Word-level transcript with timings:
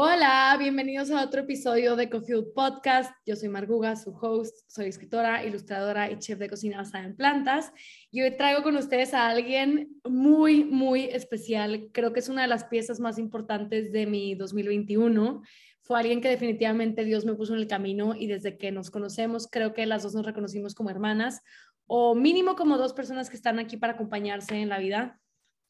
Hola, 0.00 0.54
bienvenidos 0.60 1.10
a 1.10 1.24
otro 1.24 1.40
episodio 1.40 1.96
de 1.96 2.08
Coffee 2.08 2.40
Podcast. 2.54 3.12
Yo 3.26 3.34
soy 3.34 3.48
Marguga, 3.48 3.96
su 3.96 4.10
host, 4.12 4.56
soy 4.68 4.86
escritora, 4.86 5.44
ilustradora 5.44 6.08
y 6.08 6.20
chef 6.20 6.38
de 6.38 6.48
cocina 6.48 6.76
basada 6.76 7.02
en 7.02 7.16
plantas. 7.16 7.72
Y 8.12 8.22
hoy 8.22 8.36
traigo 8.36 8.62
con 8.62 8.76
ustedes 8.76 9.12
a 9.12 9.26
alguien 9.26 10.00
muy, 10.08 10.62
muy 10.62 11.06
especial. 11.06 11.88
Creo 11.92 12.12
que 12.12 12.20
es 12.20 12.28
una 12.28 12.42
de 12.42 12.46
las 12.46 12.62
piezas 12.62 13.00
más 13.00 13.18
importantes 13.18 13.90
de 13.90 14.06
mi 14.06 14.36
2021. 14.36 15.42
Fue 15.82 15.98
alguien 15.98 16.20
que 16.20 16.28
definitivamente 16.28 17.04
Dios 17.04 17.24
me 17.24 17.34
puso 17.34 17.54
en 17.54 17.58
el 17.58 17.66
camino 17.66 18.14
y 18.14 18.28
desde 18.28 18.56
que 18.56 18.70
nos 18.70 18.92
conocemos 18.92 19.48
creo 19.50 19.74
que 19.74 19.84
las 19.84 20.04
dos 20.04 20.14
nos 20.14 20.24
reconocimos 20.24 20.76
como 20.76 20.90
hermanas 20.90 21.42
o 21.88 22.14
mínimo 22.14 22.54
como 22.54 22.78
dos 22.78 22.92
personas 22.92 23.28
que 23.30 23.36
están 23.36 23.58
aquí 23.58 23.76
para 23.76 23.94
acompañarse 23.94 24.54
en 24.54 24.68
la 24.68 24.78
vida. 24.78 25.18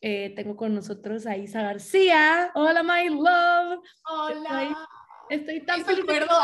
Eh, 0.00 0.32
tengo 0.36 0.56
con 0.56 0.74
nosotros 0.74 1.26
a 1.26 1.36
Isa 1.36 1.62
García. 1.62 2.52
Hola, 2.54 2.82
my 2.82 3.08
love. 3.08 3.82
Hola. 4.04 4.88
Estoy, 5.28 5.60
tan 5.60 5.84
feliz. 5.84 6.06
Recuerdo 6.06 6.34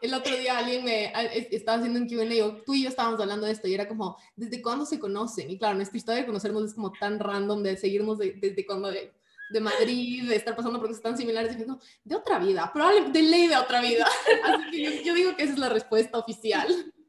el 0.00 0.14
otro 0.14 0.34
día 0.34 0.58
alguien 0.58 0.84
me 0.84 1.12
estaba 1.50 1.78
haciendo 1.78 1.98
un 2.00 2.08
Q&A 2.08 2.24
y 2.24 2.62
tú 2.64 2.72
y 2.72 2.84
yo 2.84 2.88
estábamos 2.88 3.20
hablando 3.20 3.46
de 3.46 3.52
esto 3.52 3.68
y 3.68 3.74
era 3.74 3.86
como, 3.86 4.16
¿desde 4.34 4.62
cuándo 4.62 4.86
se 4.86 4.98
conocen? 4.98 5.50
Y 5.50 5.58
claro, 5.58 5.74
nuestra 5.74 5.98
historia 5.98 6.20
de 6.20 6.26
conocernos 6.26 6.64
es 6.64 6.74
como 6.74 6.92
tan 6.92 7.18
random 7.18 7.62
de 7.62 7.76
seguirnos 7.76 8.18
desde 8.18 8.64
cuando 8.64 8.90
de, 8.90 9.12
de, 9.50 9.60
Madrid, 9.60 10.28
de 10.28 10.36
estar 10.36 10.56
pasando 10.56 10.78
por 10.78 10.88
cosas 10.88 11.02
tan 11.02 11.18
similares. 11.18 11.58
Y 11.58 11.66
no, 11.66 11.80
de 12.04 12.14
otra 12.14 12.38
vida, 12.38 12.70
probablemente 12.72 13.18
de 13.20 13.28
ley 13.28 13.46
de 13.48 13.56
otra 13.56 13.82
vida. 13.82 14.06
Así 14.44 14.70
que 14.70 14.82
yo, 14.84 15.02
yo 15.02 15.14
digo 15.14 15.36
que 15.36 15.42
esa 15.42 15.52
es 15.52 15.58
la 15.58 15.68
respuesta 15.68 16.16
oficial. 16.16 16.66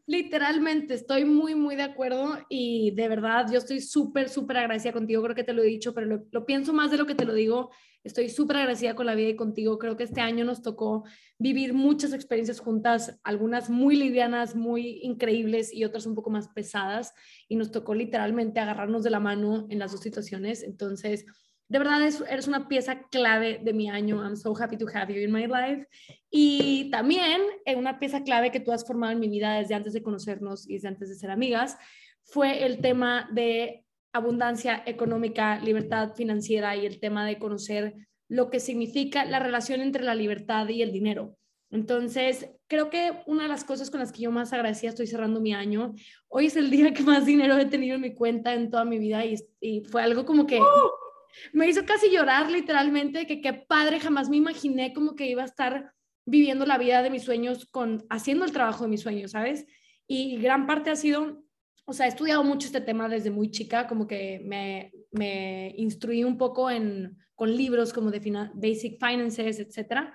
Literalmente, 0.07 0.95
estoy 0.95 1.25
muy, 1.25 1.53
muy 1.53 1.75
de 1.75 1.83
acuerdo 1.83 2.39
y 2.49 2.91
de 2.91 3.07
verdad 3.07 3.45
yo 3.51 3.59
estoy 3.59 3.81
súper, 3.81 4.29
súper 4.29 4.57
agradecida 4.57 4.93
contigo. 4.93 5.21
Creo 5.21 5.35
que 5.35 5.43
te 5.43 5.53
lo 5.53 5.61
he 5.61 5.67
dicho, 5.67 5.93
pero 5.93 6.25
lo, 6.31 6.45
pienso 6.45 6.73
más 6.73 6.91
de 6.91 6.97
lo 6.97 7.05
que 7.05 7.15
te 7.15 7.25
lo 7.25 7.33
digo. 7.33 7.69
Estoy 8.03 8.29
súper 8.29 8.57
agradecida 8.57 8.95
con 8.95 9.05
la 9.05 9.13
vida 9.13 9.29
y 9.29 9.35
contigo. 9.35 9.77
Creo 9.77 9.95
que 9.95 10.03
este 10.03 10.21
año 10.21 10.43
nos 10.43 10.63
tocó 10.63 11.03
vivir 11.37 11.75
muchas 11.75 12.13
experiencias 12.13 12.59
juntas, 12.59 13.19
algunas 13.23 13.69
muy 13.69 13.95
livianas, 13.95 14.55
muy 14.55 15.01
increíbles 15.03 15.71
y 15.71 15.85
otras 15.85 16.07
un 16.07 16.15
poco 16.15 16.31
más 16.31 16.47
pesadas. 16.49 17.13
Y 17.47 17.55
nos 17.55 17.71
tocó 17.71 17.93
literalmente 17.93 18.59
agarrarnos 18.59 19.03
de 19.03 19.11
la 19.11 19.19
mano 19.19 19.67
en 19.69 19.77
las 19.77 19.91
dos 19.91 20.01
situaciones. 20.01 20.63
Entonces, 20.63 21.25
de 21.71 21.79
verdad 21.79 22.01
eres 22.29 22.47
una 22.49 22.67
pieza 22.67 23.03
clave 23.09 23.61
de 23.63 23.71
mi 23.71 23.89
año. 23.89 24.21
I'm 24.21 24.35
so 24.35 24.53
happy 24.53 24.75
to 24.75 24.85
have 24.93 25.13
you 25.13 25.21
in 25.21 25.31
my 25.31 25.47
life. 25.47 25.87
Y 26.29 26.91
también 26.91 27.39
eh, 27.63 27.77
una 27.77 27.97
pieza 27.97 28.23
clave 28.23 28.51
que 28.51 28.59
tú 28.59 28.73
has 28.73 28.85
formado 28.85 29.13
en 29.13 29.21
mi 29.21 29.29
vida 29.29 29.53
desde 29.53 29.73
antes 29.73 29.93
de 29.93 30.03
conocernos 30.03 30.69
y 30.69 30.73
desde 30.73 30.89
antes 30.89 31.07
de 31.07 31.15
ser 31.15 31.31
amigas 31.31 31.77
fue 32.23 32.65
el 32.65 32.81
tema 32.81 33.29
de 33.31 33.85
abundancia 34.11 34.83
económica, 34.85 35.61
libertad 35.61 36.13
financiera 36.13 36.75
y 36.75 36.85
el 36.85 36.99
tema 36.99 37.25
de 37.25 37.39
conocer 37.39 37.95
lo 38.27 38.49
que 38.49 38.59
significa 38.59 39.23
la 39.23 39.39
relación 39.39 39.79
entre 39.79 40.03
la 40.03 40.13
libertad 40.13 40.67
y 40.67 40.81
el 40.81 40.91
dinero. 40.91 41.37
Entonces, 41.69 42.49
creo 42.67 42.89
que 42.89 43.13
una 43.27 43.43
de 43.43 43.49
las 43.49 43.63
cosas 43.63 43.89
con 43.89 44.01
las 44.01 44.11
que 44.11 44.23
yo 44.23 44.31
más 44.31 44.51
agradecida 44.51 44.89
estoy 44.89 45.07
cerrando 45.07 45.39
mi 45.39 45.53
año, 45.53 45.93
hoy 46.27 46.47
es 46.47 46.57
el 46.57 46.69
día 46.69 46.93
que 46.93 47.03
más 47.03 47.25
dinero 47.25 47.57
he 47.57 47.65
tenido 47.65 47.95
en 47.95 48.01
mi 48.01 48.13
cuenta 48.13 48.53
en 48.53 48.69
toda 48.69 48.83
mi 48.83 48.99
vida 48.99 49.23
y, 49.23 49.37
y 49.61 49.85
fue 49.85 50.03
algo 50.03 50.25
como 50.25 50.45
que 50.45 50.59
me 51.53 51.67
hizo 51.67 51.85
casi 51.85 52.09
llorar 52.09 52.49
literalmente, 52.51 53.27
que 53.27 53.41
qué 53.41 53.53
padre, 53.53 53.99
jamás 53.99 54.29
me 54.29 54.37
imaginé 54.37 54.93
como 54.93 55.15
que 55.15 55.27
iba 55.27 55.41
a 55.41 55.45
estar 55.45 55.93
viviendo 56.25 56.65
la 56.65 56.77
vida 56.77 57.01
de 57.01 57.09
mis 57.09 57.23
sueños 57.23 57.67
con 57.71 58.03
haciendo 58.09 58.45
el 58.45 58.51
trabajo 58.51 58.83
de 58.83 58.89
mis 58.89 59.01
sueños, 59.01 59.31
¿sabes? 59.31 59.65
Y 60.07 60.37
gran 60.37 60.67
parte 60.67 60.89
ha 60.89 60.95
sido, 60.95 61.43
o 61.85 61.93
sea, 61.93 62.05
he 62.05 62.09
estudiado 62.09 62.43
mucho 62.43 62.67
este 62.67 62.81
tema 62.81 63.09
desde 63.09 63.31
muy 63.31 63.49
chica, 63.49 63.87
como 63.87 64.07
que 64.07 64.41
me, 64.45 64.91
me 65.11 65.73
instruí 65.77 66.23
un 66.23 66.37
poco 66.37 66.69
en, 66.69 67.17
con 67.35 67.55
libros 67.55 67.93
como 67.93 68.11
de 68.11 68.49
Basic 68.53 68.99
Finances, 68.99 69.59
etcétera, 69.59 70.13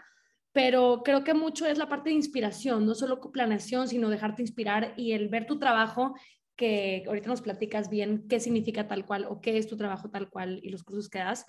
pero 0.53 1.03
creo 1.05 1.23
que 1.23 1.35
mucho 1.35 1.67
es 1.67 1.77
la 1.77 1.89
parte 1.89 2.09
de 2.09 2.17
inspiración, 2.17 2.87
no 2.87 2.95
solo 2.95 3.21
planeación, 3.21 3.89
sino 3.89 4.09
dejarte 4.09 4.43
inspirar 4.43 4.95
y 4.97 5.13
el 5.13 5.29
ver 5.29 5.47
tu 5.47 5.59
trabajo 5.59 6.15
que 6.57 7.05
ahorita 7.07 7.29
nos 7.29 7.43
platicas 7.43 7.91
bien 7.91 8.27
qué 8.29 8.41
significa 8.41 8.89
tal 8.89 9.05
cual 9.05 9.27
o 9.29 9.41
qué 9.41 9.59
es 9.59 9.67
tu 9.67 9.77
trabajo 9.77 10.11
tal 10.11 10.31
cual 10.31 10.61
y 10.63 10.71
los 10.71 10.83
cursos 10.83 11.09
que 11.09 11.19
das. 11.19 11.47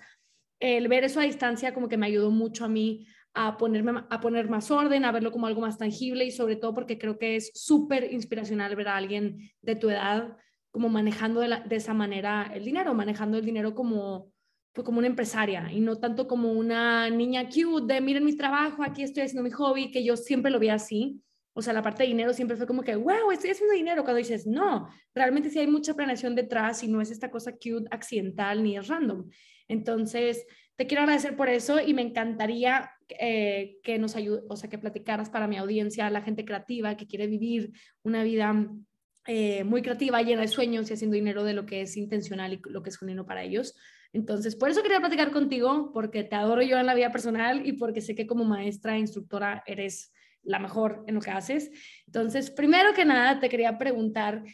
El 0.60 0.88
ver 0.88 1.04
eso 1.04 1.20
a 1.20 1.24
distancia 1.24 1.72
como 1.72 1.88
que 1.88 1.96
me 1.96 2.06
ayudó 2.06 2.30
mucho 2.30 2.64
a 2.64 2.68
mí 2.68 3.06
a, 3.34 3.56
ponerme, 3.56 4.04
a 4.10 4.20
poner 4.20 4.48
más 4.48 4.70
orden, 4.70 5.04
a 5.04 5.12
verlo 5.12 5.30
como 5.32 5.46
algo 5.46 5.60
más 5.60 5.78
tangible 5.78 6.24
y 6.24 6.30
sobre 6.30 6.56
todo 6.56 6.74
porque 6.74 6.98
creo 6.98 7.18
que 7.18 7.36
es 7.36 7.50
súper 7.54 8.12
inspiracional 8.12 8.74
ver 8.76 8.88
a 8.88 8.96
alguien 8.96 9.50
de 9.62 9.76
tu 9.76 9.88
edad 9.88 10.36
como 10.70 10.88
manejando 10.88 11.40
de, 11.40 11.62
de, 11.66 11.76
esa 11.76 11.94
manera 11.94 12.50
el 12.52 12.64
dinero, 12.64 12.92
manejando 12.94 13.38
el 13.38 13.44
dinero 13.44 13.74
como, 13.74 14.32
pues 14.72 14.84
como 14.84 14.98
una 14.98 15.06
empresaria 15.06 15.72
y 15.72 15.80
no 15.80 15.96
tanto 15.96 16.28
como 16.28 16.52
una 16.52 17.08
niña 17.08 17.48
cute 17.48 17.94
de 17.94 18.00
miren 18.00 18.24
mi 18.24 18.36
trabajo, 18.36 18.82
aquí 18.82 19.02
estoy 19.02 19.22
haciendo 19.22 19.42
mi 19.42 19.50
hobby, 19.50 19.90
que 19.90 20.04
yo 20.04 20.16
siempre 20.16 20.50
lo 20.50 20.58
vi 20.58 20.68
así 20.68 21.22
o 21.58 21.62
sea, 21.62 21.72
la 21.72 21.82
parte 21.82 22.04
de 22.04 22.10
dinero 22.10 22.32
siempre 22.32 22.56
fue 22.56 22.68
como 22.68 22.84
que, 22.84 22.94
wow, 22.94 23.32
estoy 23.32 23.50
haciendo 23.50 23.74
dinero. 23.74 24.04
Cuando 24.04 24.18
dices, 24.18 24.46
no, 24.46 24.88
realmente 25.12 25.50
sí 25.50 25.58
hay 25.58 25.66
mucha 25.66 25.92
planeación 25.92 26.36
detrás 26.36 26.84
y 26.84 26.88
no 26.88 27.00
es 27.00 27.10
esta 27.10 27.32
cosa 27.32 27.50
cute, 27.50 27.88
accidental 27.90 28.62
ni 28.62 28.76
es 28.76 28.86
random. 28.86 29.28
Entonces, 29.66 30.46
te 30.76 30.86
quiero 30.86 31.02
agradecer 31.02 31.34
por 31.34 31.48
eso 31.48 31.80
y 31.80 31.94
me 31.94 32.02
encantaría 32.02 32.92
eh, 33.08 33.78
que 33.82 33.98
nos 33.98 34.14
ayude, 34.14 34.42
o 34.48 34.54
sea, 34.54 34.70
que 34.70 34.78
platicaras 34.78 35.30
para 35.30 35.48
mi 35.48 35.56
audiencia, 35.56 36.08
la 36.10 36.22
gente 36.22 36.44
creativa 36.44 36.96
que 36.96 37.08
quiere 37.08 37.26
vivir 37.26 37.72
una 38.04 38.22
vida 38.22 38.68
eh, 39.26 39.64
muy 39.64 39.82
creativa, 39.82 40.22
llena 40.22 40.42
de 40.42 40.48
sueños 40.48 40.88
y 40.88 40.94
haciendo 40.94 41.16
dinero 41.16 41.42
de 41.42 41.54
lo 41.54 41.66
que 41.66 41.80
es 41.80 41.96
intencional 41.96 42.52
y 42.52 42.60
lo 42.70 42.84
que 42.84 42.90
es 42.90 42.98
genuino 42.98 43.26
para 43.26 43.42
ellos. 43.42 43.74
Entonces, 44.12 44.54
por 44.54 44.70
eso 44.70 44.80
quería 44.84 45.00
platicar 45.00 45.32
contigo, 45.32 45.90
porque 45.92 46.22
te 46.22 46.36
adoro 46.36 46.62
yo 46.62 46.78
en 46.78 46.86
la 46.86 46.94
vida 46.94 47.10
personal 47.10 47.66
y 47.66 47.72
porque 47.72 48.00
sé 48.00 48.14
que 48.14 48.28
como 48.28 48.44
maestra 48.44 48.94
e 48.94 49.00
instructora 49.00 49.64
eres 49.66 50.12
la 50.42 50.58
mejor 50.58 51.04
en 51.06 51.14
lo 51.14 51.20
que 51.20 51.30
haces. 51.30 51.70
Entonces, 52.06 52.50
primero 52.50 52.94
que 52.94 53.04
nada, 53.04 53.40
te 53.40 53.48
quería 53.48 53.78
preguntar, 53.78 54.44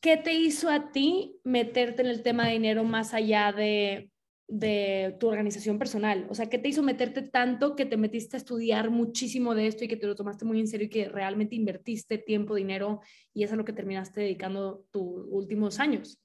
¿qué 0.00 0.16
te 0.16 0.34
hizo 0.34 0.68
a 0.68 0.92
ti 0.92 1.40
meterte 1.44 2.02
en 2.02 2.08
el 2.08 2.22
tema 2.22 2.46
de 2.46 2.52
dinero 2.54 2.84
más 2.84 3.14
allá 3.14 3.52
de, 3.52 4.10
de 4.48 5.16
tu 5.18 5.28
organización 5.28 5.78
personal? 5.78 6.26
O 6.28 6.34
sea, 6.34 6.50
¿qué 6.50 6.58
te 6.58 6.68
hizo 6.68 6.82
meterte 6.82 7.22
tanto 7.22 7.76
que 7.76 7.86
te 7.86 7.96
metiste 7.96 8.36
a 8.36 8.38
estudiar 8.38 8.90
muchísimo 8.90 9.54
de 9.54 9.68
esto 9.68 9.84
y 9.84 9.88
que 9.88 9.96
te 9.96 10.06
lo 10.06 10.14
tomaste 10.14 10.44
muy 10.44 10.60
en 10.60 10.68
serio 10.68 10.86
y 10.86 10.90
que 10.90 11.08
realmente 11.08 11.54
invertiste 11.54 12.18
tiempo, 12.18 12.54
dinero 12.54 13.00
y 13.32 13.44
es 13.44 13.52
a 13.52 13.56
lo 13.56 13.64
que 13.64 13.72
terminaste 13.72 14.20
dedicando 14.20 14.84
tus 14.90 15.24
últimos 15.28 15.78
años? 15.78 16.18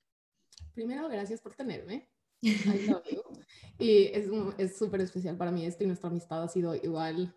Primero, 0.73 1.07
gracias 1.07 1.41
por 1.41 1.55
tenerme. 1.55 2.09
y 3.79 4.03
es 4.07 4.77
súper 4.77 5.01
especial 5.01 5.37
para 5.37 5.51
mí 5.51 5.65
esto 5.65 5.83
y 5.83 5.87
nuestra 5.87 6.09
amistad 6.09 6.43
ha 6.43 6.47
sido 6.47 6.75
igual 6.75 7.33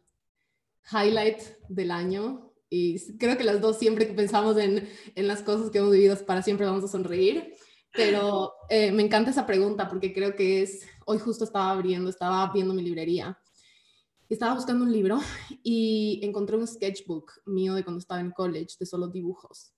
highlight 0.92 1.40
del 1.68 1.90
año 1.90 2.52
y 2.68 3.16
creo 3.16 3.36
que 3.36 3.44
las 3.44 3.60
dos 3.60 3.78
siempre 3.78 4.06
que 4.06 4.14
pensamos 4.14 4.56
en, 4.56 4.88
en 5.14 5.26
las 5.26 5.42
cosas 5.42 5.70
que 5.70 5.78
hemos 5.78 5.90
vivido 5.90 6.16
para 6.24 6.42
siempre 6.42 6.66
vamos 6.66 6.84
a 6.84 6.88
sonreír, 6.88 7.52
pero 7.92 8.52
eh, 8.68 8.92
me 8.92 9.02
encanta 9.02 9.30
esa 9.30 9.46
pregunta 9.46 9.88
porque 9.88 10.12
creo 10.12 10.36
que 10.36 10.62
es, 10.62 10.86
hoy 11.04 11.18
justo 11.18 11.44
estaba 11.44 11.72
abriendo, 11.72 12.08
estaba 12.08 12.52
viendo 12.52 12.72
mi 12.72 12.82
librería, 12.82 13.36
estaba 14.28 14.54
buscando 14.54 14.84
un 14.84 14.92
libro 14.92 15.18
y 15.64 16.20
encontré 16.22 16.56
un 16.56 16.66
sketchbook 16.66 17.32
mío 17.46 17.74
de 17.74 17.82
cuando 17.82 17.98
estaba 17.98 18.20
en 18.20 18.30
college 18.30 18.76
de 18.78 18.86
solo 18.86 19.08
dibujos 19.08 19.74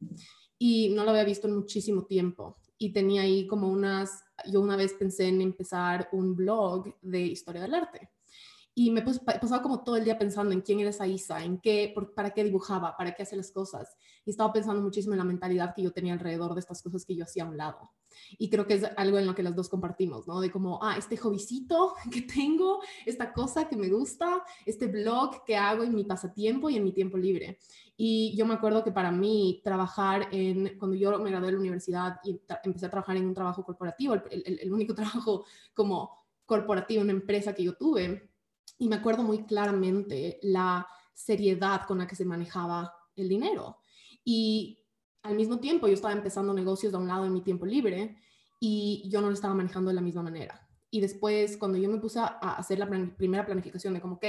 y 0.58 0.90
no 0.90 1.04
lo 1.04 1.10
había 1.10 1.24
visto 1.24 1.48
en 1.48 1.56
muchísimo 1.56 2.04
tiempo 2.04 2.58
y 2.76 2.92
tenía 2.92 3.22
ahí 3.22 3.46
como 3.46 3.68
unas, 3.68 4.22
yo 4.50 4.60
una 4.60 4.76
vez 4.76 4.92
pensé 4.92 5.28
en 5.28 5.40
empezar 5.40 6.08
un 6.12 6.36
blog 6.36 6.94
de 7.00 7.20
historia 7.20 7.62
del 7.62 7.74
arte 7.74 8.10
y 8.74 8.90
me 8.90 9.02
pasaba 9.02 9.60
como 9.60 9.82
todo 9.82 9.96
el 9.96 10.04
día 10.04 10.18
pensando 10.18 10.52
en 10.52 10.62
quién 10.62 10.80
era 10.80 10.90
esa 10.90 11.06
Isa, 11.06 11.44
en 11.44 11.58
qué, 11.58 11.94
para 12.16 12.30
qué 12.30 12.42
dibujaba, 12.42 12.96
para 12.96 13.14
qué 13.14 13.22
hacía 13.22 13.36
las 13.36 13.50
cosas. 13.50 13.98
Y 14.24 14.30
estaba 14.30 14.50
pensando 14.50 14.80
muchísimo 14.80 15.12
en 15.12 15.18
la 15.18 15.24
mentalidad 15.24 15.74
que 15.74 15.82
yo 15.82 15.92
tenía 15.92 16.14
alrededor 16.14 16.54
de 16.54 16.60
estas 16.60 16.82
cosas 16.82 17.04
que 17.04 17.14
yo 17.14 17.24
hacía 17.24 17.44
a 17.44 17.48
un 17.48 17.58
lado. 17.58 17.90
Y 18.38 18.48
creo 18.48 18.66
que 18.66 18.74
es 18.74 18.84
algo 18.96 19.18
en 19.18 19.26
lo 19.26 19.34
que 19.34 19.42
las 19.42 19.54
dos 19.54 19.68
compartimos, 19.68 20.26
¿no? 20.26 20.40
De 20.40 20.50
como, 20.50 20.82
ah, 20.82 20.96
este 20.96 21.18
hobbycito 21.18 21.94
que 22.10 22.22
tengo, 22.22 22.80
esta 23.04 23.34
cosa 23.34 23.68
que 23.68 23.76
me 23.76 23.90
gusta, 23.90 24.42
este 24.64 24.86
blog 24.86 25.44
que 25.44 25.56
hago 25.56 25.82
en 25.82 25.94
mi 25.94 26.04
pasatiempo 26.04 26.70
y 26.70 26.76
en 26.76 26.84
mi 26.84 26.92
tiempo 26.92 27.18
libre. 27.18 27.58
Y 27.94 28.34
yo 28.36 28.46
me 28.46 28.54
acuerdo 28.54 28.82
que 28.82 28.90
para 28.90 29.12
mí 29.12 29.60
trabajar 29.62 30.28
en, 30.32 30.78
cuando 30.78 30.96
yo 30.96 31.18
me 31.18 31.28
gradué 31.28 31.48
de 31.48 31.52
la 31.52 31.58
universidad 31.58 32.20
y 32.24 32.40
empecé 32.64 32.86
a 32.86 32.90
trabajar 32.90 33.18
en 33.18 33.26
un 33.26 33.34
trabajo 33.34 33.64
corporativo, 33.64 34.14
el, 34.14 34.58
el 34.62 34.72
único 34.72 34.94
trabajo 34.94 35.44
como 35.74 36.22
corporativo, 36.46 37.02
una 37.02 37.12
empresa 37.12 37.54
que 37.54 37.64
yo 37.64 37.74
tuve, 37.74 38.31
y 38.82 38.88
me 38.88 38.96
acuerdo 38.96 39.22
muy 39.22 39.44
claramente 39.44 40.40
la 40.42 40.84
seriedad 41.14 41.82
con 41.86 41.98
la 41.98 42.06
que 42.08 42.16
se 42.16 42.24
manejaba 42.24 42.92
el 43.14 43.28
dinero. 43.28 43.78
Y 44.24 44.80
al 45.22 45.36
mismo 45.36 45.60
tiempo 45.60 45.86
yo 45.86 45.94
estaba 45.94 46.12
empezando 46.12 46.52
negocios 46.52 46.90
de 46.90 46.98
un 46.98 47.06
lado 47.06 47.24
en 47.24 47.32
mi 47.32 47.42
tiempo 47.42 47.64
libre 47.64 48.16
y 48.58 49.08
yo 49.08 49.20
no 49.20 49.28
lo 49.28 49.34
estaba 49.34 49.54
manejando 49.54 49.90
de 49.90 49.94
la 49.94 50.00
misma 50.00 50.24
manera. 50.24 50.68
Y 50.90 51.00
después, 51.00 51.56
cuando 51.58 51.78
yo 51.78 51.88
me 51.88 51.98
puse 51.98 52.18
a 52.18 52.26
hacer 52.26 52.80
la 52.80 52.88
primera 53.16 53.46
planificación 53.46 53.94
de 53.94 54.00
como, 54.00 54.16
ok, 54.16 54.24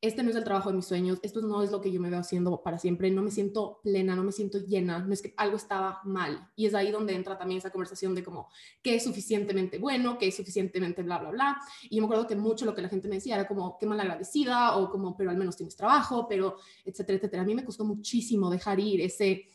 este 0.00 0.22
no 0.22 0.30
es 0.30 0.36
el 0.36 0.44
trabajo 0.44 0.70
de 0.70 0.76
mis 0.76 0.86
sueños, 0.86 1.18
esto 1.22 1.40
no 1.40 1.60
es 1.62 1.72
lo 1.72 1.80
que 1.80 1.90
yo 1.90 2.00
me 2.00 2.08
veo 2.08 2.20
haciendo 2.20 2.62
para 2.62 2.78
siempre, 2.78 3.10
no 3.10 3.22
me 3.22 3.32
siento 3.32 3.80
plena, 3.82 4.14
no 4.14 4.22
me 4.22 4.30
siento 4.30 4.58
llena, 4.58 5.00
no 5.00 5.12
es 5.12 5.22
que 5.22 5.34
algo 5.36 5.56
estaba 5.56 6.00
mal. 6.04 6.48
Y 6.54 6.66
es 6.66 6.74
ahí 6.74 6.92
donde 6.92 7.14
entra 7.14 7.36
también 7.36 7.58
esa 7.58 7.70
conversación 7.70 8.14
de 8.14 8.22
como, 8.22 8.48
¿qué 8.80 8.94
es 8.94 9.02
suficientemente 9.02 9.78
bueno? 9.78 10.16
¿Qué 10.16 10.28
es 10.28 10.36
suficientemente 10.36 11.02
bla, 11.02 11.18
bla, 11.18 11.30
bla? 11.30 11.60
Y 11.90 11.96
yo 11.96 12.02
me 12.02 12.06
acuerdo 12.06 12.28
que 12.28 12.36
mucho 12.36 12.64
lo 12.64 12.74
que 12.74 12.82
la 12.82 12.88
gente 12.88 13.08
me 13.08 13.16
decía 13.16 13.34
era 13.34 13.48
como, 13.48 13.76
qué 13.76 13.86
mal 13.86 13.98
agradecida 13.98 14.76
o 14.76 14.88
como, 14.88 15.16
pero 15.16 15.30
al 15.30 15.36
menos 15.36 15.56
tienes 15.56 15.74
trabajo, 15.74 16.28
pero, 16.28 16.58
etcétera, 16.84 17.16
etcétera. 17.16 17.42
A 17.42 17.46
mí 17.46 17.56
me 17.56 17.64
costó 17.64 17.84
muchísimo 17.84 18.50
dejar 18.50 18.78
ir 18.78 19.00
ese 19.00 19.48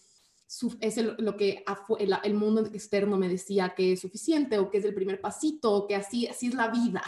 es 0.81 0.97
lo 0.97 1.37
que 1.37 1.63
el, 1.99 2.15
el, 2.23 2.33
mundo 2.33 2.61
externo 2.61 3.17
me 3.17 3.29
decía 3.29 3.73
que 3.75 3.93
es 3.93 4.01
suficiente 4.01 4.59
o 4.59 4.69
que 4.69 4.77
es 4.77 4.85
el 4.85 4.93
primer 4.93 5.19
pasito 5.19 5.71
o 5.71 5.87
que 5.87 5.95
así, 5.95 6.27
así 6.27 6.47
es 6.47 6.53
la 6.53 6.67
vida, 6.67 7.01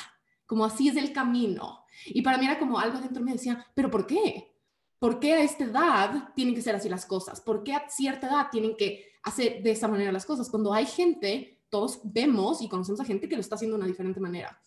como 0.46 0.66
así 0.66 0.88
es 0.88 0.96
el 0.96 1.12
camino. 1.12 1.85
Y 2.08 2.22
para 2.22 2.38
mí 2.38 2.46
era 2.46 2.60
como 2.60 2.80
algo 2.80 3.00
dentro 3.00 3.24
me 3.24 3.34
decía, 3.34 3.66
pero 3.74 3.90
¿por 3.90 4.06
qué? 4.06 4.56
¿Por 5.00 5.20
qué 5.20 5.34
a 5.34 5.44
esta 5.44 5.66
edad 5.66 6.30
tienen 6.36 6.56
que 6.56 6.62
ser 6.62 6.76
así 6.76 6.90
las 6.90 7.06
cosas? 7.06 7.42
¿Por 7.42 7.64
qué 7.64 7.74
a 7.74 7.90
cierta 7.90 8.28
edad 8.28 8.48
tienen 8.52 8.76
que 8.76 9.06
hacer 9.24 9.62
de 9.62 9.72
esa 9.72 9.88
manera 9.88 10.12
las 10.12 10.26
cosas? 10.26 10.50
Cuando 10.50 10.74
hay 10.74 10.86
gente, 10.86 11.56
todos 11.70 12.00
vemos 12.04 12.62
y 12.62 12.70
conocemos 12.70 13.02
a 13.02 13.06
gente 13.06 13.28
que 13.28 13.36
lo 13.36 13.42
está 13.42 13.56
haciendo 13.56 13.76
de 13.76 13.82
una 13.82 13.88
diferente 13.88 14.20
manera. 14.20 14.60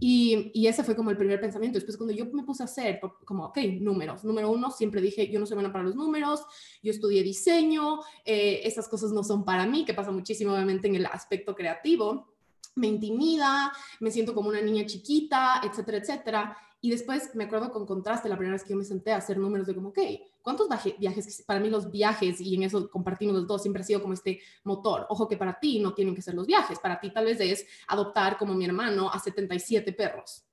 Y, 0.00 0.50
y, 0.54 0.66
ese 0.66 0.82
fue 0.82 0.96
como 0.96 1.10
el 1.10 1.16
primer 1.16 1.40
pensamiento. 1.40 1.76
Después 1.76 1.96
cuando 1.96 2.14
yo 2.14 2.26
me 2.32 2.42
puse 2.42 2.62
a 2.62 2.66
hacer, 2.66 3.00
como, 3.24 3.46
ok, 3.46 3.58
números. 3.80 4.24
Número 4.24 4.50
uno, 4.50 4.70
siempre 4.70 5.00
dije, 5.00 5.30
yo 5.30 5.38
no 5.38 5.46
soy 5.46 5.54
buena 5.54 5.72
para 5.72 5.84
los 5.84 5.94
números, 5.94 6.40
yo 6.82 6.90
estudié 6.90 7.22
diseño, 7.22 8.00
eh, 8.24 8.74
cosas 8.90 9.12
no 9.12 9.22
son 9.22 9.44
para 9.44 9.66
mí, 9.66 9.84
que 9.84 9.94
pasa 9.94 10.10
muchísimo 10.10 10.54
obviamente 10.54 10.88
en 10.88 10.96
el 10.96 11.06
aspecto 11.06 11.54
creativo. 11.54 12.34
Me 12.76 12.88
intimida, 12.88 13.72
me 14.00 14.10
siento 14.10 14.34
como 14.34 14.48
una 14.48 14.60
niña 14.60 14.84
chiquita, 14.86 15.60
etcétera, 15.62 15.98
etcétera. 15.98 16.58
Y 16.84 16.90
después 16.90 17.30
me 17.34 17.44
acuerdo 17.44 17.72
con 17.72 17.86
contraste 17.86 18.28
la 18.28 18.36
primera 18.36 18.56
vez 18.56 18.62
que 18.62 18.68
yo 18.68 18.76
me 18.76 18.84
senté 18.84 19.12
a 19.12 19.16
hacer 19.16 19.38
números 19.38 19.66
de 19.66 19.74
como, 19.74 19.88
ok, 19.88 19.98
¿cuántos 20.42 20.68
viajes? 20.98 21.42
Para 21.46 21.58
mí 21.58 21.70
los 21.70 21.90
viajes, 21.90 22.42
y 22.42 22.56
en 22.56 22.64
eso 22.64 22.90
compartimos 22.90 23.34
los 23.34 23.46
dos, 23.46 23.62
siempre 23.62 23.80
ha 23.80 23.86
sido 23.86 24.02
como 24.02 24.12
este 24.12 24.42
motor. 24.64 25.06
Ojo 25.08 25.26
que 25.26 25.38
para 25.38 25.58
ti 25.58 25.78
no 25.78 25.94
tienen 25.94 26.14
que 26.14 26.20
ser 26.20 26.34
los 26.34 26.46
viajes, 26.46 26.78
para 26.78 27.00
ti 27.00 27.10
tal 27.10 27.24
vez 27.24 27.40
es 27.40 27.66
adoptar 27.88 28.36
como 28.36 28.52
mi 28.52 28.66
hermano 28.66 29.10
a 29.10 29.18
77 29.18 29.94
perros, 29.94 30.44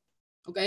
¿ok? 0.46 0.58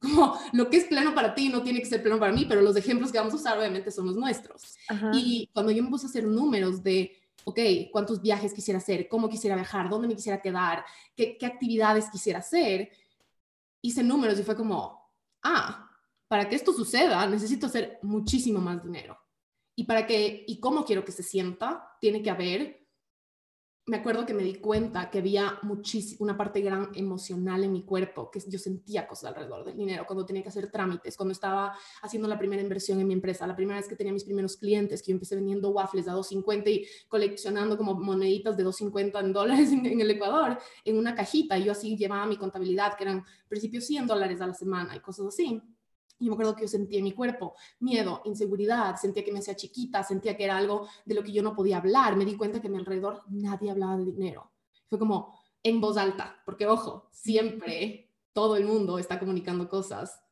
Como 0.00 0.36
lo 0.54 0.68
que 0.68 0.78
es 0.78 0.86
pleno 0.86 1.14
para 1.14 1.36
ti 1.36 1.48
no 1.48 1.62
tiene 1.62 1.78
que 1.78 1.86
ser 1.86 2.02
pleno 2.02 2.18
para 2.18 2.32
mí, 2.32 2.44
pero 2.48 2.60
los 2.60 2.74
ejemplos 2.74 3.12
que 3.12 3.18
vamos 3.18 3.34
a 3.34 3.36
usar 3.36 3.56
obviamente 3.56 3.92
son 3.92 4.06
los 4.06 4.16
nuestros. 4.16 4.74
Y 5.12 5.48
cuando 5.52 5.70
yo 5.70 5.84
me 5.84 5.90
puse 5.90 6.06
a 6.06 6.08
hacer 6.08 6.24
números 6.24 6.82
de 6.82 7.12
ok, 7.44 7.60
cuántos 7.92 8.20
viajes 8.20 8.52
quisiera 8.52 8.78
hacer, 8.78 9.06
cómo 9.08 9.28
quisiera 9.28 9.54
viajar, 9.54 9.88
dónde 9.88 10.08
me 10.08 10.16
quisiera 10.16 10.42
quedar, 10.42 10.84
qué, 11.14 11.38
qué, 11.38 11.46
actividades 11.46 12.10
quisiera 12.10 12.40
hacer, 12.40 12.90
hice 13.82 14.02
números 14.02 14.40
y 14.40 14.42
fue 14.42 14.56
como, 14.56 15.01
ah, 15.42 15.90
para 16.28 16.48
que 16.48 16.56
esto 16.56 16.72
suceda 16.72 17.26
necesito 17.26 17.66
hacer 17.66 17.98
muchísimo 18.02 18.60
más 18.60 18.82
dinero. 18.82 19.18
Y 19.76 19.84
para 19.84 20.06
que, 20.06 20.44
y 20.46 20.60
cómo 20.60 20.84
quiero 20.84 21.04
que 21.04 21.12
se 21.12 21.22
sienta, 21.22 21.96
tiene 22.00 22.22
que 22.22 22.30
haber 22.30 22.81
me 23.86 23.96
acuerdo 23.96 24.24
que 24.24 24.32
me 24.32 24.44
di 24.44 24.54
cuenta 24.56 25.10
que 25.10 25.18
había 25.18 25.58
una 26.20 26.36
parte 26.36 26.60
gran 26.60 26.90
emocional 26.94 27.64
en 27.64 27.72
mi 27.72 27.84
cuerpo, 27.84 28.30
que 28.30 28.40
yo 28.46 28.58
sentía 28.58 29.08
cosas 29.08 29.30
alrededor 29.30 29.64
del 29.64 29.76
dinero, 29.76 30.04
cuando 30.06 30.24
tenía 30.24 30.42
que 30.42 30.50
hacer 30.50 30.70
trámites, 30.70 31.16
cuando 31.16 31.32
estaba 31.32 31.74
haciendo 32.00 32.28
la 32.28 32.38
primera 32.38 32.62
inversión 32.62 33.00
en 33.00 33.08
mi 33.08 33.14
empresa, 33.14 33.44
la 33.44 33.56
primera 33.56 33.80
vez 33.80 33.88
que 33.88 33.96
tenía 33.96 34.12
mis 34.12 34.22
primeros 34.22 34.56
clientes, 34.56 35.02
que 35.02 35.10
yo 35.10 35.16
empecé 35.16 35.34
vendiendo 35.34 35.70
waffles 35.70 36.06
a 36.06 36.14
2.50 36.14 36.68
y 36.68 36.86
coleccionando 37.08 37.76
como 37.76 37.94
moneditas 37.94 38.56
de 38.56 38.64
2.50 38.64 39.20
en 39.20 39.32
dólares 39.32 39.72
en, 39.72 39.84
en, 39.84 40.00
el 40.00 40.10
Ecuador, 40.12 40.58
en 40.84 40.96
una 40.96 41.16
cajita, 41.16 41.58
y 41.58 41.64
yo 41.64 41.72
así 41.72 41.96
llevaba 41.96 42.24
mi 42.26 42.36
contabilidad, 42.36 42.96
que 42.96 43.02
eran 43.02 43.24
principios 43.48 43.84
100 43.86 44.06
dólares 44.06 44.40
a 44.40 44.46
la 44.46 44.54
semana 44.54 44.94
y 44.94 45.00
cosas 45.00 45.26
así. 45.26 45.60
Y 46.22 46.28
me 46.28 46.34
acuerdo 46.34 46.54
que 46.54 46.62
yo 46.62 46.68
sentía 46.68 46.98
en 46.98 47.04
mi 47.04 47.12
cuerpo 47.12 47.54
miedo, 47.80 48.22
inseguridad, 48.24 48.94
sentía 48.96 49.24
que 49.24 49.32
me 49.32 49.40
hacía 49.40 49.56
chiquita, 49.56 50.04
sentía 50.04 50.36
que 50.36 50.44
era 50.44 50.56
algo 50.56 50.86
de 51.04 51.16
lo 51.16 51.22
que 51.24 51.32
yo 51.32 51.42
no 51.42 51.54
podía 51.54 51.78
hablar. 51.78 52.16
Me 52.16 52.24
di 52.24 52.36
cuenta 52.36 52.60
que 52.60 52.68
a 52.68 52.70
mi 52.70 52.78
alrededor 52.78 53.24
nadie 53.28 53.72
hablaba 53.72 53.96
de 53.96 54.04
dinero. 54.04 54.52
Fue 54.88 55.00
como 55.00 55.36
en 55.64 55.80
voz 55.80 55.96
alta, 55.96 56.40
porque 56.44 56.66
ojo, 56.66 57.08
siempre 57.10 58.08
todo 58.32 58.56
el 58.56 58.64
mundo 58.64 59.00
está 59.00 59.18
comunicando 59.18 59.68
cosas 59.68 60.22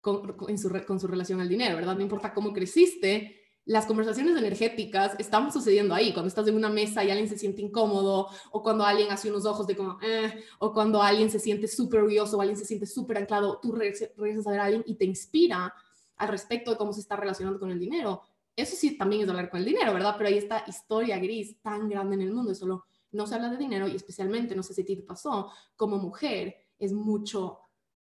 con, 0.00 0.34
su, 0.56 0.82
con 0.86 0.98
su 0.98 1.06
relación 1.06 1.42
al 1.42 1.48
dinero, 1.48 1.76
¿verdad? 1.76 1.94
No 1.94 2.02
importa 2.02 2.32
cómo 2.32 2.54
creciste, 2.54 3.43
las 3.66 3.86
conversaciones 3.86 4.36
energéticas 4.36 5.16
están 5.18 5.50
sucediendo 5.52 5.94
ahí, 5.94 6.12
cuando 6.12 6.28
estás 6.28 6.46
en 6.48 6.54
una 6.54 6.68
mesa 6.68 7.02
y 7.02 7.10
alguien 7.10 7.28
se 7.28 7.38
siente 7.38 7.62
incómodo, 7.62 8.28
o 8.50 8.62
cuando 8.62 8.84
alguien 8.84 9.10
hace 9.10 9.30
unos 9.30 9.46
ojos 9.46 9.66
de 9.66 9.76
como, 9.76 9.98
eh, 10.02 10.44
o 10.58 10.72
cuando 10.72 11.02
alguien 11.02 11.30
se 11.30 11.38
siente 11.38 11.66
súper 11.66 12.00
orgulloso, 12.00 12.36
o 12.36 12.40
alguien 12.40 12.58
se 12.58 12.66
siente 12.66 12.86
súper 12.86 13.18
anclado, 13.18 13.58
tú 13.60 13.72
regresas 13.72 14.46
a 14.46 14.50
ver 14.50 14.60
a 14.60 14.64
alguien 14.64 14.84
y 14.86 14.94
te 14.96 15.04
inspira 15.04 15.74
al 16.16 16.28
respecto 16.28 16.70
de 16.70 16.76
cómo 16.76 16.92
se 16.92 17.00
está 17.00 17.16
relacionando 17.16 17.58
con 17.58 17.70
el 17.70 17.80
dinero. 17.80 18.22
Eso 18.54 18.76
sí 18.76 18.96
también 18.98 19.22
es 19.22 19.28
hablar 19.28 19.50
con 19.50 19.60
el 19.60 19.66
dinero, 19.66 19.92
¿verdad? 19.94 20.14
Pero 20.16 20.28
hay 20.28 20.38
esta 20.38 20.64
historia 20.66 21.18
gris 21.18 21.60
tan 21.62 21.88
grande 21.88 22.16
en 22.16 22.20
el 22.20 22.32
mundo, 22.32 22.52
y 22.52 22.54
solo 22.54 22.84
no 23.12 23.26
se 23.26 23.34
habla 23.34 23.48
de 23.48 23.56
dinero 23.56 23.88
y 23.88 23.96
especialmente, 23.96 24.54
no 24.54 24.62
sé 24.62 24.74
si 24.74 24.82
a 24.82 24.84
ti 24.84 24.96
te 24.96 25.02
pasó, 25.02 25.50
como 25.76 25.98
mujer 25.98 26.56
es 26.78 26.92
mucho, 26.92 27.60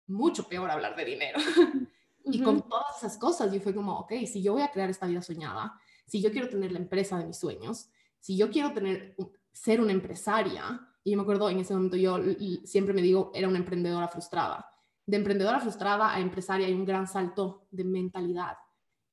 mucho 0.06 0.49
peor 0.49 0.70
hablar 0.70 0.97
de 0.97 1.05
dinero. 1.05 1.38
Y 2.26 2.43
con 2.43 2.69
todas 2.69 2.99
esas 2.99 3.17
cosas 3.19 3.52
yo 3.52 3.61
fue 3.61 3.75
como, 3.75 4.00
ok, 4.00 4.12
si 4.26 4.43
yo 4.43 4.55
voy 4.55 4.62
a 4.62 4.70
crear 4.70 4.90
esta 4.90 5.06
vida 5.06 5.23
soñada, 5.23 5.78
si 6.06 6.20
yo 6.20 6.31
quiero 6.32 6.49
tener 6.49 6.73
la 6.73 6.78
empresa 6.78 7.19
de 7.19 7.26
mis 7.26 7.37
sueños, 7.37 7.88
si 8.19 8.37
yo 8.37 8.50
quiero 8.50 8.73
tener, 8.73 9.17
ser 9.52 9.81
una 9.81 9.93
empresaria, 9.93 10.81
y 11.05 11.12
yo 11.12 11.17
me 11.17 11.23
acuerdo 11.23 11.49
en 11.49 11.61
ese 11.61 11.75
momento 11.75 11.96
yo 11.96 12.19
siempre 12.64 12.93
me 12.93 13.02
digo, 13.02 13.31
era 13.32 13.49
una 13.49 13.58
emprendedora 13.58 14.08
frustrada. 14.08 14.69
De 15.06 15.17
emprendedora 15.17 15.61
frustrada 15.61 16.12
a 16.12 16.19
empresaria 16.19 16.67
hay 16.67 16.75
un 16.75 16.84
gran 16.84 17.06
salto 17.06 17.69
de 17.70 17.84
mentalidad. 17.84 18.56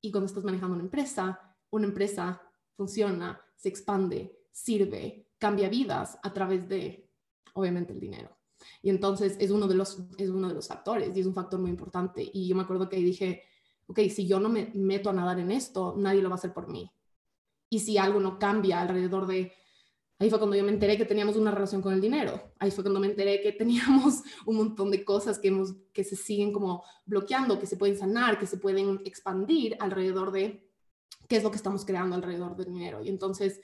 Y 0.00 0.10
cuando 0.10 0.26
estás 0.26 0.42
manejando 0.42 0.74
una 0.74 0.84
empresa, 0.84 1.56
una 1.70 1.86
empresa 1.86 2.42
funciona, 2.76 3.40
se 3.54 3.68
expande, 3.68 4.40
sirve, 4.50 5.28
cambia 5.38 5.68
vidas 5.68 6.18
a 6.22 6.32
través 6.32 6.68
de, 6.68 7.12
obviamente, 7.52 7.92
el 7.92 8.00
dinero. 8.00 8.36
Y 8.82 8.90
entonces 8.90 9.36
es 9.38 9.50
uno 9.50 9.66
de 9.66 9.74
los, 9.74 9.98
es 10.18 10.30
uno 10.30 10.48
de 10.48 10.54
los 10.54 10.68
factores 10.68 11.16
y 11.16 11.20
es 11.20 11.26
un 11.26 11.34
factor 11.34 11.60
muy 11.60 11.70
importante. 11.70 12.28
Y 12.32 12.48
yo 12.48 12.56
me 12.56 12.62
acuerdo 12.62 12.88
que 12.88 12.96
dije, 12.96 13.42
ok, 13.86 14.00
si 14.10 14.26
yo 14.26 14.40
no 14.40 14.48
me 14.48 14.70
meto 14.74 15.10
a 15.10 15.12
nadar 15.12 15.38
en 15.38 15.50
esto, 15.50 15.94
nadie 15.96 16.22
lo 16.22 16.28
va 16.28 16.36
a 16.36 16.38
hacer 16.38 16.52
por 16.52 16.68
mí. 16.68 16.90
Y 17.68 17.80
si 17.80 17.98
algo 17.98 18.20
no 18.20 18.38
cambia 18.38 18.80
alrededor 18.80 19.26
de... 19.26 19.52
Ahí 20.18 20.30
fue 20.30 20.38
cuando 20.38 20.56
yo 20.56 20.62
me 20.62 20.70
enteré 20.70 20.96
que 20.96 21.04
teníamos 21.04 21.36
una 21.36 21.50
relación 21.50 21.82
con 21.82 21.92
el 21.92 22.00
dinero. 22.00 22.52
Ahí 22.58 22.70
fue 22.70 22.84
cuando 22.84 23.00
me 23.00 23.08
enteré 23.08 23.40
que 23.40 23.52
teníamos 23.64 24.22
un 24.46 24.56
montón 24.56 24.90
de 24.90 25.04
cosas 25.04 25.38
que, 25.38 25.48
hemos, 25.48 25.74
que 25.92 26.04
se 26.04 26.16
siguen 26.16 26.52
como 26.52 26.84
bloqueando, 27.04 27.58
que 27.58 27.66
se 27.66 27.76
pueden 27.76 27.96
sanar, 27.96 28.38
que 28.38 28.46
se 28.46 28.58
pueden 28.58 29.00
expandir 29.04 29.76
alrededor 29.80 30.30
de 30.30 30.68
qué 31.28 31.36
es 31.36 31.42
lo 31.42 31.50
que 31.50 31.56
estamos 31.56 31.84
creando 31.84 32.14
alrededor 32.14 32.56
del 32.56 32.66
dinero. 32.66 33.02
Y 33.02 33.08
entonces 33.08 33.60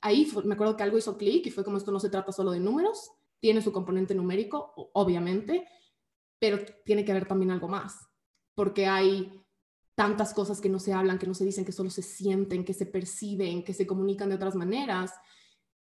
ahí 0.00 0.30
me 0.44 0.54
acuerdo 0.54 0.76
que 0.76 0.82
algo 0.82 0.98
hizo 0.98 1.16
clic 1.16 1.46
y 1.46 1.50
fue 1.50 1.64
como 1.64 1.76
esto 1.76 1.92
no 1.92 2.00
se 2.00 2.10
trata 2.10 2.32
solo 2.32 2.52
de 2.52 2.60
números, 2.60 3.12
tiene 3.40 3.62
su 3.62 3.72
componente 3.72 4.14
numérico, 4.14 4.72
obviamente, 4.92 5.66
pero 6.38 6.58
tiene 6.84 7.04
que 7.04 7.10
haber 7.10 7.26
también 7.26 7.50
algo 7.50 7.68
más, 7.68 8.08
porque 8.54 8.86
hay 8.86 9.40
tantas 9.94 10.32
cosas 10.32 10.60
que 10.60 10.70
no 10.70 10.78
se 10.78 10.94
hablan, 10.94 11.18
que 11.18 11.26
no 11.26 11.34
se 11.34 11.44
dicen, 11.44 11.64
que 11.64 11.72
solo 11.72 11.90
se 11.90 12.00
sienten, 12.00 12.64
que 12.64 12.72
se 12.72 12.86
perciben, 12.86 13.62
que 13.62 13.74
se 13.74 13.86
comunican 13.86 14.30
de 14.30 14.36
otras 14.36 14.54
maneras. 14.54 15.12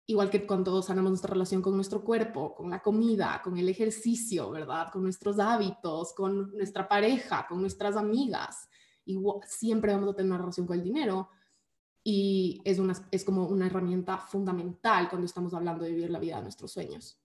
Igual 0.06 0.30
que 0.30 0.46
cuando 0.46 0.80
sanamos 0.80 1.10
nuestra 1.10 1.32
relación 1.32 1.60
con 1.60 1.76
nuestro 1.76 2.02
cuerpo, 2.02 2.54
con 2.54 2.70
la 2.70 2.80
comida, 2.80 3.42
con 3.44 3.58
el 3.58 3.68
ejercicio, 3.68 4.50
¿verdad? 4.50 4.88
Con 4.90 5.02
nuestros 5.02 5.38
hábitos, 5.38 6.14
con 6.14 6.50
nuestra 6.56 6.88
pareja, 6.88 7.46
con 7.46 7.60
nuestras 7.60 7.94
amigas. 7.96 8.70
Igual, 9.04 9.40
siempre 9.46 9.92
vamos 9.92 10.08
a 10.08 10.16
tener 10.16 10.30
una 10.30 10.38
relación 10.38 10.66
con 10.66 10.78
el 10.78 10.84
dinero 10.84 11.28
y 12.02 12.62
es, 12.64 12.78
una, 12.78 12.94
es 13.10 13.22
como 13.22 13.46
una 13.48 13.66
herramienta 13.66 14.16
fundamental 14.16 15.10
cuando 15.10 15.26
estamos 15.26 15.52
hablando 15.52 15.84
de 15.84 15.90
vivir 15.90 16.10
la 16.10 16.18
vida 16.18 16.36
de 16.36 16.42
nuestros 16.44 16.72
sueños. 16.72 17.19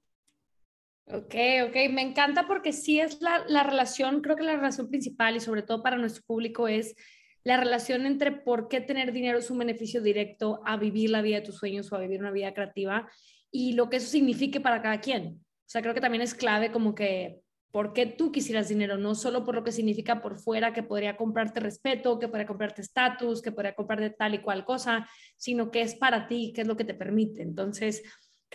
Ok, 1.07 1.35
ok, 1.67 1.75
me 1.91 2.01
encanta 2.01 2.47
porque 2.47 2.73
sí 2.73 2.99
es 2.99 3.21
la, 3.21 3.43
la, 3.47 3.61
relación, 3.61 4.21
creo 4.21 4.35
que 4.35 4.43
la 4.43 4.55
relación 4.55 4.89
principal 4.89 5.35
y 5.35 5.39
sobre 5.39 5.61
todo 5.61 5.83
para 5.83 5.97
nuestro 5.97 6.23
público 6.23 6.67
es 6.67 6.95
la 7.43 7.57
relación 7.57 8.07
entre 8.07 8.31
por 8.31 8.67
qué 8.67 8.81
tener 8.81 9.11
dinero 9.11 9.37
es 9.37 9.51
un 9.51 9.59
beneficio 9.59 10.01
directo 10.01 10.61
a 10.65 10.77
vivir 10.77 11.11
la 11.11 11.21
vida 11.21 11.37
de 11.37 11.45
tus 11.45 11.57
sueños 11.57 11.91
o 11.91 11.95
a 11.95 11.99
vivir 11.99 12.19
una 12.19 12.31
vida 12.31 12.55
creativa 12.55 13.07
y 13.51 13.73
lo 13.73 13.87
que 13.87 13.97
eso 13.97 14.07
signifique 14.07 14.59
para 14.59 14.81
cada 14.81 14.99
quien. 14.99 15.39
O 15.65 15.67
sea, 15.67 15.83
creo 15.83 15.93
que 15.93 16.01
también 16.01 16.23
es 16.23 16.33
clave 16.33 16.71
como 16.71 16.95
que 16.95 17.39
por 17.69 17.93
qué 17.93 18.05
tú 18.05 18.31
quisieras 18.31 18.69
dinero, 18.69 18.97
no 18.97 19.13
solo 19.15 19.43
por 19.43 19.53
lo 19.53 19.63
que 19.63 19.71
significa 19.71 20.21
por 20.21 20.39
fuera, 20.39 20.73
que 20.73 20.81
podría 20.81 21.17
comprarte 21.17 21.59
respeto, 21.59 22.17
que 22.17 22.29
podría 22.29 22.47
comprarte 22.47 22.81
estatus, 22.81 23.41
que 23.41 23.51
podría 23.51 23.75
comprarte 23.75 24.09
tal 24.11 24.33
y 24.33 24.41
cual 24.41 24.65
cosa, 24.65 25.07
sino 25.37 25.69
que 25.69 25.81
es 25.81 25.93
para 25.93 26.27
ti, 26.27 26.51
qué 26.55 26.61
es 26.61 26.67
lo 26.67 26.77
que 26.77 26.85
te 26.85 26.93
permite. 26.93 27.43
Entonces, 27.43 28.01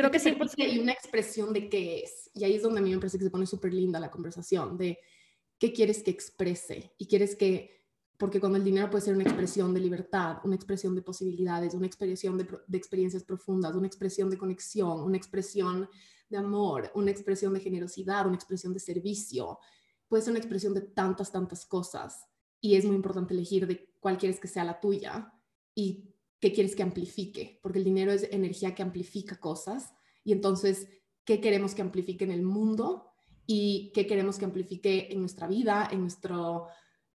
Creo 0.01 0.11
que 0.11 0.19
sí. 0.19 0.35
Hay 0.63 0.79
una 0.79 0.93
expresión 0.93 1.53
de 1.53 1.69
qué 1.69 2.01
es. 2.05 2.31
Y 2.33 2.45
ahí 2.45 2.55
es 2.55 2.63
donde 2.63 2.81
a 2.81 2.83
mí 2.83 2.91
me 2.91 2.97
parece 2.97 3.19
que 3.19 3.25
se 3.25 3.31
pone 3.31 3.45
súper 3.45 3.75
linda 3.75 4.01
la 4.01 4.11
conversación 4.11 4.79
de 4.79 4.99
qué 5.59 5.75
quieres 5.75 6.03
que 6.03 6.11
exprese. 6.11 6.95
Y 6.97 7.07
quieres 7.07 7.37
que, 7.37 7.85
porque 8.17 8.41
cuando 8.41 8.57
el 8.57 8.65
dinero 8.65 8.89
puede 8.89 9.05
ser 9.05 9.15
una 9.15 9.25
expresión 9.25 9.75
de 9.75 9.81
libertad, 9.81 10.39
una 10.45 10.55
expresión 10.55 10.95
de 10.95 11.03
posibilidades, 11.03 11.75
una 11.75 11.87
expresión 11.87 12.39
de, 12.39 12.49
de 12.67 12.79
experiencias 12.79 13.25
profundas, 13.25 13.75
una 13.75 13.87
expresión 13.87 14.31
de 14.31 14.39
conexión, 14.39 15.03
una 15.03 15.19
expresión 15.19 15.87
de 16.31 16.39
amor, 16.39 16.91
una 16.95 17.11
expresión 17.11 17.53
de 17.53 17.61
generosidad, 17.61 18.27
una 18.27 18.37
expresión 18.37 18.73
de 18.73 18.81
servicio, 18.81 19.59
puede 20.09 20.23
ser 20.23 20.31
una 20.31 20.39
expresión 20.39 20.73
de 20.73 20.81
tantas, 20.81 21.31
tantas 21.31 21.67
cosas. 21.67 22.27
y 22.63 22.77
es 22.77 22.87
muy 22.87 22.97
importante 22.97 23.35
elegir 23.35 23.67
de 23.67 23.93
cuál 24.01 24.17
quieres 24.17 24.41
que 24.41 24.49
sea 24.49 24.65
la 24.65 24.81
tuya 24.81 25.33
y 25.75 26.10
qué 26.41 26.53
quieres 26.53 26.75
que 26.75 26.83
amplifique, 26.83 27.59
porque 27.63 27.79
el 27.79 27.85
dinero 27.85 28.13
es 28.13 28.27
energía 28.33 28.75
que 28.75 28.83
amplifica 28.83 29.39
cosas 29.39 29.93
y 30.25 30.33
entonces, 30.33 30.89
¿qué 31.25 31.41
queremos 31.41 31.75
que 31.75 31.83
amplifique 31.83 32.25
en 32.25 32.33
el 32.33 32.43
mundo 32.43 33.07
y 33.47 33.93
qué 33.95 34.07
queremos 34.07 34.39
que 34.39 34.45
amplifique 34.45 35.09
en 35.11 35.21
nuestra 35.21 35.47
vida, 35.47 35.89
en, 35.93 36.01
nuestro, 36.01 36.69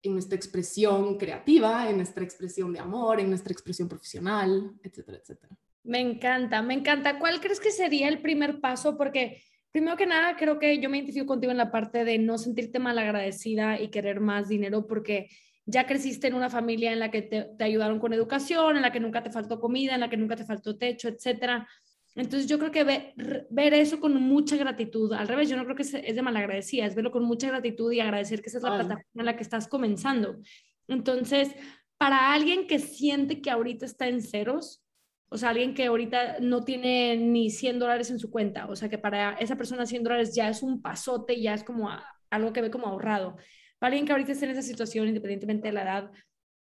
en 0.02 0.12
nuestra 0.12 0.36
expresión 0.36 1.18
creativa, 1.18 1.88
en 1.88 1.96
nuestra 1.96 2.24
expresión 2.24 2.72
de 2.72 2.80
amor, 2.80 3.20
en 3.20 3.28
nuestra 3.28 3.52
expresión 3.52 3.88
profesional, 3.88 4.72
etcétera, 4.82 5.18
etcétera? 5.18 5.56
Me 5.84 6.00
encanta, 6.00 6.62
me 6.62 6.74
encanta. 6.74 7.18
¿Cuál 7.18 7.40
crees 7.40 7.60
que 7.60 7.70
sería 7.70 8.08
el 8.08 8.22
primer 8.22 8.60
paso? 8.60 8.96
Porque 8.96 9.42
primero 9.72 9.96
que 9.96 10.06
nada, 10.06 10.36
creo 10.36 10.58
que 10.58 10.78
yo 10.80 10.88
me 10.88 10.98
identifico 10.98 11.26
contigo 11.26 11.50
en 11.50 11.58
la 11.58 11.72
parte 11.72 12.04
de 12.04 12.18
no 12.18 12.38
sentirte 12.38 12.78
mal 12.78 12.98
agradecida 12.98 13.80
y 13.80 13.88
querer 13.88 14.20
más 14.20 14.48
dinero 14.48 14.86
porque 14.86 15.28
ya 15.66 15.86
creciste 15.86 16.26
en 16.26 16.34
una 16.34 16.50
familia 16.50 16.92
en 16.92 16.98
la 16.98 17.10
que 17.10 17.22
te, 17.22 17.42
te, 17.56 17.64
ayudaron 17.64 17.98
con 17.98 18.12
educación, 18.12 18.76
en 18.76 18.82
la 18.82 18.92
que 18.92 19.00
nunca 19.00 19.22
te 19.22 19.30
faltó 19.30 19.60
comida, 19.60 19.94
en 19.94 20.00
la 20.00 20.10
que 20.10 20.16
nunca 20.16 20.36
te 20.36 20.44
faltó 20.44 20.76
techo, 20.76 21.08
etcétera. 21.08 21.68
Entonces 22.14 22.46
yo 22.46 22.58
creo 22.58 22.70
que 22.70 22.84
ver 22.84 23.74
eso 23.74 23.98
con 23.98 24.14
mucha 24.20 24.56
gratitud, 24.56 25.12
al 25.14 25.28
revés, 25.28 25.48
yo 25.48 25.56
no 25.56 25.64
creo 25.64 25.76
que 25.76 25.82
es, 25.82 25.94
es 25.94 26.14
de 26.14 26.22
malagradecida, 26.22 26.84
es 26.84 26.94
verlo 26.94 27.10
con 27.10 27.24
mucha 27.24 27.48
gratitud 27.48 27.90
y 27.90 28.00
agradecer 28.00 28.42
que 28.42 28.48
esa 28.48 28.58
es 28.58 28.64
la 28.64 28.74
plataforma 28.74 29.04
en 29.14 29.24
la 29.24 29.36
que 29.36 29.42
estás 29.42 29.66
comenzando. 29.66 30.36
Entonces, 30.88 31.54
para 31.96 32.32
alguien 32.32 32.66
que 32.66 32.78
siente 32.78 33.40
que 33.40 33.50
ahorita 33.50 33.86
está 33.86 34.08
en 34.08 34.20
ceros, 34.20 34.82
o 35.30 35.38
sea, 35.38 35.48
alguien 35.48 35.72
que 35.72 35.86
ahorita 35.86 36.40
no 36.40 36.62
tiene 36.62 37.16
ni 37.16 37.48
100 37.48 37.78
dólares 37.78 38.10
en 38.10 38.18
su 38.18 38.30
cuenta, 38.30 38.66
o 38.66 38.76
sea, 38.76 38.90
que 38.90 38.98
para 38.98 39.32
esa 39.34 39.56
persona 39.56 39.86
100 39.86 40.02
dólares 40.02 40.34
ya 40.34 40.50
es 40.50 40.62
un 40.62 40.82
pasote, 40.82 41.40
ya 41.40 41.54
es 41.54 41.64
como 41.64 41.88
algo 42.28 42.52
que 42.52 42.60
ve 42.60 42.70
como 42.70 42.88
ahorrado. 42.88 43.36
Para 43.82 43.94
alguien 43.94 44.06
que 44.06 44.12
ahorita 44.12 44.30
está 44.30 44.44
en 44.44 44.52
esa 44.52 44.62
situación, 44.62 45.08
independientemente 45.08 45.66
de 45.66 45.72
la 45.72 45.82
edad, 45.82 46.12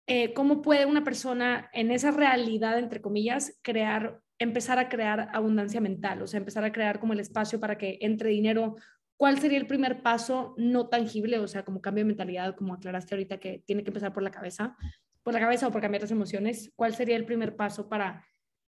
eh, 0.07 0.33
¿cómo 0.33 0.61
puede 0.61 0.85
una 0.85 1.03
persona 1.03 1.69
en 1.73 1.91
esa 1.91 2.11
realidad, 2.11 2.79
entre 2.79 3.01
comillas, 3.01 3.59
crear 3.61 4.21
empezar 4.39 4.79
a 4.79 4.87
crear 4.87 5.27
abundancia 5.33 5.81
mental, 5.81 6.21
o 6.21 6.27
sea, 6.27 6.37
empezar 6.37 6.63
a 6.63 6.71
crear 6.71 7.01
como 7.01 7.11
el 7.11 7.19
espacio 7.19 7.59
para 7.59 7.77
que 7.77 7.97
entre 7.99 8.29
dinero. 8.29 8.77
¿Cuál 9.17 9.39
sería 9.41 9.57
el 9.57 9.67
primer 9.67 10.01
paso 10.01 10.55
no 10.57 10.87
tangible, 10.87 11.37
o 11.39 11.49
sea, 11.49 11.65
como 11.65 11.81
cambio 11.81 12.05
de 12.05 12.07
mentalidad, 12.07 12.55
como 12.55 12.75
aclaraste 12.75 13.13
ahorita 13.13 13.41
que 13.41 13.61
tiene 13.67 13.83
que 13.83 13.89
empezar 13.89 14.13
por 14.13 14.23
la 14.23 14.31
cabeza, 14.31 14.77
por 15.21 15.33
la 15.33 15.41
cabeza 15.41 15.67
o 15.67 15.71
por 15.71 15.81
cambiar 15.81 16.03
las 16.03 16.11
emociones? 16.11 16.71
¿Cuál 16.77 16.95
sería 16.95 17.17
el 17.17 17.25
primer 17.25 17.57
paso 17.57 17.89
para 17.89 18.25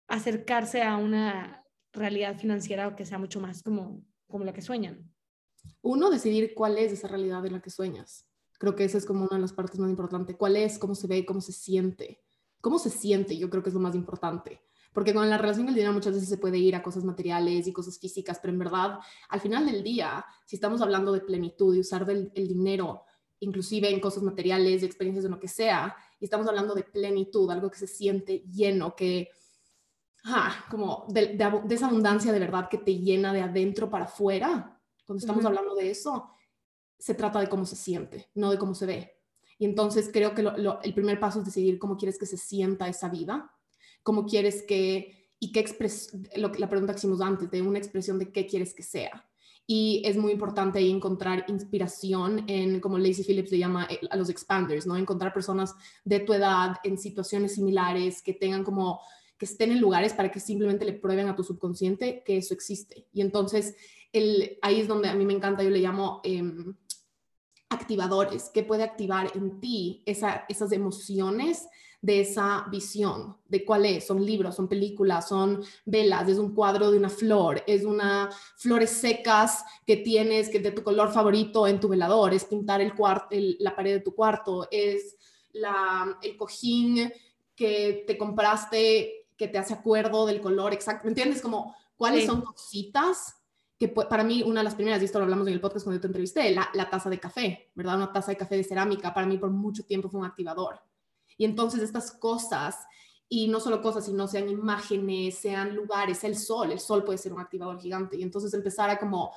acercarse 0.07 0.83
a 0.83 0.97
una 0.97 1.65
realidad 1.93 2.39
financiera 2.39 2.95
que 2.95 3.05
sea 3.05 3.19
mucho 3.19 3.41
más 3.41 3.65
como, 3.65 4.05
como 4.29 4.45
la 4.45 4.53
que 4.53 4.63
sueñan? 4.63 5.13
Uno, 5.83 6.09
decidir 6.09 6.55
cuál 6.55 6.79
es 6.79 6.93
esa 6.93 7.09
realidad 7.09 7.45
en 7.45 7.55
la 7.55 7.61
que 7.61 7.71
sueñas. 7.71 8.28
Creo 8.59 8.75
que 8.75 8.85
esa 8.85 8.99
es 8.99 9.07
como 9.07 9.21
una 9.25 9.37
de 9.37 9.41
las 9.41 9.53
partes 9.53 9.79
más 9.79 9.91
importantes. 9.91 10.37
¿Cuál 10.37 10.57
es? 10.57 10.79
¿Cómo 10.79 10.95
se 10.95 11.07
ve? 11.07 11.25
¿Cómo 11.25 11.41
se 11.41 11.53
siente? 11.53 12.23
¿Cómo 12.61 12.79
se 12.79 12.91
siente? 12.91 13.39
Yo 13.39 13.49
creo 13.51 13.63
que 13.63 13.71
es 13.71 13.75
lo 13.75 13.81
más 13.81 13.95
importante 13.95 14.61
porque 14.93 15.15
con 15.15 15.29
la 15.29 15.39
relación 15.39 15.67
del 15.67 15.77
dinero 15.77 15.93
muchas 15.93 16.15
veces 16.15 16.29
se 16.29 16.39
puede 16.39 16.59
ir 16.59 16.75
a 16.75 16.83
cosas 16.83 17.05
materiales 17.05 17.69
y 17.69 17.73
cosas 17.73 17.99
físicas, 17.99 18.41
pero 18.41 18.53
en 18.53 18.59
verdad, 18.59 18.99
al 19.29 19.41
final 19.41 19.67
del 19.67 19.83
día, 19.83 20.25
si 20.45 20.57
estamos 20.57 20.81
hablando 20.81 21.13
de 21.13 21.21
plenitud 21.21 21.73
y 21.75 21.79
usar 21.79 22.05
del, 22.05 22.33
el 22.35 22.49
dinero, 22.49 23.05
inclusive 23.41 23.91
en 23.91 24.01
cosas 24.01 24.25
materiales, 24.25 24.83
experiencias 24.83 25.23
de 25.23 25.31
lo 25.31 25.39
que 25.39 25.47
sea, 25.47 25.95
y 26.19 26.25
estamos 26.25 26.49
hablando 26.49 26.75
de 26.75 26.83
plenitud, 26.83 27.49
algo 27.51 27.71
que 27.71 27.79
se 27.79 27.87
siente 27.87 28.41
lleno, 28.51 28.97
que, 28.97 29.29
ah, 30.25 30.65
como 30.71 31.07
de, 31.11 31.37
de, 31.37 31.75
esa 31.75 31.87
abundancia 31.87 32.33
de 32.33 32.41
verdad 32.41 32.69
que 32.69 32.79
te 32.79 32.99
llena 32.99 33.33
de 33.33 33.43
adentro 33.43 33.89
para 33.91 34.07
afuera, 34.07 34.81
cuando 35.07 35.21
estamos 35.21 35.45
hablando 35.45 35.75
de 35.77 35.91
eso, 35.91 36.31
se 36.99 37.15
trata 37.15 37.41
de 37.41 37.49
cómo 37.49 37.65
se 37.65 37.77
siente, 37.77 38.29
no 38.35 38.51
de 38.51 38.59
cómo 38.59 38.75
se 38.75 38.87
ve. 38.87 39.13
Y 39.59 39.65
entonces 39.65 40.11
creo 40.13 40.35
que 40.35 40.43
el 40.43 40.95
primer 40.95 41.19
paso 41.19 41.41
es 41.41 41.45
decidir 41.45 41.79
cómo 41.79 41.97
quieres 41.97 42.19
que 42.19 42.27
se 42.27 42.37
sienta 42.37 42.89
esa 42.89 43.09
vida 43.09 43.53
cómo 44.09 44.25
quieres 44.25 44.63
que, 44.63 45.29
y 45.39 45.53
qué 45.53 45.61
expres, 45.61 46.17
la 46.35 46.71
pregunta 46.71 46.95
que 46.95 46.99
hicimos 46.99 47.21
antes, 47.21 47.51
de 47.51 47.61
una 47.61 47.77
expresión 47.77 48.19
de 48.19 48.33
qué 48.33 48.47
quieres 48.47 48.73
que 48.73 48.83
sea. 48.83 49.29
Y 49.67 50.01
es 50.07 50.17
muy 50.17 50.33
importante 50.33 50.79
ahí 50.79 50.91
encontrar 50.91 51.45
inspiración 51.49 52.45
en, 52.47 52.81
como 52.81 52.97
Lacey 52.97 53.23
Phillips 53.23 53.53
le 53.53 53.59
llama, 53.59 53.87
eh, 53.91 54.01
a 54.11 54.17
los 54.17 54.31
expanders, 54.31 54.87
¿no? 54.87 54.97
Encontrar 54.97 55.35
personas 55.35 55.75
de 56.07 56.21
tu 56.21 56.33
edad 56.33 56.77
en 56.85 56.97
situaciones 56.97 57.57
similares 57.57 58.23
que 58.23 58.33
tengan 58.33 58.65
como, 58.65 59.03
que 59.37 59.45
estén 59.45 59.73
en 59.73 59.81
lugares 59.83 60.15
para 60.15 60.31
que 60.31 60.41
simplemente 60.41 60.87
le 60.87 60.95
prueben 60.95 61.29
a 61.29 61.37
tu 61.37 61.45
subconsciente 61.45 62.23
que 62.25 62.39
eso 62.39 62.55
existe. 62.55 63.09
Y 63.13 63.21
entonces, 63.21 63.77
el, 64.11 64.57
ahí 64.63 64.81
es 64.81 64.89
donde 64.89 65.11
a 65.11 65.15
mí 65.15 65.27
me 65.27 65.35
encanta, 65.35 65.63
yo 65.63 65.71
le 65.71 65.81
llamo... 65.81 66.23
Em, 66.25 66.75
activadores, 67.71 68.51
que 68.51 68.63
puede 68.63 68.83
activar 68.83 69.31
en 69.35 69.61
ti 69.61 70.03
esa, 70.07 70.45
esas 70.49 70.73
emociones 70.73 71.69
de 72.01 72.21
esa 72.21 72.67
visión, 72.71 73.37
de 73.49 73.65
cuál 73.65 73.85
es, 73.85 74.07
son 74.07 74.25
libros, 74.25 74.55
son 74.55 74.69
películas, 74.69 75.29
son 75.29 75.65
velas, 75.85 76.29
es 76.29 76.39
un 76.39 76.55
cuadro 76.55 76.91
de 76.93 76.99
una 76.99 77.09
flor, 77.09 77.63
es 77.67 77.85
una 77.85 78.31
flores 78.57 78.91
secas 78.91 79.65
que 79.85 79.97
tienes 79.97 80.49
que 80.49 80.61
de 80.61 80.71
tu 80.71 80.85
color 80.85 81.13
favorito 81.13 81.67
en 81.67 81.81
tu 81.81 81.89
velador, 81.89 82.33
es 82.33 82.45
pintar 82.45 82.81
el 82.81 82.95
cuarto, 82.95 83.29
la 83.31 83.75
pared 83.75 83.95
de 83.95 84.01
tu 84.01 84.15
cuarto, 84.15 84.69
es 84.71 85.17
la, 85.53 86.19
el 86.23 86.37
cojín 86.37 87.13
que 87.57 88.05
te 88.07 88.17
compraste 88.17 89.27
que 89.37 89.49
te 89.49 89.59
hace 89.59 89.75
acuerdo 89.75 90.27
del 90.27 90.41
color 90.41 90.73
exacto, 90.73 91.05
¿me 91.05 91.11
entiendes? 91.11 91.43
Como 91.43 91.75
cuáles 91.97 92.27
son 92.27 92.43
cositas 92.43 93.38
que 93.79 93.89
para 93.89 94.25
mí 94.25 94.43
una 94.43 94.61
de 94.61 94.65
las 94.65 94.75
primeras, 94.75 95.01
y 95.01 95.05
esto 95.05 95.19
lo 95.19 95.25
hablamos 95.25 95.47
en 95.47 95.53
el 95.53 95.61
podcast 95.61 95.85
cuando 95.85 95.99
yo 95.99 96.01
te 96.01 96.09
entrevisté, 96.09 96.53
la, 96.53 96.91
taza 96.91 97.09
de 97.09 97.21
café, 97.21 97.71
¿verdad? 97.77 97.97
Una 97.97 98.13
taza 98.13 98.33
de 98.33 98.37
café 98.37 98.57
de 98.57 98.65
cerámica, 98.65 99.15
para 99.15 99.27
mí 99.27 99.39
por 99.39 99.51
mucho 99.51 99.85
tiempo 99.85 100.09
fue 100.09 100.19
un 100.19 100.27
activador. 100.27 100.81
Y 101.37 101.45
entonces 101.45 101.81
estas 101.81 102.11
cosas, 102.11 102.77
y 103.29 103.47
no 103.47 103.61
solo 103.61 103.81
cosas, 103.81 104.07
sino 104.07 104.27
sean 104.27 104.49
imágenes, 104.49 105.39
sean 105.39 105.77
lugares, 105.77 106.25
el 106.25 106.37
sol, 106.37 106.73
el 106.73 106.81
sol 106.81 107.05
puede 107.05 107.19
ser 107.19 107.33
un 107.33 107.41
activador 107.41 107.81
gigante. 107.81 108.17
Y 108.17 108.25
entonces 108.25 108.53
empezar 108.53 108.91
a 108.91 108.99
como 108.99 109.33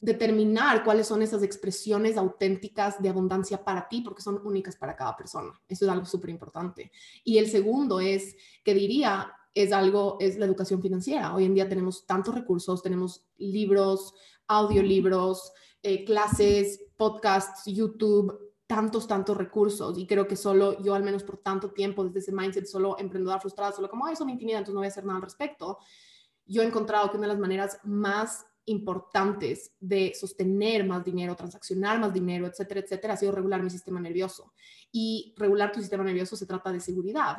determinar 0.00 0.82
cuáles 0.82 1.06
son 1.06 1.22
esas 1.22 1.44
expresiones 1.44 2.16
auténticas 2.16 3.00
de 3.00 3.10
abundancia 3.10 3.62
para 3.62 3.86
ti, 3.86 4.00
porque 4.00 4.22
son 4.22 4.40
únicas 4.44 4.74
para 4.74 4.96
cada 4.96 5.16
persona. 5.16 5.52
Eso 5.68 5.84
es 5.84 5.90
algo 5.90 6.06
súper 6.06 6.30
importante. 6.30 6.90
Y 7.22 7.38
el 7.38 7.48
segundo 7.48 8.00
es, 8.00 8.34
que 8.64 8.74
diría, 8.74 9.32
es 9.54 9.72
algo, 9.72 10.16
es 10.20 10.38
la 10.38 10.46
educación 10.46 10.80
financiera. 10.80 11.34
Hoy 11.34 11.44
en 11.44 11.54
día 11.54 11.68
tenemos 11.68 12.06
tantos 12.06 12.34
recursos, 12.34 12.82
tenemos 12.82 13.24
libros, 13.38 14.14
audiolibros, 14.46 15.52
eh, 15.82 16.04
clases, 16.04 16.80
podcasts, 16.96 17.62
YouTube, 17.66 18.50
tantos, 18.66 19.08
tantos 19.08 19.36
recursos 19.36 19.98
y 19.98 20.06
creo 20.06 20.28
que 20.28 20.36
solo 20.36 20.80
yo 20.80 20.94
al 20.94 21.02
menos 21.02 21.24
por 21.24 21.38
tanto 21.38 21.72
tiempo 21.72 22.04
desde 22.04 22.20
ese 22.20 22.32
mindset 22.32 22.66
solo 22.66 22.96
emprendedora 22.98 23.40
frustrada, 23.40 23.72
solo 23.72 23.90
como, 23.90 24.06
eso 24.06 24.24
me 24.24 24.32
intimida, 24.32 24.58
entonces 24.58 24.74
no 24.74 24.80
voy 24.80 24.86
a 24.86 24.90
hacer 24.90 25.04
nada 25.04 25.16
al 25.16 25.22
respecto, 25.22 25.78
yo 26.46 26.62
he 26.62 26.66
encontrado 26.66 27.10
que 27.10 27.16
una 27.16 27.26
de 27.26 27.32
las 27.32 27.40
maneras 27.40 27.80
más 27.82 28.46
importantes 28.66 29.72
de 29.80 30.12
sostener 30.14 30.86
más 30.86 31.04
dinero, 31.04 31.34
transaccionar 31.34 31.98
más 31.98 32.12
dinero, 32.12 32.46
etcétera, 32.46 32.80
etcétera, 32.80 33.14
ha 33.14 33.16
sido 33.16 33.32
regular 33.32 33.62
mi 33.62 33.70
sistema 33.70 34.00
nervioso. 34.00 34.52
Y 34.92 35.34
regular 35.36 35.72
tu 35.72 35.80
sistema 35.80 36.04
nervioso 36.04 36.36
se 36.36 36.46
trata 36.46 36.70
de 36.70 36.80
seguridad, 36.80 37.38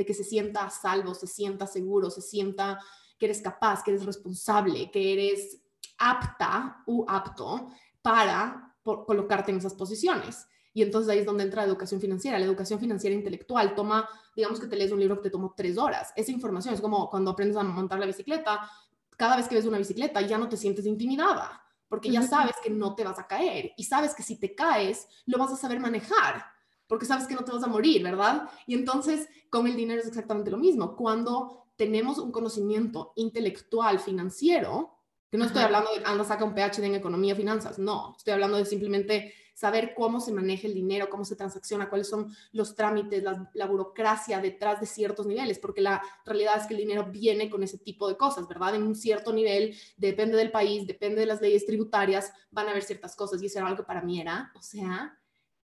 de 0.00 0.06
que 0.06 0.14
se 0.14 0.24
sienta 0.24 0.70
salvo, 0.70 1.14
se 1.14 1.26
sienta 1.26 1.66
seguro, 1.66 2.08
se 2.08 2.22
sienta 2.22 2.80
que 3.18 3.26
eres 3.26 3.42
capaz, 3.42 3.82
que 3.82 3.90
eres 3.90 4.06
responsable, 4.06 4.90
que 4.90 5.12
eres 5.12 5.60
apta 5.98 6.82
u 6.86 7.04
apto 7.06 7.68
para 8.00 8.74
colocarte 8.82 9.50
en 9.52 9.58
esas 9.58 9.74
posiciones. 9.74 10.46
Y 10.72 10.80
entonces 10.80 11.10
ahí 11.10 11.18
es 11.18 11.26
donde 11.26 11.44
entra 11.44 11.60
la 11.60 11.68
educación 11.68 12.00
financiera. 12.00 12.38
La 12.38 12.46
educación 12.46 12.80
financiera 12.80 13.14
intelectual 13.14 13.74
toma, 13.74 14.08
digamos 14.34 14.58
que 14.58 14.68
te 14.68 14.76
lees 14.76 14.90
un 14.90 15.00
libro 15.00 15.16
que 15.16 15.24
te 15.24 15.30
tomó 15.30 15.52
tres 15.54 15.76
horas. 15.76 16.14
Esa 16.16 16.32
información 16.32 16.72
es 16.72 16.80
como 16.80 17.10
cuando 17.10 17.32
aprendes 17.32 17.58
a 17.58 17.62
montar 17.62 17.98
la 17.98 18.06
bicicleta, 18.06 18.70
cada 19.18 19.36
vez 19.36 19.48
que 19.48 19.54
ves 19.54 19.66
una 19.66 19.76
bicicleta 19.76 20.22
ya 20.22 20.38
no 20.38 20.48
te 20.48 20.56
sientes 20.56 20.86
intimidada, 20.86 21.62
porque 21.88 22.10
ya 22.10 22.22
sabes 22.22 22.54
que 22.64 22.70
no 22.70 22.94
te 22.94 23.04
vas 23.04 23.18
a 23.18 23.26
caer 23.26 23.72
y 23.76 23.84
sabes 23.84 24.14
que 24.14 24.22
si 24.22 24.40
te 24.40 24.54
caes 24.54 25.06
lo 25.26 25.36
vas 25.36 25.52
a 25.52 25.56
saber 25.56 25.78
manejar, 25.78 26.42
porque 26.90 27.06
sabes 27.06 27.28
que 27.28 27.36
no 27.36 27.44
te 27.44 27.52
vas 27.52 27.62
a 27.62 27.68
morir, 27.68 28.02
¿verdad? 28.02 28.50
Y 28.66 28.74
entonces 28.74 29.28
con 29.48 29.68
el 29.68 29.76
dinero 29.76 30.00
es 30.00 30.08
exactamente 30.08 30.50
lo 30.50 30.56
mismo. 30.56 30.96
Cuando 30.96 31.68
tenemos 31.76 32.18
un 32.18 32.32
conocimiento 32.32 33.12
intelectual 33.14 34.00
financiero, 34.00 34.98
que 35.30 35.38
no 35.38 35.44
estoy 35.44 35.62
hablando 35.62 35.88
de 35.94 36.04
anda 36.04 36.24
saca 36.24 36.44
un 36.44 36.52
PhD 36.52 36.82
en 36.82 36.96
economía, 36.96 37.36
finanzas, 37.36 37.78
no, 37.78 38.16
estoy 38.18 38.32
hablando 38.32 38.56
de 38.56 38.64
simplemente 38.64 39.32
saber 39.54 39.94
cómo 39.94 40.18
se 40.18 40.32
maneja 40.32 40.66
el 40.66 40.74
dinero, 40.74 41.08
cómo 41.08 41.24
se 41.24 41.36
transacciona, 41.36 41.88
cuáles 41.88 42.08
son 42.08 42.34
los 42.50 42.74
trámites, 42.74 43.22
la, 43.22 43.66
burocracia 43.66 44.40
detrás 44.40 44.80
de 44.80 44.86
ciertos 44.86 45.26
niveles, 45.26 45.60
porque 45.60 45.82
la 45.82 46.02
realidad 46.24 46.56
es 46.56 46.66
que 46.66 46.74
el 46.74 46.80
dinero 46.80 47.04
viene 47.08 47.48
con 47.48 47.62
ese 47.62 47.78
tipo 47.78 48.08
de 48.08 48.16
cosas, 48.16 48.48
¿verdad? 48.48 48.74
En 48.74 48.82
un 48.82 48.96
cierto 48.96 49.32
nivel, 49.32 49.76
depende 49.96 50.36
del 50.36 50.50
país, 50.50 50.88
depende 50.88 51.20
de 51.20 51.26
las 51.26 51.40
leyes 51.40 51.66
tributarias, 51.66 52.32
van 52.50 52.66
a 52.66 52.70
haber 52.72 52.82
ciertas 52.82 53.14
cosas 53.14 53.40
y 53.40 53.46
eso 53.46 53.60
era 53.60 53.68
algo 53.68 53.82
que 53.82 53.86
para 53.86 54.02
mí 54.02 54.20
era, 54.20 54.50
o 54.56 54.62
sea, 54.62 55.19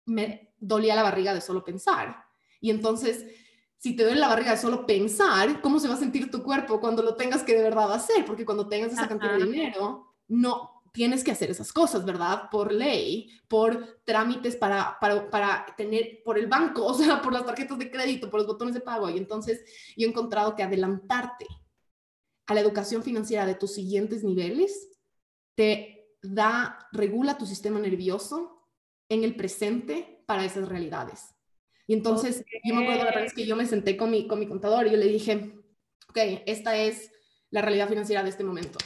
me 0.08 0.54
dolía 0.58 0.96
la 0.96 1.04
barriga 1.04 1.34
de 1.34 1.42
solo 1.42 1.64
pensar. 1.64 2.26
Y 2.60 2.72
entonces, 2.72 3.26
si 3.78 3.96
te 3.96 4.04
duele 4.04 4.20
la 4.20 4.30
barriga 4.30 4.52
de 4.52 4.58
solo 4.58 4.86
pensar, 4.88 5.62
¿cómo 5.62 5.80
se 5.80 5.88
va 5.88 5.94
a 5.94 6.00
sentir 6.00 6.32
tu 6.32 6.42
cuerpo 6.42 6.80
cuando 6.80 7.04
lo 7.04 7.16
tengas 7.16 7.44
que 7.44 7.56
de 7.56 7.62
verdad 7.62 7.94
hacer? 7.94 8.26
Porque 8.26 8.46
cuando 8.46 8.68
tengas 8.68 8.94
esa 8.94 9.08
cantidad 9.08 9.38
de 9.38 9.46
dinero, 9.46 10.16
no, 10.28 10.82
tienes 10.92 11.24
que 11.24 11.32
hacer 11.32 11.52
esas 11.52 11.72
cosas, 11.72 12.06
¿verdad? 12.06 12.50
Por 12.50 12.72
ley, 12.72 13.30
por 13.48 14.02
trámites 14.04 14.56
para, 14.56 14.98
para, 15.00 15.30
para, 15.30 15.66
tener, 15.78 16.24
por 16.24 16.40
el 16.40 16.48
banco, 16.48 16.86
o 16.88 16.94
sea, 16.94 17.22
por 17.22 17.34
las 17.34 17.46
tarjetas 17.46 17.78
de 17.78 17.92
crédito, 17.92 18.30
por 18.30 18.40
los 18.40 18.48
botones 18.48 18.74
de 18.74 18.82
pago. 18.82 19.10
Y 19.10 19.18
entonces 19.18 19.64
yo 19.96 20.08
he 20.08 20.10
encontrado 20.10 20.56
que 20.56 20.64
adelantarte 20.64 21.46
a 22.48 22.54
la 22.54 22.62
educación 22.62 23.04
financiera 23.04 23.46
de 23.46 23.56
tus 23.56 23.74
siguientes 23.74 24.24
niveles 24.24 24.90
te 25.54 26.16
da, 26.22 26.88
regula 26.92 27.38
tu 27.38 27.46
sistema 27.46 27.80
nervioso 27.80 28.57
en 29.10 29.24
el 29.24 29.36
presente 29.36 30.24
para 30.26 30.46
esas 30.46 30.68
realidades. 30.68 31.36
Y 31.88 31.94
entonces, 31.94 32.44
yo 32.64 32.76
me 32.76 32.84
acuerdo 32.84 33.06
la 33.06 33.22
vez 33.22 33.34
que 33.34 33.46
yo 33.46 33.56
me 33.56 33.66
senté 33.66 33.96
con 33.96 34.12
mi, 34.12 34.28
con 34.28 34.40
mi 34.40 34.48
contador 34.48 34.88
y 34.88 34.92
yo 34.92 34.98
le 34.98 35.08
dije, 35.08 35.54
ok, 36.10 36.18
esta 36.46 36.78
es 36.78 37.12
la 37.50 37.62
realidad 37.62 37.88
financiera 37.88 38.24
de 38.24 38.30
este 38.30 38.44
momento. 38.44 38.78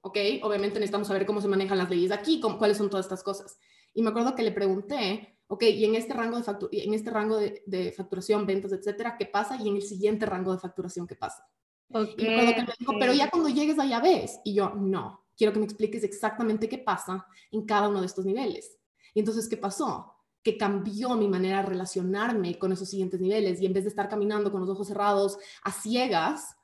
¿ok? 0.00 0.18
Obviamente 0.42 0.78
necesitamos 0.78 1.08
saber 1.08 1.26
cómo 1.26 1.40
se 1.40 1.48
manejan 1.48 1.78
las 1.78 1.90
leyes 1.90 2.10
aquí, 2.10 2.40
cuáles 2.40 2.76
son 2.76 2.90
todas 2.90 3.06
estas 3.06 3.22
cosas. 3.22 3.58
Y 3.94 4.02
me 4.02 4.10
acuerdo 4.10 4.34
que 4.34 4.42
le 4.42 4.52
pregunté, 4.52 5.38
ok, 5.46 5.62
y 5.64 5.84
en 5.84 5.94
este 5.94 6.14
rango 6.14 6.40
de, 6.40 6.58
en 6.72 6.94
este 6.94 7.10
rango 7.10 7.38
de, 7.38 7.92
facturación, 7.96 8.46
ventas, 8.46 8.72
etcétera, 8.72 9.16
¿qué 9.18 9.26
pasa? 9.26 9.56
Y 9.62 9.68
en 9.68 9.76
el 9.76 9.82
siguiente 9.82 10.26
rango 10.26 10.52
de 10.52 10.58
facturación, 10.58 11.06
¿qué 11.06 11.14
pasa? 11.14 11.46
Okay, 11.90 12.14
y 12.18 12.28
me 12.28 12.34
acuerdo 12.34 12.54
que 12.54 12.62
me 12.62 12.74
dijo, 12.78 12.94
pero 12.98 13.12
ya 13.14 13.30
cuando 13.30 13.48
llegues 13.48 13.78
allá 13.78 14.00
ves. 14.00 14.40
Y 14.44 14.54
yo, 14.54 14.70
no, 14.70 15.26
quiero 15.36 15.52
que 15.52 15.58
me 15.58 15.64
expliques 15.64 16.04
exactamente 16.04 16.68
qué 16.68 16.78
pasa 16.78 17.26
en 17.50 17.64
cada 17.64 17.88
uno 17.88 18.00
de 18.00 18.06
estos 18.06 18.24
niveles. 18.24 18.77
Y 19.18 19.20
entonces, 19.20 19.48
¿qué 19.48 19.56
pasó? 19.56 20.14
que 20.44 20.56
cambió 20.56 21.16
mi 21.16 21.26
manera 21.26 21.56
de 21.58 21.70
relacionarme 21.70 22.56
con 22.56 22.70
esos 22.70 22.88
siguientes 22.88 23.20
niveles 23.20 23.60
y 23.60 23.66
en 23.66 23.72
vez 23.72 23.82
de 23.82 23.90
estar 23.90 24.08
caminando 24.08 24.52
con 24.52 24.60
los 24.60 24.70
ojos 24.70 24.86
cerrados 24.86 25.36
a 25.64 25.72
ciegas, 25.72 26.56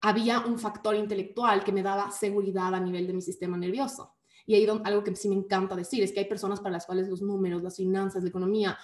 había 0.00 0.38
un 0.38 0.56
factor 0.60 0.94
intelectual 0.94 1.64
que 1.64 1.72
me 1.72 1.82
daba 1.82 2.12
seguridad 2.12 2.72
a 2.72 2.78
nivel 2.78 3.08
de 3.08 3.12
mi 3.12 3.20
sistema 3.20 3.56
nervioso. 3.56 4.14
Y 4.46 4.54
ahí 4.54 4.68
algo 4.84 5.02
que 5.02 5.16
sí 5.16 5.28
me 5.28 5.34
encanta 5.34 5.74
decir 5.74 6.04
es 6.04 6.12
que 6.12 6.20
hay 6.20 6.26
personas 6.26 6.60
para 6.60 6.74
las 6.74 6.86
cuales 6.86 7.08
los 7.08 7.20
números, 7.20 7.60
las 7.64 7.76
finanzas, 7.76 8.22
la 8.22 8.28
economía, 8.28 8.78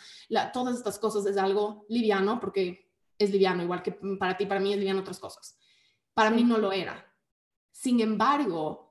todas 0.52 0.76
estas 0.76 0.99
cosas 0.99 1.25
es 1.25 1.37
algo 1.37 1.87
liviano 1.88 2.40
porque 2.40 2.90
es 3.17 3.31
liviano, 3.31 3.62
igual 3.62 3.85
que 3.85 3.93
para 4.19 4.37
ti, 4.37 4.47
para 4.47 4.59
mí 4.59 4.73
es 4.73 4.78
liviano 4.78 5.00
otras 5.00 5.21
cosas. 5.21 5.57
Para 6.12 6.31
mí 6.31 6.43
no 6.43 6.59
lo 6.59 6.73
era. 6.73 7.07
Sin 7.71 8.00
embargo, 8.00 8.88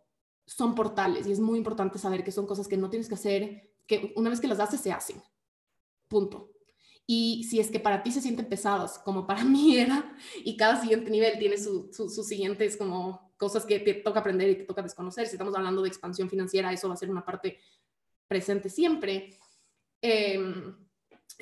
son 0.47 0.73
portales 0.73 1.27
y 1.27 1.33
es 1.33 1.41
muy 1.41 1.57
importante 1.57 1.99
saber 1.99 2.23
que 2.23 2.31
son 2.31 2.47
cosas 2.47 2.69
que 2.69 2.77
no 2.77 2.89
tienes 2.89 3.09
que 3.09 3.15
hacer, 3.15 3.66
que 3.88 4.13
una 4.15 4.29
vez 4.29 4.39
que 4.39 4.48
las 4.48 4.60
haces 4.60 4.82
se 4.82 4.91
hacen. 4.91 5.22
Punto. 6.08 6.51
Y 7.10 7.46
si 7.50 7.60
es 7.62 7.72
que 7.72 7.79
para 7.79 8.03
ti 8.03 8.12
se 8.12 8.22
sienten 8.22 8.50
pesadas, 8.50 9.00
como 9.00 9.25
para 9.25 9.44
mí 9.46 9.77
era, 9.77 10.13
y 10.44 10.58
cada 10.58 10.79
siguiente 10.79 11.10
nivel 11.10 11.39
tiene 11.39 11.58
sus 11.58 11.96
su, 11.96 12.24
siguientes 12.24 12.75
como 12.75 13.34
cosas 13.38 13.65
que 13.65 13.79
te 13.79 13.94
toca 13.96 14.20
aprender 14.20 14.50
y 14.50 14.56
te 14.56 14.65
toca 14.65 14.82
desconocer. 14.82 15.27
Si 15.27 15.34
estamos 15.34 15.56
hablando 15.56 15.82
de 15.82 15.88
expansión 15.88 16.29
financiera, 16.29 16.72
eso 16.74 16.88
va 16.88 16.96
a 16.96 16.98
ser 16.98 17.10
una 17.10 17.25
parte 17.25 17.60
presente 18.27 18.70
siempre. 18.70 19.38
Em, 20.01 20.75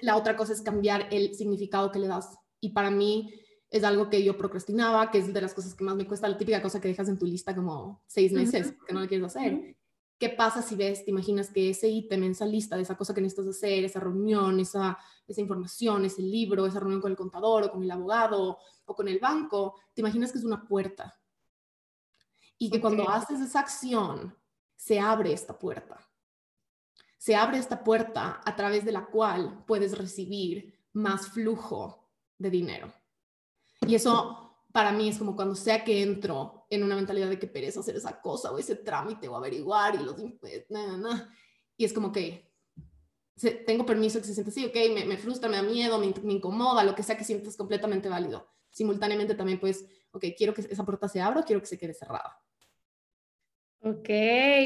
la 0.02 0.16
otra 0.18 0.36
cosa 0.36 0.54
es 0.54 0.62
cambiar 0.62 1.08
el 1.12 1.34
significado 1.36 1.92
que 1.92 2.00
le 2.00 2.08
das. 2.08 2.38
Y 2.60 2.70
para 2.70 2.92
mí 2.92 3.34
es 3.70 3.84
algo 3.84 4.10
que 4.10 4.24
yo 4.24 4.38
procrastinaba, 4.38 5.10
que 5.10 5.18
es 5.18 5.34
de 5.34 5.42
las 5.42 5.54
cosas 5.54 5.74
que 5.74 5.84
más 5.84 5.96
me 5.96 6.08
cuesta, 6.08 6.28
la 6.28 6.38
típica 6.38 6.62
cosa 6.62 6.80
que 6.80 6.90
dejas 6.90 7.10
en 7.10 7.18
tu 7.18 7.26
lista 7.26 7.56
como 7.56 8.04
seis 8.08 8.32
meses, 8.32 8.74
que 8.86 8.94
no 8.94 9.02
le 9.02 9.08
quieres 9.08 9.28
hacer. 9.28 9.76
¿Qué 10.18 10.30
pasa 10.30 10.62
si 10.62 10.76
ves, 10.76 11.04
te 11.04 11.12
imaginas 11.12 11.50
que 11.50 11.70
ese 11.70 11.90
ítem, 11.90 12.24
esa 12.24 12.46
lista 12.46 12.78
de 12.78 12.84
esa 12.84 12.96
cosa 12.96 13.14
que 13.14 13.20
necesitas 13.20 13.50
hacer, 13.50 13.84
esa 13.84 14.00
reunión, 14.00 14.60
esa, 14.62 14.98
esa 15.28 15.42
información, 15.42 16.06
ese 16.06 16.22
libro, 16.22 16.66
esa 16.66 16.80
reunión 16.80 17.02
con 17.02 17.12
el 17.12 17.18
contador 17.18 17.64
o 17.64 17.72
con 17.72 17.84
el 17.84 17.92
abogado 17.92 18.58
o 18.86 18.96
con 18.96 19.08
el 19.10 19.20
banco, 19.20 19.76
te 19.94 20.02
imaginas 20.02 20.32
que 20.32 20.38
es 20.38 20.46
una 20.46 20.64
puerta? 20.64 21.20
Y 22.58 22.70
que 22.70 22.80
cuando 22.80 23.10
haces 23.10 23.42
esa 23.42 23.60
acción, 23.60 24.34
se 24.76 25.00
abre 25.00 25.34
esta 25.34 25.58
puerta. 25.60 26.00
Se 27.18 27.36
abre 27.36 27.58
esta 27.58 27.84
puerta 27.84 28.42
a 28.46 28.56
través 28.56 28.86
de 28.86 28.94
la 28.94 29.08
cual 29.08 29.66
puedes 29.66 29.98
recibir 29.98 30.80
más 30.94 31.28
flujo 31.28 32.10
de 32.38 32.50
dinero. 32.50 32.94
Y 33.82 33.96
eso 33.96 34.45
para 34.76 34.92
mí 34.92 35.08
es 35.08 35.18
como 35.18 35.38
cuando 35.38 35.56
sea 35.56 35.86
que 35.86 36.02
entro 36.02 36.66
en 36.70 36.84
una 36.84 36.98
mentalidad 36.98 37.30
de 37.30 37.40
que 37.40 37.48
pereza 37.48 37.80
hacer 37.80 37.96
esa 37.96 38.20
cosa 38.20 38.52
o 38.52 38.60
ese 38.60 38.76
trámite 38.76 39.30
o 39.30 39.38
averiguar 39.38 39.96
y 39.96 40.00
los 40.04 40.18
y 41.78 41.86
es 41.86 41.94
como 41.94 42.12
que 42.12 42.52
tengo 43.66 43.86
permiso 43.86 44.20
que 44.20 44.26
se 44.26 44.34
siente 44.34 44.52
así, 44.52 44.66
ok, 44.66 44.76
me, 45.08 45.16
frustra, 45.16 45.48
me 45.48 45.56
da 45.56 45.64
miedo, 45.64 45.98
me, 45.98 46.14
me, 46.24 46.34
incomoda, 46.34 46.84
lo 46.84 46.94
que 46.94 47.04
sea 47.04 47.18
que 47.18 47.24
sientas 47.24 47.56
completamente 47.56 48.10
válido. 48.10 48.50
Simultáneamente 48.70 49.34
también 49.34 49.62
pues, 49.62 49.86
ok, 50.12 50.26
quiero 50.38 50.54
que 50.54 50.60
esa 50.60 50.84
puerta 50.84 51.08
se 51.08 51.22
abra 51.22 51.40
o 51.40 51.46
quiero 51.46 51.62
que 51.62 51.68
se 51.68 51.78
quede 51.78 51.94
cerrada. 51.94 52.38
Ok, 53.88 54.10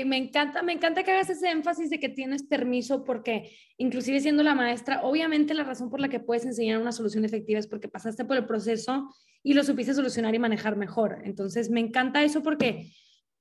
me 0.05 0.15
encanta, 0.15 0.63
me 0.63 0.71
encanta 0.71 1.03
que 1.03 1.11
hagas 1.11 1.29
ese 1.29 1.49
énfasis 1.49 1.89
de 1.89 1.99
que 1.99 2.07
tienes 2.07 2.43
permiso 2.43 3.03
porque 3.03 3.51
inclusive 3.77 4.21
siendo 4.21 4.43
la 4.43 4.55
maestra, 4.55 5.01
obviamente 5.01 5.53
la 5.53 5.65
razón 5.65 5.89
por 5.89 5.99
la 5.99 6.07
que 6.07 6.21
puedes 6.21 6.45
enseñar 6.45 6.79
una 6.79 6.93
solución 6.93 7.25
efectiva 7.25 7.59
es 7.59 7.67
porque 7.67 7.89
pasaste 7.89 8.23
por 8.23 8.37
el 8.37 8.45
proceso 8.45 9.13
y 9.43 9.55
lo 9.55 9.65
supiste 9.65 9.93
solucionar 9.93 10.33
y 10.35 10.39
manejar 10.39 10.77
mejor. 10.77 11.21
Entonces, 11.25 11.69
me 11.69 11.81
encanta 11.81 12.23
eso 12.23 12.41
porque 12.41 12.93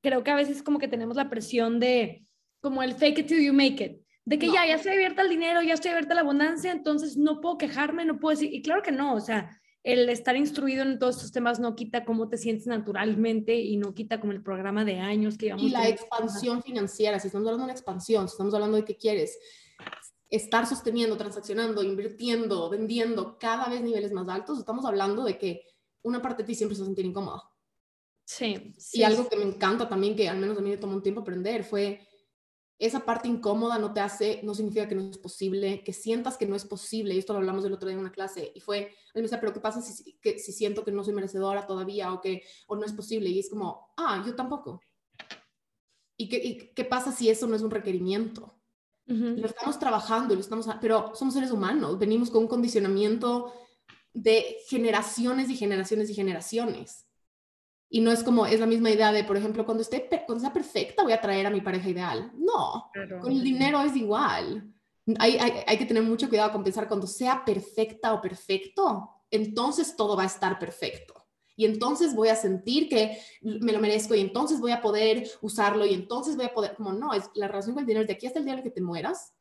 creo 0.03 0.25
que 0.25 0.33
a 0.33 0.35
veces 0.35 0.65
como 0.65 0.81
que 0.81 0.89
tenemos 0.89 1.17
la 1.17 1.31
presión 1.31 1.79
de 1.79 2.27
como 2.61 2.83
el 2.83 2.95
fake 2.95 3.21
it 3.21 3.27
till 3.29 3.41
you 3.41 3.53
make 3.53 3.85
it, 3.85 4.01
de 4.25 4.37
que 4.37 4.49
ya, 4.49 4.67
ya 4.67 4.75
estoy 4.75 4.95
abierta 4.95 5.23
al 5.23 5.29
dinero, 5.29 5.63
ya 5.63 5.75
estoy 5.75 5.93
abierta 5.93 6.15
a 6.15 6.17
la 6.17 6.23
abundancia, 6.23 6.73
entonces 6.73 7.17
no 7.17 7.41
puedo 7.41 7.57
quejarme, 7.57 8.05
no 8.05 8.19
puedo 8.19 8.37
decir, 8.37 8.53
y 8.53 8.63
claro 8.63 8.83
que 8.83 8.91
no, 8.91 9.15
o 9.15 9.21
sea, 9.21 9.61
el 9.85 10.09
estar 10.09 10.37
instruido 10.37 10.83
en 10.83 10.99
todos 10.99 11.17
estos 11.17 11.33
temas 11.33 11.61
no 11.61 11.77
quita 11.77 12.05
cómo 12.05 12.29
te 12.29 12.37
sientes 12.37 12.67
naturalmente 12.67 13.57
y 13.57 13.77
no 13.77 13.95
quita 13.95 14.21
como 14.21 14.33
el 14.33 14.43
programa 14.43 14.85
de 14.85 14.99
años 14.99 15.39
que 15.39 15.47
llevamos. 15.47 15.67
Y 15.67 15.71
la 15.71 15.89
expansión 15.89 16.63
financiera, 16.63 17.19
si 17.21 17.29
estamos 17.29 17.47
hablando 17.47 17.65
de 17.65 17.71
una 17.71 17.73
expansión, 17.73 18.29
si 18.29 18.33
estamos 18.33 18.55
hablando 18.55 18.77
de 18.77 18.85
qué 18.85 18.97
quieres, 18.97 19.39
estar 20.29 20.67
sosteniendo, 20.67 21.17
transaccionando, 21.17 21.83
invirtiendo, 21.83 22.69
vendiendo 22.69 23.39
cada 23.39 23.69
vez 23.69 23.81
niveles 23.81 24.13
más 24.13 24.29
altos, 24.29 24.59
estamos 24.59 24.85
hablando 24.85 25.25
de 25.25 25.39
que 25.39 25.63
una 26.03 26.21
parte 26.21 26.43
de 26.43 26.49
ti 26.49 26.55
siempre 26.55 26.75
se 26.75 26.83
va 26.83 26.87
a 26.87 26.89
sentir 26.89 27.07
incómoda. 27.07 27.43
Sí, 28.25 28.75
sí. 28.77 29.01
Y 29.01 29.03
algo 29.05 29.29
que 29.29 29.37
me 29.37 29.45
encanta 29.45 29.89
también, 29.89 30.15
que 30.15 30.29
al 30.29 30.39
menos 30.39 30.59
a 30.59 30.61
mí 30.61 30.69
me 30.69 30.77
tomó 30.77 30.95
un 30.95 31.03
tiempo 31.03 31.23
aprender, 31.23 31.65
fue 31.65 32.08
esa 32.79 33.05
parte 33.05 33.27
incómoda 33.27 33.79
no 33.79 33.93
te 33.93 34.01
hace, 34.01 34.41
no 34.45 34.55
significa 34.55 34.89
que 34.89 34.95
no 34.95 35.11
es 35.11 35.19
posible, 35.19 35.83
que 35.83 35.93
sientas 35.93 36.37
que 36.37 36.47
no 36.47 36.55
es 36.55 36.65
posible, 36.65 37.15
y 37.15 37.19
esto 37.19 37.33
lo 37.33 37.41
hablamos 37.41 37.65
el 37.65 37.73
otro 37.73 37.89
día 37.89 37.95
en 37.95 38.01
una 38.01 38.13
clase, 38.13 38.53
y 38.55 38.61
fue, 38.61 38.79
él 38.79 38.93
me 39.15 39.23
decía, 39.23 39.41
pero 39.41 39.53
¿qué 39.53 39.61
pasa 39.61 39.83
si, 39.83 40.19
que, 40.19 40.39
si 40.39 40.53
siento 40.53 40.85
que 40.85 40.93
no 40.93 41.03
soy 41.03 41.15
merecedora 41.15 41.67
todavía 41.67 42.13
o 42.13 42.21
que 42.21 42.43
o 42.69 42.77
no 42.77 42.85
es 42.85 42.93
posible? 42.93 43.31
Y 43.31 43.41
es 43.41 43.51
como, 43.51 43.93
ah, 43.97 44.23
yo 44.25 44.35
tampoco. 44.37 44.81
¿Y 46.17 46.29
qué, 46.29 46.73
qué 46.75 46.85
pasa 46.85 47.13
si 47.13 47.29
eso 47.29 47.47
no 47.47 47.57
es 47.57 47.63
un 47.63 47.71
requerimiento? 47.71 48.55
Lo 49.07 49.47
estamos 49.47 49.79
trabajando, 49.79 50.35
lo 50.35 50.41
estamos, 50.41 50.69
pero 50.83 51.13
somos 51.15 51.33
seres 51.33 51.51
humanos, 51.51 51.99
venimos 51.99 52.31
con 52.31 52.43
un 52.43 52.49
condicionamiento 52.49 53.55
de 54.13 54.59
generaciones 54.69 55.49
y 55.49 55.57
generaciones 55.57 56.11
y 56.11 56.15
generaciones. 56.15 57.08
Y 57.91 58.01
no 58.01 58.13
es 58.13 58.23
como, 58.23 58.47
es 58.47 58.61
la 58.61 58.67
misma 58.67 58.91
idea 58.91 59.13
de, 59.13 59.25
por 59.25 59.37
ejemplo, 59.37 59.65
cuando, 59.65 59.83
esté, 59.83 60.09
cuando 60.27 60.41
sea 60.41 60.53
perfecta 60.53 61.03
voy 61.03 61.13
a 61.13 61.21
traer 61.21 61.47
a 61.47 61.51
mi 61.51 61.61
pareja 61.61 61.89
ideal. 61.89 62.33
No, 62.37 62.91
con 63.21 63.33
el 63.33 63.43
dinero 63.43 63.81
es 63.81 63.97
igual. 63.97 64.73
Hay, 65.19 65.39
hay, 65.39 65.53
hay, 65.67 65.79
que 65.79 65.87
tener 65.87 66.03
mucho 66.03 66.29
cuidado 66.29 66.53
con 66.53 66.63
pensar 66.63 66.87
cuando 66.87 67.07
sea 67.07 67.43
perfecta 67.45 68.13
o 68.13 68.21
perfecto, 68.21 69.09
entonces 69.31 69.97
todo 69.97 70.17
va 70.17 70.25
a 70.25 70.27
estar 70.27 70.59
perfecto. 70.59 71.15
Y 71.59 71.65
entonces 71.65 72.15
voy 72.15 72.29
a 72.29 72.37
sentir 72.37 72.89
que 72.89 73.19
me 73.43 73.73
lo 73.73 73.81
merezco 73.81 74.15
y 74.15 74.21
entonces 74.21 74.61
voy 74.61 74.71
a 74.71 74.81
poder 74.81 75.29
usarlo 75.41 75.85
y 75.87 75.93
entonces 75.93 76.37
voy 76.37 76.45
a 76.45 76.55
poder, 76.55 76.77
como 76.77 76.93
no, 76.93 77.13
es 77.15 77.31
la 77.35 77.49
relación 77.49 77.75
con 77.75 77.83
el 77.83 77.87
dinero 77.87 78.07
de 78.07 78.13
aquí 78.13 78.29
hasta 78.29 78.39
el 78.39 78.45
día 78.45 78.55
en 78.55 78.63
que 78.63 78.71
te 78.71 78.81
mueras. 78.81 79.35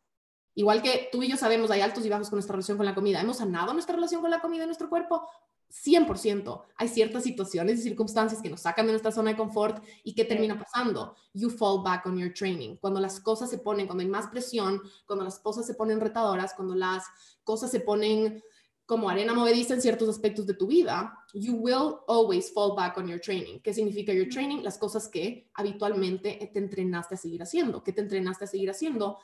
Igual 0.56 0.82
que 0.82 1.10
tú 1.12 1.22
y 1.22 1.28
yo 1.28 1.38
sabemos, 1.38 1.70
hay 1.70 1.82
altos 1.82 2.04
y 2.04 2.10
bajos 2.10 2.30
con 2.30 2.38
nuestra 2.38 2.54
relación 2.54 2.78
con 2.78 2.88
la 2.88 2.96
comida. 2.96 3.22
¿Hemos 3.22 3.38
sanado 3.38 3.72
nuestra 3.74 3.94
relación 3.94 4.22
con 4.22 4.32
la 4.32 4.42
comida 4.42 4.64
en 4.64 4.70
nuestro 4.70 4.90
cuerpo? 4.90 5.30
100%. 5.70 6.64
Hay 6.76 6.88
ciertas 6.88 7.24
situaciones 7.24 7.80
y 7.80 7.84
circunstancias 7.84 8.42
que 8.42 8.50
nos 8.50 8.62
sacan 8.62 8.86
de 8.86 8.94
nuestra 8.94 9.12
zona 9.12 9.32
de 9.32 9.38
confort 9.38 9.84
y 10.04 10.14
¿qué 10.14 10.26
termina 10.26 10.58
pasando? 10.58 11.16
You 11.34 11.50
fall 11.50 11.84
back 11.84 12.06
on 12.06 12.18
your 12.18 12.34
training. 12.34 12.78
Cuando 12.78 13.00
las 13.00 13.20
cosas 13.20 13.50
se 13.50 13.58
ponen, 13.60 13.88
cuando 13.88 14.04
hay 14.04 14.10
más 14.10 14.28
presión, 14.28 14.82
cuando 15.06 15.26
las 15.26 15.40
cosas 15.40 15.66
se 15.66 15.74
ponen 15.74 16.00
retadoras, 16.00 16.54
cuando 16.54 16.76
las 16.76 17.04
cosas 17.44 17.70
se 17.72 17.82
ponen 17.82 18.42
como 18.86 19.10
arena 19.10 19.34
movediza 19.34 19.74
en 19.74 19.82
ciertos 19.82 20.08
aspectos 20.08 20.48
de 20.48 20.54
tu 20.54 20.66
vida, 20.66 21.14
you 21.34 21.56
will 21.56 21.98
always 22.08 22.52
fall 22.54 22.74
back 22.74 22.98
on 22.98 23.06
your 23.06 23.20
training. 23.20 23.60
¿Qué 23.60 23.74
significa 23.74 24.14
your 24.14 24.30
training? 24.30 24.64
Las 24.64 24.78
cosas 24.78 25.10
que 25.10 25.50
habitualmente 25.56 26.50
te 26.54 26.60
entrenaste 26.60 27.16
a 27.16 27.18
seguir 27.18 27.44
haciendo. 27.44 27.84
¿Qué 27.84 27.92
te 27.92 28.00
entrenaste 28.00 28.46
a 28.46 28.48
seguir 28.48 28.70
haciendo? 28.70 29.20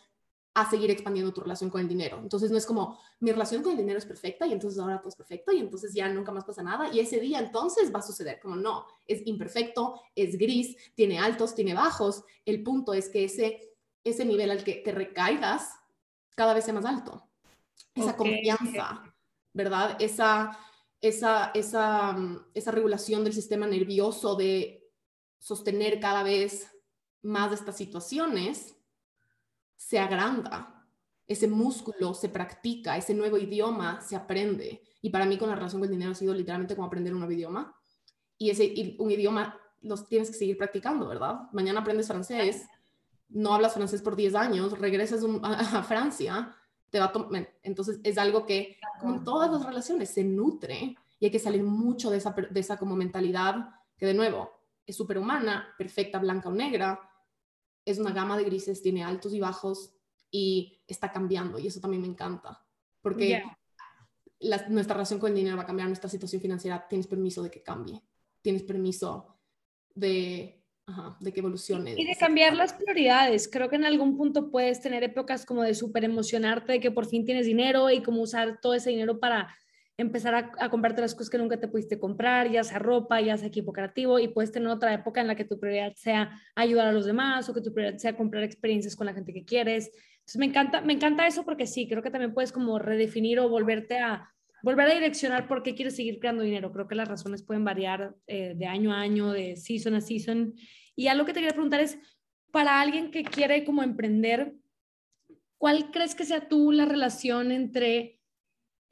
A 0.56 0.70
seguir 0.70 0.92
expandiendo 0.92 1.34
tu 1.34 1.42
relación 1.42 1.70
con 1.70 1.82
el 1.82 1.88
dinero. 1.88 2.20
Entonces 2.22 2.52
no 2.52 2.58
es 2.58 2.66
como 2.66 3.00
mi 3.20 3.32
relación 3.32 3.64
con 3.64 3.72
el 3.72 3.78
dinero 3.78 3.98
es 3.98 4.06
perfecta 4.06 4.46
y 4.46 4.54
entonces 4.54 4.80
ahora 4.80 5.00
todo 5.00 5.10
es 5.10 5.16
perfecto 5.16 5.52
y 5.52 5.60
entonces 5.60 5.94
ya 5.94 6.08
nunca 6.10 6.32
más 6.32 6.46
pasa 6.46 6.62
nada 6.62 6.94
y 6.94 7.00
ese 7.00 7.20
día 7.20 7.40
entonces 7.40 7.94
va 7.94 8.00
a 8.00 8.04
suceder. 8.04 8.40
Como 8.40 8.56
no, 8.56 8.86
es 9.08 9.26
imperfecto, 9.26 10.00
es 10.16 10.38
gris, 10.38 10.78
tiene 10.96 11.20
altos, 11.20 11.56
tiene 11.56 11.74
bajos. 11.74 12.24
El 12.46 12.62
punto 12.62 12.94
es 12.94 13.10
que 13.10 13.24
ese, 13.24 13.74
ese 14.04 14.26
nivel 14.26 14.52
al 14.52 14.64
que 14.64 14.76
te 14.76 14.92
recaigas 14.92 15.72
cada 16.36 16.54
vez 16.54 16.66
sea 16.66 16.74
más 16.74 16.86
alto. 16.86 17.28
Esa 17.96 18.16
confianza, 18.16 19.04
¿verdad? 19.54 19.98
Esa, 20.00 20.58
esa, 21.02 21.52
esa, 21.56 22.16
esa 22.54 22.72
regulación 22.72 23.24
del 23.24 23.34
sistema 23.34 23.66
nervioso 23.66 24.36
de 24.36 24.88
sostener 25.40 26.00
cada 26.00 26.24
vez 26.24 26.70
más 27.24 27.52
estas 27.52 27.78
situaciones, 27.78 28.76
se 29.88 30.00
agranda. 30.00 30.86
Ese 31.28 31.48
músculo 31.48 32.14
se 32.14 32.30
practica, 32.30 32.98
ese 32.98 33.14
nuevo 33.14 33.38
idioma 33.38 34.02
se 34.02 34.16
aprende. 34.16 34.82
Y 35.02 35.10
para 35.10 35.26
mí 35.26 35.38
con 35.38 35.50
la 35.50 35.56
relación 35.56 35.82
con 35.82 35.90
el 35.90 35.96
dinero 35.96 36.12
ha 36.12 36.16
sido 36.16 36.34
literalmente 36.34 36.76
como 36.76 36.88
aprender 36.88 37.14
un 37.14 37.20
nuevo 37.20 37.34
idioma. 37.34 37.76
Y 38.38 38.50
ese 38.50 38.96
un 39.00 39.12
idioma 39.12 39.60
los 39.82 40.08
tienes 40.08 40.30
que 40.30 40.38
seguir 40.38 40.58
practicando, 40.58 41.08
¿verdad? 41.08 41.42
Mañana 41.52 41.82
aprendes 41.82 42.08
francés, 42.08 42.66
no 43.30 43.54
hablas 43.54 43.74
francés 43.74 44.02
por 44.02 44.16
10 44.16 44.36
años, 44.36 44.78
regresas 44.80 45.24
a, 45.44 45.84
Francia, 45.84 46.56
te 46.90 47.00
va 47.00 47.06
a 47.06 47.14
entonces 47.64 48.00
es 48.04 48.18
algo 48.18 48.46
que 48.46 48.78
como 49.02 49.16
en 49.16 49.24
todas 49.24 49.52
las 49.52 49.66
relaciones 49.66 50.10
se 50.10 50.24
nutre 50.24 50.96
y 51.20 51.26
hay 51.26 51.32
que 51.32 51.40
salir 51.40 51.64
mucho 51.64 52.10
de 52.10 52.18
esa, 52.18 52.32
de 52.32 52.60
esa 52.60 52.78
como 52.78 52.96
mentalidad 52.96 53.70
que 53.98 54.06
de 54.06 54.14
nuevo 54.14 54.52
es 54.86 54.96
superhumana, 54.96 55.74
perfecta, 55.78 56.20
blanca 56.20 56.50
o 56.50 56.54
negra, 56.54 57.00
es 57.86 57.98
una 58.00 58.12
gama 58.12 58.38
de 58.38 58.44
grises, 58.44 58.82
tiene 58.82 59.04
altos 59.04 59.34
y 59.34 59.40
bajos 59.40 59.94
y 60.32 60.82
está 60.88 61.12
cambiando 61.12 61.60
y 61.60 61.68
eso 61.68 61.80
también 61.80 62.02
me 62.02 62.08
encanta 62.08 62.66
porque 63.02 63.44
nuestra 64.70 64.96
relación 64.96 65.20
con 65.20 65.30
el 65.30 65.36
dinero 65.36 65.58
va 65.58 65.64
a 65.64 65.66
cambiar, 65.68 65.88
nuestra 65.88 66.10
situación 66.10 66.42
financiera, 66.42 66.88
tienes 66.88 67.08
permiso 67.08 67.44
de 67.44 67.52
que 67.52 67.62
cambie, 67.62 68.02
tienes 68.42 68.64
permiso 68.64 69.38
de 69.94 70.64
de 71.20 71.32
que 71.32 71.40
evolucione. 71.40 71.96
Y 71.98 72.06
de 72.06 72.16
cambiar 72.16 72.56
las 72.56 72.74
prioridades. 72.74 73.48
Creo 73.48 73.70
que 73.70 73.78
en 73.78 73.86
algún 73.86 74.18
punto 74.18 74.52
puedes 74.52 74.82
tener 74.82 75.04
épocas 75.04 75.46
como 75.46 75.64
de 75.64 75.76
súper 75.76 76.04
emocionarte 76.04 76.74
de 76.74 76.80
que 76.82 76.92
por 76.92 77.06
fin 77.06 77.26
tienes 77.26 77.46
dinero 77.46 77.90
y 77.90 78.04
como 78.04 78.22
usar 78.22 78.60
todo 78.62 78.74
ese 78.74 78.90
dinero 78.90 79.20
para 79.20 79.56
empezar 79.98 80.52
a, 80.58 80.70
comprarte 80.70 81.02
las 81.02 81.14
cosas 81.14 81.30
que 81.30 81.38
nunca 81.38 81.60
te 81.60 81.68
pudiste 81.68 82.00
comprar, 82.00 82.50
ya 82.52 82.64
sea 82.64 82.80
ropa, 82.80 83.22
ya 83.22 83.38
sea 83.38 83.48
equipo 83.48 83.74
creativo, 83.74 84.20
y 84.20 84.28
puedes 84.28 84.52
tener 84.52 84.70
otra 84.70 84.94
época 84.94 85.22
en 85.22 85.28
la 85.28 85.36
que 85.36 85.46
tu 85.46 85.60
prioridad 85.60 85.94
sea 85.96 86.32
ayudar 86.56 86.88
a 86.88 86.92
los 86.92 87.06
demás 87.06 87.48
o 87.48 87.54
que 87.54 87.62
tu 87.62 87.74
prioridad 87.74 87.98
sea 87.98 88.18
comprar 88.18 88.44
experiencias 88.44 88.96
con 88.96 89.06
la 89.06 89.14
gente 89.14 89.34
que 89.34 89.46
quieres. 89.46 89.92
Entonces 90.20 90.38
me 90.38 90.46
encanta, 90.46 90.82
me 90.82 90.94
encanta 90.94 91.28
eso 91.28 91.46
porque 91.46 91.68
sí, 91.68 91.88
creo 91.88 92.02
que 92.02 92.10
también 92.10 92.34
puedes 92.34 92.52
como 92.52 92.80
redefinir 92.80 93.40
o 93.40 93.50
volverte 93.50 94.00
a 94.00 94.30
volver 94.64 94.88
a 94.88 94.94
direccionar 94.94 95.48
por 95.48 95.62
qué 95.62 95.76
quieres 95.76 95.96
seguir 95.96 96.20
creando 96.20 96.42
dinero. 96.42 96.72
Creo 96.72 96.88
que 96.88 96.96
las 96.96 97.10
razones 97.10 97.44
pueden 97.44 97.66
variar 97.66 98.16
eh, 98.28 98.54
de 98.56 98.66
año 98.66 98.94
a 98.94 99.02
año, 99.02 99.32
de 99.32 99.58
season 99.58 99.96
a 99.96 100.02
season. 100.02 100.56
Y 100.96 101.08
algo 101.08 101.26
que 101.26 101.34
te 101.34 101.42
quería 101.42 101.54
preguntar 101.54 101.82
es, 101.82 102.00
para 102.52 102.80
alguien 102.80 103.12
que 103.12 103.24
quiere 103.24 103.66
como 103.66 103.84
emprender, 103.84 104.56
¿cuál 105.58 105.92
crees 105.92 106.16
que 106.16 106.24
sea 106.24 106.48
tú 106.48 106.72
la 106.72 106.86
relación 106.86 107.52
entre 107.52 108.22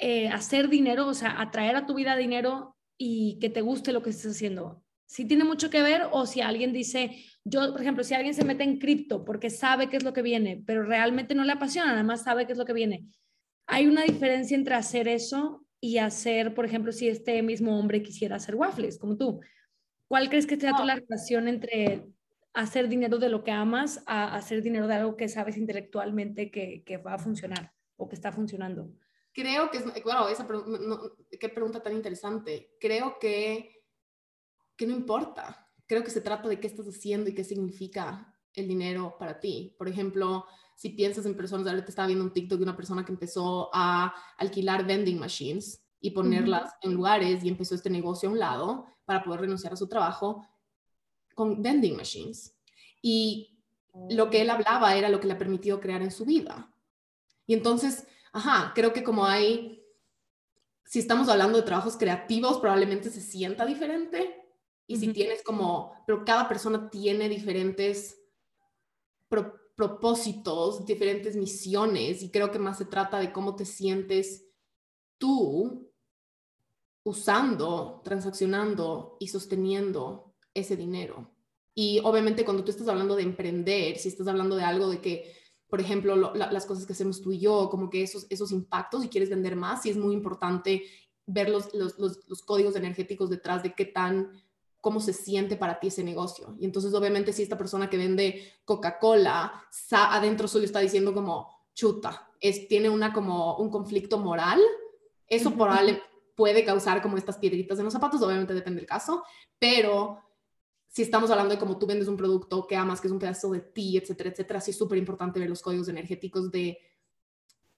eh, 0.01 0.27
hacer 0.27 0.67
dinero, 0.67 1.07
o 1.07 1.13
sea, 1.13 1.39
atraer 1.39 1.77
a 1.77 1.85
tu 1.85 1.93
vida 1.93 2.17
dinero 2.17 2.75
y 2.97 3.39
que 3.39 3.49
te 3.49 3.61
guste 3.61 3.93
lo 3.93 4.01
que 4.01 4.09
estás 4.09 4.33
haciendo? 4.33 4.83
Si 5.05 5.25
tiene 5.25 5.45
mucho 5.45 5.69
que 5.69 5.81
ver 5.81 6.07
o 6.11 6.25
si 6.25 6.41
alguien 6.41 6.73
dice, 6.73 7.23
yo, 7.45 7.71
por 7.71 7.81
ejemplo, 7.81 8.03
si 8.03 8.13
alguien 8.13 8.33
se 8.33 8.43
mete 8.43 8.63
en 8.63 8.79
cripto 8.79 9.23
porque 9.23 9.49
sabe 9.49 9.87
qué 9.87 9.95
es 9.95 10.03
lo 10.03 10.11
que 10.11 10.21
viene, 10.21 10.61
pero 10.65 10.83
realmente 10.83 11.35
no 11.35 11.45
le 11.45 11.53
apasiona, 11.53 11.91
nada 11.91 12.03
más 12.03 12.23
sabe 12.23 12.45
qué 12.45 12.51
es 12.51 12.57
lo 12.57 12.65
que 12.65 12.73
viene 12.73 13.05
hay 13.71 13.87
una 13.87 14.03
diferencia 14.03 14.55
entre 14.55 14.75
hacer 14.75 15.07
eso 15.07 15.65
y 15.79 15.97
hacer, 15.97 16.53
por 16.53 16.65
ejemplo, 16.65 16.91
si 16.91 17.07
este 17.07 17.41
mismo 17.41 17.79
hombre 17.79 18.03
quisiera 18.03 18.35
hacer 18.35 18.55
waffles, 18.55 18.99
como 18.99 19.15
tú. 19.15 19.39
¿Cuál 20.09 20.27
crees 20.27 20.45
que 20.45 20.59
sea 20.59 20.73
la 20.83 20.95
relación 20.95 21.47
entre 21.47 22.05
hacer 22.53 22.89
dinero 22.89 23.17
de 23.17 23.29
lo 23.29 23.45
que 23.45 23.51
amas 23.51 24.03
a 24.07 24.35
hacer 24.35 24.61
dinero 24.61 24.87
de 24.87 24.95
algo 24.95 25.15
que 25.15 25.29
sabes 25.29 25.55
intelectualmente 25.55 26.51
que, 26.51 26.83
que 26.85 26.97
va 26.97 27.13
a 27.13 27.17
funcionar 27.17 27.71
o 27.95 28.09
que 28.09 28.15
está 28.15 28.33
funcionando? 28.33 28.91
Creo 29.33 29.71
que 29.71 29.77
es, 29.77 29.85
wow, 29.85 30.27
esa 30.29 30.47
qué 31.39 31.49
pregunta 31.49 31.81
tan 31.81 31.93
interesante. 31.93 32.75
Creo 32.79 33.17
que, 33.19 33.83
que 34.75 34.85
no 34.85 34.93
importa. 34.93 35.69
Creo 35.87 36.03
que 36.03 36.11
se 36.11 36.21
trata 36.21 36.49
de 36.49 36.59
qué 36.59 36.67
estás 36.67 36.87
haciendo 36.87 37.29
y 37.29 37.35
qué 37.35 37.43
significa 37.43 38.35
el 38.53 38.67
dinero 38.67 39.15
para 39.17 39.39
ti. 39.39 39.75
Por 39.77 39.87
ejemplo, 39.87 40.45
si 40.75 40.89
piensas 40.89 41.25
en 41.25 41.37
personas, 41.37 41.67
ahorita 41.67 41.89
estaba 41.89 42.07
viendo 42.07 42.25
un 42.25 42.33
TikTok 42.33 42.57
de 42.57 42.63
una 42.63 42.75
persona 42.75 43.05
que 43.05 43.11
empezó 43.11 43.69
a 43.73 44.13
alquilar 44.37 44.85
vending 44.85 45.19
machines 45.19 45.85
y 45.99 46.11
ponerlas 46.11 46.73
en 46.81 46.93
lugares 46.93 47.43
y 47.43 47.49
empezó 47.49 47.75
este 47.75 47.89
negocio 47.89 48.27
a 48.27 48.31
un 48.31 48.39
lado 48.39 48.85
para 49.05 49.23
poder 49.23 49.41
renunciar 49.41 49.73
a 49.73 49.77
su 49.77 49.87
trabajo 49.87 50.45
con 51.35 51.61
vending 51.61 51.95
machines. 51.95 52.57
Y 53.01 53.59
lo 54.09 54.29
que 54.29 54.41
él 54.41 54.49
hablaba 54.49 54.95
era 54.95 55.09
lo 55.09 55.19
que 55.19 55.27
le 55.27 55.33
ha 55.33 55.37
permitido 55.37 55.79
crear 55.79 56.01
en 56.01 56.11
su 56.11 56.25
vida. 56.25 56.73
Y 57.45 57.53
entonces, 57.53 58.07
ajá, 58.31 58.71
creo 58.75 58.93
que 58.93 59.03
como 59.03 59.25
hay, 59.25 59.83
si 60.85 60.99
estamos 60.99 61.29
hablando 61.29 61.57
de 61.57 61.63
trabajos 61.63 61.97
creativos, 61.97 62.59
probablemente 62.59 63.09
se 63.09 63.21
sienta 63.21 63.65
diferente. 63.65 64.37
Y 64.87 64.97
si 64.97 65.13
tienes 65.13 65.41
como, 65.43 65.93
pero 66.05 66.25
cada 66.25 66.49
persona 66.49 66.89
tiene 66.89 67.29
diferentes 67.29 68.21
propósitos, 69.75 70.85
diferentes 70.85 71.35
misiones 71.35 72.21
y 72.21 72.29
creo 72.29 72.51
que 72.51 72.59
más 72.59 72.77
se 72.77 72.85
trata 72.85 73.19
de 73.19 73.31
cómo 73.31 73.55
te 73.55 73.65
sientes 73.65 74.45
tú 75.17 75.89
usando, 77.03 78.01
transaccionando 78.03 79.17
y 79.19 79.29
sosteniendo 79.29 80.35
ese 80.53 80.75
dinero. 80.75 81.31
Y 81.73 81.99
obviamente 82.03 82.43
cuando 82.43 82.63
tú 82.63 82.71
estás 82.71 82.87
hablando 82.87 83.15
de 83.15 83.23
emprender, 83.23 83.97
si 83.97 84.09
estás 84.09 84.27
hablando 84.27 84.55
de 84.55 84.63
algo 84.63 84.89
de 84.89 84.99
que, 84.99 85.33
por 85.71 85.79
ejemplo, 85.79 86.33
las 86.35 86.65
cosas 86.65 86.85
que 86.85 86.91
hacemos 86.91 87.21
tú 87.21 87.31
y 87.31 87.39
yo, 87.39 87.69
como 87.69 87.89
que 87.89 88.03
esos, 88.03 88.27
esos 88.29 88.51
impactos 88.51 89.05
y 89.05 89.07
quieres 89.07 89.29
vender 89.29 89.55
más, 89.55 89.81
sí 89.81 89.89
es 89.89 89.95
muy 89.95 90.13
importante 90.13 90.83
ver 91.25 91.49
los, 91.49 91.73
los, 91.73 91.97
los 91.97 92.41
códigos 92.41 92.75
energéticos 92.75 93.29
detrás 93.29 93.63
de 93.63 93.73
qué 93.73 93.85
tan 93.85 94.33
cómo 94.81 94.99
se 94.99 95.13
siente 95.13 95.55
para 95.55 95.79
ti 95.79 95.87
ese 95.87 96.03
negocio. 96.03 96.57
Y 96.59 96.65
entonces, 96.65 96.93
obviamente, 96.93 97.31
si 97.31 97.43
esta 97.43 97.57
persona 97.57 97.89
que 97.89 97.95
vende 97.95 98.51
Coca-Cola 98.65 99.63
adentro 99.91 100.49
suyo 100.49 100.65
está 100.65 100.79
diciendo 100.79 101.13
como, 101.13 101.47
chuta, 101.73 102.29
es, 102.41 102.67
tiene 102.67 102.89
una 102.89 103.13
como 103.13 103.55
un 103.55 103.69
conflicto 103.69 104.17
moral, 104.17 104.59
eso 105.25 105.51
por 105.51 105.69
puede 106.35 106.65
causar 106.65 107.01
como 107.01 107.15
estas 107.15 107.37
piedritas 107.37 107.79
en 107.79 107.85
los 107.85 107.93
zapatos, 107.93 108.21
obviamente 108.21 108.53
depende 108.53 108.81
del 108.81 108.89
caso, 108.89 109.23
pero 109.57 110.19
si 110.91 111.03
estamos 111.03 111.31
hablando 111.31 111.53
de 111.53 111.59
cómo 111.59 111.79
tú 111.79 111.87
vendes 111.87 112.09
un 112.09 112.17
producto 112.17 112.67
que 112.67 112.75
amas, 112.75 112.99
que 112.99 113.07
es 113.07 113.13
un 113.13 113.19
pedazo 113.19 113.49
de 113.51 113.61
ti, 113.61 113.97
etcétera, 113.97 114.29
etcétera, 114.29 114.59
sí 114.59 114.71
es 114.71 114.77
súper 114.77 114.97
importante 114.97 115.39
ver 115.39 115.49
los 115.49 115.61
códigos 115.61 115.87
energéticos 115.87 116.51
de, 116.51 116.77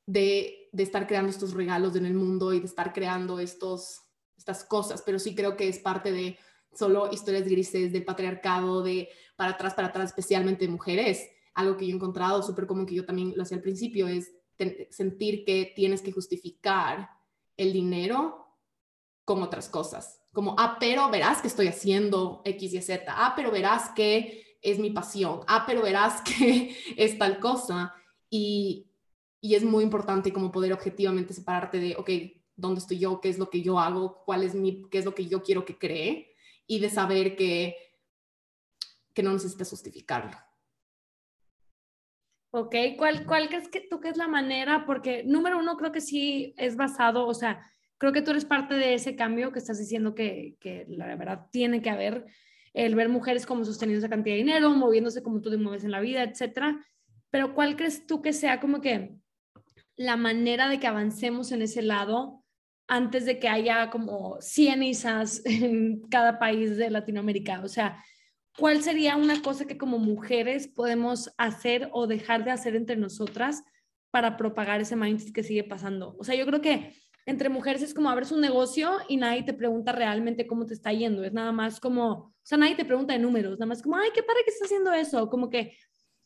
de, 0.07 0.69
estar 0.75 1.05
creando 1.05 1.29
estos 1.29 1.53
regalos 1.53 1.95
en 1.95 2.07
el 2.07 2.15
mundo 2.15 2.53
y 2.53 2.59
de 2.59 2.65
estar 2.65 2.91
creando 2.91 3.37
estos, 3.37 4.01
estas 4.35 4.63
cosas, 4.63 5.03
pero 5.05 5.19
sí 5.19 5.35
creo 5.35 5.55
que 5.55 5.67
es 5.67 5.77
parte 5.77 6.11
de 6.11 6.39
solo 6.73 7.11
historias 7.11 7.43
grises 7.43 7.93
del 7.93 8.03
patriarcado, 8.03 8.81
de 8.81 9.09
para 9.35 9.51
atrás, 9.51 9.75
para 9.75 9.89
atrás, 9.89 10.09
especialmente 10.09 10.67
mujeres. 10.67 11.29
Algo 11.53 11.77
que 11.77 11.85
yo 11.85 11.93
he 11.93 11.95
encontrado 11.95 12.41
súper 12.41 12.65
común, 12.65 12.87
que 12.87 12.95
yo 12.95 13.05
también 13.05 13.33
lo 13.35 13.43
hacía 13.43 13.57
al 13.57 13.63
principio, 13.63 14.07
es 14.07 14.31
sentir 14.89 15.45
que 15.45 15.71
tienes 15.75 16.01
que 16.01 16.11
justificar 16.11 17.09
el 17.57 17.73
dinero 17.73 18.47
con 19.23 19.43
otras 19.43 19.69
cosas. 19.69 20.22
Como, 20.33 20.55
ah, 20.57 20.77
pero 20.79 21.09
verás 21.09 21.41
que 21.41 21.47
estoy 21.47 21.67
haciendo 21.67 22.41
X 22.43 22.73
y 22.73 22.81
Z. 22.81 23.05
Ah, 23.07 23.33
pero 23.35 23.51
verás 23.51 23.91
que 23.95 24.57
es 24.61 24.79
mi 24.79 24.89
pasión. 24.89 25.41
Ah, 25.47 25.63
pero 25.65 25.81
verás 25.81 26.21
que 26.25 26.75
es 26.97 27.17
tal 27.17 27.39
cosa. 27.39 27.93
Y, 28.29 28.89
y 29.39 29.55
es 29.55 29.63
muy 29.63 29.83
importante 29.83 30.33
como 30.33 30.51
poder 30.51 30.73
objetivamente 30.73 31.33
separarte 31.33 31.79
de, 31.79 31.95
ok, 31.95 32.09
¿dónde 32.55 32.81
estoy 32.81 32.99
yo? 32.99 33.21
¿Qué 33.21 33.29
es 33.29 33.37
lo 33.37 33.49
que 33.49 33.61
yo 33.61 33.79
hago? 33.79 34.23
¿Cuál 34.25 34.43
es 34.43 34.55
mi, 34.55 34.83
qué 34.89 34.97
es 34.97 35.05
lo 35.05 35.15
que 35.15 35.27
yo 35.27 35.41
quiero 35.41 35.63
que 35.63 35.77
cree? 35.77 36.33
y 36.67 36.79
de 36.79 36.89
saber 36.89 37.35
que, 37.35 37.75
que 39.13 39.23
no 39.23 39.33
necesitas 39.33 39.69
justificarlo. 39.69 40.37
Ok, 42.51 42.75
¿cuál, 42.97 43.25
cuál 43.25 43.47
crees 43.47 43.67
que 43.67 43.81
tú 43.81 43.99
que 43.99 44.09
es 44.09 44.17
la 44.17 44.27
manera? 44.27 44.85
Porque 44.85 45.23
número 45.23 45.57
uno 45.57 45.75
creo 45.75 45.91
que 45.91 46.01
sí 46.01 46.53
es 46.57 46.75
basado, 46.75 47.25
o 47.25 47.33
sea, 47.33 47.61
creo 47.97 48.11
que 48.11 48.21
tú 48.21 48.31
eres 48.31 48.45
parte 48.45 48.75
de 48.75 48.93
ese 48.93 49.15
cambio 49.15 49.51
que 49.51 49.59
estás 49.59 49.79
diciendo 49.79 50.15
que, 50.15 50.55
que 50.59 50.85
la 50.89 51.15
verdad 51.15 51.47
tiene 51.51 51.81
que 51.81 51.89
haber, 51.89 52.25
el 52.73 52.95
ver 52.95 53.09
mujeres 53.09 53.45
como 53.45 53.65
sosteniendo 53.65 54.05
esa 54.05 54.09
cantidad 54.09 54.33
de 54.33 54.43
dinero, 54.43 54.71
moviéndose 54.71 55.23
como 55.23 55.41
tú 55.41 55.51
te 55.51 55.57
mueves 55.57 55.83
en 55.83 55.91
la 55.91 55.99
vida, 56.01 56.23
etcétera. 56.23 56.83
Pero 57.29 57.53
¿cuál 57.53 57.75
crees 57.75 58.05
tú 58.05 58.21
que 58.21 58.33
sea 58.33 58.59
como 58.59 58.81
que 58.81 59.15
la 59.95 60.17
manera 60.17 60.69
de 60.69 60.79
que 60.79 60.87
avancemos 60.87 61.51
en 61.51 61.61
ese 61.61 61.81
lado 61.81 62.43
antes 62.87 63.25
de 63.25 63.39
que 63.39 63.47
haya 63.47 63.89
como 63.89 64.37
100 64.41 64.83
ISAs 64.83 65.41
en 65.45 66.01
cada 66.09 66.39
país 66.39 66.77
de 66.77 66.89
Latinoamérica? 66.89 67.61
O 67.63 67.67
sea, 67.67 68.03
¿cuál 68.57 68.81
sería 68.81 69.15
una 69.15 69.41
cosa 69.41 69.65
que 69.65 69.77
como 69.77 69.99
mujeres 69.99 70.67
podemos 70.67 71.31
hacer 71.37 71.89
o 71.91 72.07
dejar 72.07 72.43
de 72.43 72.51
hacer 72.51 72.75
entre 72.75 72.97
nosotras 72.97 73.63
para 74.11 74.37
propagar 74.37 74.81
ese 74.81 74.95
mindset 74.95 75.33
que 75.33 75.43
sigue 75.43 75.63
pasando? 75.63 76.15
O 76.19 76.23
sea, 76.23 76.35
yo 76.35 76.45
creo 76.45 76.61
que 76.61 76.93
entre 77.25 77.49
mujeres 77.49 77.81
es 77.81 77.93
como 77.93 78.09
abres 78.09 78.31
un 78.31 78.41
negocio 78.41 78.97
y 79.07 79.17
nadie 79.17 79.43
te 79.43 79.53
pregunta 79.53 79.91
realmente 79.91 80.45
cómo 80.45 80.65
te 80.65 80.73
está 80.73 80.91
yendo. 80.91 81.23
Es 81.23 81.33
nada 81.33 81.51
más 81.51 81.79
como, 81.79 82.11
o 82.11 82.33
sea, 82.43 82.57
nadie 82.57 82.75
te 82.75 82.85
pregunta 82.85 83.13
de 83.13 83.19
números, 83.19 83.59
nada 83.59 83.67
más 83.67 83.81
como, 83.81 83.95
ay, 83.95 84.09
qué 84.13 84.23
padre 84.23 84.41
que 84.43 84.51
estás 84.51 84.67
haciendo 84.67 84.91
eso. 84.93 85.29
Como 85.29 85.49
que 85.49 85.73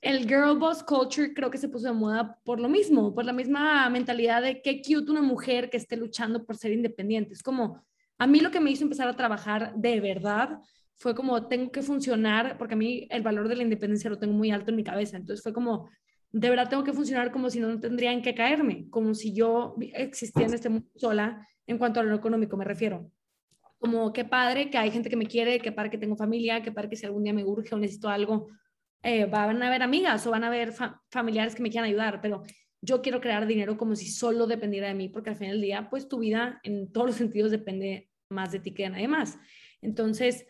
el 0.02 0.28
girl 0.28 0.58
boss 0.58 0.84
culture 0.84 1.34
creo 1.34 1.50
que 1.50 1.58
se 1.58 1.70
puso 1.70 1.88
de 1.88 1.94
moda 1.94 2.40
por 2.44 2.60
lo 2.60 2.70
mismo, 2.70 3.14
por 3.14 3.26
la 3.26 3.34
misma 3.34 3.90
mentalidad 3.90 4.42
de 4.42 4.62
qué 4.62 4.82
cute 4.82 5.12
una 5.12 5.22
mujer 5.22 5.70
que 5.70 5.78
esté 5.78 5.98
luchando 5.98 6.46
por 6.46 6.58
ser 6.58 6.72
independiente. 6.72 7.34
Es 7.34 7.44
como, 7.44 7.84
a 8.18 8.28
mí 8.28 8.40
lo 8.40 8.52
que 8.52 8.60
me 8.60 8.72
hizo 8.72 8.84
empezar 8.84 9.08
a 9.08 9.16
trabajar 9.16 9.74
de 9.76 10.00
verdad 10.00 10.60
fue 10.96 11.14
como, 11.14 11.48
tengo 11.48 11.72
que 11.72 11.84
funcionar, 11.84 12.58
porque 12.58 12.74
a 12.74 12.78
mí 12.78 13.08
el 13.12 13.22
valor 13.22 13.48
de 13.48 13.56
la 13.56 13.64
independencia 13.64 14.10
lo 14.10 14.18
tengo 14.18 14.34
muy 14.34 14.50
alto 14.50 14.72
en 14.72 14.78
mi 14.78 14.84
cabeza, 14.84 15.18
entonces 15.18 15.44
fue 15.44 15.54
como, 15.54 15.90
de 16.32 16.50
verdad 16.50 16.70
tengo 16.70 16.84
que 16.84 16.94
funcionar 16.94 17.32
como 17.32 17.50
si 17.50 17.60
no, 17.60 17.68
no 17.68 17.80
tendrían 17.80 18.22
que 18.22 18.36
caerme, 18.36 18.90
como 18.90 19.14
si 19.14 19.34
yo 19.34 19.76
existía 19.94 20.46
en 20.46 20.54
este 20.54 20.70
mundo 20.70 20.88
sola 20.96 21.48
en 21.66 21.78
cuanto 21.78 22.00
a 22.00 22.04
lo 22.04 22.16
económico 22.16 22.58
me 22.58 22.66
refiero. 22.66 23.12
Como 23.80 24.12
qué 24.12 24.26
padre 24.26 24.70
que 24.70 24.78
hay 24.78 24.92
gente 24.92 25.10
que 25.10 25.16
me 25.16 25.28
quiere, 25.28 25.60
qué 25.60 25.72
padre 25.72 25.92
que 25.92 25.98
tengo 25.98 26.16
familia, 26.16 26.64
qué 26.64 26.72
padre 26.72 26.90
que 26.90 26.96
si 26.96 27.06
algún 27.06 27.24
día 27.24 27.34
me 27.34 27.46
urge 27.46 27.76
o 27.76 27.78
necesito 27.78 28.10
algo, 28.10 28.48
eh, 29.04 29.26
van 29.26 29.62
a 29.62 29.68
haber 29.68 29.84
amigas 29.84 30.26
o 30.26 30.32
van 30.32 30.44
a 30.44 30.48
haber 30.48 30.74
familiares 31.12 31.56
que 31.56 31.62
me 31.62 31.70
quieran 31.70 31.88
ayudar, 31.88 32.20
pero 32.22 32.44
yo 32.82 33.02
quiero 33.02 33.22
crear 33.22 33.46
dinero 33.46 33.78
como 33.78 33.96
si 33.96 34.08
solo 34.10 34.48
dependiera 34.48 34.88
de 34.88 34.94
mí, 34.94 35.10
porque 35.10 35.30
al 35.30 35.36
final 35.36 35.54
del 35.54 35.62
día, 35.62 35.90
pues 35.90 36.08
tu 36.08 36.20
vida 36.20 36.60
en 36.64 36.92
todos 36.92 37.08
los 37.08 37.16
sentidos 37.16 37.52
depende 37.52 38.10
más 38.30 38.52
de 38.52 38.60
ti 38.60 38.74
que 38.74 38.84
de 38.84 38.90
nadie 38.90 39.08
más. 39.08 39.38
Entonces, 39.82 40.46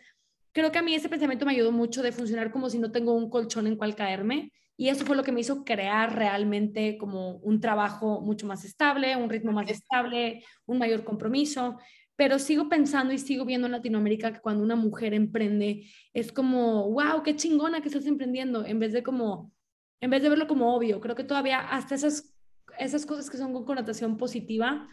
creo 0.52 0.72
que 0.72 0.78
a 0.78 0.82
mí 0.82 0.94
ese 0.94 1.08
pensamiento 1.08 1.46
me 1.46 1.52
ayudó 1.52 1.72
mucho 1.72 2.02
de 2.02 2.12
funcionar 2.12 2.50
como 2.50 2.70
si 2.70 2.78
no 2.78 2.90
tengo 2.90 3.12
un 3.12 3.30
colchón 3.30 3.66
en 3.66 3.76
cual 3.76 3.94
caerme. 3.94 4.52
Y 4.80 4.90
eso 4.90 5.04
fue 5.04 5.16
lo 5.16 5.24
que 5.24 5.32
me 5.32 5.40
hizo 5.40 5.64
crear 5.64 6.14
realmente 6.14 6.96
como 6.98 7.38
un 7.38 7.60
trabajo 7.60 8.20
mucho 8.20 8.46
más 8.46 8.64
estable, 8.64 9.16
un 9.16 9.28
ritmo 9.28 9.50
más 9.50 9.68
estable, 9.68 10.44
un 10.66 10.78
mayor 10.78 11.02
compromiso. 11.02 11.78
Pero 12.14 12.38
sigo 12.38 12.68
pensando 12.68 13.12
y 13.12 13.18
sigo 13.18 13.44
viendo 13.44 13.66
en 13.66 13.72
Latinoamérica 13.72 14.32
que 14.32 14.40
cuando 14.40 14.62
una 14.62 14.76
mujer 14.76 15.14
emprende 15.14 15.84
es 16.14 16.30
como, 16.30 16.88
wow, 16.92 17.24
qué 17.24 17.34
chingona 17.34 17.80
que 17.80 17.88
estás 17.88 18.06
emprendiendo, 18.06 18.64
en 18.64 18.78
vez 18.78 18.92
de 18.92 19.02
como, 19.02 19.52
en 20.00 20.10
vez 20.10 20.22
de 20.22 20.28
verlo 20.28 20.46
como 20.46 20.72
obvio. 20.72 21.00
Creo 21.00 21.16
que 21.16 21.24
todavía 21.24 21.58
hasta 21.58 21.96
esas, 21.96 22.32
esas 22.78 23.04
cosas 23.04 23.28
que 23.28 23.36
son 23.36 23.52
con 23.52 23.64
connotación 23.64 24.16
positiva, 24.16 24.88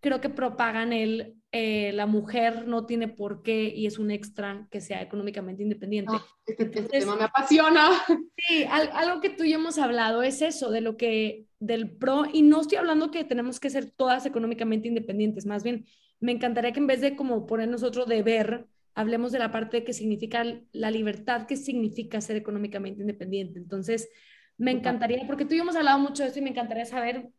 creo 0.00 0.20
que 0.20 0.28
propagan 0.28 0.92
el, 0.92 1.39
eh, 1.52 1.90
la 1.94 2.06
mujer 2.06 2.68
no 2.68 2.86
tiene 2.86 3.08
por 3.08 3.42
qué 3.42 3.72
y 3.74 3.86
es 3.86 3.98
un 3.98 4.10
extra 4.10 4.68
que 4.70 4.80
sea 4.80 5.02
económicamente 5.02 5.62
independiente. 5.64 6.12
Ah, 6.14 6.24
este, 6.46 6.66
tema 6.66 7.16
me 7.16 7.24
apasiona. 7.24 7.90
Sí, 8.48 8.64
algo 8.64 9.20
que 9.20 9.30
tú 9.30 9.44
y 9.44 9.50
yo 9.50 9.58
hemos 9.58 9.78
hablado 9.78 10.22
es 10.22 10.40
eso, 10.40 10.70
de 10.70 10.80
lo 10.80 10.96
que, 10.96 11.44
del 11.58 11.90
pro, 11.90 12.24
y 12.32 12.40
no 12.40 12.62
estoy 12.62 12.78
hablando 12.78 13.10
que 13.10 13.22
tenemos 13.22 13.60
que 13.60 13.68
ser 13.68 13.90
todas 13.90 14.24
económicamente 14.24 14.88
independientes, 14.88 15.44
más 15.44 15.62
bien 15.62 15.84
me 16.20 16.32
encantaría 16.32 16.72
que 16.72 16.80
en 16.80 16.86
vez 16.86 17.00
de 17.00 17.16
como 17.16 17.46
ponernos 17.46 17.82
otro 17.82 18.06
deber, 18.06 18.66
hablemos 18.94 19.32
de 19.32 19.38
la 19.38 19.50
parte 19.50 19.84
que 19.84 19.92
significa 19.92 20.44
la 20.72 20.90
libertad, 20.90 21.46
que 21.46 21.56
significa 21.56 22.20
ser 22.20 22.36
económicamente 22.36 23.00
independiente. 23.00 23.58
Entonces, 23.58 24.08
me 24.56 24.70
encantaría, 24.70 25.26
porque 25.26 25.44
tú 25.44 25.54
y 25.54 25.58
yo 25.58 25.62
hemos 25.62 25.76
hablado 25.76 25.98
mucho 25.98 26.22
de 26.22 26.28
esto 26.28 26.38
y 26.38 26.42
me 26.42 26.50
encantaría 26.50 26.84
saber 26.84 27.30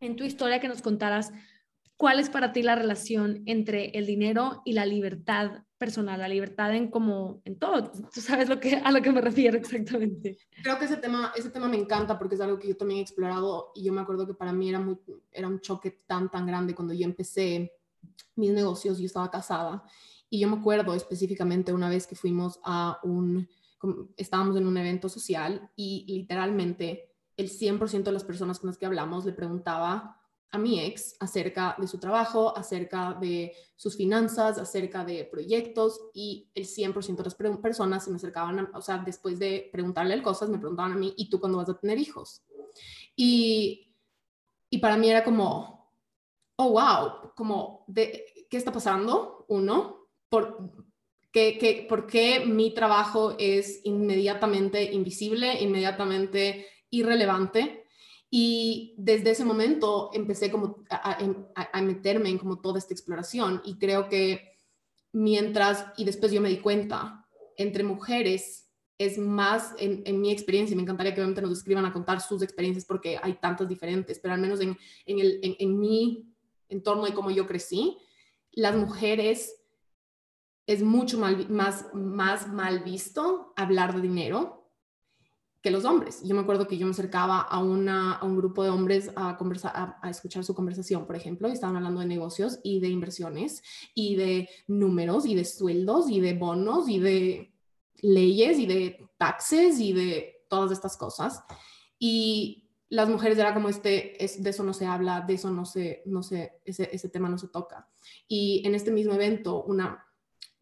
en 0.00 0.16
tu 0.16 0.24
historia 0.24 0.60
que 0.60 0.68
nos 0.68 0.82
contaras 0.82 1.32
¿Cuál 1.96 2.20
es 2.20 2.28
para 2.28 2.52
ti 2.52 2.62
la 2.62 2.74
relación 2.74 3.42
entre 3.46 3.86
el 3.90 4.04
dinero 4.04 4.60
y 4.66 4.74
la 4.74 4.84
libertad 4.84 5.62
personal, 5.78 6.20
la 6.20 6.28
libertad 6.28 6.74
en 6.74 6.90
como 6.90 7.40
en 7.44 7.58
todo? 7.58 7.90
Tú 8.12 8.20
sabes 8.20 8.50
lo 8.50 8.60
que, 8.60 8.76
a 8.76 8.92
lo 8.92 9.00
que 9.00 9.10
me 9.12 9.22
refiero 9.22 9.56
exactamente. 9.56 10.38
Creo 10.62 10.78
que 10.78 10.84
ese 10.84 10.98
tema, 10.98 11.32
ese 11.34 11.48
tema 11.48 11.68
me 11.68 11.78
encanta 11.78 12.18
porque 12.18 12.34
es 12.34 12.40
algo 12.42 12.58
que 12.58 12.68
yo 12.68 12.76
también 12.76 13.00
he 13.00 13.02
explorado 13.02 13.72
y 13.74 13.84
yo 13.84 13.94
me 13.94 14.02
acuerdo 14.02 14.26
que 14.26 14.34
para 14.34 14.52
mí 14.52 14.68
era, 14.68 14.78
muy, 14.78 14.98
era 15.32 15.48
un 15.48 15.60
choque 15.60 15.92
tan, 16.06 16.30
tan 16.30 16.46
grande 16.46 16.74
cuando 16.74 16.92
yo 16.92 17.04
empecé 17.04 17.72
mis 18.34 18.52
negocios, 18.52 18.98
yo 18.98 19.06
estaba 19.06 19.30
casada 19.30 19.82
y 20.28 20.40
yo 20.40 20.48
me 20.48 20.58
acuerdo 20.58 20.94
específicamente 20.94 21.72
una 21.72 21.88
vez 21.88 22.06
que 22.06 22.14
fuimos 22.14 22.60
a 22.62 23.00
un, 23.04 23.48
estábamos 24.18 24.56
en 24.56 24.66
un 24.66 24.76
evento 24.76 25.08
social 25.08 25.70
y 25.76 26.04
literalmente 26.08 27.14
el 27.38 27.48
100% 27.48 28.02
de 28.02 28.12
las 28.12 28.24
personas 28.24 28.58
con 28.58 28.68
las 28.68 28.76
que 28.76 28.86
hablamos 28.86 29.24
le 29.24 29.32
preguntaba 29.32 30.15
a 30.50 30.58
mi 30.58 30.80
ex 30.80 31.16
acerca 31.20 31.76
de 31.78 31.86
su 31.86 31.98
trabajo, 31.98 32.56
acerca 32.56 33.14
de 33.20 33.52
sus 33.74 33.96
finanzas, 33.96 34.58
acerca 34.58 35.04
de 35.04 35.24
proyectos 35.24 36.00
y 36.14 36.48
el 36.54 36.64
100% 36.64 37.16
de 37.16 37.24
las 37.24 37.58
personas 37.58 38.04
se 38.04 38.10
me 38.10 38.16
acercaban, 38.16 38.70
o 38.74 38.80
sea, 38.80 38.98
después 38.98 39.38
de 39.38 39.68
preguntarle 39.72 40.22
cosas, 40.22 40.48
me 40.48 40.58
preguntaban 40.58 40.92
a 40.92 40.96
mí, 40.96 41.14
¿y 41.16 41.28
tú 41.28 41.40
cuándo 41.40 41.58
vas 41.58 41.68
a 41.68 41.78
tener 41.78 41.98
hijos? 41.98 42.42
Y, 43.14 43.94
y 44.70 44.78
para 44.78 44.96
mí 44.96 45.10
era 45.10 45.24
como, 45.24 45.92
oh, 46.56 46.70
wow, 46.70 47.32
como, 47.34 47.84
de, 47.86 48.24
¿qué 48.48 48.56
está 48.56 48.72
pasando? 48.72 49.44
Uno, 49.48 50.08
por, 50.28 50.70
¿qué, 51.32 51.86
¿por 51.88 52.06
qué 52.06 52.44
mi 52.46 52.72
trabajo 52.72 53.34
es 53.38 53.80
inmediatamente 53.84 54.82
invisible, 54.82 55.60
inmediatamente 55.60 56.66
irrelevante? 56.90 57.85
Y 58.30 58.94
desde 58.98 59.30
ese 59.30 59.44
momento 59.44 60.10
empecé 60.12 60.50
como 60.50 60.84
a, 60.90 61.82
meterme 61.82 62.30
en 62.30 62.38
como 62.38 62.60
toda 62.60 62.78
esta 62.78 62.92
exploración 62.92 63.62
y 63.64 63.78
creo 63.78 64.08
que 64.08 64.52
mientras, 65.12 65.86
y 65.96 66.04
después 66.04 66.32
yo 66.32 66.40
me 66.40 66.48
di 66.48 66.58
cuenta, 66.58 67.26
entre 67.56 67.84
mujeres 67.84 68.68
es 68.98 69.18
más, 69.18 69.74
en, 69.78 70.20
mi 70.20 70.32
experiencia, 70.32 70.74
me 70.74 70.82
encantaría 70.82 71.14
que 71.14 71.20
obviamente 71.20 71.42
nos 71.42 71.58
escriban 71.58 71.84
a 71.84 71.92
contar 71.92 72.20
sus 72.20 72.42
experiencias 72.42 72.84
porque 72.84 73.18
hay 73.22 73.34
tantas 73.34 73.68
diferentes, 73.68 74.18
pero 74.18 74.34
al 74.34 74.40
menos 74.40 74.60
en, 74.60 74.76
en, 75.04 75.18
el, 75.20 75.40
en 75.42 75.78
mi 75.78 76.34
entorno 76.68 77.06
y 77.06 77.12
cómo 77.12 77.30
yo 77.30 77.46
crecí, 77.46 77.98
las 78.52 78.74
mujeres 78.74 79.54
es 80.66 80.82
mucho 80.82 81.18
más, 81.18 81.94
más 81.94 82.48
mal 82.52 82.80
visto 82.80 83.52
hablar 83.56 83.94
de 83.94 84.02
dinero 84.02 84.55
que 85.66 85.72
los 85.72 85.84
hombres. 85.84 86.22
Yo 86.22 86.36
me 86.36 86.42
acuerdo 86.42 86.68
que 86.68 86.78
yo 86.78 86.86
me 86.86 86.92
acercaba 86.92 87.40
a, 87.40 87.58
un 87.58 88.36
grupo 88.36 88.62
de 88.62 88.70
hombres 88.70 89.10
a, 89.16 89.98
escuchar 90.08 90.44
su 90.44 90.54
conversación, 90.54 91.08
por 91.08 91.16
ejemplo, 91.16 91.48
y 91.48 91.52
estaban 91.54 91.74
hablando 91.74 91.98
de 91.98 92.06
negocios 92.06 92.60
y 92.62 92.78
de 92.78 92.86
inversiones 92.86 93.64
y 93.92 94.14
de 94.14 94.48
números 94.68 95.26
y 95.26 95.34
de 95.34 95.44
sueldos 95.44 96.08
y 96.08 96.20
de 96.20 96.34
bonos 96.34 96.88
y 96.88 97.00
de 97.00 97.52
leyes 98.00 98.60
y 98.60 98.66
de 98.66 99.08
taxes 99.18 99.80
y 99.80 99.92
de 99.92 100.46
todas 100.48 100.70
estas 100.70 100.96
cosas. 100.96 101.42
Y 101.98 102.70
las 102.88 103.08
mujeres 103.08 103.36
era 103.36 103.52
como 103.52 103.68
este, 103.68 104.24
es, 104.24 104.40
de 104.40 104.50
eso 104.50 104.62
no 104.62 104.72
se 104.72 104.86
habla, 104.86 105.22
de 105.22 105.34
eso 105.34 105.50
no 105.50 105.64
se, 105.64 106.04
no 106.06 106.22
se, 106.22 106.60
ese 106.64 107.08
tema 107.08 107.28
no 107.28 107.38
se 107.38 107.48
toca. 107.48 107.88
Y 108.28 108.62
en 108.64 108.76
este 108.76 108.92
mismo 108.92 109.14
evento, 109.14 109.64
una 109.64 110.06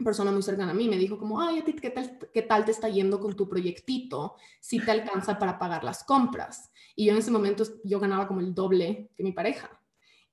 persona 0.02 0.32
muy 0.32 0.42
cercana 0.42 0.72
a 0.72 0.74
mí 0.74 0.88
me 0.88 0.98
dijo 0.98 1.18
como, 1.18 1.40
ay, 1.40 1.62
¿qué 1.62 1.90
tal, 1.90 2.18
¿qué 2.32 2.42
tal 2.42 2.64
te 2.64 2.72
está 2.72 2.88
yendo 2.88 3.20
con 3.20 3.34
tu 3.36 3.48
proyectito? 3.48 4.36
Si 4.60 4.80
te 4.80 4.90
alcanza 4.90 5.38
para 5.38 5.58
pagar 5.58 5.84
las 5.84 6.04
compras. 6.04 6.70
Y 6.96 7.06
yo 7.06 7.12
en 7.12 7.18
ese 7.18 7.30
momento 7.30 7.64
yo 7.84 8.00
ganaba 8.00 8.26
como 8.26 8.40
el 8.40 8.54
doble 8.54 9.10
que 9.16 9.22
mi 9.22 9.32
pareja. 9.32 9.70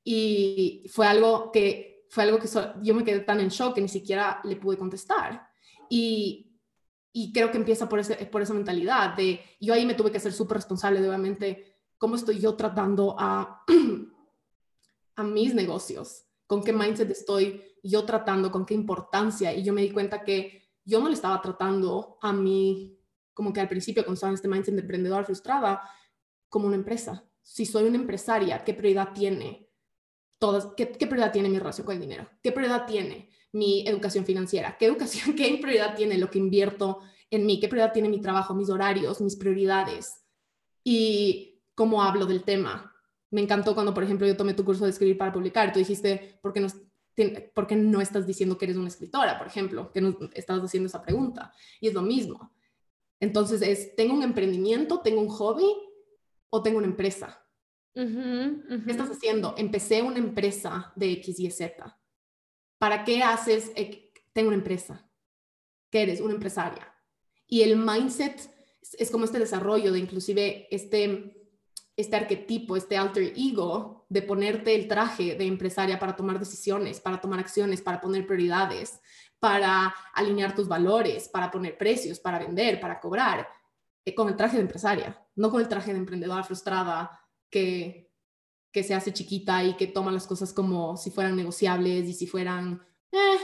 Y 0.03 0.83
fue 0.89 1.05
algo 1.07 1.51
que, 1.51 2.05
fue 2.09 2.23
algo 2.23 2.39
que 2.39 2.47
yo 2.81 2.95
me 2.95 3.03
quedé 3.03 3.19
tan 3.19 3.39
en 3.39 3.49
shock 3.49 3.75
que 3.75 3.81
ni 3.81 3.87
siquiera 3.87 4.41
le 4.43 4.55
pude 4.55 4.77
contestar. 4.77 5.47
Y, 5.89 6.51
y 7.13 7.31
creo 7.33 7.51
que 7.51 7.57
empieza 7.57 7.87
por, 7.89 7.99
ese, 7.99 8.15
por 8.25 8.41
esa 8.41 8.53
mentalidad 8.53 9.15
de, 9.15 9.41
yo 9.59 9.73
ahí 9.73 9.85
me 9.85 9.95
tuve 9.95 10.11
que 10.11 10.19
ser 10.19 10.33
súper 10.33 10.57
responsable 10.57 11.01
de 11.01 11.07
obviamente 11.07 11.77
cómo 11.97 12.15
estoy 12.15 12.39
yo 12.39 12.55
tratando 12.55 13.15
a, 13.19 13.63
a 15.15 15.23
mis 15.23 15.53
negocios, 15.53 16.25
con 16.51 16.61
qué 16.61 16.73
mindset 16.73 17.09
estoy 17.09 17.63
yo 17.81 18.03
tratando, 18.03 18.51
con 18.51 18.65
qué 18.65 18.73
importancia. 18.73 19.53
Y 19.53 19.63
yo 19.63 19.71
me 19.71 19.83
di 19.83 19.89
cuenta 19.89 20.21
que 20.21 20.69
yo 20.83 20.99
no 20.99 21.07
le 21.07 21.13
estaba 21.13 21.41
tratando 21.41 22.17
a 22.21 22.33
mí, 22.33 22.99
como 23.33 23.53
que 23.53 23.61
al 23.61 23.69
principio, 23.69 24.03
cuando 24.03 24.15
estaba 24.15 24.31
en 24.31 24.35
este 24.35 24.49
mindset 24.49 24.75
de 24.75 24.81
emprendedora 24.81 25.23
frustrada, 25.23 25.81
como 26.49 26.67
una 26.67 26.75
empresa. 26.75 27.23
Si 27.41 27.65
soy 27.65 27.85
una 27.85 27.95
empresaria, 27.95 28.65
¿qué 28.65 28.73
prioridad 28.73 29.13
tiene? 29.13 29.69
Todas, 30.39 30.67
¿qué, 30.75 30.87
prioridad 30.87 31.31
tiene 31.31 31.47
mi 31.47 31.57
relación 31.57 31.85
con 31.85 31.95
el 31.95 32.01
dinero? 32.01 32.27
¿Qué 32.43 32.51
prioridad 32.51 32.85
tiene 32.85 33.29
mi 33.53 33.87
educación 33.87 34.25
financiera? 34.25 34.75
¿Qué 34.77 34.87
educación, 34.87 35.33
qué 35.37 35.57
prioridad 35.61 35.95
tiene 35.95 36.17
lo 36.17 36.29
que 36.29 36.39
invierto 36.39 36.99
en 37.29 37.45
mí? 37.45 37.61
¿Qué 37.61 37.69
prioridad 37.69 37.93
tiene 37.93 38.09
mi 38.09 38.19
trabajo, 38.19 38.53
mis 38.55 38.69
horarios, 38.69 39.21
mis 39.21 39.37
prioridades? 39.37 40.25
Y 40.83 41.61
cómo 41.75 42.03
hablo 42.03 42.25
del 42.25 42.43
tema. 42.43 42.90
Me 43.31 43.41
encantó 43.41 43.73
cuando, 43.73 43.93
por 43.93 44.03
ejemplo, 44.03 44.27
yo 44.27 44.37
tomé 44.37 44.53
tu 44.53 44.63
curso 44.63 44.83
de 44.83 44.91
escribir 44.91 45.17
para 45.17 45.31
publicar. 45.31 45.73
Tú 45.73 45.79
dijiste, 45.79 46.39
¿por 46.41 46.53
qué 46.53 46.59
no, 46.59 46.67
¿por 47.53 47.65
qué 47.65 47.75
no 47.75 48.01
estás 48.01 48.27
diciendo 48.27 48.57
que 48.57 48.65
eres 48.65 48.77
una 48.77 48.89
escritora, 48.89 49.37
por 49.37 49.47
ejemplo? 49.47 49.91
Que 49.91 50.01
no 50.01 50.17
estás 50.33 50.61
haciendo 50.61 50.87
esa 50.87 51.01
pregunta. 51.01 51.53
Y 51.79 51.87
es 51.87 51.93
lo 51.93 52.01
mismo. 52.01 52.53
Entonces 53.19 53.61
es, 53.61 53.95
¿tengo 53.95 54.13
un 54.13 54.23
emprendimiento, 54.23 54.99
tengo 54.99 55.21
un 55.21 55.29
hobby 55.29 55.65
o 56.49 56.61
tengo 56.61 56.77
una 56.79 56.87
empresa? 56.87 57.37
¿Qué 57.93 58.85
estás 58.87 59.11
haciendo? 59.11 59.53
Empecé 59.57 60.01
una 60.01 60.17
empresa 60.17 60.91
de 60.95 61.11
X, 61.13 61.39
Y, 61.39 61.51
Z. 61.51 61.99
¿Para 62.77 63.03
qué 63.03 63.21
haces? 63.21 63.71
Tengo 64.33 64.47
una 64.49 64.57
empresa. 64.57 65.09
¿Qué 65.89 66.03
eres? 66.03 66.21
Una 66.21 66.33
empresaria. 66.33 66.93
Y 67.47 67.61
el 67.61 67.77
mindset 67.77 68.49
es 68.97 69.11
como 69.11 69.25
este 69.25 69.39
desarrollo 69.39 69.91
de 69.91 69.99
inclusive 69.99 70.67
este 70.71 71.40
este 71.95 72.15
arquetipo, 72.15 72.75
este 72.75 72.97
alter 72.97 73.33
ego 73.35 74.05
de 74.09 74.21
ponerte 74.21 74.75
el 74.75 74.87
traje 74.87 75.35
de 75.35 75.45
empresaria 75.45 75.99
para 75.99 76.15
tomar 76.15 76.39
decisiones, 76.39 76.99
para 76.99 77.19
tomar 77.19 77.39
acciones, 77.39 77.81
para 77.81 78.01
poner 78.01 78.25
prioridades, 78.25 79.01
para 79.39 79.93
alinear 80.13 80.55
tus 80.55 80.67
valores, 80.67 81.27
para 81.27 81.49
poner 81.49 81.77
precios, 81.77 82.19
para 82.19 82.39
vender, 82.39 82.79
para 82.79 82.99
cobrar, 82.99 83.47
eh, 84.05 84.15
con 84.15 84.29
el 84.29 84.35
traje 84.35 84.57
de 84.57 84.63
empresaria, 84.63 85.19
no 85.35 85.49
con 85.49 85.61
el 85.61 85.67
traje 85.67 85.91
de 85.91 85.99
emprendedora 85.99 86.43
frustrada 86.43 87.19
que, 87.49 88.11
que 88.71 88.83
se 88.83 88.93
hace 88.93 89.13
chiquita 89.13 89.63
y 89.63 89.75
que 89.75 89.87
toma 89.87 90.11
las 90.11 90.27
cosas 90.27 90.53
como 90.53 90.97
si 90.97 91.11
fueran 91.11 91.35
negociables 91.35 92.07
y 92.07 92.13
si 92.13 92.25
fueran 92.25 92.81
eh, 93.11 93.37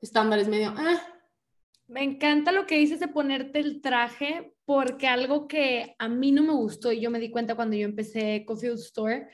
estándares 0.00 0.48
medio, 0.48 0.70
eh, 0.70 0.98
Me 1.88 2.02
encanta 2.02 2.52
lo 2.52 2.66
que 2.66 2.78
dices 2.78 3.00
de 3.00 3.08
ponerte 3.08 3.58
el 3.58 3.80
traje, 3.80 4.51
porque 4.64 5.08
algo 5.08 5.48
que 5.48 5.94
a 5.98 6.08
mí 6.08 6.32
no 6.32 6.42
me 6.42 6.52
gustó 6.52 6.92
y 6.92 7.00
yo 7.00 7.10
me 7.10 7.18
di 7.18 7.30
cuenta 7.30 7.54
cuando 7.54 7.76
yo 7.76 7.84
empecé 7.84 8.44
Coffee 8.46 8.72
Store 8.74 9.28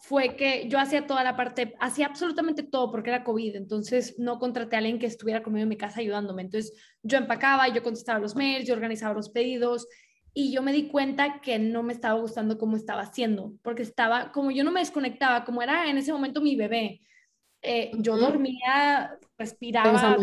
fue 0.00 0.36
que 0.36 0.68
yo 0.68 0.78
hacía 0.78 1.06
toda 1.06 1.24
la 1.24 1.36
parte, 1.36 1.74
hacía 1.80 2.06
absolutamente 2.06 2.62
todo 2.62 2.90
porque 2.90 3.10
era 3.10 3.24
COVID, 3.24 3.56
entonces 3.56 4.18
no 4.18 4.38
contraté 4.38 4.76
a 4.76 4.78
alguien 4.78 4.98
que 4.98 5.06
estuviera 5.06 5.42
conmigo 5.42 5.64
en 5.64 5.68
mi 5.68 5.76
casa 5.76 6.00
ayudándome. 6.00 6.42
Entonces 6.42 6.72
yo 7.02 7.18
empacaba, 7.18 7.68
yo 7.68 7.82
contestaba 7.82 8.20
los 8.20 8.36
mails, 8.36 8.66
yo 8.66 8.74
organizaba 8.74 9.14
los 9.14 9.30
pedidos 9.30 9.88
y 10.34 10.52
yo 10.52 10.62
me 10.62 10.72
di 10.72 10.88
cuenta 10.88 11.40
que 11.40 11.58
no 11.58 11.82
me 11.82 11.92
estaba 11.92 12.18
gustando 12.18 12.58
cómo 12.58 12.76
estaba 12.76 13.02
haciendo, 13.02 13.54
porque 13.62 13.82
estaba, 13.82 14.32
como 14.32 14.50
yo 14.50 14.64
no 14.64 14.72
me 14.72 14.80
desconectaba, 14.80 15.44
como 15.44 15.62
era 15.62 15.90
en 15.90 15.98
ese 15.98 16.12
momento 16.12 16.40
mi 16.40 16.56
bebé, 16.56 17.02
eh, 17.62 17.92
yo 17.98 18.16
dormía, 18.16 19.18
respiraba, 19.38 20.16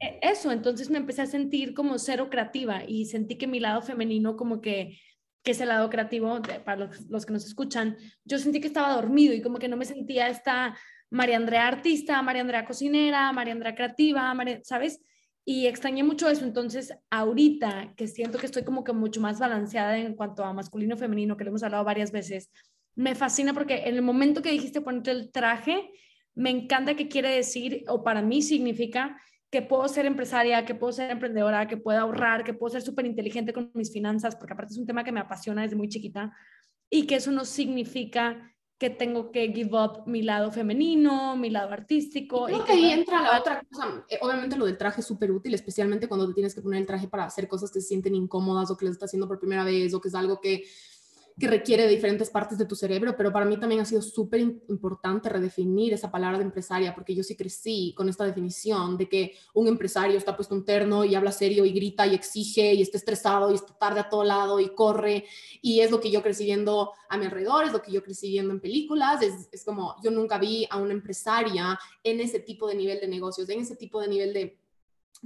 e, 0.00 0.18
eso, 0.22 0.50
entonces 0.50 0.90
me 0.90 0.98
empecé 0.98 1.22
a 1.22 1.26
sentir 1.26 1.74
como 1.74 1.98
cero 1.98 2.28
creativa 2.28 2.82
y 2.86 3.06
sentí 3.06 3.36
que 3.36 3.46
mi 3.46 3.60
lado 3.60 3.82
femenino 3.82 4.36
como 4.36 4.60
que 4.60 4.98
que 5.46 5.52
es 5.52 5.60
el 5.60 5.68
lado 5.68 5.88
creativo, 5.88 6.40
para 6.64 6.90
los, 7.08 7.24
que 7.24 7.32
nos 7.32 7.46
escuchan, 7.46 7.96
yo 8.24 8.36
sentí 8.36 8.60
que 8.60 8.66
estaba 8.66 8.92
dormido 8.92 9.32
y 9.32 9.40
como 9.40 9.60
que 9.60 9.68
no 9.68 9.76
me 9.76 9.84
sentía 9.84 10.28
esta 10.28 10.76
María 11.08 11.36
Andrea 11.36 11.68
artista, 11.68 12.20
María 12.20 12.42
Andrea 12.42 12.66
cocinera, 12.66 13.32
María 13.32 13.52
Andrea 13.52 13.76
creativa, 13.76 14.34
¿sabes? 14.64 15.00
Y 15.44 15.66
extrañé 15.66 16.02
mucho 16.02 16.28
eso. 16.28 16.44
Entonces, 16.44 16.92
ahorita 17.10 17.94
que 17.96 18.08
siento 18.08 18.38
que 18.38 18.46
estoy 18.46 18.64
como 18.64 18.82
que 18.82 18.92
mucho 18.92 19.20
más 19.20 19.38
balanceada 19.38 19.96
en 19.96 20.16
cuanto 20.16 20.42
a 20.42 20.52
masculino 20.52 20.96
femenino, 20.96 21.36
que 21.36 21.44
lo 21.44 21.50
hemos 21.50 21.62
hablado 21.62 21.84
varias 21.84 22.10
veces, 22.10 22.50
me 22.96 23.14
fascina 23.14 23.54
porque 23.54 23.84
en 23.86 23.94
el 23.94 24.02
momento 24.02 24.42
que 24.42 24.50
dijiste 24.50 24.80
ponerte 24.80 25.12
el 25.12 25.30
traje, 25.30 25.92
me 26.36 26.50
encanta 26.50 26.94
que 26.94 27.08
quiere 27.08 27.30
decir, 27.30 27.84
o 27.88 28.04
para 28.04 28.22
mí 28.22 28.42
significa 28.42 29.20
que 29.50 29.62
puedo 29.62 29.88
ser 29.88 30.06
empresaria, 30.06 30.64
que 30.64 30.74
puedo 30.74 30.92
ser 30.92 31.10
emprendedora, 31.10 31.66
que 31.66 31.78
puedo 31.78 31.98
ahorrar, 31.98 32.44
que 32.44 32.52
puedo 32.52 32.70
ser 32.70 32.82
súper 32.82 33.06
inteligente 33.06 33.52
con 33.52 33.70
mis 33.74 33.92
finanzas, 33.92 34.36
porque 34.36 34.52
aparte 34.52 34.74
es 34.74 34.78
un 34.78 34.86
tema 34.86 35.02
que 35.02 35.12
me 35.12 35.20
apasiona 35.20 35.62
desde 35.62 35.76
muy 35.76 35.88
chiquita, 35.88 36.32
y 36.90 37.06
que 37.06 37.16
eso 37.16 37.30
no 37.30 37.44
significa 37.44 38.52
que 38.78 38.90
tengo 38.90 39.32
que 39.32 39.50
give 39.54 39.70
up 39.72 40.02
mi 40.06 40.22
lado 40.22 40.52
femenino, 40.52 41.34
mi 41.36 41.48
lado 41.48 41.72
artístico. 41.72 42.50
Y 42.50 42.60
que 42.64 42.72
ahí 42.72 42.90
entra 42.90 43.22
la 43.22 43.38
otra 43.38 43.62
cosa. 43.62 44.04
Eh, 44.10 44.18
obviamente 44.20 44.56
lo 44.56 44.66
del 44.66 44.76
traje 44.76 45.00
es 45.00 45.06
súper 45.06 45.30
útil, 45.30 45.54
especialmente 45.54 46.06
cuando 46.06 46.28
te 46.28 46.34
tienes 46.34 46.54
que 46.54 46.60
poner 46.60 46.80
el 46.80 46.86
traje 46.86 47.08
para 47.08 47.24
hacer 47.24 47.48
cosas 47.48 47.70
que 47.70 47.80
se 47.80 47.88
sienten 47.88 48.14
incómodas 48.14 48.70
o 48.70 48.76
que 48.76 48.84
les 48.84 48.92
estás 48.92 49.08
haciendo 49.08 49.26
por 49.26 49.38
primera 49.38 49.64
vez 49.64 49.94
o 49.94 50.00
que 50.00 50.08
es 50.08 50.14
algo 50.14 50.38
que 50.40 50.64
que 51.38 51.48
requiere 51.48 51.86
diferentes 51.86 52.30
partes 52.30 52.56
de 52.56 52.64
tu 52.64 52.74
cerebro, 52.74 53.14
pero 53.14 53.30
para 53.30 53.44
mí 53.44 53.58
también 53.58 53.82
ha 53.82 53.84
sido 53.84 54.00
súper 54.00 54.40
importante 54.40 55.28
redefinir 55.28 55.92
esa 55.92 56.10
palabra 56.10 56.38
de 56.38 56.44
empresaria, 56.44 56.94
porque 56.94 57.14
yo 57.14 57.22
sí 57.22 57.36
crecí 57.36 57.92
con 57.94 58.08
esta 58.08 58.24
definición 58.24 58.96
de 58.96 59.06
que 59.06 59.34
un 59.52 59.68
empresario 59.68 60.16
está 60.16 60.34
puesto 60.34 60.54
un 60.54 60.64
terno 60.64 61.04
y 61.04 61.14
habla 61.14 61.32
serio 61.32 61.66
y 61.66 61.72
grita 61.72 62.06
y 62.06 62.14
exige 62.14 62.72
y 62.72 62.80
está 62.80 62.96
estresado 62.96 63.52
y 63.52 63.56
está 63.56 63.74
tarde 63.74 64.00
a 64.00 64.08
todo 64.08 64.24
lado 64.24 64.60
y 64.60 64.74
corre, 64.74 65.26
y 65.60 65.80
es 65.80 65.90
lo 65.90 66.00
que 66.00 66.10
yo 66.10 66.22
crecí 66.22 66.46
viendo 66.46 66.92
a 67.10 67.18
mi 67.18 67.26
alrededor, 67.26 67.66
es 67.66 67.72
lo 67.72 67.82
que 67.82 67.92
yo 67.92 68.02
crecí 68.02 68.30
viendo 68.30 68.54
en 68.54 68.60
películas, 68.60 69.20
es, 69.20 69.50
es 69.52 69.62
como 69.62 69.96
yo 70.02 70.10
nunca 70.10 70.38
vi 70.38 70.66
a 70.70 70.78
una 70.78 70.94
empresaria 70.94 71.78
en 72.02 72.20
ese 72.20 72.40
tipo 72.40 72.66
de 72.66 72.76
nivel 72.76 72.98
de 72.98 73.08
negocios, 73.08 73.46
en 73.50 73.60
ese 73.60 73.76
tipo 73.76 74.00
de 74.00 74.08
nivel 74.08 74.32
de 74.32 74.58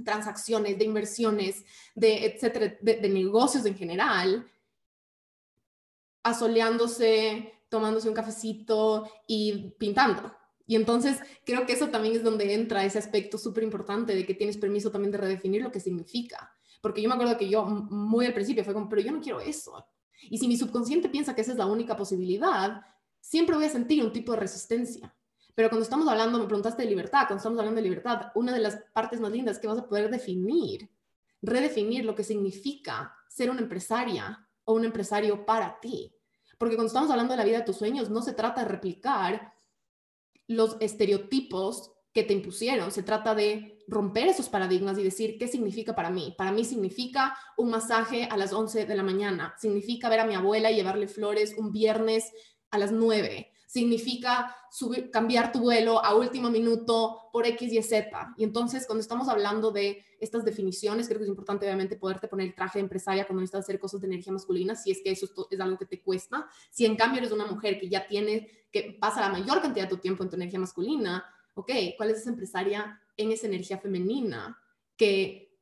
transacciones, 0.03 0.77
de 0.77 0.83
inversiones, 0.83 1.63
de 1.95 2.25
etcétera, 2.25 2.77
de 2.81 3.09
negocios 3.09 3.65
en 3.65 3.75
general, 3.75 4.45
asoleándose, 6.23 7.53
tomándose 7.69 8.09
un 8.09 8.15
cafecito 8.15 9.09
y 9.27 9.71
pintando. 9.77 10.33
Y 10.67 10.75
entonces 10.75 11.19
creo 11.45 11.65
que 11.65 11.73
eso 11.73 11.89
también 11.89 12.15
es 12.15 12.23
donde 12.23 12.53
entra 12.53 12.85
ese 12.85 12.97
aspecto 12.97 13.37
súper 13.37 13.63
importante 13.63 14.15
de 14.15 14.25
que 14.25 14.33
tienes 14.33 14.57
permiso 14.57 14.91
también 14.91 15.11
de 15.11 15.17
redefinir 15.17 15.61
lo 15.61 15.71
que 15.71 15.79
significa. 15.79 16.53
Porque 16.81 17.01
yo 17.01 17.09
me 17.09 17.15
acuerdo 17.15 17.37
que 17.37 17.49
yo 17.49 17.65
muy 17.65 18.25
al 18.25 18.33
principio 18.33 18.63
fue 18.63 18.73
como, 18.73 18.87
pero 18.89 19.01
yo 19.01 19.11
no 19.11 19.21
quiero 19.21 19.39
eso. 19.41 19.85
Y 20.29 20.37
si 20.37 20.47
mi 20.47 20.57
subconsciente 20.57 21.09
piensa 21.09 21.35
que 21.35 21.41
esa 21.41 21.51
es 21.51 21.57
la 21.57 21.65
única 21.65 21.95
posibilidad, 21.95 22.81
siempre 23.19 23.55
voy 23.55 23.65
a 23.65 23.69
sentir 23.69 24.03
un 24.03 24.11
tipo 24.11 24.31
de 24.31 24.39
resistencia. 24.39 25.13
Pero 25.55 25.69
cuando 25.69 25.83
estamos 25.83 26.07
hablando, 26.07 26.39
me 26.39 26.45
preguntaste 26.45 26.83
de 26.83 26.89
libertad, 26.89 27.23
cuando 27.27 27.37
estamos 27.37 27.59
hablando 27.59 27.81
de 27.81 27.87
libertad, 27.87 28.31
una 28.35 28.53
de 28.53 28.59
las 28.59 28.77
partes 28.93 29.19
más 29.19 29.31
lindas 29.31 29.59
que 29.59 29.67
vas 29.67 29.77
a 29.77 29.87
poder 29.87 30.09
definir, 30.09 30.89
redefinir 31.41 32.05
lo 32.05 32.15
que 32.15 32.23
significa 32.23 33.13
ser 33.27 33.49
una 33.49 33.61
empresaria 33.61 34.47
o 34.65 34.73
un 34.73 34.85
empresario 34.85 35.45
para 35.45 35.79
ti. 35.79 36.13
Porque 36.57 36.75
cuando 36.75 36.87
estamos 36.87 37.09
hablando 37.09 37.33
de 37.33 37.37
la 37.37 37.45
vida 37.45 37.59
de 37.59 37.65
tus 37.65 37.77
sueños, 37.77 38.09
no 38.09 38.21
se 38.21 38.33
trata 38.33 38.61
de 38.61 38.69
replicar 38.69 39.53
los 40.47 40.77
estereotipos 40.79 41.91
que 42.13 42.23
te 42.23 42.33
impusieron, 42.33 42.91
se 42.91 43.03
trata 43.03 43.33
de 43.33 43.79
romper 43.87 44.27
esos 44.27 44.49
paradigmas 44.49 44.97
y 44.97 45.03
decir, 45.03 45.37
¿qué 45.37 45.47
significa 45.47 45.95
para 45.95 46.09
mí? 46.09 46.35
Para 46.37 46.51
mí 46.51 46.65
significa 46.65 47.37
un 47.57 47.69
masaje 47.69 48.25
a 48.29 48.37
las 48.37 48.51
11 48.51 48.85
de 48.85 48.95
la 48.95 49.03
mañana, 49.03 49.55
significa 49.57 50.09
ver 50.09 50.19
a 50.19 50.25
mi 50.25 50.35
abuela 50.35 50.71
y 50.71 50.75
llevarle 50.75 51.07
flores 51.07 51.55
un 51.57 51.71
viernes 51.71 52.31
a 52.69 52.77
las 52.77 52.91
9, 52.91 53.50
significa 53.71 54.53
cambiar 55.13 55.53
tu 55.53 55.59
vuelo 55.59 56.03
a 56.03 56.13
último 56.13 56.49
minuto 56.49 57.29
por 57.31 57.47
X 57.47 57.71
y 57.71 57.81
Z. 57.81 58.33
Y 58.35 58.43
entonces, 58.43 58.85
cuando 58.85 58.99
estamos 58.99 59.29
hablando 59.29 59.71
de 59.71 60.03
estas 60.19 60.43
definiciones, 60.43 61.07
creo 61.07 61.19
que 61.19 61.23
es 61.23 61.29
importante, 61.29 61.65
obviamente, 61.65 61.95
poderte 61.95 62.27
poner 62.27 62.47
el 62.47 62.53
traje 62.53 62.79
de 62.79 62.83
empresaria 62.83 63.25
cuando 63.25 63.39
necesitas 63.39 63.63
hacer 63.63 63.79
cosas 63.79 64.01
de 64.01 64.07
energía 64.07 64.33
masculina, 64.33 64.75
si 64.75 64.91
es 64.91 65.01
que 65.01 65.11
eso 65.11 65.25
es, 65.49 65.59
algo 65.61 65.77
que 65.77 65.85
te 65.85 66.01
cuesta. 66.01 66.45
Si 66.69 66.85
en 66.85 66.97
cambio 66.97 67.19
eres 67.19 67.31
una 67.31 67.45
mujer 67.45 67.79
que 67.79 67.87
ya 67.87 68.05
tiene, 68.05 68.67
que 68.73 68.97
pasa 68.99 69.21
la 69.21 69.29
mayor 69.29 69.61
cantidad 69.61 69.85
de 69.85 69.95
tu 69.95 70.01
tiempo 70.01 70.23
en 70.23 70.29
tu 70.29 70.35
energía 70.35 70.59
masculina, 70.59 71.23
ok, 71.53 71.71
¿cuál 71.95 72.09
es 72.09 72.17
esa 72.17 72.29
empresaria 72.31 72.99
en 73.15 73.31
esa 73.31 73.47
energía 73.47 73.77
femenina? 73.77 74.59
Que, 74.97 75.57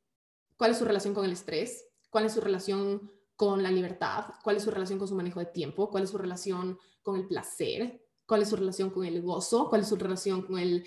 ¿Cuál 0.56 0.72
es 0.72 0.78
su 0.78 0.84
relación 0.84 1.14
con 1.14 1.24
el 1.24 1.32
estrés? 1.32 1.86
¿Cuál 2.10 2.24
es 2.24 2.32
su 2.32 2.40
relación 2.40 3.08
con 3.36 3.62
la 3.62 3.70
libertad? 3.70 4.34
¿Cuál 4.42 4.56
es 4.56 4.64
su 4.64 4.72
relación 4.72 4.98
con 4.98 5.06
su 5.06 5.14
manejo 5.14 5.38
de 5.38 5.46
tiempo? 5.46 5.88
¿Cuál 5.90 6.02
es 6.02 6.10
su 6.10 6.18
relación 6.18 6.76
con 7.02 7.16
el 7.16 7.26
placer, 7.26 8.04
cuál 8.26 8.42
es 8.42 8.48
su 8.48 8.56
relación 8.56 8.90
con 8.90 9.04
el 9.04 9.22
gozo, 9.22 9.68
cuál 9.68 9.82
es 9.82 9.88
su 9.88 9.96
relación 9.96 10.42
con, 10.42 10.58
el, 10.58 10.84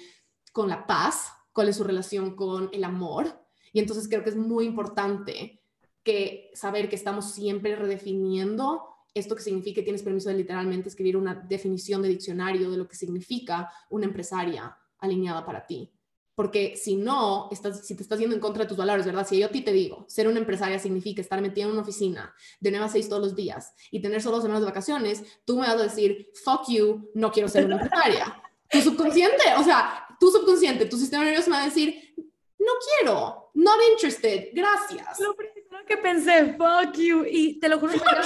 con 0.51 0.69
la 0.69 0.85
paz, 0.85 1.31
cuál 1.51 1.69
es 1.69 1.77
su 1.77 1.83
relación 1.83 2.35
con 2.35 2.69
el 2.71 2.83
amor. 2.83 3.45
Y 3.71 3.79
entonces 3.79 4.07
creo 4.07 4.23
que 4.23 4.29
es 4.29 4.35
muy 4.35 4.65
importante 4.65 5.61
que 6.03 6.51
saber 6.53 6.89
que 6.89 6.95
estamos 6.95 7.31
siempre 7.31 7.75
redefiniendo 7.75 8.93
esto 9.13 9.35
que 9.35 9.43
significa 9.43 9.83
tienes 9.83 10.01
permiso 10.01 10.29
de 10.29 10.35
literalmente 10.35 10.89
escribir 10.89 11.17
una 11.17 11.35
definición 11.35 12.01
de 12.01 12.09
diccionario 12.09 12.71
de 12.71 12.77
lo 12.77 12.87
que 12.87 12.95
significa 12.95 13.71
una 13.89 14.05
empresaria 14.05 14.75
alineada 14.97 15.45
para 15.45 15.65
ti. 15.65 15.91
Porque 16.35 16.75
si 16.75 16.95
no, 16.95 17.49
estás, 17.51 17.85
si 17.85 17.95
te 17.95 18.03
estás 18.03 18.19
yendo 18.19 18.35
en 18.35 18.41
contra 18.41 18.63
de 18.63 18.69
tus 18.69 18.77
valores, 18.77 19.05
¿verdad? 19.05 19.27
Si 19.27 19.37
yo 19.37 19.45
a 19.45 19.49
ti 19.49 19.61
te 19.61 19.71
digo, 19.71 20.05
ser 20.07 20.27
una 20.27 20.39
empresaria 20.39 20.79
significa 20.79 21.21
estar 21.21 21.41
metida 21.41 21.65
en 21.65 21.71
una 21.71 21.81
oficina 21.81 22.33
de 22.59 22.71
9 22.71 22.85
a 22.85 22.89
6 22.89 23.09
todos 23.09 23.21
los 23.21 23.35
días 23.35 23.73
y 23.91 24.01
tener 24.01 24.21
solo 24.21 24.41
semanas 24.41 24.61
de 24.61 24.67
vacaciones, 24.67 25.23
tú 25.45 25.55
me 25.55 25.67
vas 25.67 25.75
a 25.75 25.83
decir, 25.83 26.29
fuck 26.43 26.67
you, 26.69 27.11
no 27.13 27.31
quiero 27.31 27.47
ser 27.47 27.65
una 27.65 27.75
empresaria. 27.75 28.41
tu 28.71 28.81
subconsciente, 28.81 29.43
o 29.57 29.63
sea, 29.63 30.07
tu 30.19 30.31
subconsciente, 30.31 30.85
tu 30.85 30.97
sistema 30.97 31.23
nervioso 31.23 31.49
me 31.49 31.57
va 31.57 31.63
a 31.63 31.67
decir, 31.67 32.13
no 32.57 32.71
quiero, 32.97 33.51
not 33.53 33.79
interested, 33.91 34.49
gracias. 34.53 35.19
Lo 35.19 35.35
primero 35.35 35.85
que 35.85 35.97
pensé, 35.97 36.55
fuck 36.57 36.95
you, 36.97 37.25
y 37.29 37.59
te 37.59 37.69
lo 37.69 37.79
juro, 37.79 37.93
me 37.93 37.99
acaba, 37.99 38.21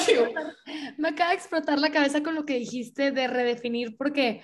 me 0.98 1.10
acaba 1.10 1.30
de 1.32 1.36
explotar 1.36 1.80
la 1.80 1.92
cabeza 1.92 2.24
con 2.24 2.36
lo 2.36 2.46
que 2.46 2.60
dijiste 2.60 3.12
de 3.12 3.28
redefinir, 3.28 3.98
porque 3.98 4.42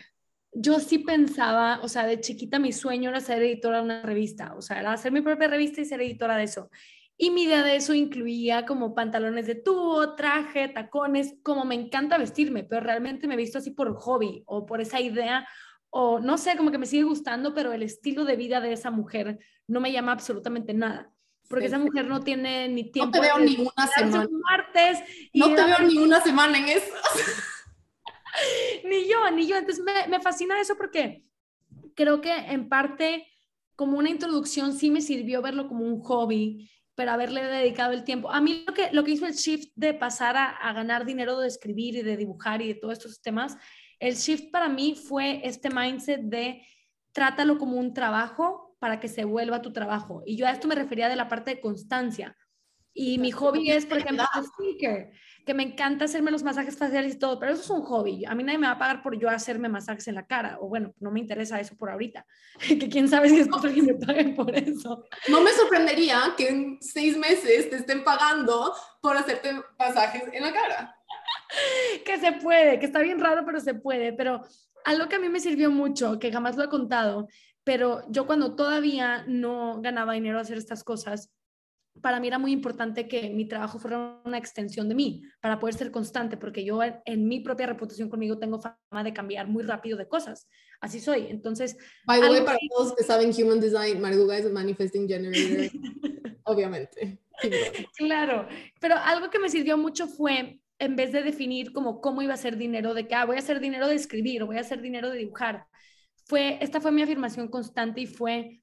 yo 0.56 0.80
sí 0.80 1.00
pensaba, 1.00 1.80
o 1.82 1.88
sea, 1.88 2.06
de 2.06 2.20
chiquita 2.20 2.60
mi 2.60 2.72
sueño 2.72 3.10
era 3.10 3.20
ser 3.20 3.42
editora 3.42 3.78
de 3.78 3.84
una 3.84 4.02
revista, 4.04 4.54
o 4.56 4.62
sea, 4.62 4.80
era 4.80 4.94
hacer 4.94 5.12
mi 5.12 5.22
propia 5.22 5.48
revista 5.48 5.82
y 5.82 5.86
ser 5.86 6.02
editora 6.02 6.38
de 6.38 6.44
eso. 6.44 6.70
Y 7.18 7.30
mi 7.30 7.44
idea 7.44 7.64
de 7.64 7.76
eso 7.76 7.94
incluía 7.94 8.66
como 8.66 8.96
pantalones 8.96 9.46
de 9.46 9.56
tubo, 9.56 10.16
traje, 10.16 10.68
tacones, 10.68 11.36
como 11.44 11.64
me 11.64 11.76
encanta 11.76 12.18
vestirme, 12.18 12.64
pero 12.64 12.82
realmente 12.82 13.28
me 13.28 13.36
he 13.36 13.38
visto 13.38 13.60
así 13.60 13.72
por 13.72 13.96
hobby 13.96 14.44
o 14.46 14.66
por 14.66 14.82
esa 14.82 15.00
idea, 15.00 15.48
o 15.90 16.20
no 16.20 16.38
sé, 16.38 16.58
como 16.58 16.72
que 16.72 16.80
me 16.80 16.88
sigue 16.88 17.04
gustando, 17.04 17.54
pero 17.54 17.72
el 17.72 17.84
estilo 17.84 18.26
de 18.26 18.36
vida 18.36 18.62
de 18.62 18.74
esa 18.74 18.90
mujer 18.90 19.40
no 19.68 19.80
me 19.80 19.92
llama 19.92 20.12
absolutamente 20.12 20.74
nada. 20.74 21.12
Porque 21.48 21.68
esa 21.68 21.78
mujer 21.78 22.08
no 22.08 22.22
tiene 22.22 22.68
ni 22.68 22.90
tiempo. 22.92 23.08
No 23.08 23.12
te 23.12 23.20
veo 23.20 23.38
ni 23.38 23.58
una 23.58 23.88
semana. 23.88 24.28
Martes 24.50 25.00
no 25.34 25.54
te 25.54 25.64
veo 25.64 25.80
ni 25.88 25.98
una 26.00 26.22
semana 26.22 26.58
en 26.58 26.70
eso. 26.70 26.94
ni 28.86 29.08
yo, 29.08 29.30
ni 29.32 29.48
yo. 29.48 29.58
Entonces 29.58 29.84
me, 30.10 30.20
fascina 30.22 30.60
eso 30.60 30.76
porque 30.76 31.26
creo 31.96 32.22
que 32.22 32.34
en 32.34 32.70
parte 32.70 33.28
como 33.76 33.98
una 33.98 34.10
introducción 34.10 34.74
sí 34.74 34.92
me 34.92 35.02
sirvió 35.02 35.42
verlo 35.42 35.68
como 35.68 35.84
un 35.86 36.00
hobby, 36.02 36.70
pero 36.96 37.12
haberle 37.12 37.44
dedicado 37.44 37.92
el 37.94 38.04
tiempo. 38.04 38.32
A 38.32 38.40
mí 38.40 38.64
lo 38.68 38.74
que, 38.74 38.92
lo 38.92 39.04
que 39.04 39.12
hizo 39.12 39.26
el 39.26 39.34
shift 39.34 39.72
de 39.76 39.94
pasar 39.94 40.36
a, 40.38 40.74
ganar 40.74 41.06
dinero 41.06 41.40
de 41.40 41.48
escribir 41.48 41.96
y 41.96 42.04
de 42.04 42.18
dibujar 42.18 42.62
y 42.62 42.68
de 42.68 42.76
todos 42.76 42.94
estos 42.94 43.22
temas, 43.22 43.58
el 44.00 44.16
shift 44.16 44.52
para 44.52 44.70
mí 44.70 44.96
fue 44.96 45.42
este 45.44 45.70
mindset 45.70 46.22
de 46.22 46.62
trátalo 47.14 47.58
como 47.58 47.78
un 47.78 47.94
trabajo 47.94 48.76
para 48.80 49.00
que 49.00 49.08
se 49.08 49.24
vuelva 49.24 49.62
tu 49.62 49.72
trabajo. 49.72 50.24
Y 50.26 50.36
yo 50.36 50.46
a 50.46 50.52
esto 50.52 50.68
me 50.68 50.76
refería 50.76 51.10
de 51.10 51.16
la 51.16 51.30
parte 51.30 51.52
de 51.52 51.62
constancia. 51.62 52.36
Y 52.94 53.18
mi 53.18 53.32
hobby 53.32 53.72
es, 53.72 53.86
por 53.86 53.98
ejemplo, 53.98 54.24
speaker, 54.36 55.12
que 55.46 55.54
me 55.54 55.64
encanta 55.64 56.06
hacerme 56.06 56.32
los 56.32 56.44
masajes 56.44 56.78
faciales 56.78 57.16
y 57.16 57.20
todo, 57.20 57.40
pero 57.40 57.54
eso 57.54 57.62
es 57.62 57.70
un 57.70 57.82
hobby. 57.82 58.24
A 58.26 58.36
mí 58.36 58.44
nadie 58.44 58.60
me 58.60 58.68
va 58.68 58.74
a 58.74 58.78
pagar 58.78 59.02
por 59.02 59.18
yo 59.18 59.30
hacerme 59.30 59.68
masajes 59.68 60.08
en 60.08 60.16
la 60.16 60.28
cara, 60.28 60.58
o 60.62 60.70
bueno, 60.70 60.94
no 61.00 61.12
me 61.12 61.20
interesa 61.20 61.60
eso 61.60 61.76
por 61.76 61.90
ahorita. 61.90 62.26
que 62.68 62.90
quién 62.90 63.10
sabe 63.10 63.30
si 63.30 63.38
después 63.38 63.64
alguien 63.64 63.88
me 63.88 63.96
pague 63.96 64.26
por 64.30 64.56
eso. 64.56 65.06
No 65.28 65.42
me 65.42 65.52
sorprendería 65.52 66.34
que 66.38 66.50
en 66.50 66.78
seis 66.82 67.18
meses 67.18 67.70
te 67.70 67.78
estén 67.78 68.04
pagando 68.04 68.74
por 69.02 69.18
hacerte 69.18 69.54
masajes 69.78 70.24
en 70.32 70.44
la 70.44 70.54
cara. 70.54 70.96
que 72.06 72.20
se 72.20 72.34
puede, 72.34 72.80
que 72.80 72.86
está 72.86 73.00
bien 73.00 73.20
raro, 73.20 73.44
pero 73.46 73.60
se 73.60 73.74
puede. 73.74 74.14
Pero 74.14 74.44
algo 74.86 75.10
que 75.10 75.16
a 75.16 75.20
mí 75.20 75.30
me 75.30 75.40
sirvió 75.40 75.72
mucho, 75.72 76.20
que 76.20 76.32
jamás 76.32 76.56
lo 76.56 76.64
he 76.64 76.70
contado, 76.70 77.28
pero 77.64 78.04
yo 78.10 78.28
cuando 78.28 78.56
todavía 78.56 79.24
no 79.28 79.82
ganaba 79.82 80.14
dinero 80.14 80.38
a 80.38 80.42
hacer 80.42 80.58
estas 80.58 80.84
cosas, 80.84 81.32
para 82.02 82.20
mí 82.20 82.28
era 82.28 82.40
muy 82.40 82.52
importante 82.52 83.08
que 83.08 83.30
mi 83.30 83.48
trabajo 83.48 83.80
fuera 83.80 84.20
una 84.26 84.38
extensión 84.38 84.90
de 84.90 84.96
mí, 84.96 85.24
para 85.42 85.60
poder 85.60 85.76
ser 85.76 85.92
constante, 85.92 86.38
porque 86.38 86.66
yo 86.66 86.80
en, 87.06 87.28
mi 87.28 87.40
propia 87.40 87.68
reputación 87.68 88.10
conmigo 88.10 88.40
tengo 88.40 88.60
fama 88.60 89.04
de 89.04 89.14
cambiar 89.14 89.48
muy 89.48 89.64
rápido 89.64 89.98
de 89.98 90.08
cosas. 90.08 90.48
Así 90.82 91.00
soy. 91.00 91.28
Entonces... 91.30 91.78
By 92.06 92.20
the 92.20 92.30
way, 92.30 92.42
para 92.44 92.58
todos 92.76 92.96
que 92.96 93.04
saben 93.04 93.32
Human 93.32 93.60
Design, 93.60 94.02
Marguga 94.02 94.38
es 94.38 94.52
Manifesting 94.52 95.08
Generator, 95.08 95.72
obviamente. 96.44 97.20
claro, 97.96 98.48
pero 98.80 98.96
algo 98.96 99.30
que 99.30 99.40
me 99.40 99.50
sirvió 99.50 99.78
mucho 99.78 100.08
fue, 100.08 100.60
en 100.80 100.96
vez 100.96 101.12
de 101.12 101.22
definir 101.22 101.74
como 101.74 102.02
cómo 102.02 102.22
iba 102.22 102.34
a 102.34 102.38
ser 102.38 102.58
dinero, 102.58 102.94
de 102.94 103.08
que 103.08 103.16
ah, 103.16 103.26
voy 103.26 103.36
a 103.36 103.40
hacer 103.40 103.60
dinero 103.60 103.88
de 103.88 103.96
escribir 103.96 104.42
o 104.42 104.48
voy 104.48 104.58
a 104.58 104.62
hacer 104.62 104.82
dinero 104.82 105.10
de 105.12 105.20
dibujar, 105.20 105.68
fue, 106.26 106.58
esta 106.62 106.82
fue 106.82 106.92
mi 106.92 107.04
afirmación 107.04 107.50
constante 107.50 108.02
y 108.02 108.08
fue, 108.08 108.62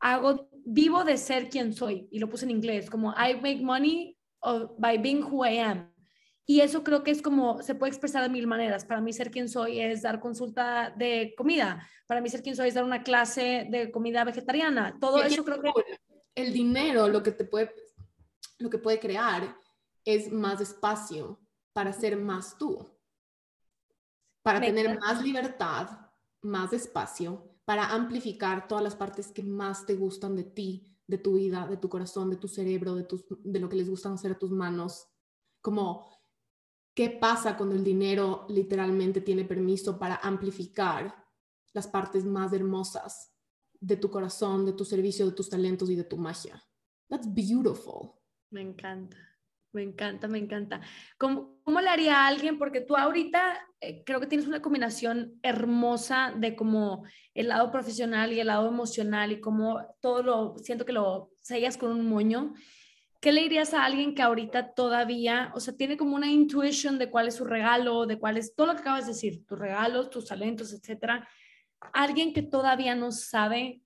hago, 0.00 0.48
vivo 0.66 1.04
de 1.04 1.16
ser 1.16 1.48
quien 1.48 1.72
soy, 1.72 2.08
y 2.10 2.18
lo 2.18 2.28
puse 2.28 2.44
en 2.44 2.50
inglés, 2.50 2.90
como 2.90 3.12
I 3.12 3.34
make 3.36 3.60
money 3.62 4.18
by 4.78 4.98
being 4.98 5.22
who 5.22 5.46
I 5.46 5.58
am. 5.58 5.92
Y 6.44 6.60
eso 6.60 6.84
creo 6.84 7.02
que 7.02 7.10
es 7.10 7.22
como, 7.22 7.62
se 7.62 7.74
puede 7.74 7.90
expresar 7.90 8.22
de 8.22 8.28
mil 8.28 8.46
maneras. 8.46 8.84
Para 8.84 9.00
mí 9.00 9.12
ser 9.12 9.30
quien 9.30 9.48
soy 9.48 9.80
es 9.80 10.02
dar 10.02 10.20
consulta 10.20 10.90
de 10.90 11.34
comida. 11.36 11.84
Para 12.06 12.20
mí 12.20 12.28
ser 12.28 12.42
quien 12.42 12.54
soy 12.54 12.68
es 12.68 12.74
dar 12.74 12.84
una 12.84 13.02
clase 13.02 13.66
de 13.68 13.90
comida 13.90 14.22
vegetariana. 14.22 14.96
Todo 15.00 15.22
eso 15.22 15.44
creo 15.44 15.60
que... 15.60 15.72
El 16.36 16.52
dinero 16.52 17.08
lo 17.08 17.22
que 17.22 17.32
te 17.32 17.44
puede, 17.44 17.72
lo 18.58 18.70
que 18.70 18.78
puede 18.78 19.00
crear 19.00 19.56
es 20.04 20.30
más 20.30 20.60
espacio 20.60 21.40
para 21.72 21.92
ser 21.92 22.16
más 22.16 22.56
tú. 22.56 22.78
Para 24.42 24.60
tener 24.60 24.98
más 25.00 25.22
libertad, 25.22 25.88
más 26.42 26.72
espacio 26.72 27.55
para 27.66 27.92
amplificar 27.92 28.68
todas 28.68 28.82
las 28.82 28.94
partes 28.94 29.32
que 29.32 29.42
más 29.42 29.84
te 29.84 29.96
gustan 29.96 30.36
de 30.36 30.44
ti, 30.44 30.96
de 31.06 31.18
tu 31.18 31.34
vida, 31.34 31.66
de 31.66 31.76
tu 31.76 31.88
corazón, 31.88 32.30
de 32.30 32.36
tu 32.36 32.46
cerebro, 32.46 32.94
de, 32.94 33.02
tus, 33.02 33.26
de 33.28 33.60
lo 33.60 33.68
que 33.68 33.76
les 33.76 33.90
gustan 33.90 34.14
hacer 34.14 34.32
a 34.32 34.38
tus 34.38 34.52
manos. 34.52 35.08
Como, 35.60 36.08
¿qué 36.94 37.10
pasa 37.10 37.56
cuando 37.56 37.74
el 37.74 37.82
dinero 37.82 38.46
literalmente 38.48 39.20
tiene 39.20 39.44
permiso 39.44 39.98
para 39.98 40.14
amplificar 40.16 41.26
las 41.72 41.88
partes 41.88 42.24
más 42.24 42.52
hermosas 42.52 43.34
de 43.80 43.96
tu 43.96 44.10
corazón, 44.10 44.64
de 44.64 44.72
tu 44.72 44.84
servicio, 44.84 45.26
de 45.26 45.32
tus 45.32 45.50
talentos 45.50 45.90
y 45.90 45.96
de 45.96 46.04
tu 46.04 46.16
magia? 46.16 46.62
That's 47.08 47.26
beautiful. 47.26 48.12
Me 48.50 48.60
encanta. 48.60 49.16
Me 49.76 49.82
encanta, 49.82 50.26
me 50.26 50.38
encanta. 50.38 50.80
¿Cómo, 51.18 51.60
le 51.82 51.88
haría 51.90 52.22
a 52.22 52.28
alguien? 52.28 52.56
Porque 52.56 52.80
tú 52.80 52.96
ahorita 52.96 53.60
eh, 53.82 54.02
creo 54.06 54.20
que 54.20 54.26
tienes 54.26 54.46
una 54.46 54.62
combinación 54.62 55.38
hermosa 55.42 56.32
de 56.34 56.56
como 56.56 57.04
el 57.34 57.48
lado 57.48 57.70
profesional 57.70 58.32
y 58.32 58.40
el 58.40 58.46
lado 58.46 58.68
emocional 58.68 59.32
y 59.32 59.40
como 59.40 59.78
todo 60.00 60.22
lo, 60.22 60.56
siento 60.56 60.86
que 60.86 60.94
lo 60.94 61.30
sellas 61.42 61.76
con 61.76 61.90
un 61.90 62.08
moño. 62.08 62.54
¿Qué 63.20 63.32
le 63.32 63.42
dirías 63.42 63.74
a 63.74 63.84
alguien 63.84 64.14
que 64.14 64.22
ahorita 64.22 64.72
todavía, 64.72 65.52
o 65.54 65.60
sea, 65.60 65.76
tiene 65.76 65.98
como 65.98 66.16
una 66.16 66.30
intuition 66.30 66.98
de 66.98 67.10
cuál 67.10 67.28
es 67.28 67.34
su 67.34 67.44
regalo, 67.44 68.06
de 68.06 68.18
cuál 68.18 68.38
es 68.38 68.54
todo 68.54 68.68
lo 68.68 68.74
que 68.76 68.80
acabas 68.80 69.04
de 69.04 69.12
decir, 69.12 69.44
tus 69.44 69.58
regalos, 69.58 70.08
tus 70.08 70.24
talentos, 70.24 70.72
etcétera? 70.72 71.28
Alguien 71.92 72.32
que 72.32 72.40
todavía 72.40 72.94
no 72.94 73.12
sabe 73.12 73.82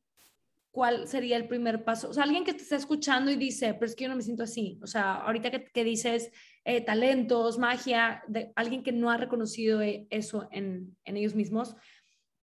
cuál 0.71 1.09
sería 1.09 1.37
el 1.37 1.49
primer 1.49 1.85
paso. 1.85 2.11
O 2.11 2.13
sea, 2.13 2.25
alguien 2.25 2.45
que 2.45 2.55
te 2.55 2.63
está 2.63 2.77
escuchando 2.77 3.31
y 3.31 3.37
dice, 3.37 3.75
pero 3.75 3.87
es 3.87 3.97
que 3.97 4.05
yo 4.05 4.11
no 4.11 4.17
me 4.17 4.23
siento 4.23 4.45
así. 4.45 4.79
O 4.83 4.87
sea, 4.87 5.15
ahorita 5.15 5.51
que, 5.51 5.85
dices 5.85 6.31
eh, 6.65 6.81
talentos, 6.81 7.59
magia, 7.59 8.23
de 8.29 8.53
alguien 8.55 8.83
que 8.83 8.93
no 8.93 9.11
ha 9.11 9.17
reconocido 9.17 9.83
eh, 9.83 10.07
eso 10.11 10.49
en, 10.53 10.97
ellos 11.05 11.35
mismos, 11.35 11.75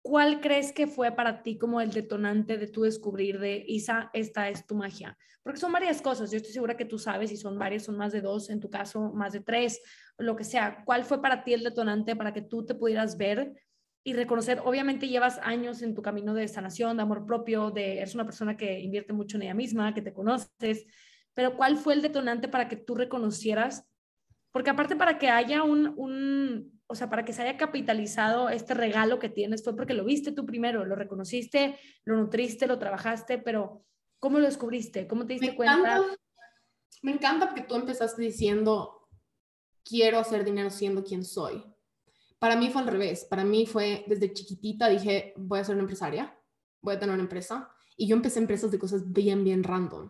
¿cuál 0.01 0.41
crees 0.41 0.71
que 0.71 0.87
fue 0.87 1.11
para 1.11 1.43
ti 1.43 1.57
como 1.57 1.81
el 1.81 1.91
detonante 1.91 2.57
de 2.57 2.67
tu 2.67 2.81
descubrir 2.81 3.39
de 3.39 3.63
Isa, 3.67 4.09
esta 4.13 4.49
es 4.49 4.65
tu 4.65 4.75
magia? 4.75 5.17
Porque 5.43 5.59
son 5.59 5.71
varias 5.71 6.01
cosas, 6.01 6.31
yo 6.31 6.37
estoy 6.37 6.53
segura 6.53 6.75
que 6.75 6.85
tú 6.85 6.97
sabes 6.97 7.31
y 7.31 7.37
son 7.37 7.59
varias, 7.59 7.83
son 7.83 7.97
más 7.97 8.11
de 8.11 8.21
dos, 8.21 8.49
en 8.49 8.59
tu 8.59 8.71
caso 8.71 9.11
más 9.13 9.33
de 9.33 9.41
tres, 9.41 9.79
lo 10.17 10.35
que 10.35 10.43
sea. 10.43 10.83
¿Cuál 10.85 11.05
fue 11.05 11.21
para 11.21 11.43
ti 11.43 11.53
el 11.53 11.63
detonante 11.63 12.15
para 12.15 12.33
que 12.33 12.41
tú 12.41 12.65
te 12.65 12.73
pudieras 12.73 13.15
ver 13.17 13.53
y 14.07 14.13
reconocer, 14.13 14.61
obviamente 14.63 15.07
llevas 15.07 15.39
años 15.41 15.81
en 15.81 15.95
tu 15.95 16.03
camino 16.03 16.35
de 16.35 16.47
sanación, 16.47 16.95
de 16.95 17.01
amor 17.01 17.25
propio, 17.25 17.71
de 17.71 17.97
eres 17.97 18.13
una 18.13 18.23
persona 18.23 18.55
que 18.55 18.79
invierte 18.79 19.13
mucho 19.13 19.37
en 19.37 19.43
ella 19.43 19.55
misma, 19.55 19.95
que 19.95 20.03
te 20.03 20.13
conoces, 20.13 20.85
pero 21.33 21.57
¿cuál 21.57 21.75
fue 21.75 21.95
el 21.95 22.03
detonante 22.03 22.47
para 22.47 22.69
que 22.69 22.75
tú 22.75 22.93
reconocieras? 22.93 23.89
Porque 24.51 24.69
aparte 24.69 24.95
para 24.95 25.17
que 25.17 25.29
haya 25.29 25.63
un, 25.63 25.95
un, 25.97 26.79
o 26.85 26.93
sea, 26.93 27.09
para 27.09 27.25
que 27.25 27.33
se 27.33 27.41
haya 27.41 27.57
capitalizado 27.57 28.49
este 28.49 28.75
regalo 28.75 29.17
que 29.17 29.27
tienes 29.27 29.63
fue 29.63 29.75
porque 29.75 29.95
lo 29.95 30.05
viste 30.05 30.31
tú 30.31 30.45
primero, 30.45 30.85
lo 30.85 30.95
reconociste, 30.95 31.79
lo 32.03 32.15
nutriste, 32.15 32.67
lo 32.67 32.77
trabajaste, 32.77 33.39
pero 33.39 33.85
¿cómo 34.19 34.37
lo 34.37 34.45
descubriste? 34.45 35.07
¿Cómo 35.07 35.25
te 35.25 35.33
diste 35.33 35.55
cuenta? 35.55 35.99
me 37.01 37.11
encanta 37.11 37.47
porque 37.47 37.63
tú 37.63 37.73
empezaste 37.73 38.21
diciendo, 38.21 39.07
quiero 39.83 40.19
hacer 40.19 40.45
dinero 40.45 40.69
siendo 40.69 41.03
quien 41.03 41.25
soy. 41.25 41.63
Para 42.39 42.55
mí 42.55 42.69
fue 42.69 42.81
al 42.81 42.87
revés. 42.87 43.25
Para 43.25 43.43
mí 43.43 43.65
fue 43.65 44.03
desde 44.07 44.33
chiquitita 44.33 44.89
dije, 44.89 45.33
voy 45.37 45.59
a 45.59 45.63
ser 45.63 45.75
una 45.75 45.83
empresaria, 45.83 46.37
voy 46.81 46.95
a 46.95 46.99
tener 46.99 47.13
una 47.13 47.23
empresa. 47.23 47.69
Y 47.97 48.07
yo 48.07 48.15
empecé 48.15 48.39
empresas 48.39 48.71
de 48.71 48.79
cosas 48.79 49.11
bien, 49.11 49.43
bien 49.43 49.63
random. 49.63 50.09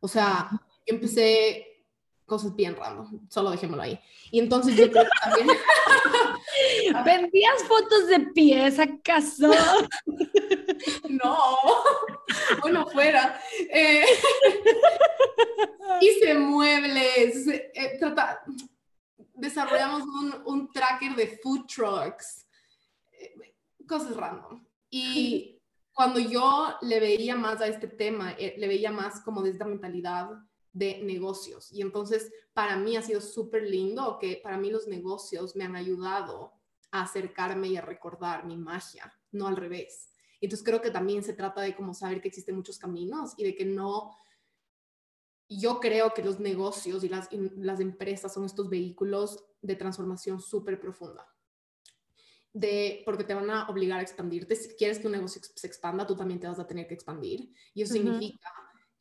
O 0.00 0.08
sea, 0.08 0.48
yo 0.50 0.94
empecé 0.94 1.84
cosas 2.24 2.56
bien 2.56 2.76
random, 2.76 3.26
solo 3.28 3.50
dejémoslo 3.50 3.82
ahí. 3.82 4.00
Y 4.30 4.40
entonces 4.40 4.76
yo 4.76 4.90
creo 4.90 5.04
que 5.04 5.10
también... 5.22 5.48
¿Vendías 7.04 7.62
fotos 7.64 8.08
de 8.08 8.20
pies 8.34 8.78
acaso? 8.78 9.50
no, 11.08 11.38
bueno, 12.62 12.86
fuera. 12.86 13.40
Eh, 13.70 14.04
hice 16.00 16.34
muebles, 16.34 17.46
eh, 17.48 17.96
trata, 17.98 18.42
desarrollamos 19.36 20.02
un, 20.02 20.42
un 20.46 20.72
tracker 20.72 21.14
de 21.14 21.38
food 21.42 21.66
trucks, 21.66 22.46
eh, 23.12 23.54
cosas 23.86 24.16
random. 24.16 24.64
Y 24.90 25.60
cuando 25.92 26.18
yo 26.18 26.74
le 26.82 27.00
veía 27.00 27.36
más 27.36 27.60
a 27.60 27.66
este 27.66 27.88
tema, 27.88 28.32
eh, 28.32 28.54
le 28.58 28.68
veía 28.68 28.90
más 28.90 29.20
como 29.22 29.42
de 29.42 29.50
esta 29.50 29.64
mentalidad 29.64 30.30
de 30.72 31.02
negocios. 31.02 31.72
Y 31.72 31.80
entonces 31.80 32.30
para 32.52 32.76
mí 32.76 32.96
ha 32.96 33.02
sido 33.02 33.20
súper 33.20 33.62
lindo 33.62 34.18
que 34.18 34.40
para 34.42 34.58
mí 34.58 34.70
los 34.70 34.86
negocios 34.86 35.56
me 35.56 35.64
han 35.64 35.76
ayudado 35.76 36.52
a 36.90 37.02
acercarme 37.02 37.68
y 37.68 37.76
a 37.76 37.82
recordar 37.82 38.44
mi 38.44 38.56
magia, 38.56 39.12
no 39.32 39.46
al 39.46 39.56
revés. 39.56 40.10
Entonces 40.40 40.64
creo 40.64 40.82
que 40.82 40.90
también 40.90 41.24
se 41.24 41.32
trata 41.32 41.62
de 41.62 41.74
como 41.74 41.94
saber 41.94 42.20
que 42.20 42.28
existen 42.28 42.56
muchos 42.56 42.78
caminos 42.78 43.32
y 43.38 43.44
de 43.44 43.54
que 43.54 43.64
no 43.64 44.16
yo 45.48 45.80
creo 45.80 46.12
que 46.12 46.24
los 46.24 46.40
negocios 46.40 47.04
y 47.04 47.08
las, 47.08 47.28
las 47.56 47.80
empresas 47.80 48.32
son 48.32 48.44
estos 48.44 48.68
vehículos 48.68 49.44
de 49.62 49.76
transformación 49.76 50.40
súper 50.40 50.80
profunda. 50.80 51.26
De, 52.52 53.02
porque 53.04 53.24
te 53.24 53.34
van 53.34 53.50
a 53.50 53.68
obligar 53.68 54.00
a 54.00 54.02
expandirte. 54.02 54.56
Si 54.56 54.74
quieres 54.76 54.98
que 54.98 55.06
un 55.06 55.12
negocio 55.12 55.42
se 55.54 55.66
expanda, 55.66 56.06
tú 56.06 56.16
también 56.16 56.40
te 56.40 56.46
vas 56.46 56.58
a 56.58 56.66
tener 56.66 56.86
que 56.86 56.94
expandir. 56.94 57.52
Y 57.74 57.82
eso 57.82 57.92
significa, 57.92 58.50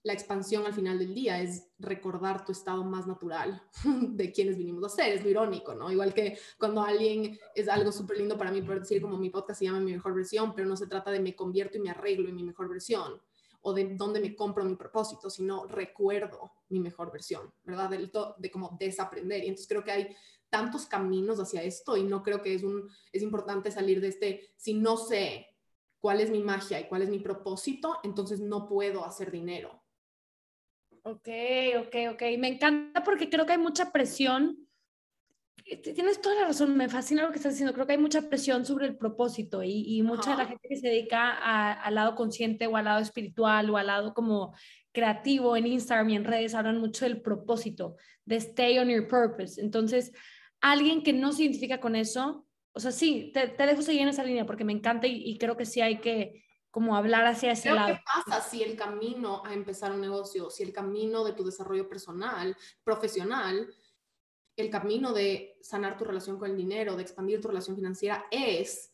la 0.03 0.13
expansión 0.13 0.65
al 0.65 0.73
final 0.73 0.99
del 0.99 1.15
día 1.15 1.41
es 1.41 1.69
recordar 1.79 2.45
tu 2.45 2.51
estado 2.51 2.83
más 2.83 3.07
natural 3.07 3.63
de 3.83 4.31
quienes 4.31 4.57
vinimos 4.57 4.83
a 4.83 4.89
ser. 4.89 5.13
Es 5.13 5.23
lo 5.23 5.29
irónico, 5.29 5.73
¿no? 5.73 5.89
Igual 5.89 6.13
que 6.13 6.37
cuando 6.59 6.83
alguien 6.83 7.39
es 7.55 7.69
algo 7.69 7.91
súper 7.91 8.17
lindo 8.17 8.37
para 8.37 8.51
mí 8.51 8.61
poder 8.61 8.81
decir 8.81 9.01
como 9.01 9.17
mi 9.17 9.29
podcast 9.29 9.59
se 9.59 9.65
llama 9.65 9.79
Mi 9.79 9.93
Mejor 9.93 10.13
Versión, 10.13 10.53
pero 10.53 10.67
no 10.67 10.75
se 10.75 10.87
trata 10.87 11.09
de 11.09 11.21
me 11.21 11.35
convierto 11.35 11.77
y 11.77 11.81
me 11.81 11.89
arreglo 11.89 12.27
en 12.27 12.35
mi 12.35 12.43
mejor 12.43 12.69
versión 12.69 13.21
o 13.67 13.73
de 13.73 13.95
dónde 13.95 14.19
me 14.19 14.35
compro 14.35 14.63
mi 14.63 14.75
propósito, 14.75 15.27
sino 15.27 15.65
recuerdo 15.65 16.53
mi 16.69 16.79
mejor 16.79 17.11
versión, 17.11 17.51
¿verdad? 17.63 17.89
De, 17.89 18.11
de 18.37 18.51
como 18.51 18.77
desaprender. 18.79 19.43
Y 19.43 19.47
entonces 19.47 19.67
creo 19.67 19.83
que 19.83 19.91
hay 19.91 20.15
tantos 20.51 20.85
caminos 20.85 21.39
hacia 21.39 21.63
esto 21.63 21.97
y 21.97 22.03
no 22.03 22.21
creo 22.21 22.43
que 22.43 22.53
es, 22.53 22.61
un, 22.61 22.87
es 23.11 23.23
importante 23.23 23.71
salir 23.71 24.01
de 24.01 24.09
este, 24.09 24.53
si 24.55 24.75
no 24.75 24.97
sé 24.97 25.47
cuál 25.99 26.21
es 26.21 26.29
mi 26.29 26.43
magia 26.43 26.79
y 26.79 26.87
cuál 26.87 27.01
es 27.01 27.09
mi 27.09 27.17
propósito, 27.17 27.97
entonces 28.03 28.39
no 28.39 28.67
puedo 28.67 29.03
hacer 29.03 29.31
dinero. 29.31 29.81
Ok, 31.01 31.27
ok, 31.79 31.95
ok. 32.11 32.21
Me 32.37 32.49
encanta 32.49 33.03
porque 33.03 33.31
creo 33.31 33.47
que 33.47 33.53
hay 33.53 33.57
mucha 33.57 33.91
presión 33.91 34.64
Tienes 35.65 36.21
toda 36.21 36.35
la 36.35 36.47
razón, 36.47 36.77
me 36.77 36.87
fascina 36.89 37.23
lo 37.23 37.31
que 37.31 37.37
estás 37.37 37.53
diciendo. 37.53 37.73
Creo 37.73 37.87
que 37.87 37.93
hay 37.93 37.97
mucha 37.97 38.29
presión 38.29 38.65
sobre 38.65 38.85
el 38.85 38.97
propósito 38.97 39.63
y, 39.63 39.99
mucha 40.03 40.31
de 40.31 40.37
la 40.37 40.45
gente 40.45 40.67
que 40.67 40.75
se 40.75 40.87
dedica 40.87 41.73
al 41.73 41.95
lado 41.95 42.13
consciente 42.13 42.67
o 42.67 42.77
al 42.77 42.85
lado 42.85 43.01
espiritual 43.01 43.71
o 43.71 43.77
al 43.77 43.87
lado 43.87 44.13
como 44.13 44.53
creativo 44.91 45.57
en 45.57 45.65
Instagram 45.65 46.09
y 46.11 46.15
en 46.17 46.23
redes 46.23 46.53
hablan 46.53 46.79
mucho 46.79 47.05
del 47.05 47.19
propósito, 47.19 47.95
de 48.25 48.35
stay 48.35 48.77
on 48.77 48.89
your 48.89 49.07
purpose. 49.07 49.59
Entonces, 49.59 50.11
alguien 50.61 51.01
que 51.01 51.13
no 51.13 51.33
se 51.33 51.43
identifica 51.43 51.79
con 51.79 51.95
eso, 51.95 52.45
o 52.71 52.79
sea, 52.79 52.91
sí, 52.91 53.31
te, 53.33 53.47
dejo 53.47 53.81
seguir 53.81 54.03
en 54.03 54.09
esa 54.09 54.23
línea 54.23 54.45
porque 54.45 54.65
me 54.65 54.73
encanta 54.73 55.07
y, 55.07 55.35
creo 55.39 55.57
que 55.57 55.65
sí 55.65 55.81
hay 55.81 55.99
que 55.99 56.43
como 56.69 56.95
hablar 56.95 57.25
hacia 57.25 57.53
ese 57.53 57.71
lado. 57.71 57.95
¿Qué 57.95 58.01
pasa 58.05 58.41
si 58.41 58.61
el 58.61 58.75
camino 58.75 59.41
a 59.45 59.53
empezar 59.53 59.93
un 59.93 60.01
negocio, 60.01 60.49
si 60.51 60.61
el 60.61 60.73
camino 60.73 61.23
de 61.23 61.33
tu 61.33 61.43
desarrollo 61.43 61.87
personal, 61.87 62.55
profesional, 62.83 63.67
el 64.57 64.69
camino 64.69 65.13
de 65.13 65.57
sanar 65.61 65.97
tu 65.97 66.05
relación 66.05 66.37
con 66.37 66.49
el 66.49 66.57
dinero, 66.57 66.95
de 66.95 67.01
expandir 67.01 67.41
tu 67.41 67.49
relación 67.49 67.75
financiera, 67.75 68.25
es 68.31 68.93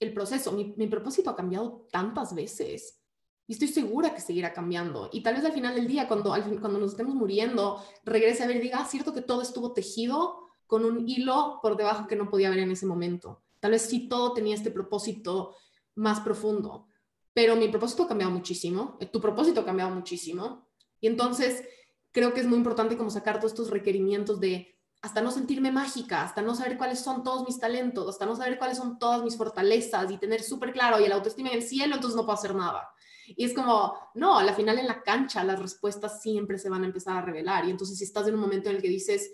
el 0.00 0.12
proceso. 0.12 0.52
Mi, 0.52 0.86
propósito 0.86 1.30
ha 1.30 1.36
cambiado 1.36 1.86
tantas 1.90 2.34
veces 2.34 3.00
y 3.46 3.54
estoy 3.54 3.68
segura 3.68 4.14
que 4.14 4.20
seguirá 4.20 4.52
cambiando. 4.52 5.08
Y 5.12 5.22
tal 5.22 5.34
vez 5.34 5.44
al 5.44 5.52
final 5.52 5.74
del 5.74 5.88
día, 5.88 6.06
cuando, 6.06 6.34
cuando 6.60 6.78
nos 6.78 6.92
estemos 6.92 7.14
muriendo, 7.14 7.82
regrese 8.04 8.42
a 8.42 8.46
ver 8.46 8.56
y 8.56 8.60
diga, 8.60 8.78
ah, 8.80 8.84
cierto 8.84 9.14
que 9.14 9.22
todo 9.22 9.40
estuvo 9.40 9.72
tejido 9.72 10.48
con 10.66 10.84
un 10.84 11.08
hilo 11.08 11.58
por 11.62 11.76
debajo 11.76 12.06
que 12.06 12.16
no 12.16 12.28
podía 12.28 12.50
ver 12.50 12.58
en 12.60 12.70
ese 12.70 12.84
momento. 12.84 13.42
Tal 13.60 13.70
vez 13.72 13.82
sí 13.82 14.08
todo 14.08 14.34
tenía 14.34 14.54
este 14.54 14.70
propósito 14.70 15.56
más 15.94 16.20
profundo, 16.20 16.86
pero 17.32 17.56
mi 17.56 17.68
propósito 17.68 18.04
ha 18.04 18.08
cambiado 18.08 18.32
muchísimo, 18.32 18.98
tu 19.10 19.20
propósito 19.20 19.62
ha 19.62 19.64
cambiado 19.64 19.90
muchísimo. 19.94 20.68
Y 21.00 21.06
entonces 21.06 21.64
creo 22.12 22.34
que 22.34 22.40
es 22.40 22.46
muy 22.46 22.58
importante 22.58 22.96
como 22.96 23.10
sacar 23.10 23.38
todos 23.38 23.52
estos 23.52 23.70
requerimientos 23.70 24.40
de 24.40 24.77
hasta 25.00 25.20
no 25.20 25.30
sentirme 25.30 25.70
mágica, 25.70 26.22
hasta 26.22 26.42
no 26.42 26.54
saber 26.54 26.76
cuáles 26.76 27.00
son 27.00 27.22
todos 27.22 27.46
mis 27.46 27.58
talentos, 27.58 28.08
hasta 28.08 28.26
no 28.26 28.34
saber 28.34 28.58
cuáles 28.58 28.78
son 28.78 28.98
todas 28.98 29.22
mis 29.22 29.36
fortalezas 29.36 30.10
y 30.10 30.18
tener 30.18 30.42
súper 30.42 30.72
claro 30.72 30.98
y 30.98 31.04
el 31.04 31.12
autoestima 31.12 31.50
en 31.50 31.56
el 31.56 31.62
cielo, 31.62 31.94
entonces 31.94 32.16
no 32.16 32.24
puedo 32.24 32.38
hacer 32.38 32.54
nada. 32.54 32.88
Y 33.28 33.44
es 33.44 33.54
como, 33.54 33.94
no, 34.14 34.38
a 34.38 34.44
la 34.44 34.54
final 34.54 34.78
en 34.78 34.86
la 34.86 35.02
cancha 35.02 35.44
las 35.44 35.60
respuestas 35.60 36.22
siempre 36.22 36.58
se 36.58 36.70
van 36.70 36.82
a 36.82 36.86
empezar 36.86 37.16
a 37.16 37.22
revelar. 37.22 37.66
Y 37.66 37.70
entonces 37.70 37.98
si 37.98 38.04
estás 38.04 38.26
en 38.26 38.34
un 38.34 38.40
momento 38.40 38.70
en 38.70 38.76
el 38.76 38.82
que 38.82 38.88
dices, 38.88 39.30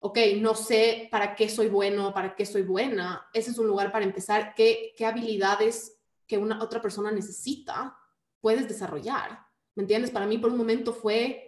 ok, 0.00 0.18
no 0.38 0.54
sé 0.54 1.08
para 1.10 1.34
qué 1.34 1.48
soy 1.48 1.68
bueno, 1.68 2.12
para 2.12 2.34
qué 2.34 2.44
soy 2.44 2.62
buena, 2.62 3.28
ese 3.32 3.52
es 3.52 3.58
un 3.58 3.66
lugar 3.66 3.92
para 3.92 4.04
empezar, 4.04 4.54
qué, 4.54 4.92
qué 4.96 5.06
habilidades 5.06 5.98
que 6.26 6.36
una 6.36 6.62
otra 6.62 6.82
persona 6.82 7.10
necesita 7.10 7.96
puedes 8.40 8.68
desarrollar. 8.68 9.46
¿Me 9.74 9.82
entiendes? 9.82 10.10
Para 10.10 10.26
mí 10.26 10.38
por 10.38 10.50
un 10.50 10.58
momento 10.58 10.92
fue 10.92 11.45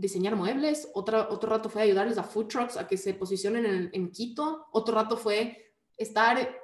diseñar 0.00 0.34
muebles, 0.34 0.88
otro, 0.94 1.28
otro 1.30 1.50
rato 1.50 1.68
fue 1.68 1.82
ayudarles 1.82 2.18
a 2.18 2.22
food 2.22 2.46
trucks 2.46 2.76
a 2.76 2.86
que 2.86 2.96
se 2.96 3.14
posicionen 3.14 3.90
en, 3.92 4.10
Quito, 4.10 4.66
otro 4.72 4.94
rato 4.94 5.16
fue 5.16 5.74
estar 5.96 6.58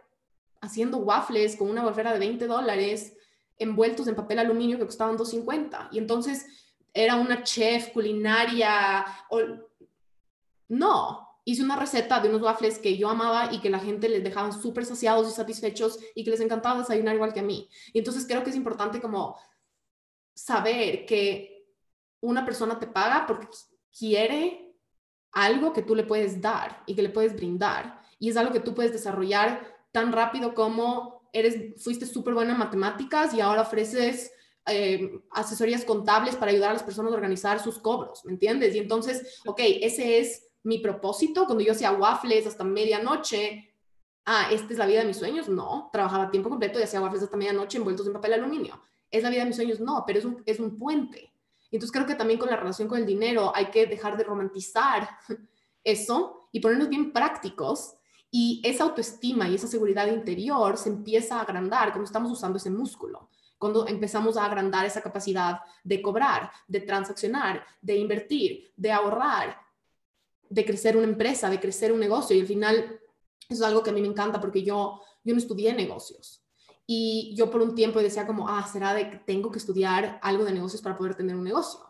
haciendo 0.60 0.98
waffles 0.98 1.56
con 1.56 1.70
una 1.70 1.84
wafera 1.84 2.12
de 2.12 2.18
20 2.18 2.46
dólares 2.46 3.14
envueltos 3.58 4.08
en 4.08 4.14
papel 4.14 4.38
aluminio 4.38 4.78
que 4.78 4.86
costaban 4.86 5.16
2.50. 5.16 5.88
Y 5.92 5.98
entonces 5.98 6.46
era 6.92 7.16
una 7.16 7.42
chef 7.42 7.92
culinaria. 7.92 9.04
O... 9.30 9.40
No, 10.68 11.40
hice 11.44 11.62
una 11.62 11.76
receta 11.76 12.20
de 12.20 12.28
unos 12.28 12.42
waffles 12.42 12.78
que 12.78 12.96
yo 12.96 13.08
amaba 13.08 13.52
y 13.52 13.60
que 13.60 13.70
la 13.70 13.78
gente 13.78 14.08
les 14.08 14.24
dejaban 14.24 14.52
súper 14.52 14.84
saciados 14.84 15.28
y 15.28 15.32
satisfechos 15.32 15.98
y 16.14 16.24
que 16.24 16.30
les 16.30 16.40
encantaba 16.40 16.80
desayunar 16.80 17.14
igual 17.14 17.32
que 17.32 17.40
a 17.40 17.44
mí. 17.44 17.68
Y 17.92 17.98
entonces 17.98 18.26
creo 18.26 18.42
que 18.42 18.50
es 18.50 18.56
importante 18.56 19.00
como 19.00 19.38
saber 20.34 21.06
que 21.06 21.55
una 22.20 22.44
persona 22.44 22.78
te 22.78 22.86
paga 22.86 23.24
porque 23.26 23.48
quiere 23.96 24.74
algo 25.32 25.72
que 25.72 25.82
tú 25.82 25.94
le 25.94 26.04
puedes 26.04 26.40
dar 26.40 26.82
y 26.86 26.94
que 26.94 27.02
le 27.02 27.10
puedes 27.10 27.34
brindar. 27.34 28.00
Y 28.18 28.30
es 28.30 28.36
algo 28.36 28.52
que 28.52 28.60
tú 28.60 28.74
puedes 28.74 28.92
desarrollar 28.92 29.76
tan 29.92 30.12
rápido 30.12 30.54
como 30.54 31.28
eres, 31.32 31.82
fuiste 31.82 32.06
súper 32.06 32.34
buena 32.34 32.52
en 32.52 32.58
matemáticas 32.58 33.34
y 33.34 33.40
ahora 33.40 33.62
ofreces 33.62 34.32
eh, 34.66 35.20
asesorías 35.30 35.84
contables 35.84 36.34
para 36.36 36.50
ayudar 36.50 36.70
a 36.70 36.74
las 36.74 36.82
personas 36.82 37.12
a 37.12 37.16
organizar 37.16 37.60
sus 37.60 37.78
cobros, 37.78 38.24
¿me 38.24 38.32
entiendes? 38.32 38.74
Y 38.74 38.78
entonces, 38.78 39.40
ok, 39.46 39.60
ese 39.60 40.18
es 40.18 40.48
mi 40.62 40.78
propósito. 40.78 41.44
Cuando 41.44 41.62
yo 41.62 41.72
hacía 41.72 41.92
waffles 41.92 42.46
hasta 42.46 42.64
medianoche, 42.64 43.74
ah, 44.24 44.48
¿esta 44.50 44.72
es 44.72 44.78
la 44.78 44.86
vida 44.86 45.00
de 45.00 45.06
mis 45.06 45.18
sueños? 45.18 45.48
No, 45.48 45.90
trabajaba 45.92 46.30
tiempo 46.30 46.48
completo 46.48 46.80
y 46.80 46.82
hacía 46.82 47.00
waffles 47.00 47.22
hasta 47.22 47.36
medianoche 47.36 47.78
envueltos 47.78 48.06
en 48.06 48.12
papel 48.12 48.32
aluminio. 48.32 48.80
¿Es 49.10 49.22
la 49.22 49.30
vida 49.30 49.42
de 49.42 49.46
mis 49.46 49.56
sueños? 49.56 49.78
No, 49.78 50.02
pero 50.06 50.18
es 50.18 50.24
un, 50.24 50.42
es 50.46 50.58
un 50.58 50.76
puente. 50.76 51.32
Entonces 51.70 51.92
creo 51.92 52.06
que 52.06 52.14
también 52.14 52.38
con 52.38 52.50
la 52.50 52.56
relación 52.56 52.88
con 52.88 52.98
el 52.98 53.06
dinero 53.06 53.52
hay 53.54 53.66
que 53.66 53.86
dejar 53.86 54.16
de 54.16 54.24
romantizar 54.24 55.08
eso 55.84 56.48
y 56.52 56.60
ponernos 56.60 56.88
bien 56.88 57.12
prácticos 57.12 57.94
y 58.30 58.60
esa 58.64 58.84
autoestima 58.84 59.48
y 59.48 59.54
esa 59.54 59.66
seguridad 59.66 60.06
interior 60.06 60.76
se 60.76 60.88
empieza 60.88 61.38
a 61.38 61.42
agrandar 61.42 61.90
cuando 61.90 62.04
estamos 62.04 62.30
usando 62.30 62.58
ese 62.58 62.70
músculo, 62.70 63.30
cuando 63.58 63.86
empezamos 63.86 64.36
a 64.36 64.44
agrandar 64.44 64.84
esa 64.84 65.00
capacidad 65.00 65.60
de 65.84 66.02
cobrar, 66.02 66.50
de 66.66 66.80
transaccionar, 66.80 67.64
de 67.80 67.96
invertir, 67.96 68.72
de 68.76 68.92
ahorrar, 68.92 69.58
de 70.48 70.64
crecer 70.64 70.96
una 70.96 71.06
empresa, 71.06 71.48
de 71.48 71.60
crecer 71.60 71.92
un 71.92 72.00
negocio 72.00 72.36
y 72.36 72.40
al 72.40 72.46
final 72.46 73.00
eso 73.48 73.62
es 73.62 73.68
algo 73.68 73.82
que 73.82 73.90
a 73.90 73.92
mí 73.92 74.00
me 74.00 74.08
encanta 74.08 74.40
porque 74.40 74.62
yo, 74.62 75.00
yo 75.22 75.34
no 75.34 75.38
estudié 75.38 75.72
negocios. 75.72 76.45
Y 76.86 77.34
yo 77.36 77.50
por 77.50 77.62
un 77.62 77.74
tiempo 77.74 78.00
decía 78.00 78.26
como, 78.26 78.48
ah, 78.48 78.66
será 78.66 78.94
de 78.94 79.10
que 79.10 79.16
tengo 79.16 79.50
que 79.50 79.58
estudiar 79.58 80.20
algo 80.22 80.44
de 80.44 80.52
negocios 80.52 80.82
para 80.82 80.96
poder 80.96 81.14
tener 81.14 81.34
un 81.34 81.44
negocio. 81.44 81.80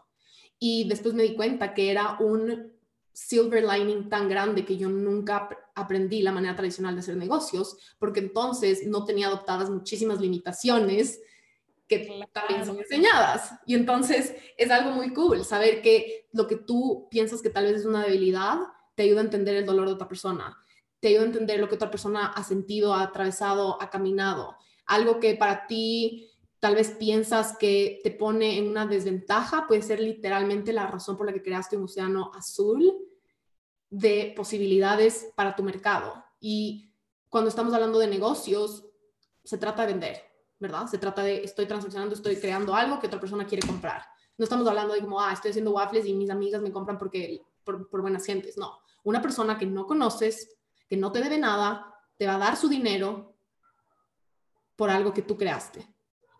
Y 0.58 0.88
después 0.88 1.14
me 1.14 1.22
di 1.22 1.34
cuenta 1.34 1.74
que 1.74 1.90
era 1.90 2.16
un 2.18 2.72
silver 3.12 3.64
lining 3.64 4.08
tan 4.08 4.28
grande 4.28 4.64
que 4.64 4.76
yo 4.76 4.88
nunca 4.88 5.48
aprendí 5.74 6.22
la 6.22 6.32
manera 6.32 6.56
tradicional 6.56 6.94
de 6.94 7.00
hacer 7.00 7.16
negocios, 7.16 7.76
porque 7.98 8.20
entonces 8.20 8.86
no 8.86 9.04
tenía 9.04 9.28
adoptadas 9.28 9.70
muchísimas 9.70 10.20
limitaciones 10.20 11.20
que 11.88 12.26
también 12.32 12.64
son 12.64 12.78
enseñadas. 12.78 13.52
Y 13.66 13.74
entonces 13.74 14.34
es 14.56 14.70
algo 14.70 14.90
muy 14.90 15.12
cool 15.12 15.44
saber 15.44 15.82
que 15.82 16.28
lo 16.32 16.46
que 16.46 16.56
tú 16.56 17.08
piensas 17.10 17.42
que 17.42 17.50
tal 17.50 17.64
vez 17.64 17.76
es 17.76 17.86
una 17.86 18.04
debilidad 18.04 18.58
te 18.94 19.04
ayuda 19.04 19.20
a 19.20 19.24
entender 19.24 19.56
el 19.56 19.66
dolor 19.66 19.86
de 19.86 19.94
otra 19.94 20.08
persona, 20.08 20.56
te 21.00 21.08
ayuda 21.08 21.22
a 21.22 21.26
entender 21.26 21.60
lo 21.60 21.68
que 21.68 21.74
otra 21.74 21.90
persona 21.90 22.26
ha 22.28 22.42
sentido, 22.42 22.94
ha 22.94 23.02
atravesado, 23.02 23.80
ha 23.80 23.90
caminado 23.90 24.56
algo 24.86 25.20
que 25.20 25.34
para 25.34 25.66
ti 25.66 26.30
tal 26.58 26.74
vez 26.74 26.90
piensas 26.90 27.56
que 27.58 28.00
te 28.02 28.10
pone 28.10 28.58
en 28.58 28.68
una 28.68 28.86
desventaja, 28.86 29.66
puede 29.66 29.82
ser 29.82 30.00
literalmente 30.00 30.72
la 30.72 30.86
razón 30.86 31.16
por 31.16 31.26
la 31.26 31.32
que 31.32 31.42
creaste 31.42 31.76
un 31.76 31.84
océano 31.84 32.32
azul 32.34 32.92
de 33.90 34.32
posibilidades 34.36 35.28
para 35.36 35.54
tu 35.54 35.62
mercado. 35.62 36.24
Y 36.40 36.90
cuando 37.28 37.50
estamos 37.50 37.74
hablando 37.74 37.98
de 37.98 38.08
negocios, 38.08 38.84
se 39.44 39.58
trata 39.58 39.82
de 39.82 39.92
vender, 39.92 40.22
¿verdad? 40.58 40.86
Se 40.86 40.98
trata 40.98 41.22
de 41.22 41.44
estoy 41.44 41.66
transaccionando, 41.66 42.14
estoy 42.14 42.36
creando 42.36 42.74
algo 42.74 42.98
que 42.98 43.06
otra 43.06 43.20
persona 43.20 43.46
quiere 43.46 43.66
comprar. 43.66 44.02
No 44.38 44.44
estamos 44.44 44.66
hablando 44.66 44.94
de 44.94 45.00
como, 45.00 45.20
ah, 45.20 45.32
estoy 45.32 45.50
haciendo 45.50 45.72
waffles 45.72 46.06
y 46.06 46.14
mis 46.14 46.30
amigas 46.30 46.60
me 46.62 46.72
compran 46.72 46.98
porque 46.98 47.42
por, 47.64 47.88
por 47.88 48.02
buenas 48.02 48.24
gentes. 48.24 48.56
No, 48.58 48.80
una 49.04 49.22
persona 49.22 49.56
que 49.56 49.66
no 49.66 49.86
conoces, 49.86 50.56
que 50.88 50.96
no 50.96 51.12
te 51.12 51.20
debe 51.20 51.38
nada, 51.38 51.94
te 52.16 52.26
va 52.26 52.34
a 52.34 52.38
dar 52.38 52.56
su 52.56 52.68
dinero 52.68 53.35
por 54.76 54.90
algo 54.90 55.12
que 55.12 55.22
tú 55.22 55.36
creaste. 55.36 55.86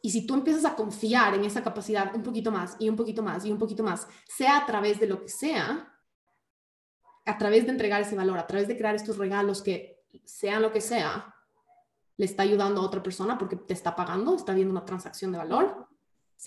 Y 0.03 0.11
si 0.11 0.27
tú 0.27 0.35
empiezas 0.35 0.65
a 0.65 0.77
confiar 0.77 1.35
en 1.35 1.45
esa 1.45 1.65
capacidad 1.65 2.15
un 2.15 2.23
poquito 2.23 2.53
más 2.53 2.77
y 2.79 2.89
un 2.89 2.97
poquito 2.97 3.23
más 3.23 3.45
y 3.45 3.51
un 3.51 3.59
poquito 3.59 3.83
más, 3.83 4.07
sea 4.29 4.59
a 4.59 4.67
través 4.67 5.01
de 5.01 5.09
lo 5.09 5.21
que 5.21 5.29
sea, 5.29 5.93
a 7.25 7.39
través 7.39 7.65
de 7.65 7.73
entregar 7.73 8.03
ese 8.03 8.15
valor, 8.15 8.39
a 8.39 8.47
través 8.47 8.69
de 8.69 8.77
crear 8.77 8.95
estos 8.95 9.19
regalos 9.19 9.63
que 9.63 10.05
sean 10.25 10.63
lo 10.63 10.71
que 10.71 10.81
sea, 10.81 11.35
le 12.17 12.25
está 12.25 12.45
ayudando 12.45 12.81
a 12.81 12.85
otra 12.85 13.03
persona 13.03 13.37
porque 13.37 13.57
te 13.57 13.75
está 13.75 13.97
pagando, 13.97 14.37
está 14.37 14.55
viendo 14.55 14.71
una 14.71 14.85
transacción 14.85 15.33
de 15.33 15.39
valor. 15.39 15.89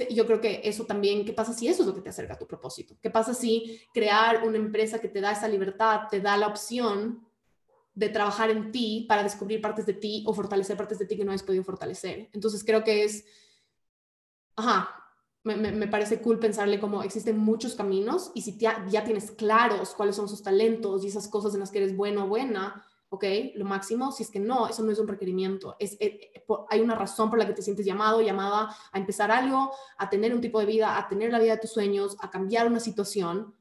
Yo 0.09 0.25
creo 0.25 0.39
que 0.39 0.61
eso 0.63 0.85
también, 0.85 1.25
¿qué 1.25 1.33
pasa 1.33 1.51
si 1.51 1.67
eso 1.67 1.81
es 1.81 1.87
lo 1.87 1.95
que 1.95 2.01
te 2.01 2.09
acerca 2.09 2.35
a 2.35 2.37
tu 2.37 2.47
propósito? 2.47 2.95
¿Qué 3.01 3.09
pasa 3.09 3.33
si 3.33 3.81
crear 3.93 4.47
una 4.47 4.57
empresa 4.57 4.99
que 4.99 5.09
te 5.09 5.19
da 5.19 5.31
esa 5.31 5.47
libertad, 5.47 6.03
te 6.09 6.21
da 6.21 6.37
la 6.37 6.47
opción 6.47 7.27
de 7.99 8.07
trabajar 8.07 8.49
en 8.49 8.71
ti 8.71 9.05
para 9.09 9.23
descubrir 9.23 9.59
partes 9.59 9.85
de 9.85 9.93
ti 9.93 10.23
o 10.25 10.33
fortalecer 10.33 10.77
partes 10.77 10.97
de 10.99 11.05
ti 11.05 11.17
que 11.17 11.25
no 11.25 11.33
has 11.33 11.43
podido 11.43 11.65
fortalecer. 11.65 12.29
Entonces 12.31 12.63
creo 12.63 12.81
que 12.81 13.03
es, 13.03 13.25
ajá, 14.55 14.89
me, 15.43 15.87
parece 15.87 16.21
cool 16.21 16.39
pensarle 16.39 16.79
como 16.79 17.03
existen 17.03 17.37
muchos 17.37 17.75
caminos 17.75 18.31
y 18.33 18.41
si 18.43 18.57
ya, 18.57 18.85
ya 18.87 19.03
tienes 19.03 19.31
claros 19.31 19.93
cuáles 19.95 20.15
son 20.15 20.29
sus 20.29 20.41
talentos 20.41 21.03
y 21.03 21.07
esas 21.07 21.27
cosas 21.27 21.53
en 21.53 21.59
las 21.59 21.71
que 21.71 21.79
eres 21.79 21.95
bueno 21.95 22.23
o 22.23 22.27
buena, 22.27 22.85
ok, 23.09 23.25
lo 23.55 23.65
máximo, 23.65 24.13
si 24.13 24.23
es 24.23 24.29
que 24.29 24.39
no, 24.39 24.69
eso 24.69 24.81
no 24.81 24.91
es 24.93 24.99
un 24.99 25.07
requerimiento, 25.09 25.75
es, 25.77 25.93
eh, 25.99 26.31
eh, 26.33 26.45
hay 26.69 26.79
una 26.79 26.95
razón 26.95 27.29
por 27.29 27.37
la 27.37 27.47
que 27.47 27.53
te 27.53 27.61
sientes 27.61 27.85
llamado, 27.85 28.21
llamada 28.21 28.73
a 28.93 28.97
empezar 28.97 29.29
algo, 29.29 29.73
a 29.97 30.09
tener 30.09 30.33
un 30.33 30.39
tipo 30.39 30.57
de 30.61 30.67
vida, 30.67 30.97
a 30.97 31.09
tener 31.09 31.33
la 31.33 31.39
vida 31.39 31.55
de 31.55 31.61
tus 31.61 31.71
sueños, 31.71 32.15
a 32.21 32.29
cambiar 32.29 32.65
una 32.67 32.79
situación 32.79 33.55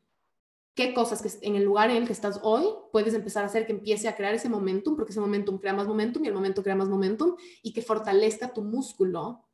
qué 0.78 0.94
cosas 0.94 1.20
que 1.20 1.44
en 1.44 1.56
el 1.56 1.64
lugar 1.64 1.90
en 1.90 1.96
el 1.96 2.06
que 2.06 2.12
estás 2.12 2.38
hoy 2.44 2.64
puedes 2.92 3.12
empezar 3.12 3.42
a 3.42 3.46
hacer 3.46 3.66
que 3.66 3.72
empiece 3.72 4.06
a 4.06 4.14
crear 4.14 4.32
ese 4.32 4.48
momentum, 4.48 4.94
porque 4.94 5.10
ese 5.10 5.18
momentum 5.18 5.58
crea 5.58 5.74
más 5.74 5.88
momentum 5.88 6.24
y 6.24 6.28
el 6.28 6.34
momento 6.34 6.62
crea 6.62 6.76
más 6.76 6.88
momentum 6.88 7.34
y 7.64 7.72
que 7.72 7.82
fortalezca 7.82 8.54
tu 8.54 8.62
músculo 8.62 9.44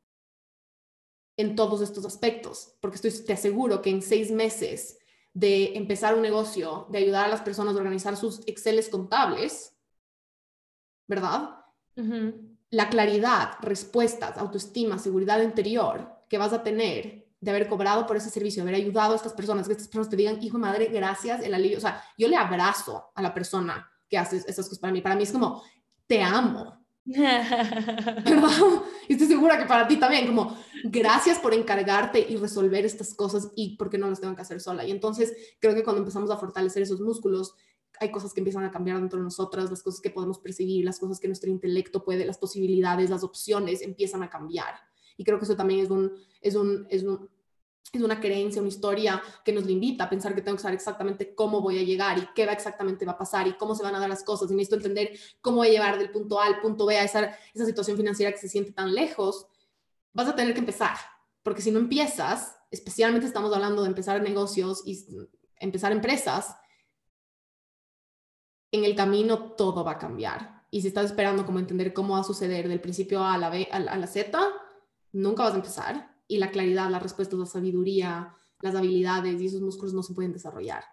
en 1.35 1.55
todos 1.55 1.81
estos 1.81 2.05
aspectos, 2.05 2.75
porque 2.79 2.97
estoy, 2.97 3.25
te 3.25 3.33
aseguro 3.33 3.81
que 3.81 3.89
en 3.89 4.03
seis 4.03 4.29
meses 4.29 4.99
de 5.33 5.75
empezar 5.75 6.13
un 6.13 6.21
negocio, 6.21 6.85
de 6.91 6.99
ayudar 6.99 7.25
a 7.25 7.29
las 7.29 7.41
personas 7.41 7.73
a 7.73 7.79
organizar 7.79 8.15
sus 8.17 8.41
Exceles 8.45 8.87
contables, 8.87 9.75
¿verdad? 11.07 11.55
La 12.69 12.87
claridad, 12.91 13.53
respuestas, 13.61 14.37
autoestima, 14.37 14.99
seguridad 14.99 15.41
interior 15.41 16.07
que 16.29 16.37
vas 16.37 16.53
a 16.53 16.61
tener 16.61 17.24
de 17.45 17.51
haber 17.51 17.69
cobrado 17.69 18.07
por 18.07 18.17
ese 18.17 18.31
servicio, 18.31 18.63
de 18.63 18.71
haber 18.71 18.81
ayudado 18.81 19.13
a 19.13 19.15
estas 19.15 19.33
personas, 19.33 19.67
que 19.67 19.73
estas 19.73 19.87
personas 19.87 20.09
te 20.09 20.15
digan, 20.15 20.41
hijo 20.41 20.57
de 20.57 20.61
madre, 20.61 20.85
gracias, 20.87 21.43
el 21.43 21.53
alivio. 21.53 21.77
O 21.77 21.81
sea, 21.81 22.03
yo 22.17 22.27
le 22.27 22.35
abrazo 22.35 23.11
a 23.13 23.21
la 23.21 23.35
persona 23.35 23.87
que 24.09 24.17
hace 24.17 24.37
esas 24.37 24.65
cosas 24.65 24.79
para 24.79 24.91
mí. 24.91 25.01
Para 25.01 25.15
mí 25.15 25.21
es 25.21 25.31
como, 25.31 25.61
te 26.07 26.23
amo. 26.23 26.83
¿Verdad? 27.05 28.49
Y 29.07 29.13
estoy 29.13 29.27
segura 29.27 29.59
que 29.59 29.67
para 29.67 29.87
ti 29.87 29.97
también, 29.97 30.25
como, 30.25 30.57
gracias 30.85 31.37
por 31.37 31.53
encargarte 31.53 32.19
y 32.27 32.35
resolver 32.35 32.83
estas 32.83 33.13
cosas 33.13 33.51
y 33.55 33.77
porque 33.77 33.99
no 33.99 34.09
las 34.09 34.19
tengo 34.19 34.35
que 34.35 34.41
hacer 34.41 34.59
sola. 34.59 34.83
Y 34.83 34.89
entonces 34.89 35.31
creo 35.59 35.75
que 35.75 35.83
cuando 35.83 35.99
empezamos 35.99 36.31
a 36.31 36.37
fortalecer 36.37 36.81
esos 36.81 36.99
músculos, 36.99 37.53
hay 37.99 38.09
cosas 38.09 38.33
que 38.33 38.39
empiezan 38.39 38.63
a 38.63 38.71
cambiar 38.71 38.97
dentro 38.97 39.19
de 39.19 39.23
nosotras, 39.23 39.69
las 39.69 39.83
cosas 39.83 40.01
que 40.01 40.09
podemos 40.09 40.39
percibir, 40.39 40.83
las 40.83 40.97
cosas 40.97 41.19
que 41.19 41.27
nuestro 41.27 41.51
intelecto 41.51 42.03
puede, 42.03 42.25
las 42.25 42.39
posibilidades, 42.39 43.11
las 43.11 43.23
opciones 43.23 43.83
empiezan 43.83 44.23
a 44.23 44.31
cambiar. 44.31 44.73
Y 45.15 45.23
creo 45.23 45.37
que 45.37 45.45
eso 45.45 45.55
también 45.55 45.81
es 45.81 45.91
un, 45.91 46.11
es 46.41 46.55
un, 46.55 46.87
es 46.89 47.03
un, 47.03 47.29
es 47.93 48.01
una 48.01 48.19
creencia, 48.19 48.61
una 48.61 48.69
historia 48.69 49.21
que 49.43 49.53
nos 49.53 49.67
invita 49.69 50.05
a 50.05 50.09
pensar 50.09 50.35
que 50.35 50.41
tengo 50.41 50.57
que 50.57 50.63
saber 50.63 50.75
exactamente 50.75 51.33
cómo 51.35 51.61
voy 51.61 51.79
a 51.79 51.83
llegar 51.83 52.17
y 52.17 52.27
qué 52.33 52.45
va 52.45 52.53
exactamente 52.53 53.05
va 53.05 53.13
a 53.13 53.17
pasar 53.17 53.47
y 53.47 53.53
cómo 53.53 53.75
se 53.75 53.83
van 53.83 53.95
a 53.95 53.99
dar 53.99 54.09
las 54.09 54.23
cosas. 54.23 54.49
Y 54.49 54.53
necesito 54.53 54.75
entender 54.77 55.17
cómo 55.41 55.57
voy 55.57 55.69
a 55.69 55.71
llevar 55.71 55.97
del 55.97 56.11
punto 56.11 56.39
A 56.39 56.45
al 56.45 56.61
punto 56.61 56.85
B 56.85 56.97
a 56.97 57.03
esa, 57.03 57.37
esa 57.53 57.65
situación 57.65 57.97
financiera 57.97 58.31
que 58.31 58.37
se 58.37 58.49
siente 58.49 58.71
tan 58.71 58.93
lejos. 58.93 59.47
Vas 60.13 60.27
a 60.27 60.35
tener 60.35 60.53
que 60.53 60.59
empezar, 60.59 60.95
porque 61.43 61.61
si 61.61 61.71
no 61.71 61.79
empiezas, 61.79 62.57
especialmente 62.71 63.27
estamos 63.27 63.53
hablando 63.53 63.81
de 63.83 63.89
empezar 63.89 64.21
negocios 64.21 64.81
y 64.85 65.05
empezar 65.59 65.91
empresas, 65.91 66.55
en 68.71 68.83
el 68.83 68.95
camino 68.95 69.53
todo 69.53 69.83
va 69.83 69.91
a 69.91 69.97
cambiar. 69.97 70.65
Y 70.69 70.81
si 70.81 70.87
estás 70.87 71.05
esperando 71.05 71.45
como 71.45 71.59
entender 71.59 71.93
cómo 71.93 72.15
va 72.15 72.21
a 72.21 72.23
suceder 72.23 72.67
del 72.67 72.81
principio 72.81 73.23
A 73.23 73.35
a 73.35 73.37
la, 73.37 73.49
B, 73.49 73.69
a 73.71 73.79
la 73.79 74.07
Z, 74.07 74.37
nunca 75.13 75.43
vas 75.43 75.53
a 75.53 75.57
empezar 75.57 76.14
y 76.27 76.37
la 76.37 76.51
claridad, 76.51 76.89
las 76.89 77.03
respuestas, 77.03 77.39
la 77.39 77.45
sabiduría, 77.45 78.33
las 78.61 78.75
habilidades 78.75 79.41
y 79.41 79.47
esos 79.47 79.61
músculos 79.61 79.93
no 79.93 80.03
se 80.03 80.13
pueden 80.13 80.33
desarrollar. 80.33 80.83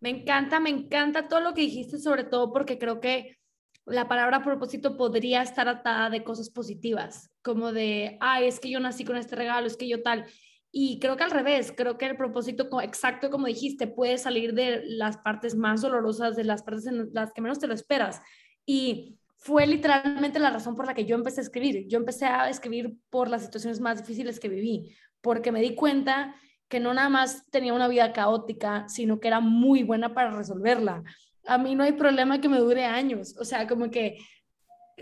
Me 0.00 0.10
encanta, 0.10 0.60
me 0.60 0.70
encanta 0.70 1.28
todo 1.28 1.40
lo 1.40 1.54
que 1.54 1.62
dijiste, 1.62 1.98
sobre 1.98 2.24
todo 2.24 2.52
porque 2.52 2.78
creo 2.78 3.00
que 3.00 3.38
la 3.86 4.08
palabra 4.08 4.42
propósito 4.42 4.96
podría 4.96 5.42
estar 5.42 5.68
atada 5.68 6.10
de 6.10 6.24
cosas 6.24 6.50
positivas, 6.50 7.30
como 7.42 7.72
de, 7.72 8.18
ay, 8.20 8.48
es 8.48 8.58
que 8.58 8.70
yo 8.70 8.80
nací 8.80 9.04
con 9.04 9.16
este 9.16 9.36
regalo, 9.36 9.66
es 9.66 9.76
que 9.76 9.88
yo 9.88 10.02
tal. 10.02 10.26
Y 10.72 10.98
creo 10.98 11.16
que 11.16 11.24
al 11.24 11.30
revés, 11.30 11.72
creo 11.74 11.96
que 11.96 12.06
el 12.06 12.16
propósito 12.16 12.68
exacto, 12.82 13.30
como 13.30 13.46
dijiste, 13.46 13.86
puede 13.86 14.18
salir 14.18 14.52
de 14.54 14.82
las 14.84 15.16
partes 15.18 15.54
más 15.54 15.80
dolorosas, 15.80 16.36
de 16.36 16.44
las 16.44 16.62
partes 16.62 16.86
en 16.86 17.08
las 17.12 17.32
que 17.32 17.40
menos 17.40 17.58
te 17.58 17.68
lo 17.68 17.74
esperas. 17.74 18.20
Y 18.66 19.16
fue 19.36 19.66
literalmente 19.66 20.38
la 20.38 20.50
razón 20.50 20.76
por 20.76 20.86
la 20.86 20.94
que 20.94 21.04
yo 21.04 21.14
empecé 21.14 21.40
a 21.40 21.44
escribir. 21.44 21.86
Yo 21.88 21.98
empecé 21.98 22.26
a 22.26 22.48
escribir 22.48 22.96
por 23.10 23.28
las 23.28 23.44
situaciones 23.44 23.80
más 23.80 23.98
difíciles 23.98 24.40
que 24.40 24.48
viví, 24.48 24.94
porque 25.20 25.52
me 25.52 25.60
di 25.60 25.74
cuenta 25.74 26.34
que 26.68 26.80
no 26.80 26.92
nada 26.94 27.08
más 27.08 27.44
tenía 27.50 27.74
una 27.74 27.88
vida 27.88 28.12
caótica, 28.12 28.88
sino 28.88 29.20
que 29.20 29.28
era 29.28 29.40
muy 29.40 29.82
buena 29.82 30.14
para 30.14 30.30
resolverla. 30.30 31.04
A 31.46 31.58
mí 31.58 31.74
no 31.74 31.84
hay 31.84 31.92
problema 31.92 32.40
que 32.40 32.48
me 32.48 32.58
dure 32.58 32.84
años, 32.84 33.36
o 33.38 33.44
sea, 33.44 33.68
como 33.68 33.90
que, 33.90 34.18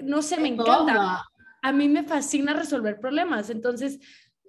no 0.03 0.21
sé, 0.21 0.39
me 0.39 0.49
encanta. 0.49 1.25
A 1.63 1.73
mí 1.73 1.89
me 1.89 2.03
fascina 2.03 2.53
resolver 2.53 3.01
problemas, 3.01 3.49
entonces, 3.49 3.99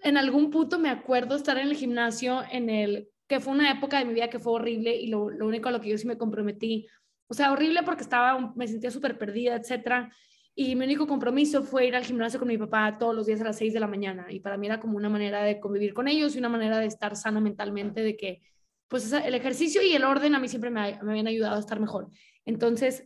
en 0.03 0.17
algún 0.17 0.49
punto 0.49 0.77
me 0.77 0.89
acuerdo 0.89 1.36
estar 1.36 1.57
en 1.57 1.69
el 1.69 1.75
gimnasio 1.75 2.43
en 2.51 2.69
el 2.69 3.07
que 3.27 3.39
fue 3.39 3.53
una 3.53 3.71
época 3.71 3.97
de 3.97 4.05
mi 4.05 4.13
vida 4.13 4.29
que 4.29 4.39
fue 4.39 4.53
horrible 4.53 4.95
y 4.95 5.07
lo, 5.07 5.29
lo 5.29 5.47
único 5.47 5.69
a 5.69 5.71
lo 5.71 5.79
que 5.79 5.89
yo 5.89 5.97
sí 5.97 6.05
me 6.05 6.17
comprometí 6.17 6.88
o 7.28 7.34
sea, 7.34 7.51
horrible 7.51 7.84
porque 7.84 8.03
estaba, 8.03 8.53
me 8.55 8.67
sentía 8.67 8.91
súper 8.91 9.17
perdida, 9.17 9.55
etcétera. 9.55 10.11
Y 10.53 10.76
mi 10.76 10.86
único 10.86 11.05
compromiso 11.05 11.63
fue 11.63 11.88
ir 11.88 11.95
al 11.95 12.05
gimnasio 12.05 12.39
con 12.39 12.47
mi 12.47 12.57
papá 12.57 12.97
todos 12.97 13.13
los 13.13 13.26
días 13.26 13.41
a 13.41 13.45
las 13.45 13.57
6 13.57 13.73
de 13.73 13.80
la 13.80 13.88
mañana. 13.88 14.28
Y 14.30 14.39
para 14.39 14.57
mí 14.57 14.67
era 14.67 14.80
como 14.80 14.95
una 14.95 15.09
manera 15.09 15.43
de 15.43 15.59
convivir 15.59 15.93
con 15.93 16.07
ellos 16.07 16.36
y 16.36 16.39
una 16.39 16.49
manera 16.49 16.80
de 16.80 16.86
estar 16.86 17.15
sana 17.15 17.41
mentalmente, 17.41 18.01
de 18.01 18.15
que, 18.15 18.41
pues, 18.88 19.11
el 19.11 19.36
ejercicio 19.36 19.82
y 19.82 19.93
el 19.93 20.03
orden 20.05 20.36
a 20.36 20.39
mí 20.39 20.47
siempre 20.47 20.69
me, 20.69 20.99
me 21.03 21.11
habían 21.11 21.28
ayudado 21.28 21.57
a 21.57 21.59
estar 21.59 21.80
mejor. 21.80 22.09
Entonces, 22.45 23.05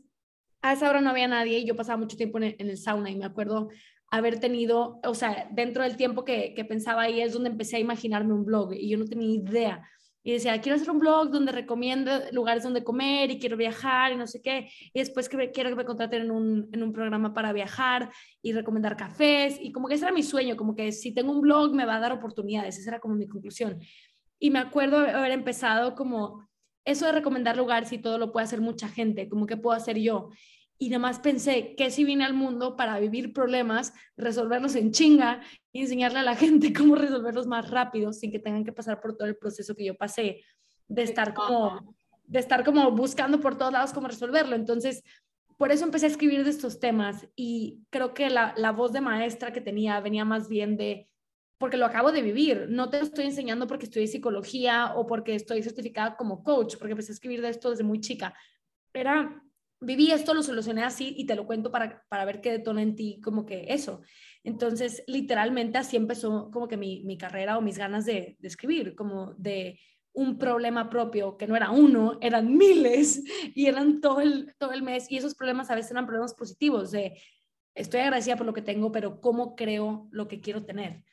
a 0.62 0.74
esa 0.74 0.90
hora 0.90 1.02
no 1.02 1.10
había 1.10 1.28
nadie 1.28 1.60
y 1.60 1.66
yo 1.66 1.76
pasaba 1.76 1.98
mucho 1.98 2.18
tiempo 2.18 2.38
en 2.38 2.56
el, 2.58 2.78
sauna 2.78 3.10
y 3.10 3.16
me 3.16 3.26
acuerdo 3.26 3.70
haber 4.12 4.40
tenido, 4.40 5.00
o 5.04 5.16
sea, 5.16 5.48
dentro 5.52 5.84
del 5.84 5.96
tiempo 5.96 6.26
que, 6.26 6.54
que 6.54 6.66
pensaba 6.66 7.04
ahí 7.04 7.22
es 7.22 7.34
donde 7.34 7.50
empecé 7.50 7.78
a 7.78 7.80
imaginarme 7.80 8.34
un 8.34 8.46
blog 8.46 8.74
y 8.74 8.90
yo 8.90 8.98
no 8.98 9.06
tenía 9.06 9.36
idea 9.36 9.90
y 10.30 10.34
decía, 10.34 10.62
quiero 10.62 10.76
hacer 10.76 10.92
un 10.92 11.00
blog 11.00 11.32
donde 11.32 11.52
recomiendo 11.52 12.12
lugares 12.32 12.62
donde 12.62 12.84
comer 12.84 13.32
y 13.32 13.40
quiero 13.40 13.58
viajar 13.58 14.12
y 14.12 14.16
no 14.16 14.28
sé 14.28 14.44
qué. 14.44 14.70
Y 14.94 15.00
después 15.00 15.28
que 15.28 15.50
quiero 15.50 15.72
que 15.72 15.76
me 15.76 15.86
contraten 15.86 16.22
en 16.22 16.30
un, 16.30 16.70
en 16.72 16.84
un 16.84 16.94
programa 16.94 17.34
para 17.34 17.52
viajar 17.52 18.12
y 18.40 18.54
recomendar 18.54 18.96
cafés. 18.96 19.58
Y 19.60 19.72
como 19.72 19.88
que 19.88 19.96
ese 19.96 20.06
era 20.06 20.14
mi 20.14 20.22
sueño, 20.22 20.56
como 20.56 20.76
que 20.76 20.92
si 20.92 21.16
tengo 21.16 21.32
un 21.32 21.42
blog 21.42 21.74
me 21.74 21.84
va 21.84 21.96
a 21.96 22.00
dar 22.00 22.12
oportunidades. 22.12 22.78
Esa 22.78 22.92
era 22.92 23.00
como 23.00 23.16
mi 23.16 23.28
conclusión. 23.28 23.80
Y 24.38 24.52
me 24.52 24.60
acuerdo 24.60 25.00
haber 25.00 25.32
empezado 25.32 25.96
como 25.96 26.48
eso 26.86 27.08
de 27.08 27.14
recomendar 27.14 27.58
lugares 27.58 27.92
y 27.92 27.98
todo 27.98 28.20
lo 28.20 28.32
puede 28.32 28.44
hacer 28.44 28.62
mucha 28.62 28.88
gente, 28.88 29.30
como 29.30 29.48
que 29.48 29.58
puedo 29.58 29.76
hacer 29.76 29.98
yo 29.98 30.30
y 30.82 30.90
nada 30.90 31.00
más 31.00 31.20
pensé 31.20 31.76
que 31.76 31.92
si 31.92 32.06
vine 32.06 32.24
al 32.24 32.34
mundo 32.34 32.78
para 32.78 32.98
vivir 33.00 33.34
problemas, 33.34 33.94
resolverlos 34.16 34.76
en 34.76 34.92
chinga 34.92 35.42
y 35.74 35.82
enseñarle 35.82 36.20
a 36.20 36.24
la 36.24 36.36
gente 36.38 36.74
cómo 36.74 36.96
resolverlos 36.96 37.46
más 37.46 37.70
rápido 37.70 38.14
sin 38.14 38.32
que 38.32 38.40
tengan 38.40 38.64
que 38.64 38.72
pasar 38.72 39.02
por 39.02 39.16
todo 39.16 39.28
el 39.28 39.36
proceso 39.36 39.76
que 39.76 39.86
yo 39.86 39.96
pasé 39.96 40.42
de 40.88 41.04
estar 41.04 41.34
como 41.34 41.96
de 42.24 42.40
estar 42.40 42.64
como 42.64 42.92
buscando 42.92 43.40
por 43.40 43.58
todos 43.58 43.74
lados 43.74 43.92
cómo 43.92 44.08
resolverlo. 44.08 44.56
Entonces, 44.56 45.04
por 45.58 45.72
eso 45.72 45.84
empecé 45.84 46.06
a 46.06 46.10
escribir 46.10 46.44
de 46.44 46.52
estos 46.52 46.80
temas 46.80 47.28
y 47.36 47.82
creo 47.90 48.14
que 48.14 48.30
la, 48.30 48.54
la 48.56 48.72
voz 48.72 48.94
de 48.94 49.02
maestra 49.02 49.52
que 49.52 49.62
tenía 49.62 50.00
venía 50.00 50.26
más 50.26 50.48
bien 50.48 50.78
de, 50.78 51.10
porque 51.58 51.76
lo 51.76 51.88
acabo 51.88 52.12
de 52.12 52.22
vivir, 52.22 52.68
no 52.70 52.90
te 52.90 53.00
lo 53.00 53.04
estoy 53.04 53.26
enseñando 53.26 53.66
porque 53.66 53.90
en 53.94 54.08
psicología 54.08 54.94
o 54.96 55.08
porque 55.08 55.34
estoy 55.34 55.64
certificada 55.64 56.16
como 56.16 56.44
coach, 56.44 56.78
porque 56.78 56.92
empecé 56.92 57.12
a 57.12 57.16
escribir 57.16 57.42
de 57.42 57.50
esto 57.50 57.72
desde 57.72 57.84
muy 57.84 58.00
chica. 58.00 58.36
Era 58.94 59.44
viví 59.82 60.12
esto, 60.12 60.34
lo 60.34 60.44
solucioné 60.44 60.84
así 60.84 61.14
y 61.18 61.26
te 61.26 61.36
lo 61.36 61.46
cuento 61.46 61.72
para, 61.72 62.04
para 62.10 62.26
ver 62.26 62.42
qué 62.42 62.52
detona 62.52 62.82
en 62.82 62.96
ti 62.96 63.22
como 63.24 63.46
que 63.46 63.66
eso. 63.70 64.02
Entonces, 64.44 65.04
literalmente 65.08 65.78
así 65.78 65.96
empezó 65.96 66.50
como 66.52 66.68
que 66.68 66.78
mi, 66.78 67.04
mi 67.06 67.18
carrera 67.18 67.58
o 67.58 67.62
mis 67.62 67.78
ganas 67.78 68.06
de, 68.06 68.36
de, 68.40 68.48
escribir, 68.48 68.96
como 68.96 69.34
de 69.36 69.80
un 70.14 70.38
problema 70.38 70.90
propio, 70.90 71.38
que 71.38 71.48
no 71.48 71.56
era 71.56 71.72
uno, 71.72 72.18
eran 72.22 72.56
miles 72.58 73.24
y 73.56 73.68
eran 73.68 74.02
todo 74.02 74.22
el, 74.22 74.54
todo 74.58 74.72
el 74.74 74.84
mes. 74.84 75.10
Y 75.12 75.18
esos 75.18 75.36
problemas 75.36 75.70
a 75.70 75.76
veces 75.76 75.92
eran 75.92 76.06
problemas 76.06 76.34
positivos, 76.34 76.92
de 76.92 77.20
estoy 77.76 78.02
agradecida 78.02 78.36
por 78.36 78.46
lo 78.46 78.54
que 78.54 78.62
tengo, 78.62 78.92
pero 78.92 79.22
¿cómo 79.22 79.56
creo 79.56 80.08
lo 80.12 80.28
que 80.28 80.42
quiero 80.42 80.66
tener? 80.66 81.04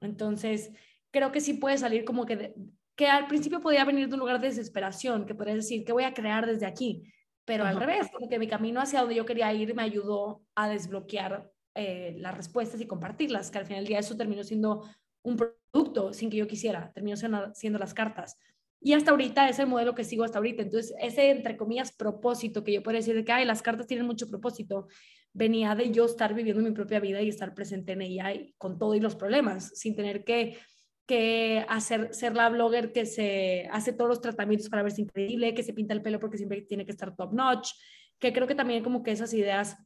Entonces, 0.00 0.70
creo 1.10 1.32
que 1.32 1.40
sí 1.40 1.54
puede 1.54 1.76
salir 1.78 2.04
como 2.04 2.24
que, 2.24 2.54
que 2.96 3.06
al 3.06 3.26
principio 3.26 3.60
podía 3.60 3.84
venir 3.84 4.08
de 4.08 4.14
un 4.14 4.20
lugar 4.20 4.40
de 4.40 4.48
desesperación, 4.48 5.26
que 5.26 5.34
podría 5.34 5.54
decir, 5.54 5.84
¿qué 5.84 5.92
voy 5.92 6.04
a 6.04 6.14
crear 6.14 6.46
desde 6.46 6.66
aquí? 6.66 7.13
Pero 7.44 7.64
al 7.64 7.78
revés, 7.78 8.08
como 8.12 8.28
que 8.28 8.38
mi 8.38 8.48
camino 8.48 8.80
hacia 8.80 9.00
donde 9.00 9.14
yo 9.14 9.26
quería 9.26 9.52
ir 9.52 9.74
me 9.74 9.82
ayudó 9.82 10.42
a 10.54 10.68
desbloquear 10.68 11.50
eh, 11.74 12.14
las 12.18 12.36
respuestas 12.36 12.80
y 12.80 12.86
compartirlas, 12.86 13.50
que 13.50 13.58
al 13.58 13.66
final 13.66 13.80
del 13.80 13.88
día 13.88 13.98
eso 13.98 14.16
terminó 14.16 14.44
siendo 14.44 14.88
un 15.22 15.36
producto 15.36 16.12
sin 16.12 16.30
que 16.30 16.36
yo 16.36 16.46
quisiera, 16.46 16.92
terminó 16.92 17.16
siendo, 17.16 17.78
las 17.78 17.94
cartas. 17.94 18.38
Y 18.80 18.92
hasta 18.92 19.10
ahorita 19.10 19.48
es 19.48 19.58
el 19.58 19.66
modelo 19.66 19.94
que 19.94 20.04
sigo 20.04 20.24
hasta 20.24 20.38
ahorita. 20.38 20.62
Entonces, 20.62 20.94
ese, 21.00 21.30
entre 21.30 21.56
comillas, 21.56 21.92
propósito 21.92 22.62
que 22.62 22.72
yo 22.72 22.82
puedo 22.82 22.96
decir 22.96 23.14
de 23.14 23.24
que 23.24 23.32
Ay, 23.32 23.44
las 23.44 23.62
cartas 23.62 23.86
tienen 23.86 24.06
mucho 24.06 24.28
propósito, 24.28 24.88
venía 25.32 25.74
de 25.74 25.90
yo 25.90 26.04
estar 26.04 26.34
viviendo 26.34 26.62
mi 26.62 26.70
propia 26.70 27.00
vida 27.00 27.20
y 27.22 27.28
estar 27.28 27.54
presente 27.54 27.92
en 27.92 28.02
ella 28.02 28.32
y, 28.32 28.54
con 28.56 28.78
todo 28.78 28.94
y 28.94 29.00
los 29.00 29.16
problemas, 29.16 29.70
sin 29.74 29.96
tener 29.96 30.24
que 30.24 30.58
que 31.06 31.64
hacer, 31.68 32.14
ser 32.14 32.34
la 32.34 32.48
blogger 32.48 32.92
que 32.92 33.06
se 33.06 33.68
hace 33.70 33.92
todos 33.92 34.08
los 34.08 34.20
tratamientos 34.20 34.68
para 34.68 34.82
verse 34.82 35.02
increíble, 35.02 35.54
que 35.54 35.62
se 35.62 35.74
pinta 35.74 35.94
el 35.94 36.02
pelo 36.02 36.18
porque 36.18 36.38
siempre 36.38 36.62
tiene 36.62 36.84
que 36.84 36.92
estar 36.92 37.14
top 37.14 37.32
notch, 37.32 37.70
que 38.18 38.32
creo 38.32 38.46
que 38.46 38.54
también 38.54 38.82
como 38.82 39.02
que 39.02 39.12
esas 39.12 39.34
ideas 39.34 39.76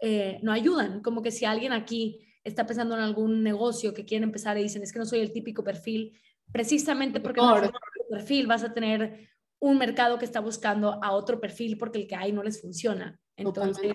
eh, 0.00 0.38
no 0.42 0.52
ayudan, 0.52 1.00
como 1.02 1.22
que 1.22 1.30
si 1.30 1.44
alguien 1.44 1.72
aquí 1.72 2.20
está 2.42 2.66
pensando 2.66 2.94
en 2.94 3.00
algún 3.00 3.42
negocio 3.42 3.94
que 3.94 4.04
quiere 4.04 4.24
empezar 4.24 4.58
y 4.58 4.62
dicen 4.62 4.82
es 4.82 4.92
que 4.92 4.98
no 4.98 5.06
soy 5.06 5.20
el 5.20 5.32
típico 5.32 5.64
perfil, 5.64 6.18
precisamente 6.52 7.20
porque 7.20 7.40
no 7.40 7.56
eres 7.56 7.70
el 7.70 8.18
perfil 8.18 8.46
vas 8.46 8.64
a 8.64 8.74
tener 8.74 9.30
un 9.60 9.78
mercado 9.78 10.18
que 10.18 10.26
está 10.26 10.40
buscando 10.40 11.02
a 11.02 11.12
otro 11.12 11.40
perfil 11.40 11.78
porque 11.78 12.00
el 12.00 12.06
que 12.06 12.16
hay 12.16 12.32
no 12.32 12.42
les 12.42 12.60
funciona. 12.60 13.18
Entonces, 13.34 13.94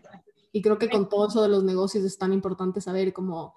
y 0.52 0.62
creo 0.64 0.80
que 0.80 0.90
con 0.90 1.10
todo 1.10 1.28
eso 1.28 1.44
de 1.44 1.50
los 1.50 1.64
negocios 1.64 2.04
es 2.04 2.18
tan 2.18 2.34
importante 2.34 2.82
saber 2.82 3.14
cómo 3.14 3.56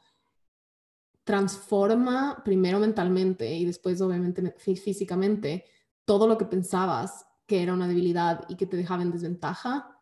transforma 1.25 2.43
primero 2.45 2.79
mentalmente 2.79 3.53
y 3.55 3.65
después 3.65 4.01
obviamente 4.01 4.55
físicamente 4.59 5.65
todo 6.05 6.27
lo 6.27 6.37
que 6.37 6.47
pensabas 6.47 7.27
que 7.47 7.63
era 7.63 7.73
una 7.73 7.87
debilidad 7.89 8.45
y 8.49 8.57
que 8.57 8.67
te 8.67 8.77
dejaba 8.77 9.03
en 9.03 9.13
desventaja 9.13 9.99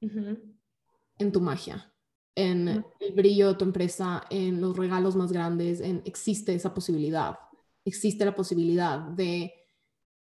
en 0.00 1.32
tu 1.32 1.40
magia, 1.40 1.92
en 2.34 2.84
el 2.98 3.12
brillo 3.14 3.48
de 3.48 3.54
tu 3.54 3.64
empresa, 3.64 4.24
en 4.30 4.60
los 4.60 4.76
regalos 4.76 5.14
más 5.14 5.30
grandes, 5.30 5.80
en 5.80 6.02
existe 6.04 6.54
esa 6.54 6.74
posibilidad, 6.74 7.38
existe 7.84 8.24
la 8.24 8.34
posibilidad 8.34 8.98
de 8.98 9.52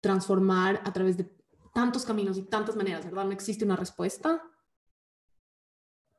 transformar 0.01 0.81
a 0.83 0.93
través 0.93 1.17
de 1.17 1.29
tantos 1.73 2.05
caminos 2.05 2.37
y 2.37 2.43
tantas 2.43 2.75
maneras, 2.75 3.05
¿verdad? 3.05 3.25
No 3.25 3.31
existe 3.31 3.65
una 3.65 3.75
respuesta. 3.75 4.41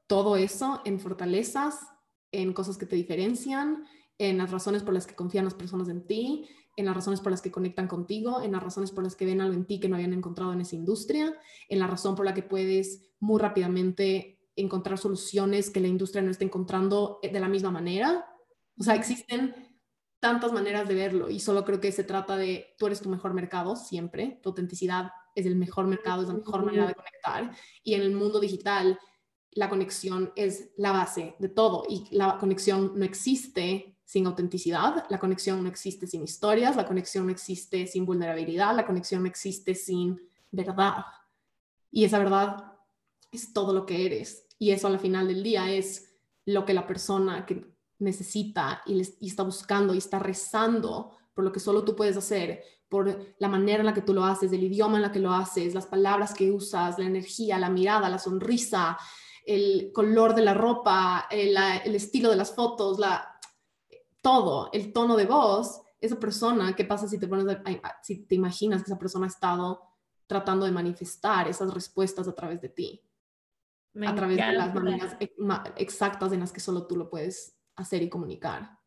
Todo 0.06 0.36
eso 0.36 0.82
en 0.84 1.00
fortalezas, 1.00 1.80
en 2.30 2.52
cosas 2.52 2.78
que 2.78 2.86
te 2.86 2.96
diferencian, 2.96 3.84
en 4.18 4.38
las 4.38 4.50
razones 4.50 4.82
por 4.82 4.94
las 4.94 5.06
que 5.06 5.14
confían 5.14 5.44
las 5.44 5.54
personas 5.54 5.88
en 5.88 6.06
ti, 6.06 6.48
en 6.76 6.86
las 6.86 6.94
razones 6.94 7.20
por 7.20 7.30
las 7.30 7.42
que 7.42 7.50
conectan 7.50 7.88
contigo, 7.88 8.42
en 8.42 8.52
las 8.52 8.62
razones 8.62 8.90
por 8.90 9.02
las 9.02 9.16
que 9.16 9.24
ven 9.24 9.40
algo 9.40 9.54
en 9.54 9.64
ti 9.64 9.80
que 9.80 9.88
no 9.88 9.96
habían 9.96 10.12
encontrado 10.12 10.52
en 10.52 10.60
esa 10.60 10.76
industria, 10.76 11.34
en 11.68 11.78
la 11.78 11.86
razón 11.86 12.14
por 12.14 12.24
la 12.24 12.34
que 12.34 12.42
puedes 12.42 13.10
muy 13.20 13.40
rápidamente 13.40 14.38
encontrar 14.56 14.98
soluciones 14.98 15.70
que 15.70 15.80
la 15.80 15.88
industria 15.88 16.22
no 16.22 16.30
está 16.30 16.44
encontrando 16.44 17.20
de 17.22 17.40
la 17.40 17.48
misma 17.48 17.70
manera. 17.70 18.26
O 18.78 18.82
sea, 18.82 18.94
existen 18.94 19.54
tantas 20.20 20.52
maneras 20.52 20.88
de 20.88 20.94
verlo 20.94 21.30
y 21.30 21.40
solo 21.40 21.64
creo 21.64 21.80
que 21.80 21.92
se 21.92 22.04
trata 22.04 22.36
de, 22.36 22.74
tú 22.76 22.86
eres 22.86 23.00
tu 23.00 23.08
mejor 23.08 23.34
mercado 23.34 23.76
siempre, 23.76 24.40
tu 24.42 24.50
autenticidad 24.50 25.10
es 25.34 25.46
el 25.46 25.56
mejor 25.56 25.86
mercado, 25.86 26.22
es 26.22 26.28
la 26.28 26.34
mejor 26.34 26.64
manera 26.64 26.86
de 26.86 26.94
conectar 26.94 27.52
y 27.84 27.94
en 27.94 28.02
el 28.02 28.12
mundo 28.12 28.40
digital 28.40 28.98
la 29.52 29.68
conexión 29.68 30.32
es 30.34 30.70
la 30.76 30.92
base 30.92 31.36
de 31.38 31.48
todo 31.48 31.84
y 31.88 32.06
la 32.10 32.36
conexión 32.38 32.92
no 32.96 33.04
existe 33.04 33.97
sin 34.08 34.26
autenticidad, 34.26 35.04
la 35.10 35.18
conexión 35.18 35.62
no 35.62 35.68
existe 35.68 36.06
sin 36.06 36.22
historias, 36.22 36.76
la 36.76 36.86
conexión 36.86 37.26
no 37.26 37.30
existe 37.30 37.86
sin 37.86 38.06
vulnerabilidad, 38.06 38.74
la 38.74 38.86
conexión 38.86 39.20
no 39.22 39.28
existe 39.28 39.74
sin 39.74 40.18
verdad. 40.50 41.04
Y 41.90 42.06
esa 42.06 42.18
verdad 42.18 42.72
es 43.30 43.52
todo 43.52 43.74
lo 43.74 43.84
que 43.84 44.06
eres. 44.06 44.46
Y 44.58 44.70
eso 44.70 44.86
al 44.86 44.98
final 44.98 45.28
del 45.28 45.42
día 45.42 45.70
es 45.70 46.14
lo 46.46 46.64
que 46.64 46.72
la 46.72 46.86
persona 46.86 47.44
que 47.44 47.70
necesita 47.98 48.80
y, 48.86 48.98
está 48.98 49.42
buscando 49.42 49.92
y 49.92 49.98
está 49.98 50.18
rezando 50.18 51.10
por 51.34 51.44
lo 51.44 51.52
que 51.52 51.60
solo 51.60 51.84
tú 51.84 51.94
puedes 51.94 52.16
hacer, 52.16 52.64
por 52.88 53.34
la 53.38 53.48
manera 53.48 53.80
en 53.80 53.86
la 53.86 53.92
que 53.92 54.00
tú 54.00 54.14
lo 54.14 54.24
haces, 54.24 54.50
el 54.52 54.64
idioma 54.64 54.96
en 54.96 55.02
la 55.02 55.12
que 55.12 55.20
lo 55.20 55.34
haces, 55.34 55.74
las 55.74 55.84
palabras 55.84 56.32
que 56.32 56.50
usas, 56.50 56.98
la 56.98 57.04
energía, 57.04 57.58
la 57.58 57.68
mirada, 57.68 58.08
la 58.08 58.18
sonrisa, 58.18 58.96
el 59.44 59.92
color 59.92 60.34
de 60.34 60.42
la 60.42 60.54
ropa, 60.54 61.26
el, 61.30 61.54
el 61.84 61.94
estilo 61.94 62.30
de 62.30 62.36
las 62.36 62.54
fotos, 62.54 62.98
la, 62.98 63.37
todo, 64.20 64.70
el 64.72 64.92
tono 64.92 65.16
de 65.16 65.26
voz, 65.26 65.82
esa 66.00 66.18
persona, 66.18 66.74
¿qué 66.76 66.84
pasa 66.84 67.08
si 67.08 67.18
te 67.18 67.26
pones, 67.26 67.58
si 68.02 68.26
te 68.26 68.34
imaginas 68.34 68.82
que 68.82 68.90
esa 68.90 68.98
persona 68.98 69.26
ha 69.26 69.28
estado 69.28 69.82
tratando 70.26 70.66
de 70.66 70.72
manifestar 70.72 71.48
esas 71.48 71.72
respuestas 71.72 72.28
a 72.28 72.34
través 72.34 72.60
de 72.60 72.68
ti? 72.68 73.04
a 74.06 74.14
través 74.14 74.36
de 74.36 74.52
las 74.52 74.74
maneras 74.74 75.16
exactas 75.76 76.32
en 76.32 76.40
las 76.40 76.52
que 76.52 76.60
solo 76.60 76.86
tú 76.86 76.96
lo 76.96 77.10
puedes 77.10 77.56
hacer 77.76 78.02
y 78.02 78.08
comunicar. 78.08 78.78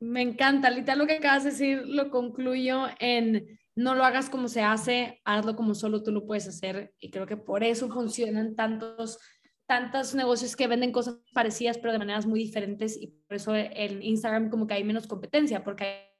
Me 0.00 0.22
encanta, 0.22 0.70
Lita, 0.70 0.96
lo 0.96 1.06
que 1.06 1.16
acabas 1.16 1.44
de 1.44 1.50
decir 1.50 1.82
lo 1.86 2.10
concluyo 2.10 2.86
en 2.98 3.58
no 3.76 3.94
lo 3.94 4.04
hagas 4.04 4.30
como 4.30 4.48
se 4.48 4.62
hace, 4.62 5.20
hazlo 5.24 5.56
como 5.56 5.74
solo 5.74 6.02
tú 6.02 6.12
lo 6.12 6.26
puedes 6.26 6.46
hacer 6.46 6.94
y 6.98 7.10
creo 7.10 7.26
que 7.26 7.36
por 7.36 7.64
eso 7.64 7.88
funcionan 7.88 8.54
tantos 8.54 9.18
tantos 9.66 10.14
negocios 10.14 10.56
que 10.56 10.66
venden 10.66 10.92
cosas 10.92 11.18
parecidas 11.32 11.78
pero 11.78 11.92
de 11.92 11.98
maneras 11.98 12.26
muy 12.26 12.40
diferentes 12.40 12.96
y 13.00 13.08
por 13.08 13.36
eso 13.36 13.54
en 13.54 14.02
Instagram 14.02 14.50
como 14.50 14.66
que 14.66 14.74
hay 14.74 14.84
menos 14.84 15.06
competencia 15.06 15.64
porque 15.64 15.84
hay... 15.84 16.14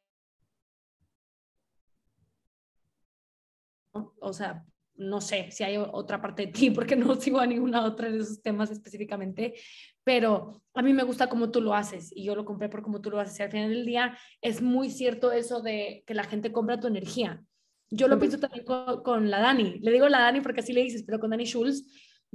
o 4.20 4.32
sea, 4.32 4.64
no 4.96 5.20
sé 5.20 5.50
si 5.50 5.64
hay 5.64 5.76
otra 5.76 6.20
parte 6.20 6.46
de 6.46 6.52
ti 6.52 6.70
porque 6.70 6.96
no 6.96 7.14
sigo 7.16 7.40
a 7.40 7.46
ninguna 7.46 7.84
otra 7.84 8.10
de 8.10 8.18
esos 8.18 8.42
temas 8.42 8.70
específicamente, 8.70 9.54
pero 10.02 10.62
a 10.74 10.82
mí 10.82 10.92
me 10.92 11.02
gusta 11.02 11.28
cómo 11.28 11.50
tú 11.50 11.60
lo 11.60 11.74
haces 11.74 12.10
y 12.14 12.24
yo 12.24 12.34
lo 12.34 12.44
compré 12.44 12.68
por 12.68 12.82
cómo 12.82 13.00
tú 13.00 13.10
lo 13.10 13.20
haces. 13.20 13.38
Y 13.38 13.42
al 13.42 13.50
final 13.50 13.70
del 13.70 13.86
día 13.86 14.16
es 14.40 14.62
muy 14.62 14.90
cierto 14.90 15.32
eso 15.32 15.60
de 15.60 16.04
que 16.06 16.14
la 16.14 16.24
gente 16.24 16.52
compra 16.52 16.80
tu 16.80 16.86
energía. 16.86 17.42
Yo 17.90 18.08
lo 18.08 18.18
pienso 18.18 18.38
también 18.38 18.64
con, 18.64 19.02
con 19.02 19.30
la 19.30 19.40
Dani, 19.40 19.78
le 19.78 19.92
digo 19.92 20.08
la 20.08 20.20
Dani 20.20 20.40
porque 20.40 20.60
así 20.60 20.72
le 20.72 20.82
dices, 20.82 21.04
pero 21.04 21.20
con 21.20 21.30
Dani 21.30 21.44
Schulz, 21.44 21.84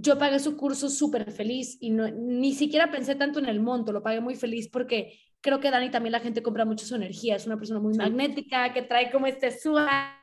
yo 0.02 0.18
pagué 0.18 0.40
su 0.40 0.56
curso 0.56 0.90
súper 0.90 1.30
feliz 1.32 1.78
y 1.82 1.90
no, 1.90 2.10
ni 2.10 2.54
siquiera 2.54 2.90
pensé 2.90 3.16
tanto 3.16 3.40
en 3.40 3.48
el 3.48 3.60
monto, 3.60 3.92
lo 3.92 4.02
pagué 4.02 4.22
muy 4.22 4.36
feliz 4.36 4.70
porque 4.70 5.20
creo 5.42 5.60
que 5.60 5.72
Dani 5.72 5.92
también 5.92 6.14
la 6.14 6.22
gente 6.22 6.42
compra 6.42 6.64
mucho 6.64 6.86
su 6.86 6.96
energía, 6.96 7.36
es 7.36 7.46
una 7.46 7.58
persona 7.58 7.82
muy 7.82 7.94
magnética, 7.96 8.72
que 8.74 8.82
trae 8.82 9.12
como 9.12 9.28
este 9.28 9.52
swag. 9.52 10.18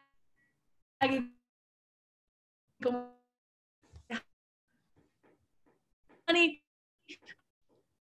Dani 6.26 6.62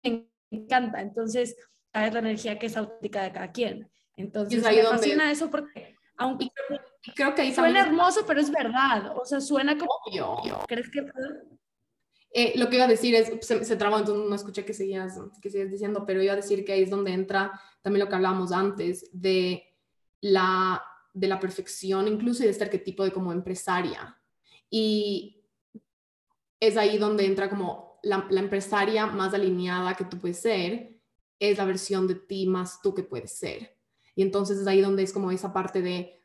me 0.04 0.28
encanta, 0.52 1.02
entonces, 1.02 1.58
es 1.94 2.14
la 2.14 2.20
energía 2.20 2.60
que 2.60 2.68
es 2.68 2.78
auténtica 2.78 3.24
de 3.24 3.32
cada 3.32 3.52
quien. 3.52 3.90
Entonces, 4.16 4.64
me 4.64 4.84
fascina 4.84 5.32
eso 5.32 5.50
porque, 5.50 5.96
aunque 6.18 6.50
creo 7.16 7.34
que 7.34 7.42
ahí 7.42 7.54
suena 7.54 7.82
hermoso, 7.82 8.24
pero 8.28 8.40
es 8.40 8.52
verdad, 8.52 9.18
o 9.18 9.26
sea, 9.26 9.42
suena 9.42 9.76
como... 9.76 9.92
¿Crees 10.68 10.92
que 10.92 11.02
eh, 12.36 12.54
lo 12.56 12.68
que 12.68 12.78
iba 12.78 12.86
a 12.86 12.88
decir 12.88 13.14
es, 13.14 13.32
se, 13.46 13.64
se 13.64 13.76
trabó, 13.76 14.00
entonces 14.00 14.28
no 14.28 14.36
escuché 14.36 14.66
que 14.66 14.74
seguías, 14.74 15.20
que 15.40 15.52
seguías 15.52 15.70
diciendo, 15.70 16.04
pero 16.06 16.24
iba 16.24 16.34
a 16.34 16.38
decir 16.38 16.66
que 16.66 16.74
ahí 16.74 16.82
es 16.82 16.90
donde 16.90 17.14
entra 17.14 17.62
también 17.84 18.04
lo 18.04 18.10
que 18.10 18.16
hablábamos 18.16 18.52
antes 18.52 19.08
de 19.14 19.64
la, 20.20 20.84
de 21.14 21.28
la 21.28 21.40
perfección, 21.40 22.08
incluso 22.08 22.44
de 22.44 22.50
este 22.50 22.64
arquetipo 22.64 23.04
de 23.04 23.12
como 23.12 23.32
empresaria. 23.32 24.18
Y 24.68 25.46
es 26.60 26.76
ahí 26.76 26.98
donde 26.98 27.28
entra 27.28 27.52
como 27.52 28.00
la, 28.02 28.26
la 28.32 28.40
empresaria 28.40 29.06
más 29.06 29.36
alineada 29.36 29.94
que 29.94 30.06
tú 30.06 30.18
puedes 30.18 30.40
ser, 30.40 31.00
es 31.40 31.58
la 31.60 31.66
versión 31.66 32.08
de 32.08 32.16
ti 32.16 32.48
más 32.48 32.82
tú 32.82 32.96
que 32.96 33.04
puedes 33.04 33.38
ser. 33.38 33.78
Y 34.16 34.24
entonces 34.24 34.58
es 34.58 34.66
ahí 34.66 34.82
donde 34.82 35.04
es 35.04 35.14
como 35.14 35.30
esa 35.30 35.54
parte 35.54 35.84
de 35.84 36.20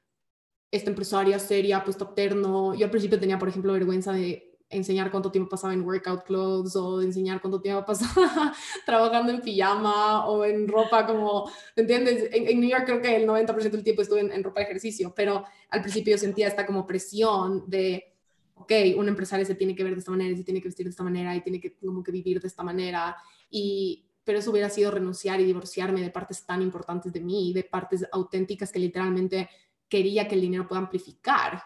esta 0.71 0.89
empresaria 0.89 1.39
seria, 1.39 1.85
pues 1.85 1.99
top 1.99 2.15
terno. 2.15 2.75
Yo 2.75 2.87
al 2.87 2.91
principio 2.91 3.21
tenía, 3.21 3.39
por 3.39 3.49
ejemplo, 3.49 3.73
vergüenza 3.73 4.13
de 4.13 4.48
enseñar 4.71 5.11
cuánto 5.11 5.31
tiempo 5.31 5.49
pasaba 5.49 5.73
en 5.73 5.83
workout 5.83 6.25
clothes 6.25 6.77
o 6.77 7.01
enseñar 7.01 7.41
cuánto 7.41 7.61
tiempo 7.61 7.85
pasaba 7.87 8.53
trabajando 8.85 9.33
en 9.33 9.41
pijama 9.41 10.27
o 10.27 10.45
en 10.45 10.69
ropa 10.69 11.07
como, 11.07 11.51
¿entiendes? 11.75 12.29
En, 12.33 12.61
New 12.61 12.69
York 12.69 12.85
creo 12.85 13.01
que 13.01 13.17
el 13.17 13.27
90% 13.27 13.71
del 13.71 13.85
tiempo 13.85 14.03
estuve 14.03 14.21
en, 14.21 14.45
ropa 14.45 14.61
de 14.61 14.67
ejercicio, 14.67 15.13
pero 15.15 15.45
al 15.71 15.81
principio 15.81 16.19
sentía 16.19 16.49
esta 16.49 16.67
como 16.67 16.87
presión 16.87 17.65
de, 17.67 18.15
ok, 18.55 18.73
un 18.97 19.09
empresario 19.09 19.47
se 19.47 19.55
tiene 19.55 19.75
que 19.75 19.85
ver 19.85 19.95
de 19.95 20.01
esta 20.01 20.11
manera, 20.11 20.37
se 20.37 20.45
tiene 20.45 20.61
que 20.61 20.69
vestir 20.69 20.85
de 20.85 20.91
esta 20.91 21.05
manera 21.05 21.35
y 21.35 21.41
tiene 21.41 21.61
que 21.61 21.75
como 21.77 22.03
que 22.03 22.13
vivir 22.13 22.41
de 22.41 22.49
esta 22.49 22.63
manera. 22.63 23.17
Y 23.51 24.05
pero 24.25 24.41
eso 24.41 24.51
hubiera 24.51 24.69
sido 24.69 24.91
renunciar 24.91 25.41
y 25.41 25.45
divorciarme 25.45 26.03
de 26.03 26.11
partes 26.11 26.45
tan 26.45 26.61
importantes 26.61 27.15
de 27.15 27.21
mí, 27.21 27.55
de 27.55 27.65
partes 27.65 28.07
auténticas 28.13 28.71
que 28.71 28.79
literalmente 28.79 29.49
quería 29.89 30.29
que 30.29 30.35
el 30.35 30.43
dinero 30.43 30.69
pueda 30.69 30.83
amplificar, 30.83 31.63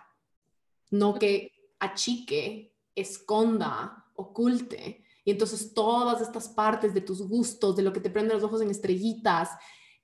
no 0.93 1.15
que 1.15 1.51
achique 1.81 2.72
esconda, 2.95 4.07
oculte. 4.15 5.05
Y 5.25 5.31
entonces 5.31 5.73
todas 5.75 6.21
estas 6.21 6.49
partes 6.49 6.95
de 6.95 7.01
tus 7.01 7.23
gustos, 7.23 7.77
de 7.77 7.83
lo 7.83 7.93
que 7.93 8.01
te 8.01 8.11
prende 8.11 8.35
los 8.35 8.43
ojos 8.43 8.61
en 8.61 8.71
estrellitas, 8.71 9.51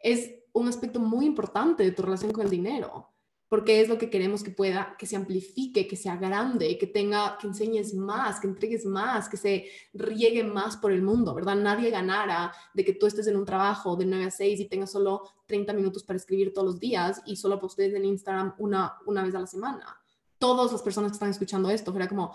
es 0.01 0.30
un 0.53 0.68
aspecto 0.68 1.01
muy 1.01 1.26
importante 1.26 1.82
de 1.82 1.93
tu 1.93 2.03
relación 2.03 2.32
con 2.32 2.45
el 2.45 2.51
dinero, 2.51 3.09
porque 3.49 3.80
es 3.80 3.89
lo 3.89 3.99
que 3.99 4.11
queremos 4.11 4.43
que 4.43 4.51
pueda, 4.51 4.95
que 4.99 5.07
se 5.07 5.16
amplifique, 5.16 5.86
que 5.89 5.97
sea 5.97 6.16
grande, 6.16 6.76
que 6.78 6.86
tenga, 6.86 7.39
que 7.39 7.47
enseñes 7.47 7.95
más, 7.95 8.41
que 8.41 8.47
entregues 8.47 8.84
más, 8.84 9.28
que 9.28 9.36
se 9.36 9.66
riegue 9.93 10.45
más 10.45 10.76
por 10.76 10.93
el 10.93 11.03
mundo, 11.03 11.34
¿verdad? 11.34 11.57
Nadie 11.57 11.91
ganara 11.91 12.53
de 12.74 12.84
que 12.84 12.93
tú 12.93 13.07
estés 13.07 13.26
en 13.26 13.36
un 13.36 13.45
trabajo 13.45 13.97
de 13.97 14.07
9 14.07 14.26
a 14.26 14.30
6 14.30 14.61
y 14.61 14.68
tengas 14.68 14.93
solo 14.93 15.22
30 15.47 15.72
minutos 15.72 16.05
para 16.05 16.18
escribir 16.18 16.53
todos 16.53 16.66
los 16.66 16.80
días 16.80 17.22
y 17.26 17.36
solo 17.36 17.59
postees 17.59 17.95
en 17.95 18.05
Instagram 18.05 18.55
una, 18.59 18.99
una 19.07 19.22
vez 19.22 19.34
a 19.34 19.41
la 19.41 19.47
semana. 19.47 20.01
Todas 20.39 20.70
las 20.70 20.82
personas 20.82 21.11
que 21.12 21.14
están 21.14 21.30
escuchando 21.30 21.70
esto, 21.70 21.95
era 21.97 22.09
como, 22.09 22.34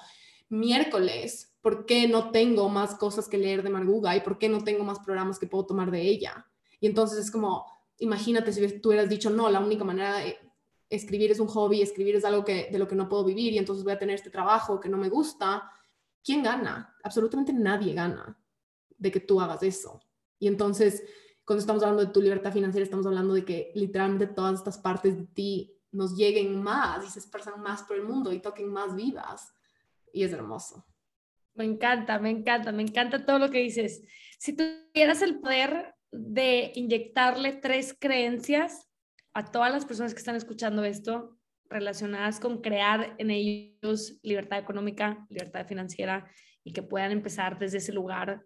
miércoles, 0.54 1.56
¿por 1.62 1.86
qué 1.86 2.08
no 2.08 2.32
tengo 2.32 2.70
más 2.70 2.96
cosas 2.96 3.28
que 3.28 3.38
leer 3.38 3.64
de 3.64 3.70
Marguga 3.70 4.16
y 4.16 4.22
por 4.22 4.38
qué 4.38 4.50
no 4.50 4.64
tengo 4.64 4.84
más 4.84 5.00
programas 5.00 5.40
que 5.40 5.48
puedo 5.48 5.66
tomar 5.66 5.92
de 5.92 6.02
ella? 6.02 6.46
Y 6.80 6.88
entonces 6.88 7.20
es 7.20 7.32
como, 7.32 7.66
imagínate 7.98 8.54
si 8.54 8.80
tú 8.80 8.90
hubieras 8.90 9.10
dicho, 9.10 9.30
no, 9.30 9.50
la 9.50 9.60
única 9.60 9.84
manera 9.84 10.18
de 10.18 10.38
escribir 10.90 11.32
es 11.32 11.40
un 11.40 11.48
hobby, 11.48 11.82
escribir 11.82 12.16
es 12.16 12.26
algo 12.26 12.46
que, 12.46 12.70
de 12.72 12.78
lo 12.78 12.88
que 12.88 12.96
no 12.96 13.10
puedo 13.10 13.24
vivir 13.24 13.54
y 13.54 13.58
entonces 13.58 13.84
voy 13.84 13.94
a 13.94 14.00
tener 14.00 14.16
este 14.16 14.30
trabajo 14.30 14.80
que 14.80 14.90
no 14.90 14.98
me 14.98 15.10
gusta. 15.10 15.72
¿Quién 16.24 16.44
gana? 16.44 16.96
Absolutamente 17.04 17.52
nadie 17.52 17.94
gana 17.94 18.38
de 18.98 19.12
que 19.12 19.20
tú 19.20 19.42
hagas 19.42 19.64
eso. 19.64 20.00
Y 20.40 20.48
entonces, 20.48 21.04
cuando 21.46 21.62
estamos 21.62 21.82
hablando 21.82 22.06
de 22.06 22.12
tu 22.12 22.22
libertad 22.22 22.54
financiera, 22.54 22.84
estamos 22.84 23.06
hablando 23.06 23.34
de 23.34 23.44
que 23.44 23.72
literalmente 23.76 24.28
todas 24.28 24.60
estas 24.60 24.78
partes 24.78 25.18
de 25.18 25.26
ti 25.26 25.82
nos 25.92 26.16
lleguen 26.16 26.62
más 26.62 27.06
y 27.06 27.10
se 27.10 27.20
esparcen 27.20 27.60
más 27.62 27.84
por 27.84 27.98
el 27.98 28.04
mundo 28.04 28.32
y 28.32 28.40
toquen 28.40 28.72
más 28.72 28.96
vidas 28.96 29.54
y 30.14 30.24
es 30.24 30.32
hermoso. 30.32 30.86
Me 31.56 31.66
encanta, 31.66 32.20
me 32.20 32.30
encanta, 32.30 32.72
me 32.72 32.84
encanta 32.84 33.26
todo 33.26 33.40
lo 33.40 33.50
que 33.52 33.60
dices. 33.60 34.04
Si 34.40 34.56
tuvieras 34.56 35.22
el 35.22 35.40
poder 35.40 35.94
de 36.12 36.72
inyectarle 36.76 37.54
tres 37.54 37.96
creencias 38.00 38.90
a 39.34 39.52
todas 39.52 39.72
las 39.72 39.86
personas 39.86 40.14
que 40.14 40.20
están 40.20 40.36
escuchando 40.36 40.84
esto 40.84 41.38
relacionadas 41.70 42.40
con 42.40 42.62
crear 42.62 43.16
en 43.18 43.32
ellos 43.32 44.20
libertad 44.22 44.60
económica, 44.60 45.26
libertad 45.30 45.66
financiera 45.66 46.30
y 46.64 46.72
que 46.72 46.84
puedan 46.84 47.12
empezar 47.12 47.58
desde 47.58 47.80
ese 47.80 47.94
lugar 47.94 48.46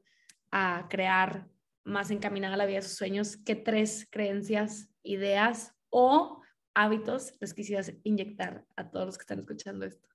a 0.52 0.88
crear 0.90 1.48
más 1.84 2.10
encaminada 2.10 2.58
la 2.58 2.66
vida 2.66 2.78
de 2.78 2.84
sus 2.84 2.98
sueños, 2.98 3.38
¿qué 3.38 3.56
tres 3.56 4.08
creencias, 4.10 4.90
ideas 5.04 5.74
o 5.90 6.42
hábitos 6.74 7.34
les 7.40 7.54
quisieras 7.54 7.94
inyectar 8.04 8.66
a 8.76 8.90
todos 8.90 9.06
los 9.08 9.18
que 9.18 9.24
están 9.24 9.40
escuchando 9.40 9.86
esto? 9.86 10.08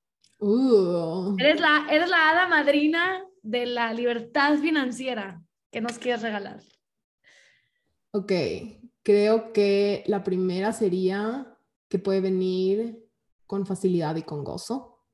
Uh. 0.42 1.36
Eres 1.38 1.60
la, 1.60 1.86
eres 1.88 2.10
la 2.10 2.30
hada 2.30 2.48
madrina 2.48 3.24
de 3.42 3.64
la 3.64 3.94
libertad 3.94 4.58
financiera 4.58 5.40
que 5.70 5.80
nos 5.80 5.98
quieres 6.00 6.22
regalar. 6.22 6.60
Ok, 8.10 8.32
creo 9.04 9.52
que 9.52 10.02
la 10.08 10.24
primera 10.24 10.72
sería 10.72 11.56
que 11.88 12.00
puede 12.00 12.20
venir 12.20 13.08
con 13.46 13.66
facilidad 13.66 14.16
y 14.16 14.22
con 14.22 14.42
gozo. 14.42 15.06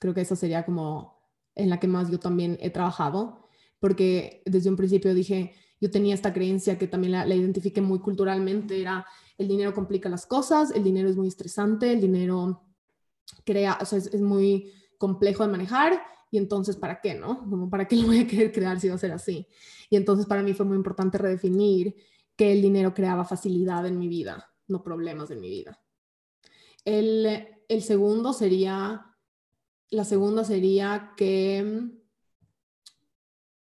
Creo 0.00 0.14
que 0.14 0.22
esa 0.22 0.34
sería 0.34 0.64
como 0.64 1.20
en 1.54 1.68
la 1.68 1.78
que 1.78 1.86
más 1.86 2.10
yo 2.10 2.18
también 2.18 2.56
he 2.62 2.70
trabajado, 2.70 3.50
porque 3.78 4.42
desde 4.46 4.70
un 4.70 4.76
principio 4.76 5.12
dije, 5.12 5.52
yo 5.78 5.90
tenía 5.90 6.14
esta 6.14 6.32
creencia 6.32 6.78
que 6.78 6.88
también 6.88 7.12
la, 7.12 7.26
la 7.26 7.34
identifiqué 7.34 7.82
muy 7.82 7.98
culturalmente, 7.98 8.80
era 8.80 9.06
el 9.36 9.46
dinero 9.46 9.74
complica 9.74 10.08
las 10.08 10.24
cosas, 10.24 10.70
el 10.70 10.82
dinero 10.84 11.10
es 11.10 11.16
muy 11.16 11.28
estresante, 11.28 11.92
el 11.92 12.00
dinero 12.00 12.65
crea, 13.44 13.78
o 13.80 13.84
sea, 13.84 13.98
es, 13.98 14.20
muy 14.20 14.72
complejo 14.98 15.44
de 15.44 15.50
manejar 15.50 16.02
y 16.30 16.38
entonces, 16.38 16.76
¿para 16.76 17.00
qué, 17.00 17.14
no? 17.14 17.38
Como, 17.48 17.70
¿para 17.70 17.86
qué 17.86 17.96
lo 17.96 18.06
voy 18.06 18.20
a 18.20 18.26
querer 18.26 18.52
crear 18.52 18.80
si 18.80 18.88
va 18.88 18.94
a 18.94 18.98
ser 18.98 19.12
así? 19.12 19.46
Y 19.90 19.96
entonces 19.96 20.26
para 20.26 20.42
mí 20.42 20.54
fue 20.54 20.66
muy 20.66 20.76
importante 20.76 21.18
redefinir 21.18 21.94
que 22.36 22.52
el 22.52 22.62
dinero 22.62 22.92
creaba 22.92 23.24
facilidad 23.24 23.86
en 23.86 23.98
mi 23.98 24.08
vida, 24.08 24.52
no 24.68 24.82
problemas 24.82 25.30
en 25.30 25.40
mi 25.40 25.48
vida. 25.48 25.80
El, 26.84 27.48
el 27.68 27.82
segundo 27.82 28.32
sería, 28.32 29.16
la 29.90 30.04
segunda 30.04 30.44
sería 30.44 31.12
que 31.16 31.90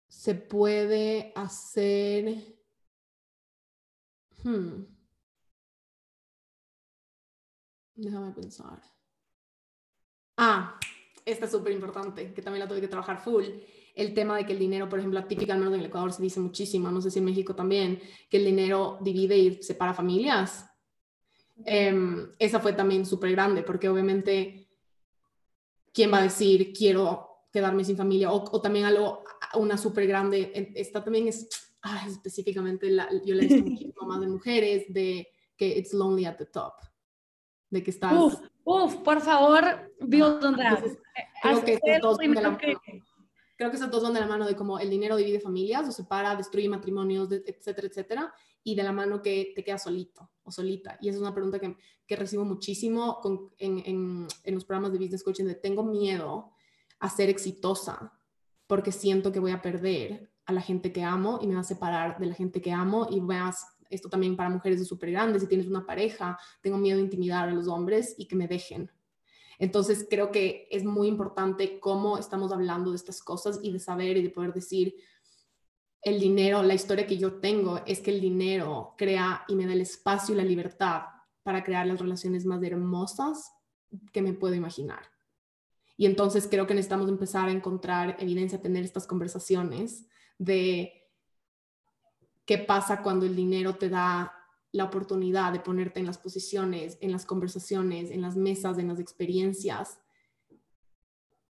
se 0.07 0.35
puede 0.35 1.31
hacer... 1.35 2.57
Hmm, 4.43 4.83
Déjame 7.99 8.31
pensar. 8.31 8.81
Ah, 10.41 10.79
esta 11.25 11.45
es 11.45 11.51
súper 11.51 11.73
importante, 11.73 12.33
que 12.33 12.41
también 12.41 12.63
la 12.63 12.67
tuve 12.69 12.79
que 12.79 12.87
trabajar 12.87 13.19
full. 13.19 13.43
El 13.93 14.13
tema 14.13 14.37
de 14.37 14.45
que 14.45 14.53
el 14.53 14.59
dinero, 14.59 14.87
por 14.87 14.99
ejemplo, 14.99 15.21
típicamente 15.25 15.73
en 15.73 15.81
el 15.81 15.87
Ecuador 15.87 16.13
se 16.13 16.21
dice 16.21 16.39
muchísimo, 16.39 16.89
no 16.89 17.01
sé 17.01 17.11
si 17.11 17.19
en 17.19 17.25
México 17.25 17.53
también, 17.53 17.99
que 18.29 18.37
el 18.37 18.45
dinero 18.45 18.99
divide 19.01 19.37
y 19.37 19.61
separa 19.61 19.93
familias. 19.93 20.65
Em, 21.65 22.31
esa 22.39 22.61
fue 22.61 22.71
también 22.71 23.05
súper 23.05 23.31
grande, 23.31 23.63
porque 23.63 23.89
obviamente, 23.89 24.69
¿quién 25.93 26.09
va 26.13 26.19
a 26.19 26.23
decir 26.23 26.71
quiero 26.71 27.47
quedarme 27.51 27.83
sin 27.83 27.97
familia? 27.97 28.31
O, 28.31 28.61
también 28.61 28.85
algo, 28.85 29.25
una 29.55 29.77
súper 29.77 30.07
grande, 30.07 30.71
esta 30.73 31.03
también 31.03 31.27
es, 31.27 31.49
ah, 31.81 32.05
específicamente, 32.07 32.89
la, 32.89 33.09
yo 33.25 33.35
le 33.35 33.43
he 33.43 33.47
visto 33.47 33.65
muchísimo 33.69 34.07
más 34.07 34.21
de 34.21 34.27
mujeres, 34.27 34.85
de 34.87 35.27
que 35.57 35.67
it's 35.67 35.91
lonely 35.91 36.23
at 36.23 36.37
the 36.37 36.45
top 36.45 36.75
de 37.69 37.83
que 37.83 37.91
estás... 37.91 38.13
Uf, 38.13 38.39
uf, 38.69 38.97
por 38.97 39.19
favor, 39.21 39.91
build 39.99 40.43
on 40.43 40.55
that. 40.55 40.79
Creo 41.41 41.63
que, 41.63 41.73
estos 41.73 42.01
dos 42.01 42.17
de 42.17 42.27
la 42.27 42.51
mano. 42.51 42.57
creo 42.57 43.71
que 43.71 43.77
esos 43.77 43.89
dos 43.89 44.03
van 44.03 44.13
de 44.13 44.19
la 44.19 44.27
mano 44.27 44.45
de 44.45 44.55
cómo 44.55 44.77
el 44.77 44.89
dinero 44.89 45.15
divide 45.15 45.39
familias 45.39 45.87
o 45.87 45.91
separa, 45.91 46.35
destruye 46.35 46.69
matrimonios, 46.69 47.31
etcétera, 47.31 47.87
etcétera, 47.87 48.33
y 48.63 48.75
de 48.75 48.83
la 48.83 48.91
mano 48.91 49.21
que 49.21 49.53
te 49.55 49.63
quedas 49.63 49.83
solito 49.83 50.29
o 50.43 50.51
solita. 50.51 50.97
Y 51.01 51.09
esa 51.09 51.17
es 51.17 51.21
una 51.21 51.33
pregunta 51.33 51.59
que, 51.59 51.75
que 52.05 52.15
recibo 52.15 52.45
muchísimo 52.45 53.19
con, 53.21 53.51
en, 53.57 53.79
en, 53.85 54.27
en 54.43 54.53
los 54.53 54.65
programas 54.65 54.91
de 54.91 54.99
business 54.99 55.23
coaching 55.23 55.45
de 55.45 55.55
tengo 55.55 55.83
miedo 55.83 56.51
a 56.99 57.09
ser 57.09 57.29
exitosa 57.29 58.13
porque 58.67 58.91
siento 58.91 59.31
que 59.31 59.39
voy 59.39 59.51
a 59.51 59.63
perder 59.63 60.31
a 60.45 60.53
la 60.53 60.61
gente 60.61 60.91
que 60.91 61.03
amo 61.03 61.39
y 61.41 61.47
me 61.47 61.55
va 61.55 61.61
a 61.61 61.63
separar 61.63 62.19
de 62.19 62.27
la 62.27 62.35
gente 62.35 62.61
que 62.61 62.71
amo 62.71 63.07
y 63.09 63.19
voy 63.19 63.35
a 63.35 63.51
esto 63.89 64.09
también 64.09 64.35
para 64.35 64.49
mujeres 64.49 64.81
es 64.81 64.87
súper 64.87 65.11
grande, 65.11 65.39
si 65.39 65.47
tienes 65.47 65.67
una 65.67 65.85
pareja, 65.85 66.37
tengo 66.61 66.77
miedo 66.77 66.97
de 66.97 67.03
intimidar 67.03 67.49
a 67.49 67.51
los 67.51 67.67
hombres 67.67 68.15
y 68.17 68.25
que 68.25 68.35
me 68.35 68.47
dejen. 68.47 68.91
Entonces 69.57 70.07
creo 70.09 70.31
que 70.31 70.67
es 70.71 70.85
muy 70.85 71.07
importante 71.07 71.79
cómo 71.79 72.17
estamos 72.17 72.51
hablando 72.51 72.91
de 72.91 72.95
estas 72.95 73.21
cosas 73.21 73.59
y 73.61 73.71
de 73.73 73.79
saber 73.79 74.17
y 74.17 74.23
de 74.23 74.29
poder 74.29 74.53
decir, 74.53 74.95
el 76.01 76.19
dinero, 76.19 76.63
la 76.63 76.73
historia 76.73 77.05
que 77.05 77.17
yo 77.17 77.39
tengo 77.39 77.81
es 77.85 77.99
que 77.99 78.11
el 78.11 78.21
dinero 78.21 78.95
crea 78.97 79.43
y 79.49 79.55
me 79.55 79.65
da 79.65 79.73
el 79.73 79.81
espacio 79.81 80.33
y 80.33 80.37
la 80.37 80.45
libertad 80.45 81.01
para 81.43 81.63
crear 81.63 81.85
las 81.87 81.99
relaciones 81.99 82.45
más 82.45 82.63
hermosas 82.63 83.51
que 84.13 84.21
me 84.21 84.33
puedo 84.33 84.55
imaginar. 84.55 85.01
Y 85.97 86.05
entonces 86.05 86.47
creo 86.49 86.65
que 86.65 86.73
necesitamos 86.73 87.09
empezar 87.09 87.49
a 87.49 87.51
encontrar 87.51 88.15
evidencia, 88.19 88.61
tener 88.61 88.85
estas 88.85 89.05
conversaciones 89.05 90.05
de 90.37 90.98
qué 92.49 92.57
pasa 92.57 93.03
cuando 93.03 93.27
el 93.27 93.35
dinero 93.35 93.75
te 93.75 93.89
da 93.89 94.33
la 94.71 94.85
oportunidad 94.85 95.53
de 95.53 95.59
ponerte 95.59 95.99
en 95.99 96.07
las 96.07 96.17
posiciones, 96.17 96.97
en 96.99 97.11
las 97.11 97.23
conversaciones, 97.23 98.09
en 98.09 98.23
las 98.23 98.35
mesas, 98.35 98.79
en 98.79 98.87
las 98.87 98.99
experiencias 98.99 99.99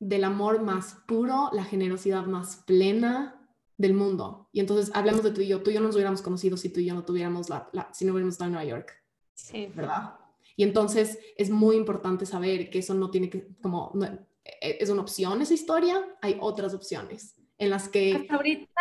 del 0.00 0.24
amor 0.24 0.60
más 0.60 0.96
puro, 1.06 1.50
la 1.52 1.62
generosidad 1.62 2.26
más 2.26 2.64
plena 2.66 3.48
del 3.76 3.94
mundo. 3.94 4.48
Y 4.50 4.58
entonces 4.58 4.90
hablamos 4.92 5.22
de 5.22 5.30
tú 5.30 5.40
y 5.40 5.46
yo, 5.46 5.62
tú 5.62 5.70
y 5.70 5.74
yo 5.74 5.80
no 5.80 5.86
nos 5.86 5.94
hubiéramos 5.94 6.20
conocido 6.20 6.56
si 6.56 6.68
tú 6.68 6.80
y 6.80 6.86
yo 6.86 6.94
no 6.94 7.04
tuviéramos 7.04 7.48
la, 7.48 7.70
si 7.92 8.04
no 8.04 8.10
hubiéramos 8.10 8.34
estado 8.34 8.48
en 8.48 8.54
Nueva 8.54 8.68
York. 8.68 8.92
Sí. 9.34 9.70
¿Verdad? 9.72 10.16
Y 10.56 10.64
entonces 10.64 11.20
es 11.36 11.48
muy 11.48 11.76
importante 11.76 12.26
saber 12.26 12.70
que 12.70 12.80
eso 12.80 12.94
no 12.94 13.08
tiene 13.08 13.30
que, 13.30 13.46
como, 13.62 13.92
e, 14.02 14.78
es 14.80 14.90
una 14.90 15.02
opción 15.02 15.42
esa 15.42 15.54
historia, 15.54 16.04
hay 16.20 16.38
otras 16.40 16.74
opciones 16.74 17.36
en 17.56 17.70
las 17.70 17.88
que... 17.88 18.16
Hasta 18.16 18.34
ahorita 18.34 18.80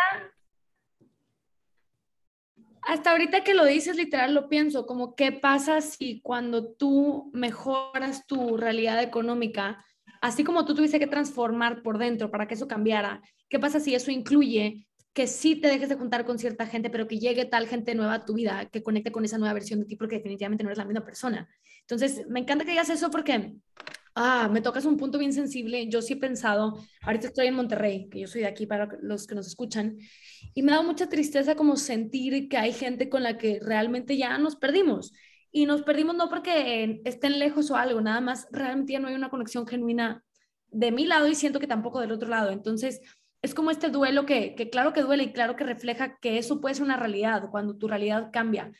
hasta 2.88 3.10
ahorita 3.10 3.44
que 3.44 3.52
lo 3.52 3.66
dices, 3.66 3.98
literal 3.98 4.32
lo 4.32 4.48
pienso, 4.48 4.86
como 4.86 5.14
qué 5.14 5.30
pasa 5.30 5.82
si 5.82 6.22
cuando 6.22 6.72
tú 6.72 7.30
mejoras 7.34 8.26
tu 8.26 8.56
realidad 8.56 9.02
económica, 9.02 9.84
así 10.22 10.42
como 10.42 10.64
tú 10.64 10.74
tuviste 10.74 10.98
que 10.98 11.06
transformar 11.06 11.82
por 11.82 11.98
dentro 11.98 12.30
para 12.30 12.48
que 12.48 12.54
eso 12.54 12.66
cambiara, 12.66 13.20
qué 13.50 13.58
pasa 13.58 13.78
si 13.78 13.94
eso 13.94 14.10
incluye 14.10 14.88
que 15.12 15.26
sí 15.26 15.56
te 15.56 15.68
dejes 15.68 15.90
de 15.90 15.96
juntar 15.96 16.24
con 16.24 16.38
cierta 16.38 16.66
gente, 16.66 16.88
pero 16.88 17.06
que 17.06 17.18
llegue 17.18 17.44
tal 17.44 17.68
gente 17.68 17.94
nueva 17.94 18.14
a 18.14 18.24
tu 18.24 18.32
vida, 18.32 18.70
que 18.72 18.82
conecte 18.82 19.12
con 19.12 19.22
esa 19.22 19.36
nueva 19.36 19.52
versión 19.52 19.80
de 19.80 19.86
ti, 19.86 19.96
porque 19.96 20.16
definitivamente 20.16 20.64
no 20.64 20.70
eres 20.70 20.78
la 20.78 20.86
misma 20.86 21.04
persona. 21.04 21.46
Entonces, 21.82 22.26
me 22.26 22.40
encanta 22.40 22.64
que 22.64 22.70
digas 22.70 22.88
eso 22.88 23.10
porque 23.10 23.52
Ah, 24.20 24.48
me 24.50 24.60
tocas 24.60 24.84
un 24.84 24.96
punto 24.96 25.16
bien 25.16 25.32
sensible. 25.32 25.88
Yo 25.88 26.02
sí 26.02 26.14
he 26.14 26.16
pensado, 26.16 26.74
ahorita 27.02 27.28
estoy 27.28 27.46
en 27.46 27.54
Monterrey, 27.54 28.08
que 28.08 28.18
yo 28.20 28.26
soy 28.26 28.40
de 28.40 28.48
aquí 28.48 28.66
para 28.66 28.88
los 29.00 29.28
que 29.28 29.36
nos 29.36 29.46
escuchan, 29.46 29.96
y 30.54 30.62
me 30.64 30.72
da 30.72 30.82
mucha 30.82 31.08
tristeza 31.08 31.54
como 31.54 31.76
sentir 31.76 32.48
que 32.48 32.56
hay 32.56 32.72
gente 32.72 33.08
con 33.08 33.22
la 33.22 33.38
que 33.38 33.60
realmente 33.62 34.16
ya 34.16 34.36
nos 34.38 34.56
perdimos. 34.56 35.12
Y 35.52 35.66
nos 35.66 35.82
perdimos 35.82 36.16
no 36.16 36.28
porque 36.28 37.00
estén 37.04 37.38
lejos 37.38 37.70
o 37.70 37.76
algo, 37.76 38.00
nada 38.00 38.20
más 38.20 38.48
realmente 38.50 38.92
ya 38.94 38.98
no 38.98 39.06
hay 39.06 39.14
una 39.14 39.30
conexión 39.30 39.68
genuina 39.68 40.24
de 40.66 40.90
mi 40.90 41.06
lado 41.06 41.28
y 41.28 41.36
siento 41.36 41.60
que 41.60 41.68
tampoco 41.68 42.00
del 42.00 42.10
otro 42.10 42.28
lado. 42.28 42.50
Entonces, 42.50 43.00
es 43.40 43.54
como 43.54 43.70
este 43.70 43.88
duelo 43.88 44.26
que, 44.26 44.56
que 44.56 44.68
claro 44.68 44.92
que 44.92 45.02
duele 45.02 45.22
y 45.24 45.32
claro 45.32 45.54
que 45.54 45.62
refleja 45.62 46.18
que 46.18 46.38
eso 46.38 46.60
puede 46.60 46.74
ser 46.74 46.84
una 46.84 46.96
realidad 46.96 47.50
cuando 47.52 47.76
tu 47.76 47.86
realidad 47.86 48.30
cambia. 48.32 48.72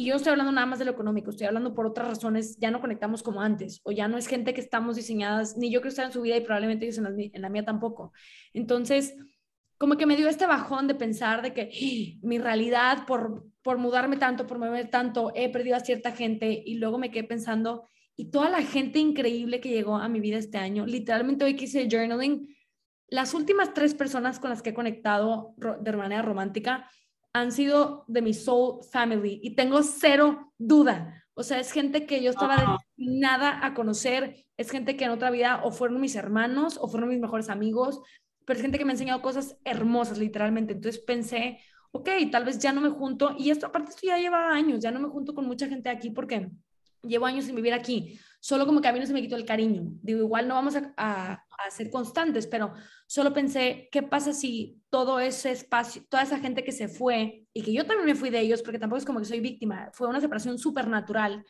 Y 0.00 0.06
yo 0.06 0.14
estoy 0.14 0.30
hablando 0.30 0.50
nada 0.50 0.66
más 0.66 0.78
de 0.78 0.86
lo 0.86 0.92
económico, 0.92 1.28
estoy 1.28 1.46
hablando 1.46 1.74
por 1.74 1.84
otras 1.84 2.08
razones, 2.08 2.56
ya 2.56 2.70
no 2.70 2.80
conectamos 2.80 3.22
como 3.22 3.42
antes, 3.42 3.82
o 3.84 3.92
ya 3.92 4.08
no 4.08 4.16
es 4.16 4.28
gente 4.28 4.54
que 4.54 4.62
estamos 4.62 4.96
diseñadas, 4.96 5.58
ni 5.58 5.70
yo 5.70 5.80
quiero 5.82 5.90
estar 5.90 6.06
en 6.06 6.12
su 6.12 6.22
vida 6.22 6.38
y 6.38 6.40
probablemente 6.40 6.86
ellos 6.86 6.96
en 6.96 7.04
la, 7.04 7.10
en 7.10 7.42
la 7.42 7.50
mía 7.50 7.66
tampoco. 7.66 8.14
Entonces, 8.54 9.14
como 9.76 9.98
que 9.98 10.06
me 10.06 10.16
dio 10.16 10.30
este 10.30 10.46
bajón 10.46 10.86
de 10.86 10.94
pensar 10.94 11.42
de 11.42 11.52
que 11.52 11.70
¡Ah! 11.70 12.18
mi 12.22 12.38
realidad, 12.38 13.04
por, 13.06 13.44
por 13.60 13.76
mudarme 13.76 14.16
tanto, 14.16 14.46
por 14.46 14.58
mover 14.58 14.88
tanto, 14.88 15.32
he 15.34 15.52
perdido 15.52 15.76
a 15.76 15.80
cierta 15.80 16.12
gente 16.12 16.62
y 16.64 16.78
luego 16.78 16.96
me 16.96 17.10
quedé 17.10 17.24
pensando, 17.24 17.86
y 18.16 18.30
toda 18.30 18.48
la 18.48 18.62
gente 18.62 19.00
increíble 19.00 19.60
que 19.60 19.68
llegó 19.68 19.96
a 19.96 20.08
mi 20.08 20.20
vida 20.20 20.38
este 20.38 20.56
año, 20.56 20.86
literalmente 20.86 21.44
hoy 21.44 21.56
que 21.56 21.64
hice 21.64 21.88
journaling, 21.90 22.48
las 23.08 23.34
últimas 23.34 23.74
tres 23.74 23.92
personas 23.92 24.40
con 24.40 24.48
las 24.48 24.62
que 24.62 24.70
he 24.70 24.74
conectado 24.74 25.52
de 25.58 25.92
manera 25.92 26.22
romántica 26.22 26.88
han 27.32 27.52
sido 27.52 28.04
de 28.08 28.22
mi 28.22 28.34
soul 28.34 28.82
family 28.90 29.40
y 29.42 29.54
tengo 29.54 29.82
cero 29.82 30.52
duda. 30.58 31.24
O 31.34 31.42
sea, 31.42 31.60
es 31.60 31.72
gente 31.72 32.06
que 32.06 32.22
yo 32.22 32.30
estaba 32.30 32.78
destinada 32.96 33.64
a 33.64 33.72
conocer, 33.72 34.44
es 34.56 34.70
gente 34.70 34.96
que 34.96 35.04
en 35.04 35.10
otra 35.10 35.30
vida 35.30 35.62
o 35.64 35.70
fueron 35.70 36.00
mis 36.00 36.16
hermanos 36.16 36.78
o 36.80 36.88
fueron 36.88 37.08
mis 37.08 37.20
mejores 37.20 37.48
amigos, 37.48 38.00
pero 38.44 38.58
es 38.58 38.62
gente 38.62 38.78
que 38.78 38.84
me 38.84 38.90
ha 38.90 38.94
enseñado 38.94 39.22
cosas 39.22 39.56
hermosas, 39.64 40.18
literalmente. 40.18 40.72
Entonces 40.74 41.00
pensé, 41.02 41.60
ok, 41.92 42.08
tal 42.30 42.44
vez 42.44 42.58
ya 42.58 42.72
no 42.72 42.80
me 42.80 42.90
junto, 42.90 43.34
y 43.38 43.50
esto 43.50 43.66
aparte 43.66 43.90
esto 43.90 44.06
ya 44.06 44.18
lleva 44.18 44.50
años, 44.50 44.80
ya 44.80 44.90
no 44.90 45.00
me 45.00 45.08
junto 45.08 45.34
con 45.34 45.46
mucha 45.46 45.68
gente 45.68 45.88
aquí 45.88 46.10
porque 46.10 46.50
llevo 47.02 47.26
años 47.26 47.44
sin 47.44 47.56
vivir 47.56 47.72
aquí, 47.72 48.18
solo 48.40 48.66
como 48.66 48.80
que 48.80 48.88
a 48.88 48.92
mí 48.92 48.98
no 48.98 49.06
se 49.06 49.12
me 49.12 49.20
quitó 49.20 49.36
el 49.36 49.44
cariño. 49.44 49.82
Digo, 50.02 50.20
igual 50.20 50.48
no 50.48 50.54
vamos 50.54 50.76
a, 50.76 50.92
a, 50.96 51.44
ser 51.70 51.90
constantes, 51.90 52.46
pero 52.46 52.72
solo 53.06 53.34
pensé, 53.34 53.88
¿qué 53.92 54.02
pasa 54.02 54.32
si 54.32 54.82
todo 54.88 55.20
ese 55.20 55.50
espacio, 55.50 56.02
toda 56.08 56.22
esa 56.22 56.38
gente 56.38 56.64
que 56.64 56.72
se 56.72 56.88
fue 56.88 57.44
y 57.52 57.62
que 57.62 57.72
yo 57.72 57.84
también 57.84 58.06
me 58.06 58.14
fui 58.14 58.30
de 58.30 58.40
ellos, 58.40 58.62
porque 58.62 58.78
tampoco 58.78 58.98
es 58.98 59.04
como 59.04 59.18
que 59.18 59.26
soy 59.26 59.40
víctima, 59.40 59.90
fue 59.92 60.08
una 60.08 60.20
separación 60.20 60.58
súper 60.58 60.88
natural. 60.88 61.44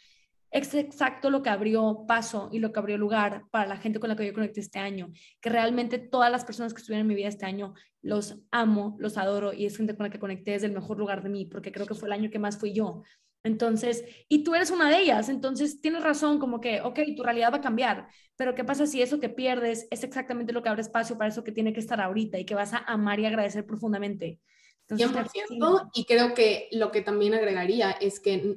es 0.51 0.75
exacto 0.75 1.31
lo 1.31 1.43
que 1.43 1.51
abrió 1.51 2.05
paso 2.09 2.49
y 2.53 2.59
lo 2.59 2.73
que 2.73 2.81
abrió 2.81 2.99
lugar 2.99 3.45
para 3.53 3.69
la 3.69 3.77
gente 3.77 4.01
con 4.01 4.09
la 4.09 4.17
que 4.17 4.27
yo 4.27 4.35
conecté 4.35 4.61
este 4.61 4.81
año, 4.81 5.13
que 5.41 5.49
realmente 5.49 5.99
todas 5.99 6.31
las 6.33 6.45
personas 6.45 6.75
que 6.75 6.81
estuvieron 6.81 7.03
en 7.03 7.09
mi 7.09 7.15
vida 7.15 7.29
este 7.29 7.47
año 7.47 7.75
los 8.03 8.41
amo, 8.51 8.97
los 8.99 9.17
adoro 9.17 9.53
y 9.53 9.67
es 9.67 9.77
gente 9.77 9.97
con 9.97 10.05
la 10.05 10.11
que 10.11 10.19
conecté 10.19 10.53
desde 10.53 10.67
el 10.67 10.73
mejor 10.73 10.99
lugar 10.99 11.23
de 11.23 11.29
mí, 11.29 11.47
porque 11.47 11.71
creo 11.71 11.87
que 11.87 11.95
fue 11.95 12.09
el 12.09 12.15
año 12.15 12.31
que 12.31 12.41
más 12.41 12.59
fui 12.59 12.73
yo. 12.73 13.03
Entonces, 13.43 14.05
y 14.29 14.45
tú 14.45 14.55
eres 14.55 14.71
una 14.71 14.91
de 14.91 15.01
ellas, 15.01 15.29
entonces 15.29 15.81
tienes 15.81 16.03
razón, 16.03 16.39
como 16.39 16.61
que, 16.61 16.83
ok, 16.83 17.01
tu 17.17 17.23
realidad 17.23 17.53
va 17.53 17.59
a 17.59 17.63
cambiar, 17.63 18.09
pero 18.37 18.55
¿qué 18.55 18.65
pasa 18.65 18.87
si 18.87 19.01
eso 19.01 19.19
que 19.19 19.31
pierdes 19.31 19.87
es 19.91 20.05
exactamente 20.05 20.53
lo 20.53 20.63
que 20.63 20.69
abre 20.69 20.83
espacio 20.83 21.17
para 21.17 21.31
eso 21.31 21.43
que 21.43 21.53
tiene 21.53 21.73
que 21.73 21.81
estar 21.81 22.01
ahorita 22.01 22.39
y 22.39 22.45
que 22.45 22.55
vas 22.55 22.75
a 22.75 22.79
amar 22.79 23.19
y 23.19 23.27
agradecer 23.27 23.65
profundamente? 23.65 24.41
100%, 24.89 25.91
y 25.95 26.05
creo 26.05 26.35
que 26.35 26.69
lo 26.73 26.91
que 26.91 27.01
también 27.01 27.33
agregaría 27.33 27.93
es 27.93 28.21
que 28.21 28.57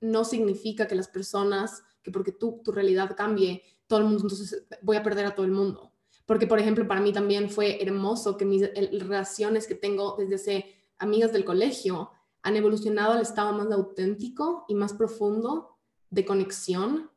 no 0.00 0.24
significa 0.24 0.88
que 0.88 0.94
las 0.94 1.08
personas, 1.08 1.82
que 2.02 2.10
porque 2.10 2.32
tú, 2.32 2.60
tu 2.64 2.72
realidad 2.72 3.14
cambie, 3.16 3.62
todo 3.86 4.00
el 4.00 4.06
mundo, 4.06 4.22
entonces 4.22 4.66
voy 4.82 4.96
a 4.96 5.02
perder 5.02 5.26
a 5.26 5.34
todo 5.34 5.46
el 5.46 5.52
mundo. 5.52 5.92
Porque, 6.26 6.46
por 6.46 6.58
ejemplo, 6.58 6.86
para 6.86 7.00
mí 7.00 7.12
también 7.12 7.50
fue 7.50 7.82
hermoso 7.82 8.36
que 8.36 8.44
mis 8.44 8.62
relaciones 8.72 9.66
que 9.66 9.74
tengo 9.74 10.16
desde 10.18 10.34
ese 10.34 10.74
amigas 10.98 11.32
del 11.32 11.44
colegio 11.44 12.10
han 12.48 12.56
evolucionado 12.56 13.12
al 13.12 13.20
estado 13.20 13.52
más 13.52 13.70
auténtico 13.70 14.64
y 14.68 14.74
más 14.74 14.94
profundo 14.94 15.78
de 16.10 16.24
conexión 16.24 17.10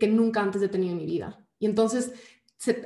que 0.00 0.08
nunca 0.08 0.42
antes 0.42 0.62
he 0.62 0.68
tenido 0.68 0.92
en 0.92 0.98
mi 0.98 1.06
vida. 1.06 1.46
Y 1.58 1.66
entonces 1.66 2.12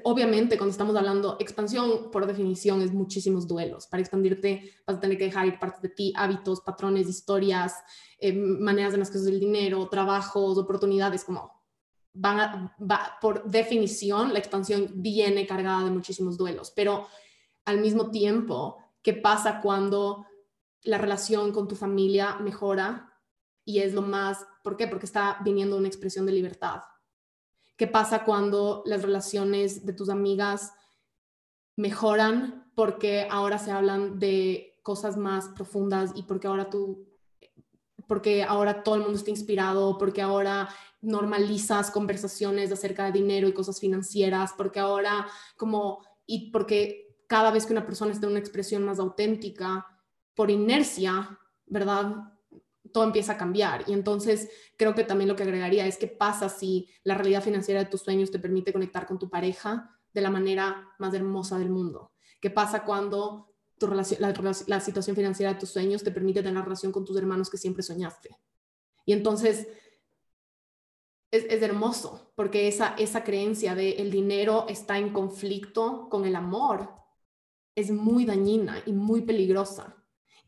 obviamente 0.02 0.56
cuando 0.56 0.72
estamos 0.72 0.96
hablando 0.96 1.36
expansión, 1.38 2.10
por 2.10 2.26
definición, 2.26 2.82
es 2.82 2.92
muchísimos 2.92 3.46
duelos. 3.46 3.86
Para 3.86 4.00
expandirte 4.00 4.72
vas 4.86 4.96
a 4.96 5.00
tener 5.00 5.18
que 5.18 5.24
dejar 5.24 5.46
ir 5.46 5.58
partes 5.58 5.82
de 5.82 5.88
ti, 5.88 6.12
hábitos, 6.16 6.60
patrones, 6.60 7.08
historias, 7.08 7.74
eh, 8.18 8.32
maneras 8.32 8.92
de 8.92 8.98
las 8.98 9.08
cosas 9.08 9.26
del 9.26 9.40
dinero, 9.40 9.88
trabajos, 9.88 10.58
oportunidades, 10.58 11.24
como 11.24 11.52
van 12.14 12.72
va, 12.80 13.18
por 13.20 13.48
definición, 13.48 14.32
la 14.32 14.40
expansión 14.40 14.90
viene 14.96 15.46
cargada 15.46 15.84
de 15.84 15.90
muchísimos 15.90 16.36
duelos. 16.36 16.72
Pero 16.74 17.06
al 17.64 17.80
mismo 17.80 18.10
tiempo, 18.10 18.78
¿qué 19.02 19.12
pasa 19.12 19.60
cuando 19.60 20.26
la 20.82 20.98
relación 20.98 21.52
con 21.52 21.68
tu 21.68 21.76
familia 21.76 22.36
mejora? 22.36 23.12
Y 23.64 23.80
es 23.80 23.94
lo 23.94 24.02
más, 24.02 24.46
¿por 24.62 24.76
qué? 24.76 24.86
Porque 24.86 25.06
está 25.06 25.38
viniendo 25.44 25.76
una 25.76 25.88
expresión 25.88 26.24
de 26.26 26.32
libertad 26.32 26.80
¿Qué 27.78 27.86
pasa 27.86 28.24
cuando 28.24 28.82
las 28.86 29.02
relaciones 29.02 29.86
de 29.86 29.92
tus 29.92 30.08
amigas 30.08 30.72
mejoran 31.76 32.72
porque 32.74 33.28
ahora 33.30 33.58
se 33.58 33.70
hablan 33.70 34.18
de 34.18 34.80
cosas 34.82 35.16
más 35.16 35.48
profundas 35.50 36.10
y 36.16 36.24
porque 36.24 36.48
ahora 36.48 36.70
tú, 36.70 37.06
porque 38.08 38.42
ahora 38.42 38.82
todo 38.82 38.96
el 38.96 39.02
mundo 39.02 39.16
está 39.16 39.30
inspirado, 39.30 39.96
porque 39.96 40.20
ahora 40.20 40.68
normalizas 41.00 41.92
conversaciones 41.92 42.72
acerca 42.72 43.04
de 43.04 43.12
dinero 43.12 43.46
y 43.46 43.52
cosas 43.52 43.78
financieras, 43.78 44.52
porque 44.56 44.80
ahora 44.80 45.28
como, 45.56 46.04
y 46.26 46.50
porque 46.50 47.16
cada 47.28 47.52
vez 47.52 47.64
que 47.64 47.74
una 47.74 47.86
persona 47.86 48.10
está 48.10 48.26
en 48.26 48.32
una 48.32 48.40
expresión 48.40 48.82
más 48.82 48.98
auténtica, 48.98 49.86
por 50.38 50.52
inercia, 50.52 51.36
¿verdad? 51.66 52.14
todo 52.92 53.02
empieza 53.02 53.32
a 53.32 53.36
cambiar. 53.36 53.82
Y 53.88 53.92
entonces 53.92 54.48
creo 54.76 54.94
que 54.94 55.02
también 55.02 55.26
lo 55.26 55.34
que 55.34 55.42
agregaría 55.42 55.84
es 55.84 55.96
qué 55.96 56.06
pasa 56.06 56.48
si 56.48 56.88
la 57.02 57.16
realidad 57.16 57.42
financiera 57.42 57.82
de 57.82 57.90
tus 57.90 58.02
sueños 58.02 58.30
te 58.30 58.38
permite 58.38 58.72
conectar 58.72 59.04
con 59.04 59.18
tu 59.18 59.28
pareja 59.28 59.98
de 60.14 60.20
la 60.20 60.30
manera 60.30 60.94
más 61.00 61.12
hermosa 61.12 61.58
del 61.58 61.70
mundo. 61.70 62.12
¿Qué 62.40 62.50
pasa 62.50 62.84
cuando 62.84 63.52
tu 63.78 63.88
relación, 63.88 64.20
la, 64.68 64.80
situación 64.80 65.16
financiera 65.16 65.54
de 65.54 65.58
tus 65.58 65.70
sueños 65.70 66.04
te 66.04 66.12
permite 66.12 66.40
tener 66.40 66.62
relación 66.62 66.92
con 66.92 67.04
tus 67.04 67.16
hermanos 67.16 67.50
que 67.50 67.58
siempre 67.58 67.82
soñaste? 67.82 68.38
Y 69.06 69.14
entonces 69.14 69.66
es, 71.32 71.62
hermoso 71.62 72.30
porque 72.36 72.68
esa, 72.68 72.94
esa 72.96 73.24
creencia 73.24 73.74
de 73.74 73.96
el 73.96 74.12
dinero 74.12 74.66
está 74.68 74.98
en 74.98 75.12
conflicto 75.12 76.06
con 76.08 76.26
el 76.26 76.36
amor 76.36 76.94
es 77.74 77.90
muy 77.90 78.24
dañina 78.24 78.80
y 78.86 78.92
muy 78.92 79.22
peligrosa 79.22 79.97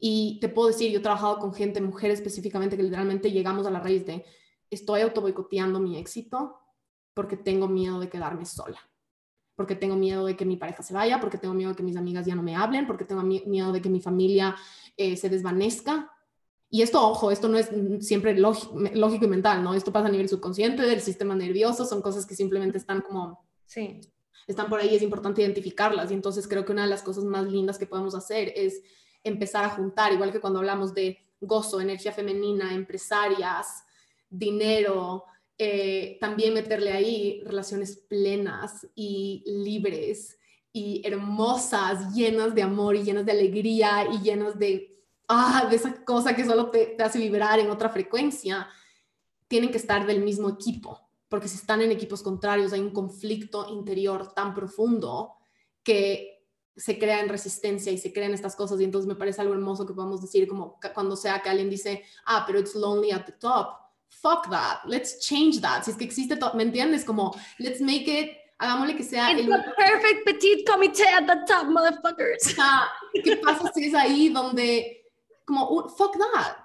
y 0.01 0.38
te 0.40 0.48
puedo 0.48 0.68
decir, 0.68 0.90
yo 0.90 0.98
he 0.98 1.03
trabajado 1.03 1.38
con 1.38 1.53
gente, 1.53 1.80
mujeres 1.82 2.18
específicamente, 2.20 2.76
que 2.76 2.82
literalmente 2.82 3.30
llegamos 3.30 3.66
a 3.66 3.70
la 3.70 3.80
raíz 3.80 4.07
de 4.07 4.24
estoy 4.70 5.03
auto 5.03 5.20
boicoteando 5.20 5.78
mi 5.78 5.98
éxito 5.98 6.59
porque 7.12 7.36
tengo 7.36 7.68
miedo 7.68 8.01
de 8.01 8.09
quedarme 8.09 8.46
sola, 8.46 8.78
porque 9.57 9.74
tengo 9.74 9.96
miedo 9.96 10.24
de 10.24 10.36
que 10.36 10.46
mi 10.46 10.57
pareja 10.57 10.82
se 10.82 10.94
vaya, 10.94 11.20
porque 11.20 11.36
tengo 11.36 11.53
miedo 11.53 11.70
de 11.70 11.76
que 11.76 11.82
mis 11.82 11.96
amigas 11.96 12.24
ya 12.24 12.34
no 12.34 12.42
me 12.42 12.57
hablen, 12.57 12.86
porque 12.86 13.05
tengo 13.05 13.22
miedo 13.22 13.72
de 13.72 13.82
que 13.82 13.90
mi 13.90 14.01
familia 14.01 14.57
eh, 14.96 15.18
se 15.18 15.28
desvanezca. 15.28 16.11
Y 16.70 16.80
esto, 16.80 17.07
ojo, 17.07 17.30
esto 17.30 17.48
no 17.48 17.59
es 17.59 17.68
siempre 18.07 18.38
lógico 18.38 19.24
y 19.24 19.28
mental, 19.28 19.62
¿no? 19.62 19.74
Esto 19.74 19.92
pasa 19.92 20.07
a 20.07 20.11
nivel 20.11 20.28
subconsciente 20.28 20.82
del 20.82 21.01
sistema 21.01 21.34
nervioso, 21.34 21.84
son 21.84 22.01
cosas 22.01 22.24
que 22.24 22.34
simplemente 22.34 22.78
están 22.78 23.03
como... 23.03 23.44
Sí. 23.66 24.01
Están 24.46 24.68
por 24.70 24.80
ahí, 24.80 24.94
es 24.94 25.03
importante 25.03 25.42
identificarlas. 25.42 26.11
Y 26.11 26.14
entonces 26.14 26.48
creo 26.48 26.64
que 26.64 26.72
una 26.72 26.84
de 26.84 26.88
las 26.88 27.03
cosas 27.03 27.24
más 27.24 27.51
lindas 27.51 27.76
que 27.76 27.86
podemos 27.86 28.14
hacer 28.14 28.53
es 28.57 28.82
empezar 29.22 29.64
a 29.64 29.70
juntar, 29.70 30.12
igual 30.12 30.32
que 30.32 30.40
cuando 30.40 30.58
hablamos 30.60 30.94
de 30.94 31.18
gozo, 31.40 31.80
energía 31.80 32.12
femenina, 32.12 32.74
empresarias, 32.74 33.84
dinero, 34.28 35.24
eh, 35.58 36.16
también 36.20 36.54
meterle 36.54 36.92
ahí 36.92 37.42
relaciones 37.44 37.96
plenas 37.96 38.86
y 38.94 39.42
libres 39.46 40.38
y 40.72 41.02
hermosas, 41.04 42.14
llenas 42.14 42.54
de 42.54 42.62
amor 42.62 42.96
y 42.96 43.02
llenas 43.02 43.26
de 43.26 43.32
alegría 43.32 44.06
y 44.12 44.20
llenas 44.20 44.58
de, 44.58 45.02
ah, 45.28 45.66
de 45.68 45.76
esa 45.76 46.04
cosa 46.04 46.34
que 46.34 46.44
solo 46.44 46.70
te, 46.70 46.86
te 46.86 47.02
hace 47.02 47.18
vibrar 47.18 47.58
en 47.58 47.70
otra 47.70 47.88
frecuencia, 47.88 48.68
tienen 49.48 49.70
que 49.70 49.78
estar 49.78 50.06
del 50.06 50.22
mismo 50.22 50.48
equipo, 50.48 51.10
porque 51.28 51.48
si 51.48 51.56
están 51.56 51.82
en 51.82 51.90
equipos 51.90 52.22
contrarios 52.22 52.72
hay 52.72 52.80
un 52.80 52.92
conflicto 52.92 53.68
interior 53.70 54.32
tan 54.32 54.54
profundo 54.54 55.34
que 55.82 56.39
se 56.76 56.98
crea 56.98 57.20
en 57.20 57.28
resistencia 57.28 57.92
y 57.92 57.98
se 57.98 58.12
crean 58.12 58.32
estas 58.32 58.56
cosas 58.56 58.80
y 58.80 58.84
entonces 58.84 59.08
me 59.08 59.14
parece 59.14 59.40
algo 59.40 59.54
hermoso 59.54 59.86
que 59.86 59.92
podamos 59.92 60.22
decir 60.22 60.48
como 60.48 60.78
cuando 60.94 61.16
sea 61.16 61.42
que 61.42 61.50
alguien 61.50 61.70
dice, 61.70 62.04
ah, 62.26 62.44
pero 62.46 62.58
it's 62.58 62.74
lonely 62.74 63.10
at 63.10 63.24
the 63.26 63.32
top, 63.32 63.76
fuck 64.08 64.48
that, 64.50 64.84
let's 64.86 65.20
change 65.20 65.60
that, 65.60 65.84
si 65.84 65.90
es 65.90 65.96
que 65.96 66.04
existe 66.04 66.38
¿me 66.54 66.62
entiendes? 66.62 67.04
Como, 67.04 67.34
let's 67.58 67.80
make 67.80 68.06
it, 68.06 68.30
hagámosle 68.58 68.96
que 68.96 69.02
sea... 69.02 69.32
It's 69.32 69.42
el... 69.42 69.48
perfect 69.48 70.24
petit 70.24 70.66
comité 70.66 71.06
at 71.08 71.26
the 71.26 71.44
top, 71.46 71.66
motherfuckers. 71.68 72.54
¿Qué 73.24 73.36
pasa 73.36 73.70
si 73.74 73.86
es 73.86 73.94
ahí 73.94 74.28
donde, 74.28 75.10
como, 75.44 75.88
fuck 75.88 76.16
that? 76.16 76.56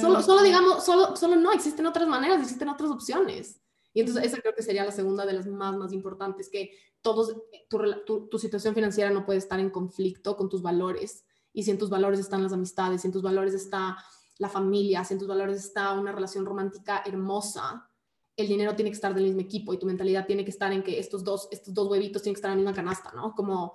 Solo, 0.00 0.22
solo 0.22 0.42
digamos, 0.42 0.84
solo, 0.84 1.16
solo 1.16 1.36
no, 1.36 1.52
existen 1.52 1.84
otras 1.86 2.08
maneras, 2.08 2.40
existen 2.40 2.68
otras 2.68 2.90
opciones. 2.90 3.60
Y 3.92 4.00
entonces 4.00 4.24
esa 4.24 4.40
creo 4.40 4.54
que 4.54 4.62
sería 4.62 4.84
la 4.84 4.92
segunda 4.92 5.26
de 5.26 5.34
las 5.34 5.46
más, 5.46 5.76
más 5.76 5.92
importantes, 5.92 6.48
que 6.48 6.70
todos, 7.06 7.36
tu, 7.68 8.26
tu, 8.26 8.36
situación 8.36 8.74
financiera 8.74 9.10
no 9.10 9.24
puede 9.24 9.38
estar 9.38 9.60
en 9.60 9.70
conflicto 9.70 10.36
con 10.36 10.48
tus 10.48 10.60
valores. 10.60 11.24
Y 11.52 11.62
si 11.62 11.70
en 11.70 11.78
tus 11.78 11.88
valores 11.88 12.18
están 12.18 12.42
las 12.42 12.52
amistades, 12.52 13.02
si 13.02 13.06
en 13.06 13.12
tus 13.12 13.22
valores 13.22 13.54
está 13.54 13.96
la 14.38 14.48
familia, 14.48 15.04
si 15.04 15.14
en 15.14 15.20
tus 15.20 15.28
valores 15.28 15.64
está 15.64 15.92
una 15.92 16.10
relación 16.10 16.44
romántica 16.44 17.04
hermosa, 17.06 17.88
el 18.36 18.48
dinero 18.48 18.74
tiene 18.74 18.90
que 18.90 18.96
estar 18.96 19.14
del 19.14 19.22
mismo 19.22 19.40
equipo 19.40 19.72
y 19.72 19.78
tu 19.78 19.86
mentalidad 19.86 20.26
tiene 20.26 20.44
que 20.44 20.50
estar 20.50 20.72
en 20.72 20.82
que 20.82 20.98
estos 20.98 21.22
dos, 21.22 21.46
estos 21.52 21.72
dos 21.72 21.88
huevitos 21.88 22.22
tienen 22.22 22.34
que 22.34 22.38
estar 22.38 22.50
en 22.50 22.56
la 22.56 22.70
misma 22.70 22.74
canasta, 22.74 23.12
¿no? 23.14 23.36
Como 23.36 23.74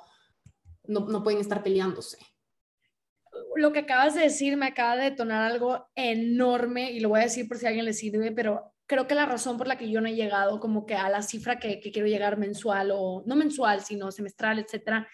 no, 0.88 1.00
no 1.08 1.24
pueden 1.24 1.40
estar 1.40 1.64
peleándose. 1.64 2.18
Lo 3.56 3.72
que 3.72 3.80
acabas 3.80 4.14
de 4.14 4.24
decir 4.24 4.58
me 4.58 4.66
acaba 4.66 4.98
de 4.98 5.12
detonar 5.12 5.50
algo 5.50 5.88
enorme 5.96 6.92
y 6.92 7.00
lo 7.00 7.08
voy 7.08 7.22
a 7.22 7.24
decir 7.24 7.48
por 7.48 7.58
si 7.58 7.66
alguien 7.66 7.86
le 7.86 7.94
sirve, 7.94 8.34
pero 8.34 8.71
creo 8.92 9.08
que 9.08 9.16
la 9.16 9.26
razón 9.26 9.58
por 9.58 9.68
la 9.68 9.78
que 9.78 9.90
yo 9.90 10.02
no 10.02 10.10
he 10.10 10.16
llegado 10.16 10.60
como 10.60 10.86
que 10.86 10.96
a 10.96 11.08
la 11.08 11.22
cifra 11.22 11.60
que, 11.60 11.80
quiero 11.80 12.10
llegar 12.10 12.38
mensual 12.38 12.92
o 12.94 13.24
no 13.26 13.38
mensual, 13.38 13.80
sino 13.80 14.12
semestral, 14.12 14.60
etcétera, 14.60 15.08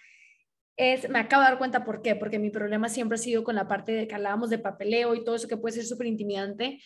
es, 0.75 1.07
me 1.11 1.19
acabo 1.19 1.43
de 1.43 1.49
dar 1.49 1.59
cuenta 1.59 1.85
por 1.85 2.01
qué, 2.01 2.15
porque 2.15 2.39
mi 2.39 2.49
problema 2.49 2.89
siempre 2.89 3.17
ha 3.17 3.19
sido 3.19 3.43
con 3.43 3.53
la 3.53 3.67
parte 3.67 3.91
de 3.91 4.07
que 4.07 4.15
hablábamos 4.15 4.49
de 4.49 4.57
papeleo 4.57 5.13
y 5.13 5.23
todo 5.23 5.35
eso 5.35 5.47
que 5.47 5.57
puede 5.57 5.75
ser 5.75 5.85
súper 5.85 6.07
intimidante. 6.07 6.81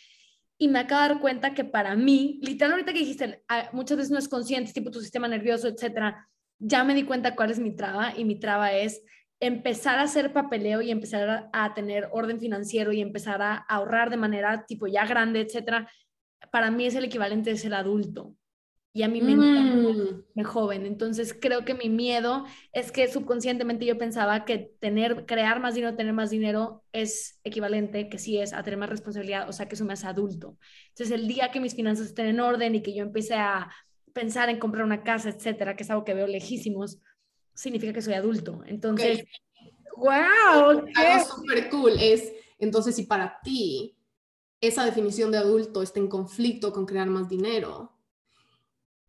Y 0.58 0.68
me 0.68 0.80
acabo 0.80 1.02
de 1.02 1.08
dar 1.08 1.22
cuenta 1.22 1.54
que 1.54 1.64
para 1.64 1.96
mí, 1.96 2.42
literal 2.42 2.74
ahorita 2.74 2.92
que 2.92 3.00
dijiste, 3.00 3.42
ah, 3.48 3.70
muchas 3.72 3.96
veces 3.96 4.12
no 4.12 4.20
es 4.20 4.28
consciente, 4.28 4.74
tipo 4.74 4.92
tu 4.92 5.00
sistema 5.00 5.30
nervioso, 5.30 5.70
etcétera, 5.70 6.28
ya 6.60 6.84
me 6.84 6.94
di 6.94 7.04
cuenta 7.04 7.38
cuál 7.38 7.52
es 7.52 7.60
mi 7.60 7.74
traba 7.74 8.14
y 8.18 8.26
mi 8.26 8.38
traba 8.38 8.74
es 8.74 9.02
empezar 9.40 9.98
a 9.98 10.04
hacer 10.04 10.34
papeleo 10.34 10.82
y 10.82 10.92
empezar 10.92 11.30
a, 11.30 11.50
a 11.54 11.74
tener 11.74 12.10
orden 12.12 12.38
financiero 12.38 12.92
y 12.92 13.00
empezar 13.00 13.42
a 13.42 13.56
ahorrar 13.56 14.10
de 14.10 14.18
manera 14.18 14.66
tipo 14.66 14.88
ya 14.88 15.06
grande, 15.06 15.40
etcétera, 15.40 15.88
para 16.52 16.72
mí 16.72 16.86
es 16.86 16.96
el 16.96 17.06
equivalente 17.06 17.50
de 17.50 17.58
ser 17.58 17.74
adulto. 17.74 18.36
Y 18.94 19.04
a 19.04 19.08
mí 19.08 19.22
me 19.22 19.38
mm. 19.38 20.44
joven. 20.44 20.86
Entonces 20.86 21.34
creo 21.40 21.64
que 21.64 21.74
mi 21.74 21.88
miedo 21.88 22.46
es 22.74 22.92
que 22.92 23.10
subconscientemente 23.10 23.86
yo 23.86 23.98
pensaba 23.98 24.44
que 24.44 24.74
tener, 24.80 25.26
crear 25.26 25.62
más 25.62 25.76
dinero, 25.76 25.96
tener 25.96 26.12
más 26.12 26.30
dinero 26.30 26.84
es 26.92 27.40
equivalente, 27.46 28.10
que 28.10 28.18
sí 28.18 28.38
es, 28.38 28.52
a 28.52 28.64
tener 28.64 28.78
más 28.78 28.90
responsabilidad, 28.90 29.48
o 29.48 29.54
sea 29.54 29.70
que 29.70 29.76
eso 29.76 29.86
me 29.86 29.94
hace 29.94 30.08
adulto. 30.08 30.58
Entonces 30.90 31.12
el 31.12 31.28
día 31.28 31.52
que 31.52 31.62
mis 31.62 31.74
finanzas 31.74 32.08
estén 32.08 32.26
en 32.26 32.42
orden 32.42 32.76
y 32.76 32.82
que 32.82 32.94
yo 32.94 33.04
empiece 33.04 33.36
a 33.36 33.72
pensar 34.12 34.50
en 34.50 34.60
comprar 34.60 34.84
una 34.84 35.04
casa, 35.04 35.30
etcétera, 35.30 35.78
que 35.78 35.84
es 35.84 35.90
algo 35.90 36.04
que 36.04 36.14
veo 36.14 36.28
lejísimos, 36.28 37.00
significa 37.54 37.94
que 37.94 38.02
soy 38.02 38.16
adulto. 38.16 38.62
Entonces, 38.66 39.24
wow. 39.96 40.84
Algo 40.96 41.26
súper 41.26 41.70
cool 41.70 41.94
es, 41.98 42.34
entonces 42.60 42.94
si 42.94 43.04
para 43.04 43.40
ti 43.42 43.96
esa 44.62 44.86
definición 44.86 45.32
de 45.32 45.40
adulto 45.40 45.82
está 45.82 46.00
en 46.00 46.08
conflicto 46.08 46.72
con 46.72 46.86
crear 46.86 47.10
más 47.10 47.28
dinero. 47.28 47.92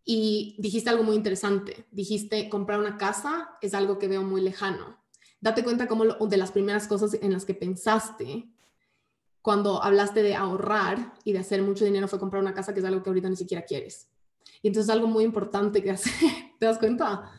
Y 0.05 0.57
dijiste 0.59 0.90
algo 0.90 1.05
muy 1.05 1.14
interesante. 1.14 1.86
Dijiste, 1.90 2.48
comprar 2.48 2.80
una 2.80 2.96
casa 2.96 3.57
es 3.61 3.74
algo 3.74 3.98
que 3.98 4.09
veo 4.09 4.22
muy 4.22 4.40
lejano. 4.40 4.98
Date 5.40 5.62
cuenta 5.62 5.86
como 5.86 6.05
de 6.05 6.36
las 6.36 6.53
primeras 6.53 6.88
cosas 6.88 7.14
en 7.14 7.32
las 7.32 7.44
que 7.44 7.55
pensaste 7.55 8.48
cuando 9.42 9.82
hablaste 9.82 10.22
de 10.22 10.34
ahorrar 10.34 11.14
y 11.24 11.32
de 11.32 11.40
hacer 11.40 11.62
mucho 11.62 11.84
dinero 11.84 12.09
fue 12.09 12.18
comprar 12.18 12.42
una 12.42 12.55
casa, 12.55 12.72
que 12.72 12.80
es 12.80 12.86
algo 12.86 13.03
que 13.03 13.11
ahorita 13.11 13.28
ni 13.28 13.36
siquiera 13.36 13.64
quieres. 13.64 14.09
Y 14.62 14.68
entonces 14.68 14.88
es 14.88 14.94
algo 14.94 15.09
muy 15.09 15.24
importante 15.24 15.82
que 15.82 15.90
hacer, 15.90 16.12
¿te 16.59 16.66
das 16.66 16.78
cuenta? 16.78 17.30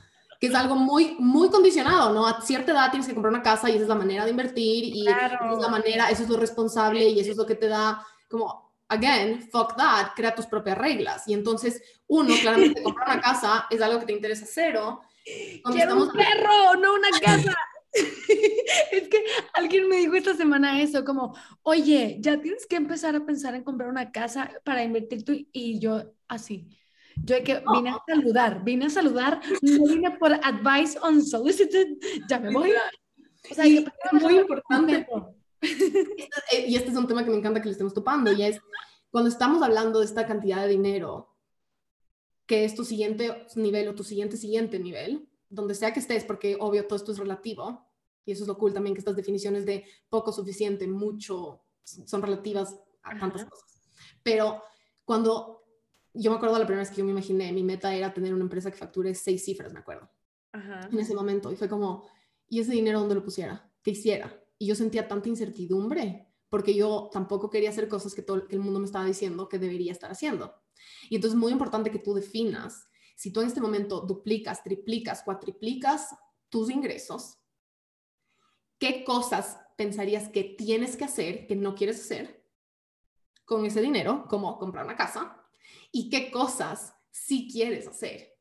Que 0.43 0.49
es 0.49 0.55
algo 0.55 0.75
muy, 0.75 1.15
muy 1.19 1.49
condicionado, 1.49 2.11
¿no? 2.11 2.27
A 2.27 2.41
cierta 2.41 2.73
edad 2.73 2.91
tienes 2.91 3.07
que 3.07 3.13
comprar 3.13 3.33
una 3.33 3.41
casa 3.41 3.69
y 3.69 3.75
esa 3.75 3.83
es 3.83 3.87
la 3.87 3.95
manera 3.95 4.25
de 4.25 4.31
invertir 4.31 4.93
y 4.93 5.07
esa 5.07 5.39
es 5.53 5.57
la 5.57 5.69
manera, 5.69 6.09
eso 6.09 6.23
es 6.23 6.29
lo 6.29 6.35
responsable 6.35 7.07
y 7.07 7.17
eso 7.17 7.31
es 7.31 7.37
lo 7.37 7.45
que 7.45 7.55
te 7.55 7.69
da 7.69 8.05
como, 8.29 8.73
again, 8.89 9.41
fuck 9.49 9.77
that, 9.77 10.07
crea 10.17 10.35
tus 10.35 10.47
propias 10.47 10.77
reglas. 10.77 11.25
Y 11.29 11.33
entonces, 11.33 11.81
uno, 12.07 12.35
claramente 12.41 12.83
comprar 12.83 13.07
una 13.07 13.21
casa 13.21 13.67
es 13.69 13.81
algo 13.81 14.01
que 14.01 14.07
te 14.07 14.11
interesa 14.11 14.45
cero. 14.45 14.99
Quiero 15.71 15.95
un 15.95 16.11
perro, 16.11 16.75
no 16.75 16.95
una 16.95 17.09
casa. 17.21 17.55
es 17.93 19.07
que 19.07 19.23
alguien 19.53 19.87
me 19.87 19.95
dijo 19.95 20.15
esta 20.15 20.35
semana 20.35 20.81
eso, 20.81 21.05
como, 21.05 21.37
oye, 21.61 22.17
ya 22.19 22.41
tienes 22.41 22.67
que 22.67 22.75
empezar 22.75 23.15
a 23.15 23.25
pensar 23.25 23.55
en 23.55 23.63
comprar 23.63 23.87
una 23.87 24.11
casa 24.11 24.51
para 24.65 24.83
invertir 24.83 25.23
tú. 25.23 25.31
Y 25.53 25.79
yo, 25.79 26.03
así. 26.27 26.67
Yo 27.17 27.43
que 27.43 27.63
vine 27.73 27.89
a 27.89 28.03
saludar, 28.07 28.63
vine 28.63 28.85
a 28.85 28.89
saludar, 28.89 29.41
no 29.61 29.85
vine 29.87 30.11
por 30.11 30.33
advice 30.33 30.97
unsolicited, 31.07 31.97
ya 32.27 32.39
me 32.39 32.51
voy. 32.51 32.71
O 33.51 33.53
sea, 33.53 33.65
es 33.65 33.85
muy 34.13 34.39
importante. 34.39 35.07
Eh, 35.61 36.65
y 36.67 36.75
este 36.75 36.89
es 36.89 36.97
un 36.97 37.07
tema 37.07 37.23
que 37.23 37.29
me 37.29 37.37
encanta 37.37 37.61
que 37.61 37.67
le 37.67 37.71
estemos 37.71 37.93
topando, 37.93 38.31
y 38.31 38.43
es 38.43 38.59
cuando 39.11 39.29
estamos 39.29 39.61
hablando 39.61 39.99
de 39.99 40.05
esta 40.05 40.25
cantidad 40.25 40.63
de 40.63 40.69
dinero, 40.69 41.35
que 42.45 42.65
es 42.65 42.75
tu 42.75 42.83
siguiente 42.83 43.45
nivel 43.55 43.87
o 43.87 43.95
tu 43.95 44.03
siguiente 44.03 44.35
siguiente 44.35 44.79
nivel, 44.79 45.29
donde 45.49 45.75
sea 45.75 45.93
que 45.93 45.99
estés, 45.99 46.25
porque 46.25 46.57
obvio 46.59 46.85
todo 46.85 46.97
esto 46.97 47.11
es 47.11 47.17
relativo, 47.17 47.87
y 48.25 48.31
eso 48.31 48.43
es 48.43 48.47
lo 48.47 48.57
cool 48.57 48.73
también, 48.73 48.93
que 48.95 48.99
estas 48.99 49.15
definiciones 49.15 49.65
de 49.65 49.85
poco, 50.09 50.31
suficiente, 50.31 50.87
mucho, 50.87 51.63
son 51.83 52.21
relativas 52.21 52.79
a 53.03 53.17
tantas 53.17 53.45
cosas. 53.45 53.81
Pero 54.23 54.63
cuando 55.05 55.62
yo 56.13 56.31
me 56.31 56.37
acuerdo 56.37 56.59
la 56.59 56.65
primera 56.65 56.81
vez 56.81 56.91
que 56.91 56.97
yo 56.97 57.05
me 57.05 57.11
imaginé, 57.11 57.51
mi 57.51 57.63
meta 57.63 57.93
era 57.93 58.13
tener 58.13 58.33
una 58.33 58.43
empresa 58.43 58.69
que 58.69 58.77
facture 58.77 59.13
seis 59.15 59.43
cifras, 59.43 59.73
me 59.73 59.79
acuerdo. 59.79 60.09
En 60.53 60.99
ese 60.99 61.15
momento, 61.15 61.51
y 61.51 61.55
fue 61.55 61.67
como, 61.67 62.07
¿y 62.47 62.59
ese 62.59 62.73
dinero 62.73 62.99
dónde 62.99 63.15
lo 63.15 63.23
pusiera? 63.23 63.71
¿Qué 63.81 63.91
hiciera? 63.91 64.39
Y 64.59 64.67
yo 64.67 64.75
sentía 64.75 65.07
tanta 65.07 65.27
incertidumbre, 65.27 66.27
porque 66.49 66.75
yo 66.75 67.09
tampoco 67.11 67.49
quería 67.49 67.71
hacer 67.71 67.87
cosas 67.87 68.13
que 68.13 68.21
todo 68.21 68.47
que 68.47 68.55
el 68.55 68.61
mundo 68.61 68.79
me 68.79 68.85
estaba 68.85 69.05
diciendo 69.05 69.49
que 69.49 69.57
debería 69.57 69.91
estar 69.91 70.11
haciendo. 70.11 70.53
Y 71.09 71.15
entonces 71.15 71.35
es 71.35 71.39
muy 71.39 71.51
importante 71.51 71.89
que 71.89 71.97
tú 71.97 72.13
definas 72.13 72.87
si 73.15 73.31
tú 73.31 73.41
en 73.41 73.47
este 73.47 73.61
momento 73.61 74.01
duplicas, 74.01 74.63
triplicas, 74.63 75.23
cuatriplicas 75.23 76.15
tus 76.49 76.69
ingresos, 76.69 77.39
¿qué 78.77 79.03
cosas 79.03 79.57
pensarías 79.77 80.29
que 80.29 80.43
tienes 80.43 80.95
que 80.95 81.05
hacer, 81.05 81.47
que 81.47 81.55
no 81.55 81.75
quieres 81.75 81.99
hacer 81.99 82.45
con 83.45 83.65
ese 83.65 83.81
dinero, 83.81 84.25
como 84.29 84.57
comprar 84.59 84.85
una 84.85 84.95
casa? 84.95 85.42
¿Y 85.95 86.09
qué 86.09 86.31
cosas 86.31 86.95
sí 87.11 87.47
quieres 87.49 87.87
hacer? 87.87 88.33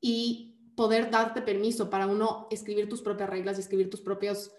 Y 0.00 0.72
poder 0.74 1.10
darte 1.10 1.42
permiso 1.42 1.90
para 1.90 2.06
uno 2.06 2.48
escribir 2.50 2.88
tus 2.88 3.02
propias 3.02 3.28
reglas 3.28 3.58
y 3.58 3.60
escribir 3.60 3.90
tus 3.90 4.00
propios 4.00 4.50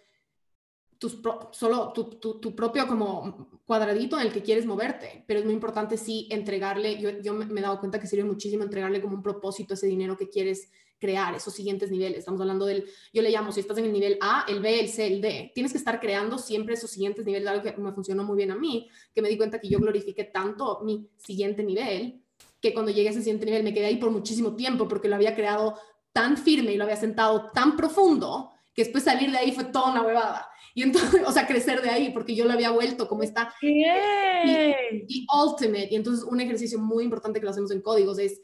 tus 0.99 1.17
solo 1.51 1.93
tu, 1.93 2.19
tu, 2.19 2.55
propio 2.55 2.86
como 2.86 3.61
cuadradito 3.65 4.19
en 4.19 4.27
el 4.27 4.34
que 4.34 4.43
quieres 4.43 4.65
moverte, 4.65 5.23
pero 5.27 5.39
es 5.39 5.45
muy 5.45 5.53
importante 5.53 5.95
sí 5.95 6.27
entregarle, 6.30 6.99
yo, 6.99 7.09
yo 7.21 7.34
me, 7.34 7.45
he 7.45 7.63
dado 7.63 7.80
cuenta 7.80 8.01
que 8.01 8.07
sirve 8.07 8.25
muchísimo 8.25 8.63
entregarle 8.65 9.01
como 9.01 9.15
un 9.15 9.23
propósito 9.23 9.75
ese 9.75 9.88
dinero 9.88 10.17
que 10.17 10.27
quieres 10.27 10.69
crear, 10.99 11.33
esos 11.35 11.53
siguientes 11.53 11.89
niveles. 11.89 12.19
Estamos 12.19 12.41
hablando 12.41 12.65
del, 12.65 12.85
yo 13.13 13.21
le 13.21 13.31
llamo, 13.31 13.51
si 13.51 13.61
estás 13.61 13.77
en 13.77 13.85
el 13.85 13.93
nivel 13.93 14.17
A, 14.21 14.45
el 14.47 14.59
B, 14.59 14.79
el 14.79 14.89
C, 14.89 15.07
el 15.07 15.21
D, 15.21 15.51
tienes 15.55 15.71
que 15.71 15.77
estar 15.77 15.99
creando 15.99 16.37
siempre 16.37 16.73
esos 16.73 16.91
siguientes 16.91 17.25
niveles, 17.25 17.47
algo 17.47 17.63
que 17.63 17.75
me 17.77 17.91
funcionó 17.93 18.23
muy 18.23 18.37
bien 18.37 18.51
a 18.51 18.55
mí, 18.55 18.89
que 19.13 19.21
me 19.21 19.29
di 19.29 19.37
cuenta 19.37 19.59
que 19.59 19.69
yo 19.69 19.79
glorifiqué 19.79 20.25
tanto 20.25 20.81
mi 20.83 21.09
siguiente 21.17 21.63
nivel, 21.63 22.21
que 22.61 22.73
cuando 22.73 22.91
llegué 22.91 23.07
a 23.07 23.11
ese 23.11 23.21
siguiente 23.21 23.45
nivel 23.45 23.63
me 23.63 23.73
quedé 23.73 23.85
ahí 23.85 23.97
por 23.97 24.11
muchísimo 24.11 24.55
tiempo 24.55 24.87
porque 24.87 25.07
lo 25.07 25.15
había 25.15 25.35
creado 25.35 25.79
tan 26.11 26.37
firme 26.37 26.73
y 26.73 26.77
lo 26.77 26.83
había 26.83 26.97
sentado 26.97 27.51
tan 27.51 27.77
profundo 27.77 28.51
que 28.73 28.83
después 28.83 29.03
salir 29.03 29.31
de 29.31 29.37
ahí 29.37 29.51
fue 29.51 29.65
toda 29.65 29.91
una 29.91 30.01
huevada. 30.01 30.49
Y 30.73 30.83
entonces, 30.83 31.21
o 31.27 31.31
sea, 31.31 31.47
crecer 31.47 31.81
de 31.81 31.89
ahí, 31.89 32.11
porque 32.11 32.35
yo 32.35 32.45
lo 32.45 32.53
había 32.53 32.71
vuelto 32.71 33.07
como 33.07 33.23
está. 33.23 33.53
Y, 33.61 33.83
y, 33.85 35.27
ultimate. 35.33 35.89
Y 35.91 35.95
entonces, 35.95 36.23
un 36.23 36.39
ejercicio 36.39 36.79
muy 36.79 37.03
importante 37.03 37.39
que 37.39 37.45
lo 37.45 37.51
hacemos 37.51 37.71
en 37.71 37.81
códigos 37.81 38.19
es 38.19 38.41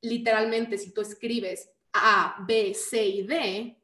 literalmente, 0.00 0.78
si 0.78 0.92
tú 0.92 1.00
escribes 1.00 1.70
A, 2.02 2.44
B, 2.46 2.74
C 2.74 3.06
y 3.06 3.22
D, 3.22 3.82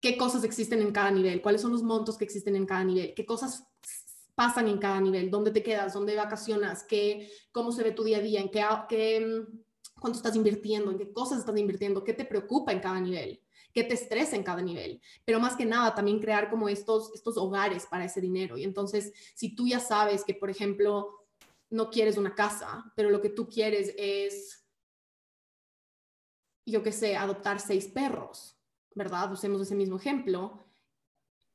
qué 0.00 0.16
cosas 0.16 0.44
existen 0.44 0.82
en 0.82 0.92
cada 0.92 1.10
nivel, 1.10 1.42
cuáles 1.42 1.60
son 1.60 1.72
los 1.72 1.82
montos 1.82 2.16
que 2.16 2.24
existen 2.24 2.56
en 2.56 2.66
cada 2.66 2.84
nivel, 2.84 3.14
qué 3.14 3.26
cosas 3.26 3.66
pasan 4.34 4.68
en 4.68 4.78
cada 4.78 5.00
nivel, 5.00 5.30
dónde 5.30 5.50
te 5.50 5.62
quedas, 5.62 5.92
dónde 5.92 6.16
vacacionas, 6.16 6.84
qué, 6.84 7.30
cómo 7.52 7.72
se 7.72 7.82
ve 7.82 7.92
tu 7.92 8.04
día 8.04 8.18
a 8.18 8.22
día, 8.22 8.40
en 8.40 8.50
qué, 8.50 8.64
qué, 8.88 9.44
cuánto 10.00 10.16
estás 10.16 10.36
invirtiendo, 10.36 10.90
en 10.90 10.98
qué 10.98 11.12
cosas 11.12 11.40
estás 11.40 11.56
invirtiendo, 11.56 12.02
qué 12.04 12.14
te 12.14 12.24
preocupa 12.24 12.72
en 12.72 12.80
cada 12.80 13.00
nivel 13.00 13.42
qué 13.72 13.84
te 13.84 13.94
estresa 13.94 14.36
en 14.36 14.42
cada 14.42 14.62
nivel, 14.62 15.00
pero 15.24 15.40
más 15.40 15.56
que 15.56 15.64
nada 15.64 15.94
también 15.94 16.20
crear 16.20 16.50
como 16.50 16.68
estos, 16.68 17.12
estos 17.14 17.36
hogares 17.36 17.86
para 17.86 18.04
ese 18.04 18.20
dinero. 18.20 18.58
Y 18.58 18.64
entonces, 18.64 19.12
si 19.34 19.54
tú 19.54 19.66
ya 19.66 19.80
sabes 19.80 20.24
que, 20.24 20.34
por 20.34 20.50
ejemplo, 20.50 21.26
no 21.70 21.90
quieres 21.90 22.16
una 22.16 22.34
casa, 22.34 22.92
pero 22.96 23.10
lo 23.10 23.20
que 23.20 23.30
tú 23.30 23.48
quieres 23.48 23.94
es, 23.96 24.59
yo 26.66 26.82
qué 26.82 26.92
sé, 26.92 27.16
adoptar 27.16 27.60
seis 27.60 27.86
perros, 27.88 28.56
¿verdad? 28.94 29.32
Usemos 29.32 29.60
ese 29.60 29.74
mismo 29.74 29.96
ejemplo. 29.96 30.64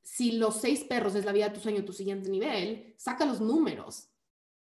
Si 0.02 0.32
los 0.32 0.60
seis 0.60 0.84
perros 0.84 1.14
es 1.14 1.24
la 1.24 1.32
vida 1.32 1.48
de 1.48 1.54
tu 1.54 1.60
sueño, 1.60 1.84
tu 1.84 1.92
siguiente 1.92 2.28
nivel, 2.28 2.94
saca 2.96 3.24
los 3.24 3.40
números 3.40 4.08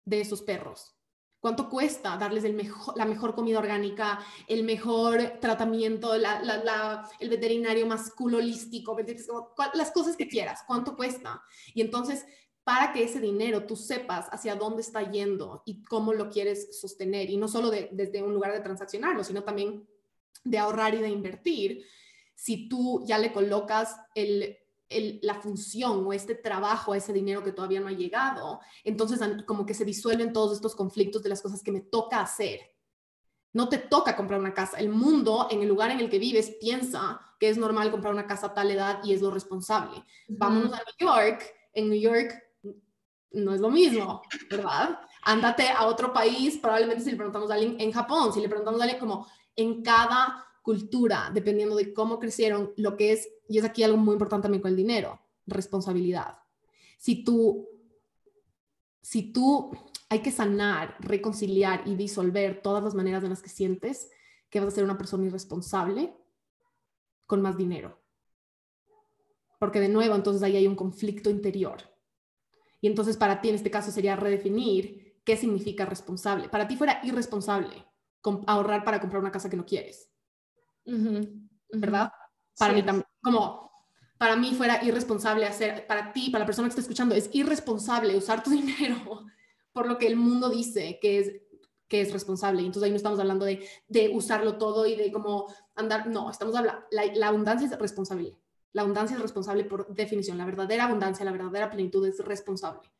de 0.04 0.20
esos 0.20 0.42
perros 0.42 1.00
¿Cuánto 1.40 1.70
cuesta 1.70 2.18
darles 2.18 2.44
el 2.44 2.52
mejor, 2.52 2.96
la 2.98 3.06
mejor 3.06 3.34
comida 3.34 3.58
orgánica, 3.58 4.18
el 4.46 4.62
mejor 4.62 5.38
tratamiento, 5.40 6.12
el 6.14 7.28
veterinario 7.30 7.86
más 7.86 8.10
cool 8.10 8.34
holístico, 8.34 8.94
las 9.72 9.90
cosas 9.90 10.16
que 10.16 10.28
quieras? 10.28 10.60
¿Cuánto 10.66 10.94
cuesta? 10.94 11.42
Y 11.72 11.80
entonces, 11.80 12.26
para 12.62 12.92
que 12.92 13.04
ese 13.04 13.20
dinero 13.20 13.64
tú 13.64 13.74
sepas 13.74 14.28
hacia 14.30 14.54
dónde 14.54 14.82
está 14.82 15.10
yendo 15.10 15.62
y 15.64 15.82
cómo 15.82 16.12
lo 16.12 16.28
quieres 16.28 16.78
sostener, 16.78 17.30
y 17.30 17.38
no 17.38 17.48
solo 17.48 17.70
desde 17.70 18.22
un 18.22 18.34
lugar 18.34 18.52
de 18.52 18.60
transaccionarlo, 18.60 19.24
sino 19.24 19.42
también 19.42 19.88
de 20.44 20.58
ahorrar 20.58 20.94
y 20.94 20.98
de 20.98 21.08
invertir, 21.08 21.84
si 22.34 22.68
tú 22.68 23.04
ya 23.06 23.18
le 23.18 23.32
colocas 23.32 23.96
el, 24.14 24.56
la 25.22 25.34
función 25.34 26.06
o 26.06 26.12
este 26.12 26.34
trabajo, 26.34 26.94
ese 26.94 27.12
dinero 27.12 27.44
que 27.44 27.52
todavía 27.52 27.80
no 27.80 27.88
ha 27.88 27.92
llegado, 27.92 28.60
entonces 28.82 29.20
como 29.46 29.66
que 29.66 29.74
se 29.74 29.84
disuelven 29.84 30.32
todos 30.32 30.56
estos 30.56 30.74
conflictos 30.74 31.22
de 31.22 31.28
las 31.28 31.42
cosas 31.42 31.62
que 31.62 31.72
me 31.72 31.80
toca 31.80 32.20
hacer. 32.20 32.60
No 33.52 33.68
te 33.68 33.78
toca 33.78 34.16
comprar 34.16 34.40
una 34.40 34.54
casa. 34.54 34.78
El 34.78 34.90
mundo, 34.90 35.48
en 35.50 35.60
el 35.62 35.68
lugar 35.68 35.90
en 35.90 36.00
el 36.00 36.08
que 36.08 36.18
vives, 36.18 36.56
piensa 36.60 37.20
que 37.38 37.48
es 37.48 37.58
normal 37.58 37.90
comprar 37.90 38.12
una 38.12 38.26
casa 38.26 38.48
a 38.48 38.54
tal 38.54 38.70
edad 38.70 39.00
y 39.02 39.12
es 39.12 39.22
lo 39.22 39.30
responsable. 39.30 40.04
Vámonos 40.28 40.72
a 40.72 40.76
New 40.76 41.08
York. 41.08 41.44
En 41.72 41.88
New 41.88 42.00
York 42.00 42.42
no 43.32 43.54
es 43.54 43.60
lo 43.60 43.70
mismo, 43.70 44.22
¿verdad? 44.50 45.00
Ándate 45.22 45.68
a 45.68 45.86
otro 45.86 46.12
país, 46.12 46.58
probablemente 46.58 47.04
si 47.04 47.10
le 47.10 47.16
preguntamos 47.16 47.50
a 47.50 47.54
alguien 47.54 47.76
en 47.80 47.92
Japón, 47.92 48.32
si 48.32 48.40
le 48.40 48.48
preguntamos 48.48 48.80
a 48.80 48.84
alguien 48.84 49.00
como 49.00 49.26
en 49.56 49.82
cada 49.82 50.46
cultura, 50.62 51.30
dependiendo 51.32 51.76
de 51.76 51.92
cómo 51.92 52.18
crecieron, 52.18 52.72
lo 52.76 52.96
que 52.96 53.12
es, 53.12 53.28
y 53.48 53.58
es 53.58 53.64
aquí 53.64 53.82
algo 53.82 53.96
muy 53.96 54.12
importante 54.12 54.44
también 54.44 54.62
con 54.62 54.70
el 54.70 54.76
dinero, 54.76 55.20
responsabilidad. 55.46 56.38
Si 56.98 57.24
tú, 57.24 57.68
si 59.00 59.32
tú 59.32 59.72
hay 60.08 60.20
que 60.20 60.30
sanar, 60.30 60.96
reconciliar 61.00 61.82
y 61.86 61.94
disolver 61.94 62.62
todas 62.62 62.84
las 62.84 62.94
maneras 62.94 63.24
en 63.24 63.30
las 63.30 63.42
que 63.42 63.48
sientes 63.48 64.10
que 64.50 64.60
vas 64.60 64.68
a 64.68 64.72
ser 64.72 64.84
una 64.84 64.98
persona 64.98 65.26
irresponsable 65.26 66.12
con 67.26 67.40
más 67.40 67.56
dinero. 67.56 67.98
Porque 69.58 69.80
de 69.80 69.88
nuevo, 69.88 70.14
entonces 70.14 70.42
ahí 70.42 70.56
hay 70.56 70.66
un 70.66 70.74
conflicto 70.74 71.30
interior. 71.30 71.78
Y 72.80 72.86
entonces 72.86 73.16
para 73.16 73.40
ti 73.40 73.50
en 73.50 73.54
este 73.54 73.70
caso 73.70 73.90
sería 73.90 74.16
redefinir 74.16 75.20
qué 75.24 75.36
significa 75.36 75.84
responsable. 75.84 76.48
Para 76.48 76.66
ti 76.66 76.76
fuera 76.76 77.00
irresponsable 77.04 77.89
ahorrar 78.46 78.84
para 78.84 79.00
comprar 79.00 79.22
una 79.22 79.32
casa 79.32 79.48
que 79.48 79.56
no 79.56 79.66
quieres 79.66 80.10
¿verdad? 81.72 82.12
Para 82.58 82.72
mí 82.72 82.82
también, 82.82 83.06
como 83.22 83.70
para 84.18 84.36
mí 84.36 84.54
fuera 84.54 84.84
irresponsable 84.84 85.46
hacer, 85.46 85.86
para 85.86 86.12
ti, 86.12 86.30
para 86.30 86.40
la 86.40 86.46
persona 86.46 86.68
que 86.68 86.70
está 86.70 86.80
escuchando, 86.82 87.14
es 87.14 87.30
irresponsable 87.32 88.16
usar 88.16 88.42
tu 88.42 88.50
dinero 88.50 89.24
por 89.72 89.86
lo 89.86 89.98
que 89.98 90.06
el 90.06 90.16
mundo 90.16 90.50
dice 90.50 90.98
que 91.00 91.18
es, 91.18 91.32
que 91.88 92.00
es 92.00 92.12
responsable. 92.12 92.62
Y 92.62 92.66
entonces 92.66 92.84
ahí 92.84 92.90
no 92.90 92.96
estamos 92.96 93.18
hablando 93.20 93.44
de, 93.44 93.66
de 93.88 94.10
usarlo 94.14 94.58
todo 94.58 94.86
y 94.86 94.96
de 94.96 95.12
cómo 95.12 95.46
andar, 95.74 96.08
no, 96.08 96.30
estamos 96.30 96.54
hablando, 96.54 96.82
la, 96.90 97.06
la 97.14 97.28
abundancia 97.28 97.66
es 97.66 97.78
responsable. 97.78 98.36
La 98.72 98.82
abundancia 98.82 99.16
es 99.16 99.22
responsable 99.22 99.64
por 99.64 99.92
definición. 99.94 100.38
La 100.38 100.44
verdadera 100.44 100.84
abundancia, 100.84 101.24
la 101.24 101.32
verdadera 101.32 101.70
plenitud 101.70 102.06
es 102.06 102.18
responsable. 102.18 102.90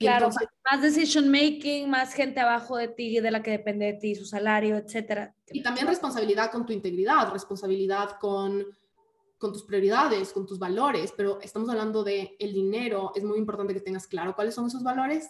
Claro, 0.00 0.30
más 0.70 0.82
decision 0.82 1.30
making, 1.30 1.88
más 1.88 2.14
gente 2.14 2.40
abajo 2.40 2.76
de 2.76 2.88
ti, 2.88 3.20
de 3.20 3.30
la 3.30 3.42
que 3.42 3.52
depende 3.52 3.86
de 3.86 3.92
ti, 3.94 4.14
su 4.14 4.24
salario, 4.24 4.76
etcétera. 4.76 5.34
Y 5.52 5.62
también 5.62 5.86
responsabilidad 5.86 6.50
con 6.50 6.64
tu 6.66 6.72
integridad, 6.72 7.30
responsabilidad 7.32 8.18
con, 8.18 8.66
con 9.38 9.52
tus 9.52 9.62
prioridades, 9.64 10.32
con 10.32 10.46
tus 10.46 10.58
valores, 10.58 11.12
pero 11.16 11.38
estamos 11.42 11.68
hablando 11.68 12.02
de 12.02 12.36
el 12.38 12.52
dinero, 12.52 13.12
es 13.14 13.24
muy 13.24 13.38
importante 13.38 13.74
que 13.74 13.80
tengas 13.80 14.06
claro 14.06 14.34
cuáles 14.34 14.54
son 14.54 14.66
esos 14.66 14.82
valores 14.82 15.28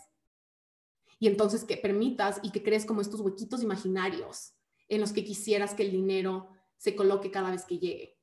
y 1.18 1.26
entonces 1.26 1.64
que 1.64 1.76
permitas 1.76 2.40
y 2.42 2.50
que 2.50 2.62
crees 2.62 2.86
como 2.86 3.00
estos 3.00 3.20
huequitos 3.20 3.62
imaginarios 3.62 4.54
en 4.88 5.00
los 5.00 5.12
que 5.12 5.24
quisieras 5.24 5.74
que 5.74 5.82
el 5.82 5.90
dinero 5.90 6.48
se 6.76 6.94
coloque 6.94 7.30
cada 7.30 7.50
vez 7.50 7.64
que 7.64 7.78
llegue. 7.78 8.18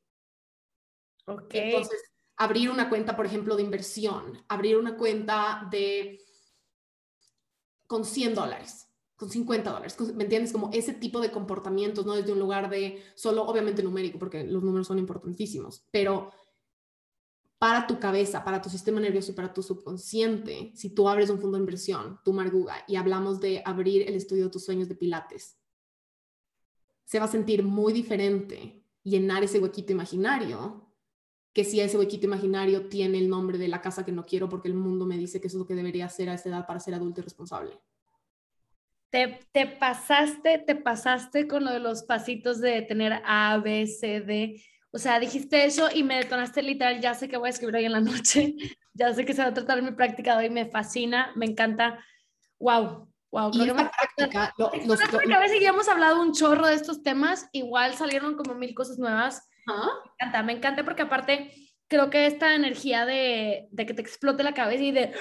Ok. 1.26 1.54
Entonces, 1.54 2.02
abrir 2.38 2.70
una 2.70 2.90
cuenta, 2.90 3.16
por 3.16 3.26
ejemplo, 3.26 3.56
de 3.56 3.64
inversión, 3.64 4.44
abrir 4.48 4.78
una 4.78 4.96
cuenta 4.96 5.68
de 5.70 6.20
con 7.88 8.06
100 8.06 8.36
dólares, 8.36 8.88
con 9.16 9.30
50 9.30 9.72
dólares, 9.72 9.98
¿me 10.14 10.26
entiendes? 10.26 10.52
Como 10.52 10.70
ese 10.74 10.94
tipo 10.94 11.20
de 11.20 11.32
comportamientos, 11.32 12.06
no 12.06 12.14
desde 12.14 12.34
un 12.34 12.40
lugar 12.40 12.70
de 12.70 13.02
solo, 13.16 13.44
obviamente 13.44 13.82
numérico, 13.82 14.20
porque 14.20 14.44
los 14.44 14.62
números 14.62 14.88
son 14.88 15.00
importantísimos, 15.00 15.88
pero 15.92 16.32
para 17.58 17.88
tu 17.88 18.00
cabeza, 18.00 18.44
para 18.44 18.62
tu 18.62 18.70
sistema 18.70 19.00
nervioso 19.00 19.32
y 19.32 19.36
para 19.36 19.54
tu 19.54 19.64
subconsciente, 19.64 20.72
si 20.76 20.92
tú 20.92 21.10
abres 21.10 21.32
un 21.32 21.40
fondo 21.40 21.58
de 21.58 21.64
inversión, 21.64 22.20
tu 22.24 22.34
Marguga, 22.34 22.84
y 22.88 22.98
hablamos 22.98 23.40
de 23.40 23.64
abrir 23.66 24.08
el 24.08 24.14
estudio 24.14 24.46
de 24.46 24.52
tus 24.52 24.66
sueños 24.66 24.88
de 24.88 24.96
Pilates, 24.96 25.58
se 27.04 27.20
va 27.20 27.26
a 27.26 27.30
sentir 27.30 27.64
muy 27.64 27.94
diferente 27.94 28.84
llenar 29.02 29.44
ese 29.44 29.60
huequito 29.60 29.94
imaginario 29.94 30.87
que 31.58 31.64
si 31.64 31.82
ese 31.82 31.98
huequito 31.98 32.28
imaginario 32.28 32.88
tiene 32.88 33.18
el 33.18 33.28
nombre 33.28 33.58
de 33.58 33.68
la 33.68 33.82
casa 33.82 34.06
que 34.06 34.12
no 34.12 34.28
quiero 34.28 34.48
porque 34.48 34.68
el 34.68 34.76
mundo 34.76 35.08
me 35.08 35.18
dice 35.18 35.42
que 35.42 35.48
eso 35.48 35.58
es 35.58 35.62
lo 35.62 35.66
que 35.66 35.74
debería 35.74 36.06
hacer 36.06 36.30
a 36.30 36.36
esa 36.36 36.50
edad 36.50 36.68
para 36.68 36.80
ser 36.80 36.94
adulto 36.94 37.20
y 37.20 37.24
responsable. 37.24 37.72
Te, 39.10 39.40
te, 39.52 39.66
pasaste, 39.66 40.60
te 40.60 40.76
pasaste 40.76 41.48
con 41.48 41.66
lo 41.66 41.72
de 41.72 41.80
los 41.80 42.04
pasitos 42.04 42.62
de 42.62 42.84
tener 42.84 43.24
A, 43.26 43.58
B, 43.58 43.88
C, 43.88 44.22
D. 44.22 44.64
O 44.92 45.00
sea, 45.00 45.20
dijiste 45.20 45.66
eso 45.66 45.90
y 45.92 46.04
me 46.04 46.18
detonaste 46.18 46.62
literal, 46.62 47.02
ya 47.02 47.16
sé 47.16 47.28
que 47.28 47.38
voy 47.38 47.48
a 47.48 47.50
escribir 47.50 47.78
hoy 47.78 47.86
en 47.86 47.94
la 47.94 48.02
noche, 48.02 48.54
ya 48.94 49.12
sé 49.16 49.26
que 49.26 49.34
se 49.34 49.42
va 49.42 49.48
a 49.48 49.54
tratar 49.56 49.82
mi 49.82 49.94
práctica 49.94 50.38
de 50.38 50.46
hoy, 50.46 50.54
me 50.54 50.68
fascina, 50.68 51.32
me 51.36 51.48
encanta. 51.48 52.06
Wow, 52.60 53.12
wow. 53.32 53.50
Y 53.52 53.68
esta 53.68 53.92
práctica, 53.92 54.54
lo, 54.60 54.68
a 54.68 55.40
veces 55.40 55.60
ya 55.60 55.70
hemos 55.70 55.88
hablado 55.88 56.22
un 56.22 56.34
chorro 56.34 56.68
de 56.68 56.76
estos 56.76 57.02
temas, 57.02 57.50
igual 57.52 57.96
salieron 57.96 58.36
como 58.36 58.54
mil 58.54 58.76
cosas 58.76 59.00
nuevas 59.00 59.50
me 59.68 60.12
encanta, 60.14 60.44
me 60.44 60.54
encanta 60.54 60.86
porque 60.86 61.02
aparte 61.04 61.52
creo 61.88 62.10
que 62.10 62.26
esta 62.26 62.56
energía 62.56 63.06
de, 63.06 63.70
que 63.76 63.94
te 63.94 64.02
explote 64.02 64.44
la 64.44 64.54
cabeza 64.54 64.84
y 64.84 64.92
de 64.92 65.14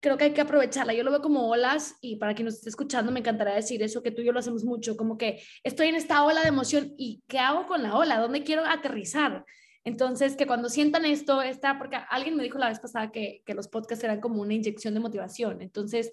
creo 0.00 0.16
que 0.16 0.24
hay 0.24 0.32
que 0.32 0.40
aprovecharla. 0.40 0.94
Yo 0.94 1.04
lo 1.04 1.10
veo 1.10 1.20
como 1.20 1.48
olas 1.48 1.96
y 2.00 2.16
para 2.16 2.34
quien 2.34 2.46
nos 2.46 2.54
esté 2.54 2.70
escuchando 2.70 3.12
me 3.12 3.20
encantaría 3.20 3.54
decir 3.54 3.82
eso, 3.82 4.02
que 4.02 4.10
tú 4.10 4.22
y 4.22 4.26
yo 4.26 4.32
lo 4.32 4.38
hacemos 4.38 4.64
mucho, 4.64 4.96
como 4.96 5.18
que 5.18 5.42
estoy 5.62 5.88
en 5.88 5.94
esta 5.94 6.24
ola 6.24 6.40
de 6.42 6.48
emoción 6.48 6.94
y 6.96 7.22
¿qué 7.28 7.38
hago 7.38 7.66
con 7.66 7.82
la 7.82 7.94
ola? 7.96 8.18
¿Dónde 8.18 8.42
quiero 8.42 8.64
aterrizar? 8.64 9.44
Entonces, 9.82 10.36
que 10.36 10.46
cuando 10.46 10.68
sientan 10.68 11.06
esto, 11.06 11.40
está, 11.40 11.78
porque 11.78 11.96
alguien 12.10 12.36
me 12.36 12.42
dijo 12.42 12.58
la 12.58 12.68
vez 12.68 12.78
pasada 12.80 13.10
que, 13.10 13.42
que 13.46 13.54
los 13.54 13.68
podcasts 13.68 14.04
eran 14.04 14.20
como 14.20 14.42
una 14.42 14.52
inyección 14.52 14.92
de 14.92 15.00
motivación. 15.00 15.62
Entonces, 15.62 16.12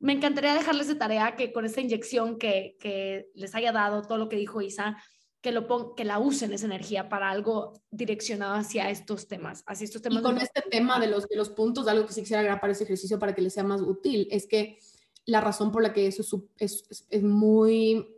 me 0.00 0.12
encantaría 0.12 0.52
dejarles 0.54 0.88
de 0.88 0.96
tarea 0.96 1.36
que 1.36 1.52
con 1.52 1.64
esta 1.64 1.80
inyección 1.80 2.38
que, 2.38 2.76
que 2.80 3.28
les 3.34 3.54
haya 3.54 3.72
dado 3.72 4.02
todo 4.02 4.18
lo 4.18 4.28
que 4.28 4.36
dijo 4.36 4.60
Isa, 4.60 4.96
que, 5.44 5.52
lo 5.52 5.94
que 5.94 6.06
la 6.06 6.18
usen 6.18 6.54
esa 6.54 6.64
energía 6.64 7.10
para 7.10 7.28
algo 7.28 7.74
direccionado 7.90 8.54
hacia 8.54 8.88
estos 8.88 9.28
temas, 9.28 9.62
hacia 9.66 9.84
estos 9.84 10.00
temas. 10.00 10.20
Y 10.20 10.22
con 10.22 10.38
este 10.38 10.62
tema 10.62 10.98
de 10.98 11.06
los, 11.06 11.28
de 11.28 11.36
los 11.36 11.50
puntos, 11.50 11.86
algo 11.86 12.06
que 12.06 12.14
sí 12.14 12.22
quisiera 12.22 12.40
agregar 12.40 12.62
para 12.62 12.72
ese 12.72 12.84
ejercicio 12.84 13.18
para 13.18 13.34
que 13.34 13.42
les 13.42 13.52
sea 13.52 13.62
más 13.62 13.82
útil, 13.82 14.26
es 14.30 14.46
que 14.46 14.78
la 15.26 15.42
razón 15.42 15.70
por 15.70 15.82
la 15.82 15.92
que 15.92 16.06
eso 16.06 16.22
es, 16.56 16.86
es, 16.88 17.06
es 17.10 17.22
muy, 17.22 18.08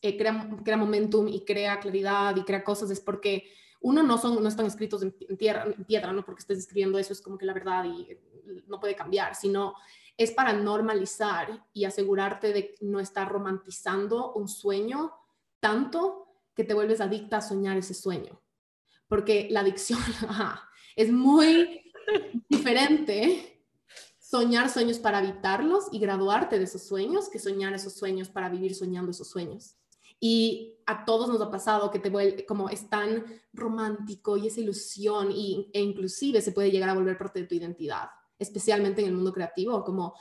eh, 0.00 0.16
crea, 0.16 0.48
crea, 0.64 0.76
momentum 0.76 1.26
y 1.26 1.44
crea 1.44 1.80
claridad 1.80 2.36
y 2.36 2.44
crea 2.44 2.62
cosas 2.62 2.88
es 2.92 3.00
porque 3.00 3.50
uno 3.80 4.04
no 4.04 4.16
son 4.16 4.40
no 4.40 4.48
están 4.48 4.66
escritos 4.66 5.02
en, 5.02 5.36
tierra, 5.36 5.64
en 5.64 5.84
piedra, 5.86 6.12
no 6.12 6.24
porque 6.24 6.42
estés 6.42 6.58
escribiendo 6.58 7.00
eso 7.00 7.12
es 7.12 7.20
como 7.20 7.36
que 7.36 7.46
la 7.46 7.52
verdad 7.52 7.84
y 7.84 8.12
eh, 8.12 8.22
no 8.68 8.78
puede 8.78 8.94
cambiar, 8.94 9.34
sino 9.34 9.74
es 10.16 10.30
para 10.30 10.52
normalizar 10.52 11.64
y 11.72 11.84
asegurarte 11.84 12.52
de 12.52 12.76
no 12.80 13.00
estar 13.00 13.28
romantizando 13.28 14.34
un 14.34 14.46
sueño 14.46 15.12
tanto 15.58 16.25
que 16.56 16.64
te 16.64 16.74
vuelves 16.74 17.00
adicta 17.00 17.36
a 17.36 17.42
soñar 17.42 17.76
ese 17.76 17.94
sueño. 17.94 18.42
Porque 19.06 19.46
la 19.50 19.60
adicción 19.60 20.00
es 20.96 21.12
muy 21.12 21.92
diferente 22.48 23.62
soñar 24.18 24.70
sueños 24.70 24.98
para 24.98 25.20
evitarlos 25.20 25.84
y 25.92 26.00
graduarte 26.00 26.58
de 26.58 26.64
esos 26.64 26.82
sueños 26.82 27.28
que 27.28 27.38
soñar 27.38 27.74
esos 27.74 27.92
sueños 27.94 28.28
para 28.28 28.48
vivir 28.48 28.74
soñando 28.74 29.12
esos 29.12 29.28
sueños. 29.28 29.76
Y 30.18 30.78
a 30.86 31.04
todos 31.04 31.28
nos 31.28 31.40
ha 31.42 31.50
pasado 31.50 31.90
que 31.90 31.98
te 31.98 32.10
vuelve 32.10 32.46
como 32.46 32.70
es 32.70 32.88
tan 32.88 33.24
romántico 33.52 34.36
y 34.36 34.46
esa 34.46 34.60
ilusión 34.60 35.30
y, 35.30 35.70
e 35.74 35.80
inclusive 35.80 36.40
se 36.40 36.52
puede 36.52 36.70
llegar 36.70 36.88
a 36.88 36.94
volver 36.94 37.18
parte 37.18 37.40
de 37.40 37.46
tu 37.46 37.54
identidad, 37.54 38.08
especialmente 38.38 39.02
en 39.02 39.08
el 39.08 39.14
mundo 39.14 39.32
creativo, 39.32 39.84
como 39.84 40.14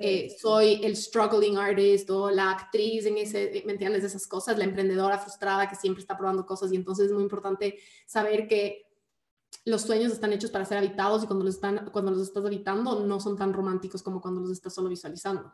eh, 0.00 0.30
soy 0.40 0.80
el 0.84 0.96
struggling 0.96 1.56
artist 1.56 2.08
o 2.10 2.30
la 2.30 2.52
actriz 2.52 3.04
en 3.06 3.18
ese, 3.18 3.64
¿me 3.66 3.72
entiendes? 3.72 4.04
Esas 4.04 4.28
cosas, 4.28 4.56
la 4.56 4.62
emprendedora 4.62 5.18
frustrada 5.18 5.68
que 5.68 5.74
siempre 5.74 6.00
está 6.00 6.16
probando 6.16 6.46
cosas 6.46 6.72
y 6.72 6.76
entonces 6.76 7.06
es 7.06 7.12
muy 7.12 7.24
importante 7.24 7.80
saber 8.06 8.46
que 8.46 8.86
los 9.64 9.82
sueños 9.82 10.12
están 10.12 10.32
hechos 10.32 10.52
para 10.52 10.64
ser 10.64 10.78
habitados 10.78 11.24
y 11.24 11.26
cuando 11.26 11.44
los, 11.44 11.56
están, 11.56 11.90
cuando 11.90 12.12
los 12.12 12.22
estás 12.22 12.44
habitando 12.44 13.00
no 13.04 13.18
son 13.18 13.36
tan 13.36 13.52
románticos 13.52 14.00
como 14.04 14.20
cuando 14.20 14.40
los 14.40 14.52
estás 14.52 14.72
solo 14.72 14.88
visualizando, 14.88 15.52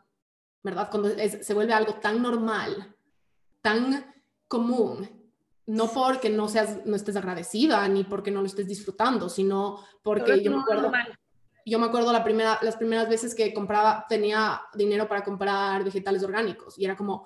¿verdad? 0.61 0.89
Cuando 0.91 1.09
se 1.09 1.53
vuelve 1.55 1.73
algo 1.73 1.95
tan 1.95 2.21
normal, 2.21 2.95
tan 3.61 4.13
común, 4.47 5.09
no 5.65 5.87
porque 5.87 6.29
no 6.29 6.47
seas 6.47 6.85
no 6.85 6.95
estés 6.95 7.15
agradecida 7.15 7.87
ni 7.87 8.03
porque 8.03 8.29
no 8.29 8.41
lo 8.41 8.45
estés 8.45 8.67
disfrutando, 8.67 9.27
sino 9.27 9.83
porque 10.03 10.43
yo 10.43 10.51
me 10.51 10.61
acuerdo 10.61 10.91
yo 11.65 11.79
me 11.79 11.87
acuerdo 11.87 12.13
las 12.13 12.75
primeras 12.75 13.09
veces 13.09 13.33
que 13.33 13.53
compraba, 13.53 14.05
tenía 14.07 14.61
dinero 14.75 15.07
para 15.07 15.23
comprar 15.23 15.83
vegetales 15.83 16.23
orgánicos 16.23 16.77
y 16.77 16.85
era 16.85 16.95
como, 16.95 17.25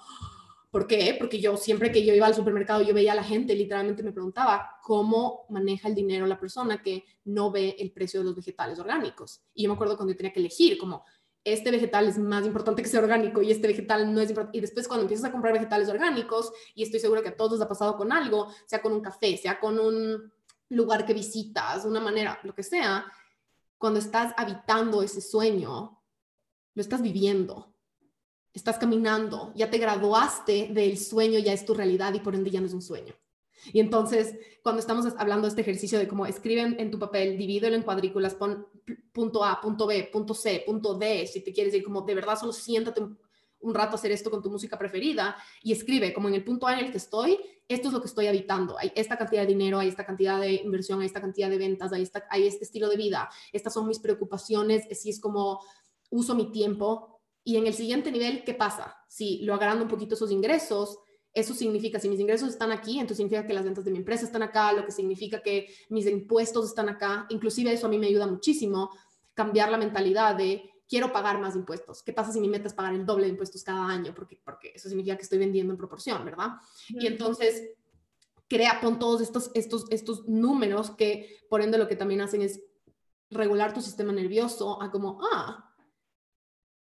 ¿por 0.72 0.88
qué? 0.88 1.16
Porque 1.20 1.40
yo 1.40 1.58
siempre 1.58 1.92
que 1.92 2.06
yo 2.06 2.14
iba 2.14 2.28
al 2.28 2.36
supermercado, 2.36 2.82
yo 2.82 2.94
veía 2.94 3.12
a 3.12 3.16
la 3.16 3.24
gente, 3.24 3.54
literalmente 3.56 4.04
me 4.04 4.12
preguntaba 4.12 4.78
cómo 4.84 5.46
maneja 5.50 5.88
el 5.88 5.96
dinero 5.96 6.26
la 6.26 6.40
persona 6.40 6.82
que 6.82 7.04
no 7.26 7.52
ve 7.52 7.76
el 7.80 7.92
precio 7.92 8.22
de 8.22 8.28
los 8.28 8.36
vegetales 8.36 8.80
orgánicos. 8.80 9.42
Y 9.54 9.64
yo 9.64 9.70
me 9.70 9.76
acuerdo 9.76 9.98
cuando 9.98 10.14
yo 10.14 10.18
tenía 10.18 10.32
que 10.32 10.40
elegir, 10.40 10.78
como, 10.78 11.04
este 11.44 11.72
vegetal 11.72 12.08
es 12.08 12.18
más 12.18 12.46
importante 12.46 12.84
que 12.84 12.90
sea 12.90 13.00
orgánico 13.00 13.42
y 13.42 13.52
este 13.52 13.68
vegetal 13.68 14.14
no 14.14 14.22
es 14.22 14.30
importante. 14.30 14.58
Y 14.58 14.62
después 14.62 14.88
cuando 14.88 15.04
empiezas 15.04 15.26
a 15.26 15.32
comprar 15.32 15.54
vegetales 15.54 15.90
orgánicos, 15.90 16.52
y 16.76 16.84
estoy 16.84 17.00
segura 17.00 17.22
que 17.22 17.30
a 17.30 17.38
todos 17.38 17.54
les 17.54 17.62
ha 17.62 17.68
pasado 17.68 17.98
con 17.98 18.12
algo, 18.12 18.48
sea 18.66 18.82
con 18.82 18.94
un 18.94 19.02
café, 19.02 19.38
sea 19.38 19.60
con 19.60 19.80
un 19.80 20.32
lugar 20.70 21.06
que 21.06 21.14
visitas, 21.14 21.86
una 21.86 22.00
manera, 22.00 22.40
lo 22.44 22.54
que 22.54 22.64
sea, 22.64 23.06
cuando 23.80 24.00
estás 24.00 24.34
habitando 24.38 25.02
ese 25.02 25.22
sueño, 25.22 26.04
lo 26.76 26.82
estás 26.82 27.02
viviendo, 27.02 27.74
estás 28.54 28.78
caminando, 28.78 29.52
ya 29.56 29.72
te 29.72 29.80
graduaste 29.80 30.70
del 30.72 30.98
sueño, 31.00 31.40
ya 31.40 31.54
es 31.54 31.66
tu 31.66 31.74
realidad 31.74 32.14
y 32.14 32.20
por 32.20 32.36
ende 32.36 32.52
ya 32.52 32.60
no 32.60 32.68
es 32.68 32.74
un 32.74 32.82
sueño. 32.82 33.16
Y 33.74 33.80
entonces, 33.80 34.36
cuando 34.62 34.80
estamos 34.80 35.06
hablando 35.18 35.44
de 35.44 35.50
este 35.50 35.62
ejercicio 35.62 35.98
de 35.98 36.08
cómo 36.08 36.26
escriben 36.26 36.76
en 36.80 36.92
tu 36.92 37.00
papel, 37.00 37.38
divídelo 37.38 37.76
en 37.76 37.84
cuadrículas, 37.84 38.36
pon 38.36 38.68
punto 39.12 39.44
A, 39.44 39.60
punto 39.60 39.88
B, 39.88 40.10
punto 40.12 40.34
C, 40.34 40.64
punto 40.66 40.94
D, 40.96 41.26
si 41.26 41.42
te 41.42 41.52
quieres 41.54 41.74
decir 41.74 41.86
como 41.86 42.02
de 42.02 42.16
verdad 42.16 42.38
solo 42.38 42.54
siéntate 42.54 43.02
un 43.62 43.74
rato 43.74 43.96
hacer 43.96 44.12
esto 44.12 44.32
con 44.32 44.42
tu 44.42 44.50
música 44.50 44.78
preferida 44.78 45.36
y 45.62 45.72
escribe 45.72 46.14
como 46.14 46.28
en 46.28 46.36
el 46.36 46.44
punto 46.44 46.68
A 46.68 46.74
en 46.74 46.86
el 46.86 46.92
que 46.92 46.98
estoy, 46.98 47.38
esto 47.68 47.90
es 47.90 47.94
lo 47.94 48.02
que 48.02 48.08
estoy 48.08 48.28
habitando, 48.28 48.78
hay 48.78 48.92
esta 48.96 49.18
cantidad 49.18 49.42
de 49.42 49.48
dinero, 49.48 49.80
hay 49.80 49.90
esta 49.90 50.06
cantidad 50.06 50.40
de 50.40 50.54
inversión, 50.54 51.02
hay 51.02 51.06
esta 51.06 51.22
cantidad 51.22 51.50
de 51.50 51.58
ventas, 51.58 51.94
hay, 51.94 52.02
esta, 52.02 52.26
hay 52.30 52.48
este 52.48 52.64
estilo 52.66 52.90
de 52.90 52.98
vida, 52.98 53.30
estas 53.52 53.74
son 53.74 53.88
mis 53.88 54.00
preocupaciones, 54.00 54.88
si 54.98 55.10
es 55.10 55.20
como 55.20 55.60
uso 56.10 56.36
mi 56.36 56.52
tiempo. 56.52 57.22
Y 57.44 57.58
en 57.58 57.68
el 57.68 57.74
siguiente 57.74 58.12
nivel, 58.12 58.44
¿qué 58.44 58.54
pasa? 58.54 58.98
Si 59.08 59.44
lo 59.44 59.54
agrando 59.54 59.84
un 59.84 59.90
poquito 59.90 60.16
esos 60.16 60.32
ingresos, 60.32 61.00
eso 61.34 61.54
significa, 61.54 62.00
si 62.00 62.10
mis 62.10 62.20
ingresos 62.20 62.50
están 62.50 62.72
aquí, 62.72 62.94
entonces 62.94 63.18
significa 63.18 63.46
que 63.46 63.54
las 63.54 63.64
ventas 63.64 63.86
de 63.86 63.92
mi 63.92 64.00
empresa 64.00 64.26
están 64.26 64.44
acá, 64.44 64.74
lo 64.74 64.86
que 64.86 64.92
significa 64.92 65.42
que 65.42 65.68
mis 65.90 66.06
impuestos 66.08 66.66
están 66.66 66.90
acá, 66.90 67.28
inclusive 67.30 67.72
eso 67.72 67.86
a 67.86 67.90
mí 67.90 67.98
me 67.98 68.08
ayuda 68.08 68.28
muchísimo, 68.28 68.90
cambiar 69.34 69.70
la 69.70 69.78
mentalidad 69.78 70.36
de 70.36 70.70
quiero 70.90 71.14
pagar 71.14 71.40
más 71.40 71.56
impuestos. 71.56 72.02
¿Qué 72.02 72.12
pasa 72.12 72.34
si 72.34 72.42
mi 72.42 72.50
meta 72.50 72.68
es 72.68 72.74
pagar 72.74 72.96
el 72.96 73.06
doble 73.06 73.26
de 73.26 73.32
impuestos 73.32 73.64
cada 73.64 73.86
año? 73.86 74.14
Porque, 74.16 74.42
porque 74.44 74.74
eso 74.74 74.90
significa 74.90 75.16
que 75.16 75.22
estoy 75.22 75.38
vendiendo 75.38 75.72
en 75.72 75.78
proporción, 75.78 76.26
¿verdad? 76.26 76.54
Y 76.90 77.06
entonces, 77.06 77.70
crea, 78.48 78.80
pon 78.82 78.98
todos 78.98 79.22
estos, 79.22 79.52
estos, 79.54 79.86
estos 79.92 80.28
números 80.28 80.90
que, 80.92 81.38
por 81.48 81.62
ende, 81.62 81.78
lo 81.78 81.88
que 81.88 81.96
también 81.96 82.22
hacen 82.22 82.42
es 82.42 82.62
regular 83.30 83.74
tu 83.74 83.82
sistema 83.82 84.12
nervioso 84.12 84.82
a 84.82 84.90
como, 84.90 85.20
ah, 85.32 85.72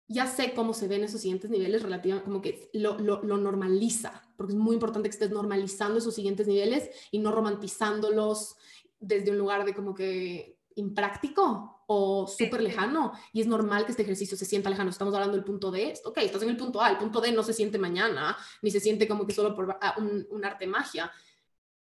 ya 0.08 0.26
sé 0.26 0.54
cómo 0.54 0.72
se 0.72 0.88
ven 0.88 1.04
esos 1.04 1.20
siguientes 1.20 1.50
niveles 1.50 1.82
relativamente, 1.82 2.24
como 2.24 2.40
que 2.40 2.70
lo, 2.72 2.98
lo, 2.98 3.22
lo, 3.22 3.36
normaliza, 3.36 4.22
porque 4.38 4.54
es 4.54 4.58
muy 4.58 4.72
importante 4.72 5.10
que 5.10 5.12
estés 5.12 5.30
normalizando 5.30 5.98
esos 5.98 6.14
siguientes 6.14 6.46
niveles 6.46 6.88
y 7.10 7.18
no 7.18 7.30
romantizándolos 7.30 8.56
desde 8.98 9.30
un 9.30 9.38
lugar 9.38 9.66
de 9.66 9.74
como 9.74 9.94
que 9.94 10.58
impráctico, 10.76 11.77
o 11.90 12.26
súper 12.26 12.62
lejano 12.62 13.12
y 13.32 13.40
es 13.40 13.46
normal 13.46 13.86
que 13.86 13.92
este 13.92 14.02
ejercicio 14.02 14.36
se 14.36 14.44
sienta 14.44 14.68
lejano. 14.68 14.90
Estamos 14.90 15.14
hablando 15.14 15.36
del 15.36 15.44
punto 15.44 15.70
D, 15.70 15.94
ok, 16.04 16.18
estás 16.18 16.42
en 16.42 16.50
el 16.50 16.56
punto 16.56 16.82
A, 16.82 16.90
el 16.90 16.98
punto 16.98 17.20
D 17.20 17.32
no 17.32 17.42
se 17.42 17.54
siente 17.54 17.78
mañana, 17.78 18.36
ni 18.60 18.70
se 18.70 18.78
siente 18.78 19.08
como 19.08 19.26
que 19.26 19.32
solo 19.32 19.54
por 19.54 19.78
ah, 19.80 19.94
un, 19.96 20.26
un 20.30 20.44
arte 20.44 20.66
magia, 20.66 21.10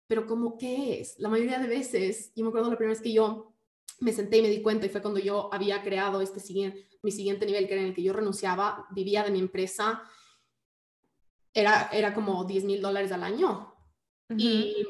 pero 0.08 0.26
como 0.26 0.58
qué 0.58 1.00
es? 1.00 1.18
La 1.18 1.28
mayoría 1.28 1.60
de 1.60 1.68
veces, 1.68 2.32
yo 2.34 2.42
me 2.42 2.48
acuerdo 2.48 2.68
la 2.68 2.76
primera 2.76 2.94
vez 2.94 3.00
que 3.02 3.12
yo 3.12 3.54
me 4.00 4.12
senté 4.12 4.38
y 4.38 4.42
me 4.42 4.48
di 4.48 4.60
cuenta 4.60 4.86
y 4.86 4.88
fue 4.88 5.00
cuando 5.00 5.20
yo 5.20 5.48
había 5.54 5.82
creado 5.82 6.20
este 6.20 6.40
siguiente, 6.40 6.84
mi 7.02 7.12
siguiente 7.12 7.46
nivel, 7.46 7.68
que 7.68 7.74
era 7.74 7.82
en 7.82 7.88
el 7.88 7.94
que 7.94 8.02
yo 8.02 8.12
renunciaba, 8.12 8.86
vivía 8.90 9.22
de 9.22 9.30
mi 9.30 9.38
empresa, 9.38 10.02
era, 11.54 11.90
era 11.92 12.12
como 12.12 12.44
10 12.44 12.64
mil 12.64 12.82
dólares 12.82 13.12
al 13.12 13.22
año. 13.22 13.72
Y 14.36 14.84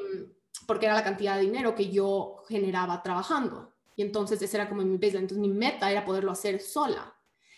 porque 0.65 0.85
era 0.85 0.95
la 0.95 1.03
cantidad 1.03 1.35
de 1.35 1.43
dinero 1.43 1.75
que 1.75 1.91
yo 1.91 2.43
generaba 2.47 3.03
trabajando. 3.03 3.72
Y 3.95 4.01
entonces 4.01 4.41
ese 4.41 4.57
era 4.57 4.69
como 4.69 4.81
mi 4.81 4.97
baseline. 4.97 5.23
Entonces 5.23 5.39
mi 5.39 5.49
meta 5.49 5.91
era 5.91 6.05
poderlo 6.05 6.31
hacer 6.31 6.59
sola. 6.59 7.15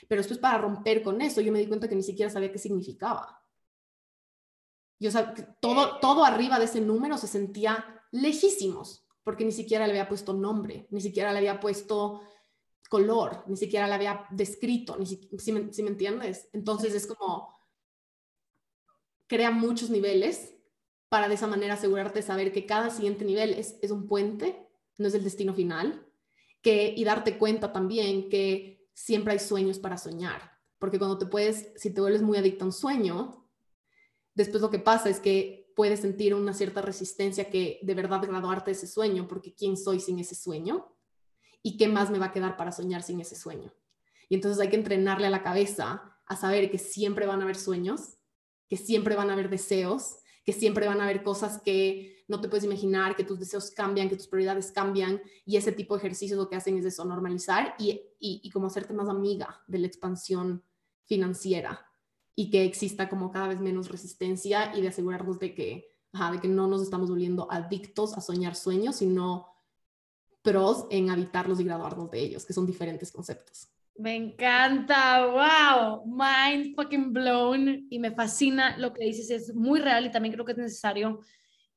Pero 0.08 0.20
después 0.20 0.40
para 0.40 0.58
romper 0.58 1.02
con 1.04 1.22
eso, 1.22 1.42
yo 1.42 1.52
me 1.52 1.60
di 1.60 1.68
cuenta 1.68 1.88
que 1.88 1.96
ni 1.96 2.04
siquiera 2.04 2.32
sabía 2.32 2.52
qué 2.52 2.60
significaba. 2.60 3.44
Yo 5.00 5.12
sabía, 5.12 5.58
todo, 5.60 6.00
todo 6.00 6.24
arriba 6.24 6.60
de 6.60 6.66
ese 6.66 6.82
número 6.82 7.18
se 7.18 7.28
sentía 7.28 8.04
lejísimos, 8.12 9.08
porque 9.24 9.44
ni 9.44 9.52
siquiera 9.52 9.86
le 9.86 9.94
había 9.94 10.08
puesto 10.08 10.34
nombre, 10.34 10.88
ni 10.92 11.02
siquiera 11.02 11.32
le 11.32 11.40
había 11.40 11.60
puesto 11.60 12.22
color, 12.90 13.44
ni 13.48 13.58
siquiera 13.58 13.88
le 13.88 13.96
había 13.96 14.26
descrito, 14.30 14.96
ni 14.98 15.06
si, 15.06 15.30
si, 15.38 15.52
me, 15.52 15.74
si 15.74 15.84
me 15.84 15.90
entiendes. 15.90 16.50
Entonces 16.54 16.94
es 16.94 17.08
como, 17.08 17.60
crea 19.28 19.52
muchos 19.52 19.90
niveles 19.90 20.56
para 21.10 21.28
de 21.28 21.36
esa 21.36 21.48
manera 21.48 21.74
asegurarte 21.74 22.20
de 22.20 22.26
saber 22.26 22.52
que 22.52 22.66
cada 22.66 22.90
siguiente 22.90 23.26
nivel 23.26 23.54
es, 23.54 23.78
es 23.82 23.92
un 23.92 24.08
puente, 24.08 24.68
no 24.98 25.08
es 25.08 25.14
el 25.14 25.24
destino 25.24 25.54
final, 25.54 26.05
y 26.66 27.04
darte 27.04 27.38
cuenta 27.38 27.72
también 27.72 28.30
que 28.30 28.90
siempre 28.94 29.34
hay 29.34 29.40
sueños 29.40 29.80
para 29.80 29.98
soñar, 29.98 30.60
porque 30.80 30.98
cuando 30.98 31.18
te 31.18 31.26
puedes, 31.26 31.72
si 31.76 31.94
te 31.94 32.02
vuelves 32.02 32.22
muy 32.22 32.38
adicto 32.38 32.64
a 32.64 32.68
un 32.68 32.74
sueño, 32.74 33.50
después 34.34 34.62
lo 34.62 34.70
que 34.70 34.80
pasa 34.80 35.10
es 35.10 35.20
que 35.20 35.72
puedes 35.76 36.00
sentir 36.00 36.34
una 36.34 36.54
cierta 36.54 36.82
resistencia 36.82 37.50
que 37.50 37.80
de 37.82 37.94
verdad 37.94 38.22
graduarte 38.22 38.72
de 38.72 38.78
ese 38.78 38.88
sueño, 38.88 39.28
porque 39.28 39.54
¿quién 39.54 39.78
soy 39.78 40.00
sin 40.00 40.20
ese 40.20 40.36
sueño? 40.36 40.96
¿Y 41.62 41.78
qué 41.78 41.88
más 41.88 42.10
me 42.10 42.20
va 42.20 42.28
a 42.28 42.32
quedar 42.32 42.58
para 42.58 42.72
soñar 42.72 43.04
sin 43.04 43.20
ese 43.20 43.36
sueño? 43.36 43.74
Y 44.30 44.36
entonces 44.36 44.62
hay 44.62 44.70
que 44.70 44.78
entrenarle 44.78 45.28
a 45.28 45.32
la 45.32 45.44
cabeza 45.44 46.18
a 46.26 46.36
saber 46.36 46.72
que 46.72 46.78
siempre 46.78 47.26
van 47.26 47.42
a 47.42 47.44
haber 47.44 47.58
sueños, 47.58 48.18
que 48.70 48.78
siempre 48.78 49.16
van 49.16 49.30
a 49.30 49.34
haber 49.34 49.50
deseos, 49.50 50.18
que 50.46 50.54
siempre 50.54 50.88
van 50.88 51.02
a 51.02 51.06
haber 51.06 51.24
cosas 51.24 51.60
que 51.62 52.24
no 52.28 52.40
te 52.40 52.48
puedes 52.48 52.64
imaginar, 52.64 53.16
que 53.16 53.24
tus 53.24 53.40
deseos 53.40 53.72
cambian, 53.72 54.10
que 54.10 54.16
tus 54.16 54.28
prioridades 54.28 54.72
cambian, 54.72 55.22
y 55.46 55.58
ese 55.58 55.72
tipo 55.72 55.96
de 55.96 56.00
ejercicios 56.00 56.38
lo 56.38 56.50
que 56.50 56.56
hacen 56.56 56.78
es 56.78 56.86
eso, 56.86 57.06
normalizar 57.06 57.76
y, 57.78 58.02
y, 58.20 58.50
como 58.52 58.68
hacerte 58.68 58.94
más 58.94 59.10
amiga 59.10 59.64
de 59.68 59.80
la 59.80 59.88
expansión 59.88 60.64
financiera 61.06 61.86
y 62.36 62.50
que 62.50 62.64
exista 62.64 63.10
como 63.10 63.32
cada 63.32 63.48
vez 63.48 63.60
menos 63.60 63.90
resistencia 63.90 64.76
y 64.76 64.82
de 64.82 64.90
asegurarnos 64.90 65.40
de 65.40 65.54
que, 65.54 65.92
de 66.32 66.40
que 66.42 66.48
no 66.48 66.68
nos 66.68 66.82
estamos 66.82 67.10
volviendo 67.10 67.48
adictos 67.52 68.18
a 68.18 68.22
soñar 68.22 68.56
sueños, 68.56 68.98
sino 68.98 69.48
pros 70.42 70.86
en 70.90 71.10
habitarlos 71.10 71.60
y 71.60 71.64
graduarnos 71.64 72.12
de 72.12 72.20
ellos, 72.20 72.46
que 72.46 72.54
son 72.54 72.66
diferentes 72.66 73.12
conceptos. 73.12 73.70
Me 73.98 74.14
encanta, 74.14 75.26
wow, 75.26 76.04
mind 76.06 76.76
fucking 76.76 77.14
blown 77.14 77.88
y 77.90 77.98
me 78.00 78.12
fascina 78.12 78.78
lo 78.78 78.92
que 78.92 79.06
dices, 79.06 79.30
es 79.30 79.56
muy 79.56 79.80
real 79.80 80.06
y 80.06 80.12
también 80.12 80.34
creo 80.34 80.44
que 80.44 80.52
es 80.52 80.58
necesario 80.58 81.22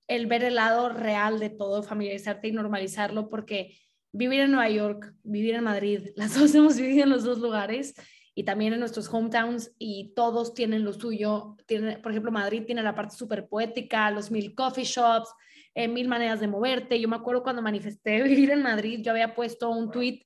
el 0.08 0.26
ver 0.26 0.42
el 0.42 0.56
lado 0.56 0.88
real 0.88 1.38
de 1.38 1.50
todo, 1.50 1.84
familiarizarte 1.84 2.48
y 2.48 2.52
normalizarlo 2.52 3.28
porque 3.28 3.78
vivir 4.10 4.40
en 4.40 4.50
Nueva 4.50 4.68
York, 4.68 5.14
vivir 5.22 5.54
en 5.54 5.62
Madrid, 5.62 6.08
las 6.16 6.36
dos 6.36 6.52
hemos 6.56 6.76
vivido 6.76 7.04
en 7.04 7.10
los 7.10 7.22
dos 7.22 7.38
lugares 7.38 7.94
y 8.34 8.42
también 8.42 8.72
en 8.72 8.80
nuestros 8.80 9.12
hometowns 9.12 9.72
y 9.78 10.12
todos 10.14 10.54
tienen 10.54 10.84
lo 10.84 10.92
suyo. 10.92 11.56
Tiene, 11.66 11.98
por 11.98 12.10
ejemplo, 12.10 12.32
Madrid 12.32 12.64
tiene 12.66 12.82
la 12.82 12.94
parte 12.94 13.14
súper 13.14 13.48
poética, 13.48 14.10
los 14.10 14.30
mil 14.30 14.54
coffee 14.54 14.84
shops, 14.84 15.28
eh, 15.74 15.86
mil 15.86 16.08
maneras 16.08 16.40
de 16.40 16.48
moverte. 16.48 17.00
Yo 17.00 17.08
me 17.08 17.16
acuerdo 17.16 17.42
cuando 17.44 17.62
manifesté 17.62 18.22
vivir 18.24 18.50
en 18.50 18.62
Madrid, 18.62 19.00
yo 19.02 19.12
había 19.12 19.34
puesto 19.34 19.70
un 19.70 19.90
tweet 19.90 20.24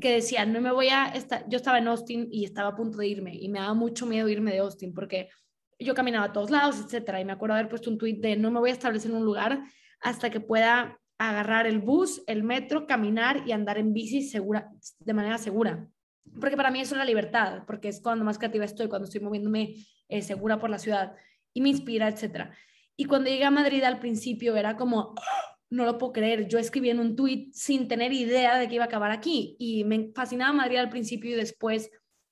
que 0.00 0.12
decía, 0.12 0.44
no 0.44 0.60
me 0.60 0.70
voy 0.70 0.88
a 0.88 1.06
estar, 1.06 1.48
yo 1.48 1.56
estaba 1.56 1.78
en 1.78 1.88
Austin 1.88 2.28
y 2.30 2.44
estaba 2.44 2.70
a 2.70 2.76
punto 2.76 2.98
de 2.98 3.08
irme 3.08 3.34
y 3.34 3.48
me 3.48 3.58
daba 3.58 3.74
mucho 3.74 4.06
miedo 4.06 4.28
irme 4.28 4.52
de 4.52 4.58
Austin 4.58 4.92
porque 4.92 5.30
yo 5.78 5.94
caminaba 5.94 6.26
a 6.26 6.32
todos 6.32 6.50
lados, 6.50 6.80
etcétera, 6.84 7.20
y 7.20 7.24
me 7.24 7.32
acuerdo 7.32 7.54
haber 7.54 7.68
puesto 7.68 7.90
un 7.90 7.98
tweet 7.98 8.16
de 8.20 8.36
no 8.36 8.50
me 8.50 8.60
voy 8.60 8.70
a 8.70 8.74
establecer 8.74 9.10
en 9.10 9.16
un 9.16 9.24
lugar 9.24 9.62
hasta 10.00 10.30
que 10.30 10.40
pueda 10.40 11.00
agarrar 11.18 11.66
el 11.66 11.80
bus, 11.80 12.22
el 12.26 12.42
metro, 12.42 12.86
caminar 12.86 13.42
y 13.46 13.52
andar 13.52 13.78
en 13.78 13.92
bici 13.92 14.22
segura, 14.22 14.70
de 14.98 15.14
manera 15.14 15.38
segura. 15.38 15.88
Porque 16.40 16.56
para 16.56 16.70
mí 16.70 16.80
eso 16.80 16.94
es 16.94 16.98
la 16.98 17.04
libertad, 17.04 17.62
porque 17.66 17.88
es 17.88 18.00
cuando 18.00 18.24
más 18.24 18.38
creativa 18.38 18.64
estoy, 18.64 18.88
cuando 18.88 19.06
estoy 19.06 19.20
moviéndome 19.20 19.74
eh, 20.08 20.22
segura 20.22 20.58
por 20.58 20.70
la 20.70 20.78
ciudad 20.78 21.14
y 21.52 21.60
me 21.60 21.70
inspira, 21.70 22.08
etcétera. 22.08 22.54
Y 22.96 23.06
cuando 23.06 23.30
llegué 23.30 23.44
a 23.44 23.50
Madrid 23.50 23.82
al 23.82 23.98
principio 23.98 24.56
era 24.56 24.76
como, 24.76 25.14
no 25.70 25.84
lo 25.84 25.98
puedo 25.98 26.12
creer. 26.12 26.48
Yo 26.48 26.58
escribí 26.58 26.90
en 26.90 27.00
un 27.00 27.16
tweet 27.16 27.50
sin 27.52 27.88
tener 27.88 28.12
idea 28.12 28.58
de 28.58 28.68
que 28.68 28.76
iba 28.76 28.84
a 28.84 28.88
acabar 28.88 29.10
aquí 29.10 29.56
y 29.58 29.84
me 29.84 30.10
fascinaba 30.14 30.52
Madrid 30.52 30.78
al 30.78 30.88
principio 30.88 31.30
y 31.30 31.34
después 31.34 31.90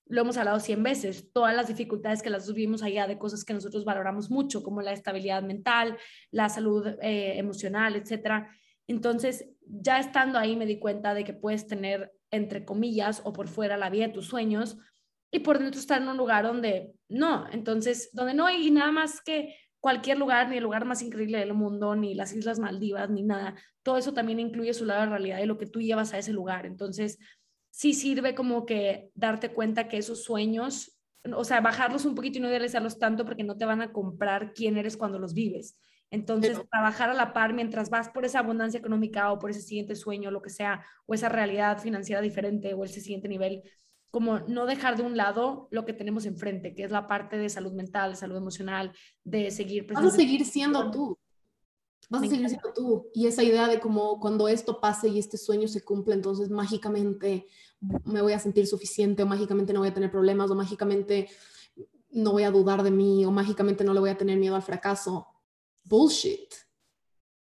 lo 0.08 0.20
hemos 0.20 0.36
hablado 0.36 0.60
100 0.60 0.82
veces, 0.82 1.32
todas 1.32 1.54
las 1.54 1.66
dificultades 1.66 2.22
que 2.22 2.30
las 2.30 2.46
vivimos 2.46 2.82
allá 2.82 3.06
de 3.06 3.18
cosas 3.18 3.44
que 3.44 3.54
nosotros 3.54 3.84
valoramos 3.84 4.30
mucho, 4.30 4.62
como 4.62 4.80
la 4.80 4.92
estabilidad 4.92 5.42
mental, 5.42 5.98
la 6.30 6.48
salud 6.48 6.86
eh, 7.02 7.38
emocional, 7.38 7.96
etcétera. 7.96 8.48
Entonces, 8.86 9.48
ya 9.66 9.98
estando 9.98 10.38
ahí 10.38 10.54
me 10.54 10.66
di 10.66 10.78
cuenta 10.78 11.12
de 11.12 11.24
que 11.24 11.32
puedes 11.32 11.66
tener, 11.66 12.12
entre 12.30 12.64
comillas, 12.64 13.20
o 13.24 13.32
por 13.32 13.48
fuera 13.48 13.76
la 13.76 13.90
vida 13.90 14.06
de 14.06 14.12
tus 14.12 14.28
sueños 14.28 14.78
y 15.32 15.40
por 15.40 15.58
dentro 15.58 15.80
estar 15.80 16.00
en 16.00 16.08
un 16.08 16.16
lugar 16.16 16.44
donde 16.44 16.94
no, 17.08 17.46
entonces, 17.50 18.10
donde 18.12 18.34
no 18.34 18.46
hay 18.46 18.70
nada 18.70 18.92
más 18.92 19.20
que 19.20 19.56
cualquier 19.80 20.18
lugar, 20.18 20.48
ni 20.48 20.56
el 20.56 20.64
lugar 20.64 20.84
más 20.84 21.02
increíble 21.02 21.38
del 21.38 21.54
mundo, 21.54 21.94
ni 21.94 22.14
las 22.14 22.32
Islas 22.32 22.58
Maldivas, 22.58 23.10
ni 23.10 23.22
nada. 23.22 23.54
Todo 23.82 23.98
eso 23.98 24.12
también 24.12 24.40
incluye 24.40 24.74
su 24.74 24.84
lado 24.84 25.02
de 25.02 25.08
realidad 25.08 25.38
y 25.40 25.46
lo 25.46 25.58
que 25.58 25.66
tú 25.66 25.80
llevas 25.80 26.12
a 26.12 26.18
ese 26.18 26.32
lugar. 26.32 26.66
Entonces, 26.66 27.18
sí 27.70 27.94
sirve 27.94 28.34
como 28.34 28.66
que 28.66 29.10
darte 29.14 29.52
cuenta 29.52 29.88
que 29.88 29.98
esos 29.98 30.24
sueños, 30.24 30.98
o 31.34 31.44
sea, 31.44 31.60
bajarlos 31.60 32.04
un 32.04 32.14
poquito 32.14 32.38
y 32.38 32.40
no 32.40 32.48
idealizarlos 32.48 32.98
tanto 32.98 33.24
porque 33.24 33.44
no 33.44 33.56
te 33.56 33.64
van 33.64 33.82
a 33.82 33.92
comprar 33.92 34.52
quién 34.54 34.76
eres 34.76 34.96
cuando 34.96 35.18
los 35.18 35.34
vives. 35.34 35.78
Entonces, 36.10 36.58
trabajar 36.70 37.10
a 37.10 37.14
la 37.14 37.32
par 37.32 37.52
mientras 37.52 37.90
vas 37.90 38.08
por 38.08 38.24
esa 38.24 38.38
abundancia 38.38 38.78
económica 38.78 39.32
o 39.32 39.38
por 39.38 39.50
ese 39.50 39.60
siguiente 39.60 39.96
sueño, 39.96 40.30
lo 40.30 40.40
que 40.40 40.50
sea, 40.50 40.84
o 41.04 41.14
esa 41.14 41.28
realidad 41.28 41.78
financiera 41.78 42.22
diferente 42.22 42.74
o 42.74 42.84
ese 42.84 43.00
siguiente 43.00 43.28
nivel, 43.28 43.62
como 44.16 44.38
no 44.48 44.64
dejar 44.64 44.96
de 44.96 45.02
un 45.02 45.14
lado 45.14 45.68
lo 45.70 45.84
que 45.84 45.92
tenemos 45.92 46.24
enfrente, 46.24 46.74
que 46.74 46.84
es 46.84 46.90
la 46.90 47.06
parte 47.06 47.36
de 47.36 47.50
salud 47.50 47.74
mental, 47.74 48.16
salud 48.16 48.38
emocional, 48.38 48.90
de 49.24 49.50
seguir... 49.50 49.86
Vas 49.92 50.06
a 50.06 50.10
seguir 50.10 50.42
siendo 50.46 50.90
tú. 50.90 51.18
Vas 52.08 52.22
a 52.22 52.26
seguir 52.26 52.48
siendo 52.48 52.72
tú. 52.72 53.10
Y 53.12 53.26
esa 53.26 53.42
idea 53.42 53.68
de 53.68 53.78
como 53.78 54.18
cuando 54.18 54.48
esto 54.48 54.80
pase 54.80 55.08
y 55.08 55.18
este 55.18 55.36
sueño 55.36 55.68
se 55.68 55.84
cumple, 55.84 56.14
entonces 56.14 56.48
mágicamente 56.48 57.46
me 58.06 58.22
voy 58.22 58.32
a 58.32 58.38
sentir 58.38 58.66
suficiente 58.66 59.22
o 59.22 59.26
mágicamente 59.26 59.74
no 59.74 59.80
voy 59.80 59.90
a 59.90 59.94
tener 59.94 60.10
problemas 60.10 60.50
o 60.50 60.54
mágicamente 60.54 61.28
no 62.08 62.32
voy 62.32 62.44
a 62.44 62.50
dudar 62.50 62.82
de 62.82 62.92
mí 62.92 63.22
o 63.26 63.30
mágicamente 63.30 63.84
no 63.84 63.92
le 63.92 64.00
voy 64.00 64.08
a 64.08 64.16
tener 64.16 64.38
miedo 64.38 64.56
al 64.56 64.62
fracaso. 64.62 65.26
Bullshit. 65.84 66.54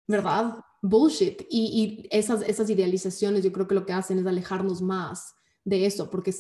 ¿Verdad? 0.06 0.64
Bullshit. 0.84 1.48
Y, 1.50 2.06
y 2.06 2.16
esas, 2.16 2.44
esas 2.44 2.70
idealizaciones 2.70 3.44
yo 3.44 3.52
creo 3.52 3.68
que 3.68 3.74
lo 3.74 3.88
que 3.88 3.94
hacen 3.94 4.20
es 4.20 4.28
alejarnos 4.28 4.84
más 4.84 5.34
de 5.70 5.86
eso, 5.86 6.10
porque 6.10 6.34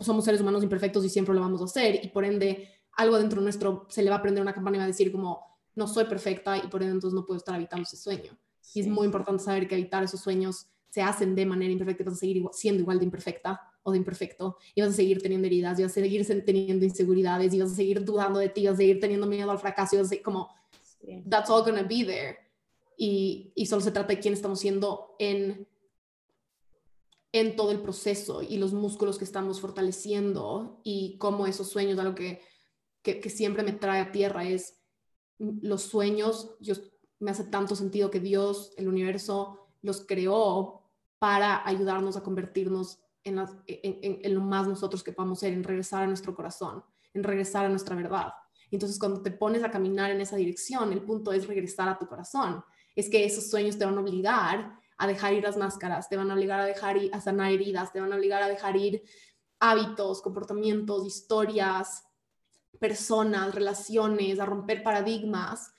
somos 0.00 0.24
seres 0.24 0.40
humanos 0.40 0.62
imperfectos 0.62 1.04
y 1.04 1.08
siempre 1.08 1.34
lo 1.34 1.40
vamos 1.40 1.60
a 1.62 1.64
hacer, 1.64 2.04
y 2.04 2.08
por 2.08 2.24
ende 2.24 2.68
algo 2.96 3.18
dentro 3.18 3.40
nuestro 3.40 3.86
se 3.88 4.02
le 4.02 4.10
va 4.10 4.16
a 4.16 4.22
prender 4.22 4.42
una 4.42 4.52
campana 4.52 4.76
y 4.76 4.78
va 4.78 4.84
a 4.84 4.88
decir 4.88 5.10
como, 5.10 5.40
no 5.74 5.86
soy 5.86 6.04
perfecta 6.04 6.58
y 6.58 6.66
por 6.68 6.82
ende 6.82 6.94
entonces 6.94 7.14
no 7.14 7.24
puedo 7.24 7.38
estar 7.38 7.54
habitando 7.54 7.84
ese 7.84 7.96
sueño. 7.96 8.36
Y 8.74 8.80
es 8.80 8.86
muy 8.86 9.06
importante 9.06 9.42
saber 9.42 9.66
que 9.66 9.74
habitar 9.74 10.02
esos 10.02 10.20
sueños 10.20 10.66
se 10.90 11.00
hacen 11.00 11.34
de 11.34 11.46
manera 11.46 11.72
imperfecta 11.72 12.04
vas 12.04 12.14
a 12.14 12.16
seguir 12.16 12.44
siendo 12.52 12.82
igual 12.82 12.98
de 12.98 13.06
imperfecta 13.06 13.58
o 13.82 13.92
de 13.92 13.98
imperfecto 13.98 14.58
y 14.74 14.82
vas 14.82 14.90
a 14.90 14.92
seguir 14.92 15.22
teniendo 15.22 15.46
heridas 15.46 15.78
y 15.78 15.82
vas 15.82 15.92
a 15.92 15.94
seguir 15.94 16.44
teniendo 16.44 16.84
inseguridades 16.84 17.54
y 17.54 17.60
vas 17.60 17.72
a 17.72 17.74
seguir 17.74 18.04
dudando 18.04 18.38
de 18.38 18.50
ti, 18.50 18.66
vas 18.66 18.74
a 18.74 18.76
seguir 18.76 19.00
teniendo 19.00 19.26
miedo 19.26 19.50
al 19.50 19.58
fracaso 19.58 19.96
y 19.96 19.98
vas 19.98 20.06
a 20.06 20.10
seguir 20.10 20.22
como, 20.22 20.50
that's 21.28 21.48
all 21.48 21.64
gonna 21.64 21.82
be 21.82 22.04
there. 22.04 22.36
Y, 22.98 23.52
y 23.54 23.66
solo 23.66 23.80
se 23.80 23.90
trata 23.90 24.08
de 24.08 24.20
quién 24.20 24.34
estamos 24.34 24.60
siendo 24.60 25.16
en 25.18 25.66
en 27.32 27.56
todo 27.56 27.70
el 27.70 27.80
proceso 27.80 28.42
y 28.42 28.58
los 28.58 28.74
músculos 28.74 29.18
que 29.18 29.24
estamos 29.24 29.60
fortaleciendo 29.60 30.80
y 30.84 31.16
cómo 31.18 31.46
esos 31.46 31.68
sueños, 31.68 31.98
algo 31.98 32.14
que, 32.14 32.42
que, 33.02 33.30
siempre 33.30 33.62
me 33.62 33.72
trae 33.72 34.00
a 34.00 34.12
tierra 34.12 34.44
es 34.44 34.78
los 35.38 35.82
sueños, 35.82 36.54
yo, 36.60 36.74
me 37.18 37.30
hace 37.30 37.44
tanto 37.44 37.74
sentido 37.74 38.10
que 38.10 38.20
Dios, 38.20 38.72
el 38.76 38.86
universo, 38.86 39.68
los 39.80 40.04
creó 40.06 40.82
para 41.18 41.66
ayudarnos 41.66 42.16
a 42.16 42.22
convertirnos 42.22 42.98
en, 43.24 43.38
en, 43.38 44.20
en, 44.22 44.34
lo 44.34 44.40
más 44.40 44.68
nosotros 44.68 45.02
que 45.02 45.12
podamos 45.12 45.38
ser, 45.38 45.52
en 45.52 45.64
regresar 45.64 46.02
a 46.02 46.06
nuestro 46.06 46.34
corazón, 46.34 46.84
en 47.14 47.22
regresar 47.22 47.64
a 47.64 47.68
nuestra 47.68 47.96
verdad. 47.96 48.32
Entonces, 48.70 48.98
cuando 48.98 49.22
te 49.22 49.30
pones 49.30 49.62
a 49.62 49.70
caminar 49.70 50.10
en 50.10 50.20
esa 50.20 50.36
dirección, 50.36 50.92
el 50.92 51.02
punto 51.02 51.32
es 51.32 51.46
regresar 51.46 51.88
a 51.88 51.98
tu 51.98 52.06
corazón. 52.06 52.64
Es 52.96 53.08
que 53.08 53.24
esos 53.24 53.48
sueños 53.48 53.78
te 53.78 53.84
van 53.84 53.96
a 53.96 54.00
obligar 54.00 54.81
a 55.02 55.06
dejar 55.08 55.34
ir 55.34 55.42
las 55.42 55.56
máscaras, 55.56 56.08
te 56.08 56.16
van 56.16 56.30
a 56.30 56.34
obligar 56.34 56.60
a 56.60 56.64
dejar 56.64 56.96
ir, 56.96 57.12
a 57.12 57.20
sanar 57.20 57.50
heridas, 57.50 57.92
te 57.92 58.00
van 58.00 58.12
a 58.12 58.16
obligar 58.16 58.40
a 58.40 58.48
dejar 58.48 58.76
ir 58.76 59.02
hábitos, 59.58 60.22
comportamientos, 60.22 61.04
historias, 61.04 62.04
personas, 62.78 63.52
relaciones, 63.52 64.38
a 64.38 64.46
romper 64.46 64.84
paradigmas. 64.84 65.72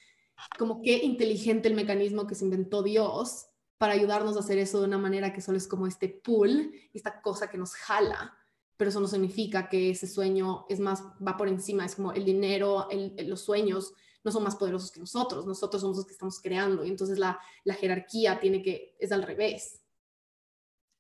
Como 0.60 0.82
qué 0.82 0.98
inteligente 1.04 1.70
el 1.70 1.76
mecanismo 1.76 2.28
que 2.28 2.36
se 2.36 2.44
inventó 2.44 2.84
Dios 2.84 3.48
para 3.78 3.94
ayudarnos 3.94 4.36
a 4.36 4.42
hacer 4.42 4.58
eso 4.58 4.80
de 4.80 4.88
una 4.88 4.98
manera 4.98 5.32
que 5.32 5.42
solo 5.42 5.58
es 5.58 5.68
como 5.68 5.88
este 5.88 6.10
pull, 6.10 6.74
esta 6.94 7.22
cosa 7.22 7.50
que 7.50 7.58
nos 7.58 7.76
jala, 7.76 8.38
pero 8.76 8.90
eso 8.90 9.00
no 9.00 9.08
significa 9.08 9.70
que 9.70 9.92
ese 9.92 10.08
sueño 10.08 10.66
es 10.68 10.82
más, 10.82 11.02
va 11.26 11.38
por 11.38 11.48
encima, 11.48 11.86
es 11.86 11.96
como 11.96 12.12
el 12.12 12.26
dinero, 12.26 12.90
los 13.26 13.42
sueños 13.42 13.94
no 14.24 14.32
son 14.32 14.44
más 14.44 14.56
poderosos 14.56 14.92
que 14.92 15.00
nosotros, 15.00 15.46
nosotros 15.46 15.82
somos 15.82 15.98
los 15.98 16.06
que 16.06 16.14
estamos 16.14 16.40
creando 16.40 16.86
y 16.86 16.90
entonces 16.90 17.20
la, 17.20 17.40
la 17.64 17.74
jerarquía 17.74 18.40
tiene 18.40 18.62
que, 18.62 18.96
es 19.00 19.12
al 19.12 19.24
revés. 19.24 19.84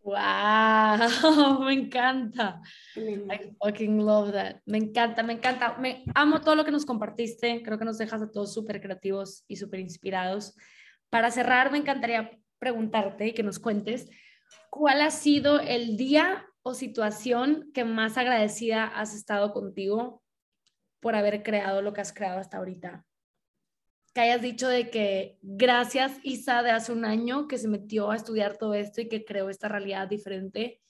Wow, 0.03 1.63
me 1.63 1.73
encanta. 1.73 2.61
I 2.97 3.55
fucking 3.57 4.05
love 4.05 4.33
that. 4.33 4.57
Me 4.65 4.77
encanta, 4.77 5.23
me 5.23 5.33
encanta. 5.33 5.77
Me 5.77 6.03
amo 6.13 6.41
todo 6.41 6.55
lo 6.55 6.65
que 6.65 6.71
nos 6.71 6.85
compartiste. 6.85 7.63
Creo 7.63 7.79
que 7.79 7.85
nos 7.85 7.97
dejas 7.97 8.21
a 8.21 8.29
todos 8.29 8.53
súper 8.53 8.81
creativos 8.81 9.45
y 9.47 9.55
súper 9.55 9.79
inspirados. 9.79 10.55
Para 11.09 11.31
cerrar, 11.31 11.71
me 11.71 11.77
encantaría 11.77 12.37
preguntarte 12.59 13.27
y 13.27 13.33
que 13.33 13.43
nos 13.43 13.59
cuentes 13.59 14.09
cuál 14.69 15.01
ha 15.01 15.09
sido 15.09 15.61
el 15.61 15.95
día 15.95 16.45
o 16.63 16.73
situación 16.73 17.71
que 17.73 17.85
más 17.85 18.17
agradecida 18.17 18.85
has 18.85 19.15
estado 19.15 19.53
contigo 19.53 20.21
por 20.99 21.15
haber 21.15 21.43
creado 21.43 21.81
lo 21.81 21.93
que 21.93 22.01
has 22.01 22.11
creado 22.11 22.39
hasta 22.39 22.57
ahorita 22.57 23.05
que 24.13 24.21
hayas 24.21 24.41
dicho 24.41 24.67
de 24.67 24.89
que 24.89 25.39
gracias 25.41 26.19
Isa 26.23 26.61
de 26.61 26.69
hace 26.69 26.91
un 26.91 27.03
año 27.03 27.47
que 27.47 27.57
se 27.57 27.67
metió 27.67 28.11
a 28.11 28.15
estudiar 28.15 28.57
todo 28.57 28.75
esto 28.75 29.01
y 29.01 29.09
que 29.09 29.25
creó 29.25 29.49
esta 29.49 29.67
realidad 29.67 30.07
diferente. 30.07 30.81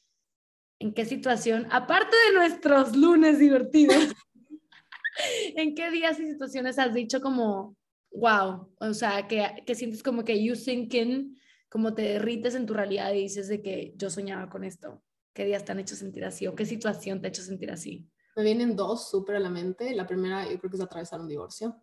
¿En 0.80 0.94
qué 0.94 1.06
situación, 1.06 1.68
aparte 1.72 2.16
de 2.28 2.34
nuestros 2.34 2.96
lunes 2.96 3.40
divertidos, 3.40 3.96
en 5.56 5.74
qué 5.74 5.90
días 5.90 6.20
y 6.20 6.28
situaciones 6.28 6.78
has 6.78 6.94
dicho 6.94 7.22
como, 7.22 7.78
wow, 8.12 8.70
o 8.78 8.94
sea, 8.94 9.26
que, 9.28 9.64
que 9.66 9.76
sientes 9.76 10.04
como 10.04 10.26
que 10.26 10.44
you 10.44 10.56
thinking, 10.56 11.38
como 11.70 11.94
te 11.94 12.02
derrites 12.02 12.56
en 12.56 12.66
tu 12.66 12.74
realidad 12.74 13.14
y 13.14 13.22
dices 13.22 13.48
de 13.48 13.62
que 13.62 13.94
yo 13.96 14.10
soñaba 14.10 14.50
con 14.50 14.66
esto? 14.66 15.02
¿Qué 15.34 15.46
días 15.46 15.64
te 15.64 15.72
han 15.72 15.80
hecho 15.80 15.96
sentir 15.96 16.26
así 16.26 16.46
o 16.46 16.56
qué 16.56 16.66
situación 16.66 17.22
te 17.22 17.28
ha 17.28 17.30
hecho 17.30 17.42
sentir 17.42 17.72
así? 17.72 18.06
Me 18.36 18.44
vienen 18.44 18.76
dos 18.76 19.10
súper 19.10 19.38
a 19.38 19.40
la 19.40 19.50
mente. 19.50 19.96
La 19.96 20.06
primera 20.06 20.44
yo 20.44 20.60
creo 20.60 20.70
que 20.70 20.78
es 20.78 20.84
atravesar 20.84 21.22
un 21.22 21.30
divorcio 21.30 21.82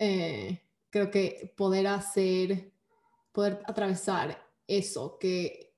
eh, 0.00 0.66
creo 0.88 1.10
que 1.10 1.52
poder 1.58 1.86
hacer, 1.86 2.72
poder 3.32 3.62
atravesar 3.66 4.42
eso 4.66 5.18
que, 5.18 5.76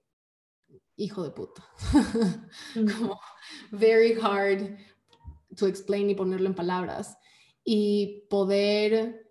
hijo 0.94 1.24
de 1.24 1.32
puta, 1.32 1.66
como 2.74 3.20
very 3.72 4.16
hard 4.22 4.78
to 5.56 5.66
explain 5.66 6.08
y 6.08 6.14
ponerlo 6.14 6.46
en 6.46 6.54
palabras, 6.54 7.18
y 7.64 8.24
poder 8.30 9.28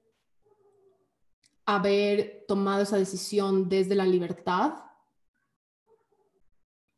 haber 1.65 2.43
tomado 2.45 2.83
esa 2.83 2.97
decisión 2.97 3.69
desde 3.69 3.95
la 3.95 4.05
libertad, 4.05 4.73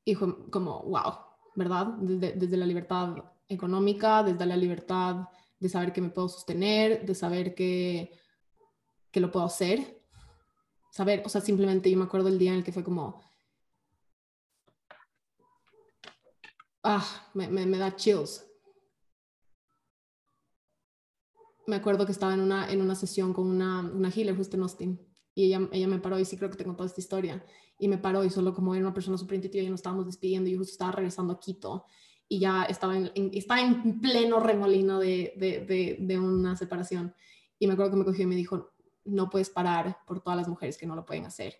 y 0.03 0.15
como, 0.15 0.81
wow, 0.81 1.13
¿verdad? 1.55 1.87
Desde, 1.99 2.31
desde 2.33 2.57
la 2.57 2.65
libertad 2.65 3.17
económica, 3.47 4.23
desde 4.23 4.47
la 4.47 4.57
libertad 4.57 5.27
de 5.59 5.69
saber 5.69 5.93
que 5.93 6.01
me 6.01 6.09
puedo 6.09 6.29
sostener, 6.29 7.05
de 7.05 7.15
saber 7.15 7.55
que, 7.55 8.11
que 9.11 9.19
lo 9.19 9.31
puedo 9.31 9.45
hacer. 9.45 10.01
Saber, 10.91 11.23
o 11.25 11.29
sea, 11.29 11.41
simplemente 11.41 11.89
yo 11.89 11.97
me 11.97 12.05
acuerdo 12.05 12.27
el 12.27 12.37
día 12.37 12.51
en 12.51 12.57
el 12.57 12.63
que 12.63 12.71
fue 12.71 12.83
como, 12.83 13.21
ah, 16.83 17.31
me, 17.33 17.47
me, 17.47 17.77
da 17.77 17.95
chills. 17.95 18.45
Me 21.65 21.77
acuerdo 21.77 22.05
que 22.05 22.11
estaba 22.11 22.33
en 22.33 22.41
una, 22.41 22.69
en 22.71 22.81
una 22.81 22.95
sesión 22.95 23.33
con 23.33 23.47
una, 23.47 23.79
una 23.79 24.09
healer 24.09 24.35
justo 24.35 24.57
en 24.57 24.63
Austin 24.63 25.13
y 25.33 25.45
ella, 25.45 25.67
ella 25.71 25.87
me 25.87 25.99
paró 25.99 26.19
y 26.19 26.25
sí 26.25 26.37
creo 26.37 26.49
que 26.49 26.57
te 26.57 26.65
contó 26.65 26.83
esta 26.83 26.99
historia 27.01 27.43
y 27.79 27.87
me 27.87 27.97
paró 27.97 28.23
y 28.23 28.29
solo 28.29 28.53
como 28.53 28.75
era 28.75 28.83
una 28.83 28.93
persona 28.93 29.17
súper 29.17 29.35
intuitiva 29.35 29.63
y 29.63 29.69
nos 29.69 29.79
estábamos 29.79 30.05
despidiendo 30.05 30.49
y 30.49 30.53
yo 30.53 30.59
justo 30.59 30.73
estaba 30.73 30.91
regresando 30.91 31.33
a 31.33 31.39
Quito 31.39 31.85
y 32.27 32.39
ya 32.39 32.63
estaba 32.63 32.97
en, 32.97 33.11
estaba 33.33 33.61
en 33.61 34.01
pleno 34.01 34.39
remolino 34.39 34.99
de, 34.99 35.33
de, 35.99 36.19
una 36.19 36.55
separación. 36.55 37.13
Y 37.59 37.67
me 37.67 37.73
acuerdo 37.73 37.91
que 37.91 37.97
me 37.97 38.05
cogió 38.05 38.23
y 38.23 38.27
me 38.27 38.35
dijo, 38.35 38.73
no 39.05 39.29
puedes 39.29 39.49
parar 39.49 39.99
por 40.07 40.21
todas 40.21 40.37
las 40.37 40.47
mujeres 40.47 40.77
que 40.77 40.85
no 40.85 40.95
lo 40.95 41.05
pueden 41.05 41.25
hacer. 41.25 41.55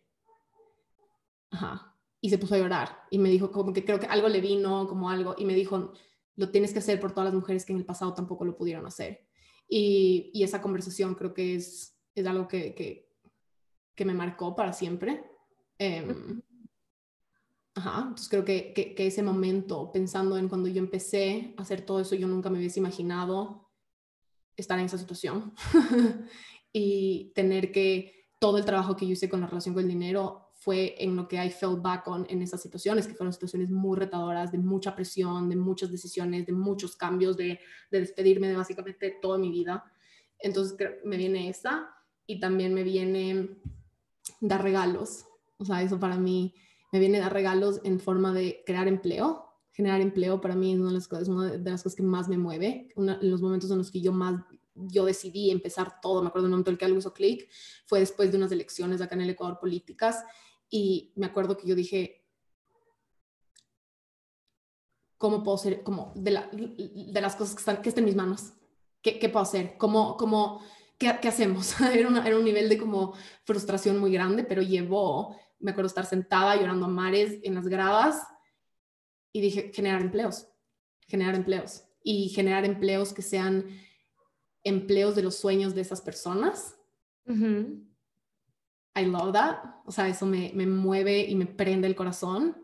Ajá. 1.52 1.95
Y 2.22 2.30
se 2.30 2.38
puso 2.38 2.56
a 2.56 2.57
llorar 2.57 3.03
y 3.11 3.19
me 3.19 3.30
dijo 3.30 3.52
como 3.52 3.73
que 3.73 3.84
creo 3.84 3.99
que 3.99 4.07
algo 4.07 4.30
le 4.30 4.41
vino, 4.41 4.88
como 4.88 5.10
algo, 5.10 5.35
y 5.38 5.45
me 5.45 5.53
dijo, 5.53 5.91
lo 6.35 6.49
tienes 6.49 6.73
que 6.73 6.80
hacer 6.80 6.99
por 6.99 7.11
todas 7.11 7.26
las 7.26 7.34
mujeres 7.34 7.65
que 7.65 7.73
en 7.73 7.80
el 7.80 7.85
pasado 7.85 8.14
tampoco 8.14 8.45
lo 8.45 8.56
pudieron 8.56 8.85
hacer. 8.85 9.27
Y, 9.68 10.31
y 10.34 10.44
esa 10.44 10.61
conversación 10.61 11.15
creo 11.15 11.34
que 11.34 11.56
es, 11.56 11.98
es 12.15 12.26
algo 12.26 12.48
que, 12.48 12.73
que, 13.95 14.06
me 14.06 14.14
marcó 14.14 14.56
para 14.56 14.73
siempre. 14.73 15.23
Eh, 15.77 16.06
Ajá, 17.75 18.01
entonces 18.01 18.29
creo 18.29 18.45
que, 18.45 18.73
que, 18.73 19.07
ese 19.07 19.23
momento, 19.23 19.91
pensando 19.91 20.37
en 20.37 20.47
cuando 20.47 20.69
yo 20.69 20.79
empecé 20.79 21.55
a 21.57 21.63
hacer 21.63 21.81
todo 21.81 21.99
eso, 21.99 22.15
yo 22.15 22.27
nunca 22.27 22.49
me 22.51 22.59
hubiese 22.59 22.79
imaginado 22.79 23.71
estar 24.55 24.77
en 24.77 24.85
esa 24.85 24.99
situación 24.99 25.53
y 26.71 27.31
tener 27.33 27.71
que 27.71 28.27
todo 28.39 28.59
el 28.59 28.65
trabajo 28.65 28.95
que 28.95 29.07
yo 29.07 29.13
hice 29.13 29.27
con 29.27 29.41
la 29.41 29.47
relación 29.47 29.73
con 29.73 29.83
el 29.83 29.89
dinero 29.89 30.51
fue 30.53 30.95
en 30.99 31.15
lo 31.15 31.27
que 31.27 31.43
I 31.43 31.49
fell 31.49 31.77
back 31.77 32.07
on 32.07 32.27
en 32.29 32.43
esas 32.43 32.61
situaciones, 32.61 33.07
que 33.07 33.15
fueron 33.15 33.33
situaciones 33.33 33.71
muy 33.71 33.97
retadoras, 33.97 34.51
de 34.51 34.59
mucha 34.59 34.95
presión, 34.95 35.49
de 35.49 35.55
muchas 35.55 35.91
decisiones, 35.91 36.45
de 36.45 36.53
muchos 36.53 36.95
cambios, 36.95 37.35
de, 37.37 37.59
de 37.89 37.99
despedirme 37.99 38.47
de 38.47 38.55
básicamente 38.55 39.17
toda 39.19 39.39
mi 39.39 39.49
vida. 39.49 39.83
Entonces 40.37 40.77
me 41.03 41.17
viene 41.17 41.49
esa 41.49 41.89
y 42.27 42.39
también 42.39 42.73
me 42.73 42.83
viene 42.83 43.57
dar 44.39 44.61
regalos. 44.61 45.25
O 45.57 45.65
sea, 45.65 45.81
eso 45.81 45.99
para 45.99 46.17
mí 46.17 46.53
me 46.94 46.99
viene 46.99 47.18
a 47.18 47.22
dar 47.22 47.34
regalos 47.34 47.82
en 47.84 47.99
forma 47.99 48.32
de 48.34 48.61
crear 48.68 48.88
empleo. 48.88 49.49
Generar 49.72 49.99
empleo 49.99 50.40
para 50.40 50.56
mí 50.56 50.74
es 50.74 50.80
una 50.80 50.90
de 50.90 50.94
las 50.94 51.07
cosas, 51.07 51.95
que 51.95 52.03
más 52.03 52.30
me 52.30 52.38
mueve. 52.38 52.90
en 52.95 53.32
los 53.32 53.41
momentos 53.41 53.72
en 53.72 53.80
los 53.80 53.90
que 53.90 53.99
yo 53.99 54.14
más 54.14 54.40
yo 54.76 55.06
decidí 55.06 55.49
empezar 55.49 55.99
todo, 56.02 56.22
me 56.22 56.28
acuerdo 56.28 56.45
un 56.45 56.52
momento 56.52 56.70
en 56.70 56.74
el 56.74 56.78
que 56.78 56.86
algo 56.86 56.99
hizo 56.99 57.14
clic, 57.14 57.49
fue 57.86 57.99
después 57.99 58.32
de 58.32 58.38
unas 58.38 58.52
elecciones 58.52 59.02
acá 59.02 59.15
en 59.15 59.22
el 59.22 59.32
Ecuador 59.32 59.60
políticas 59.60 60.24
y 60.70 61.11
me 61.15 61.26
acuerdo 61.26 61.57
que 61.57 61.68
yo 61.68 61.76
dije, 61.76 62.24
¿cómo 65.18 65.44
puedo 65.44 65.57
ser, 65.57 65.82
como 65.82 66.11
de 66.15 66.32
las 67.22 67.36
cosas 67.36 67.56
que 67.56 67.60
están, 67.60 67.82
que 67.82 67.90
están 67.90 68.03
en 68.03 68.10
mis 68.10 68.15
manos? 68.15 68.53
¿Qué, 69.02 69.18
qué 69.18 69.30
puedo 69.30 69.44
hacer? 69.44 69.78
¿Cómo, 69.78 70.15
cómo, 70.18 70.61
qué, 70.99 71.11
qué 71.22 71.28
hacemos? 71.28 71.80
era, 71.94 72.28
era 72.28 72.38
un 72.38 72.45
nivel 72.45 72.70
de 72.70 72.78
como 72.78 73.14
frustración 73.45 73.98
muy 73.99 74.11
grande, 74.11 74.44
pero 74.44 74.61
llevó 74.61 75.36
me 75.64 75.72
acuerdo 75.72 75.88
estar 75.88 76.06
sentada 76.06 76.57
llorando 76.57 76.85
a 76.85 76.90
mares 76.90 77.40
en 77.41 77.56
las 77.56 77.68
gradas 77.68 78.27
y 79.31 79.41
dije, 79.41 79.72
generar 79.73 80.02
empleos, 80.02 80.48
generar 81.07 81.35
empleos 81.35 81.85
y 82.03 82.30
generar 82.30 82.65
empleos 82.65 83.14
que 83.14 83.22
sean 83.22 83.65
empleos 84.64 85.15
de 85.15 85.23
los 85.23 85.35
sueños 85.35 85.73
de 85.73 85.81
esas 85.81 86.02
personas. 86.02 86.76
I 87.26 89.06
love 89.06 89.31
that. 89.34 89.57
O 89.85 89.91
sea, 89.91 90.07
eso 90.10 90.26
me, 90.26 90.52
me, 90.53 90.68
mueve 90.68 91.22
y 91.22 91.35
me 91.35 91.45
prende 91.45 91.88
el 91.88 91.95
corazón. 91.95 92.61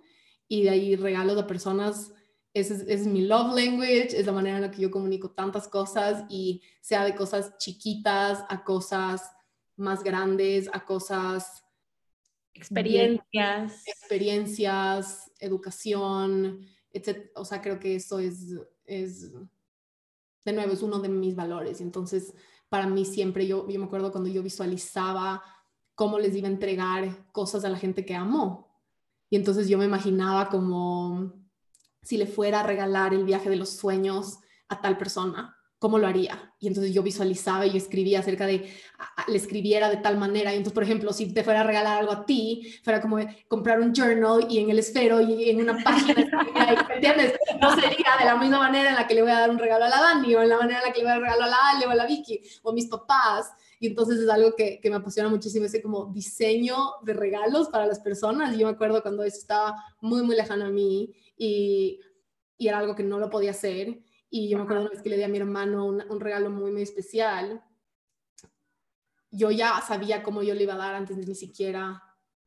Y 0.48 0.64
de 0.64 0.70
ahí 0.70 0.96
regalos 0.98 1.38
a 1.38 1.48
personas. 1.48 2.14
Ese 2.54 2.74
es, 2.74 2.82
es, 2.82 3.08
mi 3.08 3.22
love 3.22 3.56
language, 3.56 4.20
es 4.20 4.26
la 4.26 4.34
manera 4.34 4.58
en 4.58 4.64
la 4.64 4.72
que 4.72 4.82
yo 4.82 4.92
comunico 4.92 5.32
tantas 5.32 5.68
cosas 5.68 6.26
y 6.30 6.62
sea 6.82 7.06
de 7.06 7.16
cosas 7.16 7.58
chiquitas 7.60 8.44
a 8.50 8.64
cosas 8.64 9.32
más 9.78 10.04
grandes, 10.04 10.70
a 10.74 10.84
cosas 10.84 11.64
experiencias. 12.60 13.88
Experiencias, 13.88 15.31
educación, 15.40 16.65
etc. 16.91 17.31
O 17.36 17.45
sea, 17.45 17.61
creo 17.61 17.80
que 17.80 17.95
eso 17.95 18.19
es, 18.19 18.56
es, 18.86 19.31
de 20.45 20.53
nuevo, 20.53 20.73
es 20.73 20.81
uno 20.81 20.99
de 20.99 21.10
mis 21.10 21.36
valores. 21.36 21.81
Entonces, 21.81 22.34
para 22.68 22.88
mí 22.88 23.06
siempre, 23.06 23.48
yo, 23.48 23.68
yo 23.68 23.80
me 23.80 23.86
acuerdo 23.86 24.11
cuando 24.11 24.30
yo 24.30 24.44
visualizaba 24.44 25.41
cómo 25.95 26.19
les 26.19 26.36
iba 26.36 26.48
a 26.48 26.52
entregar 26.52 27.31
cosas 27.31 27.65
a 27.65 27.69
la 27.69 27.77
gente 27.77 28.06
que 28.06 28.15
amo. 28.15 28.68
Y 29.30 29.36
entonces 29.36 29.68
yo 29.68 29.77
me 29.77 29.86
imaginaba 29.86 30.49
como 30.49 31.34
si 32.02 32.18
le 32.18 32.26
fuera 32.26 32.61
a 32.61 32.64
regalar 32.64 33.14
el 33.14 33.23
viaje 33.23 33.49
de 33.49 33.57
los 33.57 33.69
sueños 33.69 34.40
a 34.68 34.81
tal 34.81 34.98
persona 34.98 35.59
¿cómo 35.80 35.98
lo 35.98 36.08
haría? 36.08 36.54
Y 36.60 36.68
entonces 36.68 36.94
yo 36.94 37.02
visualizaba 37.02 37.66
y 37.66 37.78
escribía 37.78 38.20
acerca 38.20 38.46
de, 38.46 38.70
le 39.28 39.38
escribiera 39.38 39.90
de 39.90 39.98
tal 39.98 40.18
manera. 40.18 40.52
Y 40.54 40.58
entonces, 40.58 40.74
por 40.74 40.84
ejemplo, 40.84 41.14
si 41.14 41.34
te 41.34 41.44
fuera 41.44 41.62
a 41.62 41.64
regalar 41.64 42.00
algo 42.00 42.12
a 42.12 42.26
ti, 42.26 42.76
fuera 42.84 43.02
como 43.02 43.18
comprar 43.48 43.80
un 43.80 43.94
journal 43.94 44.46
y 44.50 44.60
en 44.60 44.70
el 44.70 44.80
esfero 44.80 45.22
y 45.22 45.50
en 45.50 45.62
una 45.62 45.82
página, 45.82 46.28
¿entiendes? 46.94 47.34
No 47.62 47.74
sería 47.76 48.18
de 48.20 48.26
la 48.26 48.36
misma 48.36 48.60
manera 48.60 48.90
en 48.90 48.96
la 48.96 49.08
que 49.08 49.16
le 49.16 49.22
voy 49.22 49.32
a 49.32 49.40
dar 49.40 49.50
un 49.50 49.58
regalo 49.58 49.86
a 49.86 49.90
la 49.90 50.02
Dani 50.02 50.36
o 50.36 50.42
en 50.42 50.50
la 50.50 50.58
manera 50.58 50.80
en 50.80 50.88
la 50.88 50.94
que 50.94 51.00
le 51.00 51.06
voy 51.06 51.12
a 51.12 51.16
dar 51.16 51.20
un 51.20 51.26
regalo 51.26 51.44
a 51.46 51.48
la 51.48 51.70
Ale 51.70 51.88
o 51.88 51.90
a 51.90 51.96
la 51.96 52.06
Vicky 52.06 52.42
o 52.62 52.72
a 52.72 52.74
mis 52.74 52.88
papás. 52.88 53.54
y 53.80 53.88
entonces 53.88 54.20
es 54.20 54.30
algo 54.30 54.54
que, 54.56 54.82
que 54.82 54.90
me 54.90 54.98
apasiona 54.98 55.30
muchísimo, 55.30 55.66
ese 55.66 55.82
como 55.82 56.08
diseño 56.08 56.76
de 57.04 57.14
regalos 57.14 57.70
para 57.70 57.86
las 57.86 58.02
personas. 58.02 58.58
Yo 58.58 58.68
me 58.68 58.74
acuerdo 58.74 59.02
cuando 59.02 59.24
eso 59.24 59.38
estaba 59.38 59.76
muy, 60.02 60.24
muy 60.24 60.36
lejano 60.36 60.66
a 60.66 60.70
mí 60.70 61.14
y, 61.38 62.02
y 62.58 62.68
era 62.68 62.80
algo 62.80 62.96
que 62.96 63.04
no 63.04 63.18
lo 63.18 63.30
podía 63.30 63.52
hacer. 63.52 63.98
Y 64.30 64.50
yo 64.50 64.58
me 64.58 64.64
acuerdo 64.64 64.84
una 64.84 64.92
vez 64.92 65.02
que 65.02 65.10
le 65.10 65.18
di 65.18 65.24
a 65.24 65.28
mi 65.28 65.38
hermano 65.38 65.86
un, 65.86 66.04
un 66.10 66.20
regalo 66.20 66.50
muy, 66.50 66.72
muy 66.72 66.84
especial. 66.84 67.64
Yo 69.32 69.52
ya 69.52 69.82
sabía 69.82 70.24
cómo 70.24 70.44
yo 70.44 70.54
le 70.54 70.64
iba 70.64 70.74
a 70.74 70.78
dar 70.78 70.96
antes 70.96 71.18
de 71.18 71.26
ni 71.26 71.36
siquiera 71.36 72.04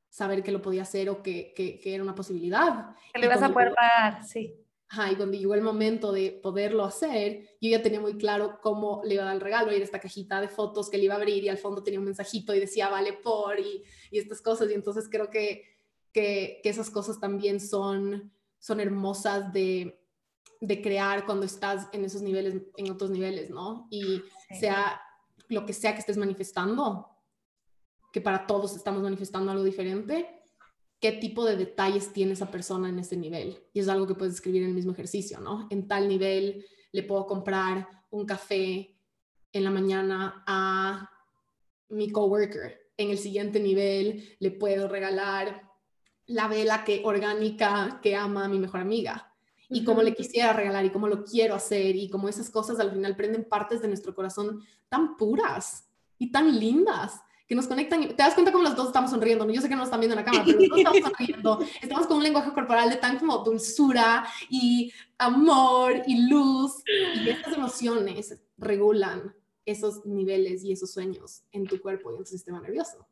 saber 0.09 0.43
que 0.43 0.53
lo 0.53 0.61
podía 0.61 0.83
hacer 0.83 1.09
o 1.09 1.23
que, 1.23 1.55
que, 1.57 1.79
que 1.79 1.95
era 1.95 2.03
una 2.03 2.15
posibilidad. 2.15 2.95
Que 3.13 3.19
le 3.19 3.27
ibas 3.27 3.43
a 3.43 3.53
poder 3.53 3.75
pagar, 3.75 4.23
sí. 4.25 4.55
Ajá, 4.93 5.11
y 5.11 5.17
cuando 5.17 5.39
llegó 5.39 5.55
el 5.55 5.63
momento 5.63 6.13
de 6.13 6.39
poderlo 6.43 6.85
hacer, 6.85 7.49
yo 7.63 7.71
ya 7.71 7.81
tenía 7.81 7.99
muy 7.99 8.19
claro 8.19 8.59
cómo 8.61 9.01
le 9.05 9.15
iba 9.15 9.23
a 9.23 9.27
dar 9.27 9.37
el 9.37 9.41
regalo, 9.41 9.73
y 9.73 9.77
era 9.77 9.85
esta 9.85 10.01
cajita 10.01 10.39
de 10.43 10.49
fotos 10.49 10.91
que 10.91 10.99
le 10.99 11.05
iba 11.05 11.15
a 11.15 11.17
abrir 11.17 11.43
y 11.43 11.49
al 11.49 11.57
fondo 11.57 11.83
tenía 11.83 11.99
un 11.99 12.05
mensajito 12.05 12.55
y 12.55 12.61
decía 12.61 12.91
vale 12.91 13.15
por 13.15 13.59
y, 13.59 13.83
y 14.11 14.19
estas 14.19 14.43
cosas. 14.43 14.71
Y 14.71 14.75
entonces 14.75 15.09
creo 15.11 15.31
que, 15.31 15.65
que, 16.13 16.61
que, 16.63 16.69
esas 16.69 16.91
cosas 16.91 17.19
también 17.19 17.59
son, 17.59 18.31
son 18.59 18.81
hermosas 18.81 19.51
de, 19.51 20.02
de 20.61 20.81
crear 20.81 21.27
cuando 21.27 21.45
estás 21.45 21.89
en 21.93 22.05
esos 22.05 22.23
niveles, 22.23 22.63
en 22.77 22.91
otros 22.91 23.11
niveles, 23.11 23.51
¿no? 23.51 23.89
Y 23.91 24.23
sí. 24.49 24.61
sea 24.61 25.01
lo 25.49 25.67
que 25.67 25.73
sea 25.73 25.93
que 25.93 26.01
estés 26.01 26.17
manifestando, 26.17 27.09
que 28.13 28.21
para 28.21 28.47
todos 28.47 28.77
estamos 28.77 29.03
manifestando 29.03 29.51
algo 29.51 29.65
diferente, 29.65 30.43
qué 31.01 31.13
tipo 31.13 31.45
de 31.45 31.57
detalles 31.57 32.13
tiene 32.13 32.33
esa 32.33 32.51
persona 32.51 32.89
en 32.89 32.99
ese 33.01 33.17
nivel. 33.17 33.61
Y 33.73 33.81
es 33.81 33.89
algo 33.89 34.07
que 34.07 34.15
puedes 34.15 34.35
escribir 34.35 34.63
en 34.63 34.69
el 34.69 34.75
mismo 34.75 34.93
ejercicio, 34.93 35.41
¿no? 35.41 35.67
En 35.71 35.89
tal 35.89 36.09
nivel 36.09 36.65
le 36.93 37.03
puedo 37.03 37.27
comprar 37.27 37.89
un 38.11 38.25
café 38.25 38.97
en 39.53 39.65
la 39.65 39.71
mañana 39.71 40.45
a 40.47 41.11
mi 41.89 42.11
coworker. 42.11 42.93
En 42.97 43.11
el 43.11 43.19
siguiente 43.19 43.59
nivel 43.59 44.37
le 44.39 44.53
puedo 44.53 44.87
regalar 44.87 45.69
la 46.27 46.47
vela 46.47 46.85
que 46.85 47.03
orgánica 47.05 47.99
que 48.03 48.15
ama 48.15 48.45
a 48.45 48.49
mi 48.49 48.59
mejor 48.59 48.81
amiga. 48.81 49.32
Y 49.73 49.85
cómo 49.85 50.03
le 50.03 50.15
quisiera 50.15 50.53
regalar 50.53 50.85
y 50.85 50.91
cómo 50.91 51.09
lo 51.09 51.25
quiero 51.25 51.55
hacer 51.55 51.97
y 51.97 52.09
cómo 52.09 52.29
esas 52.29 52.51
cosas 52.51 52.79
al 52.79 52.93
final 52.93 53.17
prenden 53.17 53.45
partes 53.45 53.81
de 53.81 53.89
nuestro 53.89 54.15
corazón 54.15 54.63
tan 54.89 55.17
puras 55.17 55.89
y 56.19 56.31
tan 56.31 56.59
lindas 56.59 57.21
que 57.47 57.57
nos 57.57 57.67
conectan. 57.67 58.09
Te 58.09 58.15
das 58.15 58.35
cuenta 58.35 58.53
como 58.53 58.65
los 58.65 58.77
dos 58.77 58.87
estamos 58.87 59.11
sonriendo. 59.11 59.49
Yo 59.51 59.61
sé 59.61 59.69
que 59.69 59.75
no 59.75 59.81
nos 59.81 59.89
están 59.89 60.01
viendo 60.01 60.19
en 60.19 60.25
la 60.25 60.25
cámara, 60.25 60.45
pero 60.47 60.59
los 60.59 60.69
dos 60.69 60.79
estamos 60.79 61.01
sonriendo. 61.19 61.59
Estamos 61.83 62.07
con 62.07 62.17
un 62.19 62.23
lenguaje 62.23 62.53
corporal 62.53 62.89
de 62.89 62.97
tan 62.97 63.19
como 63.19 63.39
dulzura 63.39 64.27
y 64.49 64.93
amor 65.19 66.03
y 66.07 66.29
luz. 66.29 66.83
Y 67.15 67.29
estas 67.29 67.55
emociones 67.55 68.39
regulan 68.57 69.35
esos 69.65 70.05
niveles 70.07 70.65
y 70.65 70.73
esos 70.73 70.93
sueños 70.93 71.43
en 71.53 71.67
tu 71.67 71.81
cuerpo 71.81 72.13
y 72.13 72.17
en 72.17 72.25
tu 72.25 72.31
sistema 72.31 72.61
nervioso. 72.61 73.07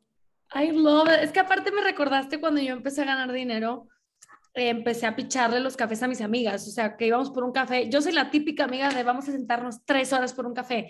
I 0.53 0.71
love 0.71 1.07
it. 1.07 1.19
Es 1.21 1.31
que 1.31 1.39
aparte 1.39 1.71
me 1.71 1.81
recordaste 1.81 2.39
cuando 2.39 2.61
yo 2.61 2.73
empecé 2.73 3.03
a 3.03 3.05
ganar 3.05 3.31
dinero, 3.31 3.87
empecé 4.53 5.05
a 5.05 5.15
picharle 5.15 5.59
los 5.59 5.77
cafés 5.77 6.03
a 6.03 6.07
mis 6.07 6.21
amigas, 6.21 6.67
o 6.67 6.71
sea, 6.71 6.97
que 6.97 7.07
íbamos 7.07 7.31
por 7.31 7.43
un 7.43 7.51
café. 7.51 7.89
Yo 7.89 8.01
soy 8.01 8.11
la 8.11 8.31
típica 8.31 8.65
amiga 8.65 8.89
de 8.89 9.03
vamos 9.03 9.27
a 9.29 9.31
sentarnos 9.31 9.85
tres 9.85 10.11
horas 10.13 10.33
por 10.33 10.45
un 10.45 10.53
café 10.53 10.89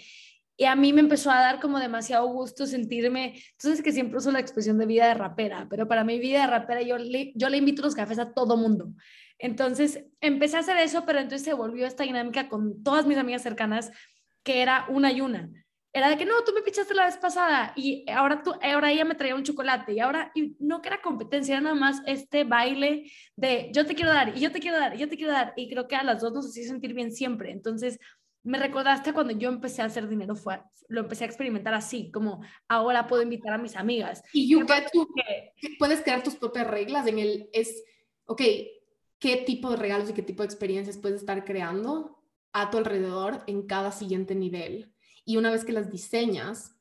y 0.61 0.65
a 0.65 0.75
mí 0.75 0.93
me 0.93 1.01
empezó 1.01 1.31
a 1.31 1.39
dar 1.39 1.59
como 1.59 1.79
demasiado 1.79 2.27
gusto 2.27 2.67
sentirme, 2.67 3.33
entonces 3.53 3.81
que 3.81 3.91
siempre 3.91 4.19
uso 4.19 4.31
la 4.31 4.39
expresión 4.39 4.77
de 4.77 4.85
vida 4.85 5.07
de 5.07 5.15
rapera, 5.15 5.65
pero 5.67 5.87
para 5.87 6.03
mi 6.03 6.19
vida 6.19 6.41
de 6.41 6.47
rapera 6.47 6.83
yo 6.83 6.99
le, 6.99 7.31
yo 7.35 7.49
le 7.49 7.57
invito 7.57 7.81
los 7.81 7.95
cafés 7.95 8.19
a 8.19 8.33
todo 8.33 8.57
mundo. 8.57 8.93
Entonces 9.39 10.05
empecé 10.19 10.57
a 10.57 10.59
hacer 10.59 10.77
eso, 10.77 11.03
pero 11.03 11.17
entonces 11.17 11.43
se 11.43 11.53
volvió 11.53 11.87
esta 11.87 12.03
dinámica 12.03 12.47
con 12.47 12.83
todas 12.83 13.07
mis 13.07 13.17
amigas 13.17 13.41
cercanas, 13.41 13.91
que 14.43 14.61
era 14.61 14.85
una 14.89 15.11
y 15.11 15.21
una. 15.21 15.49
Era 15.93 16.09
de 16.09 16.17
que 16.17 16.25
no, 16.25 16.41
tú 16.45 16.53
me 16.53 16.61
pichaste 16.61 16.93
la 16.93 17.05
vez 17.05 17.17
pasada 17.17 17.73
y 17.75 18.09
ahora, 18.09 18.41
tú, 18.41 18.53
ahora 18.61 18.91
ella 18.91 19.03
me 19.03 19.15
traía 19.15 19.35
un 19.35 19.43
chocolate 19.43 19.91
y 19.91 19.99
ahora 19.99 20.31
y 20.33 20.55
no 20.59 20.81
que 20.81 20.87
era 20.87 21.01
competencia, 21.01 21.55
era 21.55 21.61
nada 21.61 21.75
más 21.75 22.01
este 22.05 22.45
baile 22.45 23.11
de 23.35 23.71
yo 23.73 23.85
te 23.85 23.93
quiero 23.93 24.11
dar 24.11 24.37
y 24.37 24.39
yo 24.39 24.51
te 24.53 24.61
quiero 24.61 24.77
dar 24.77 24.95
y 24.95 24.99
yo 24.99 25.09
te 25.09 25.17
quiero 25.17 25.33
dar 25.33 25.53
y 25.57 25.69
creo 25.69 25.89
que 25.89 25.97
a 25.97 26.03
las 26.03 26.21
dos 26.21 26.31
nos 26.31 26.47
hacía 26.47 26.65
sentir 26.65 26.93
bien 26.93 27.11
siempre. 27.11 27.51
Entonces, 27.51 27.99
me 28.43 28.57
recordaste 28.57 29.13
cuando 29.13 29.33
yo 29.33 29.49
empecé 29.49 29.81
a 29.81 29.85
hacer 29.85 30.07
dinero, 30.07 30.35
fue, 30.35 30.61
lo 30.87 31.01
empecé 31.01 31.25
a 31.25 31.27
experimentar 31.27 31.73
así, 31.73 32.09
como 32.11 32.41
ahora 32.67 33.07
puedo 33.07 33.21
invitar 33.21 33.53
a 33.53 33.57
mis 33.57 33.75
amigas. 33.75 34.23
Y 34.33 34.49
you 34.49 34.65
get 34.65 34.85
to, 34.91 35.07
puedes 35.77 36.01
crear 36.01 36.23
tus 36.23 36.35
propias 36.35 36.67
reglas 36.67 37.05
en 37.07 37.19
el, 37.19 37.49
es, 37.53 37.83
ok, 38.25 38.41
¿qué 39.19 39.37
tipo 39.45 39.69
de 39.69 39.77
regalos 39.77 40.09
y 40.09 40.13
qué 40.13 40.23
tipo 40.23 40.43
de 40.43 40.47
experiencias 40.47 40.97
puedes 40.97 41.21
estar 41.21 41.45
creando 41.45 42.23
a 42.53 42.69
tu 42.69 42.77
alrededor 42.77 43.43
en 43.47 43.67
cada 43.67 43.91
siguiente 43.91 44.35
nivel? 44.35 44.91
Y 45.31 45.37
una 45.37 45.49
vez 45.49 45.63
que 45.63 45.71
las 45.71 45.89
diseñas, 45.89 46.75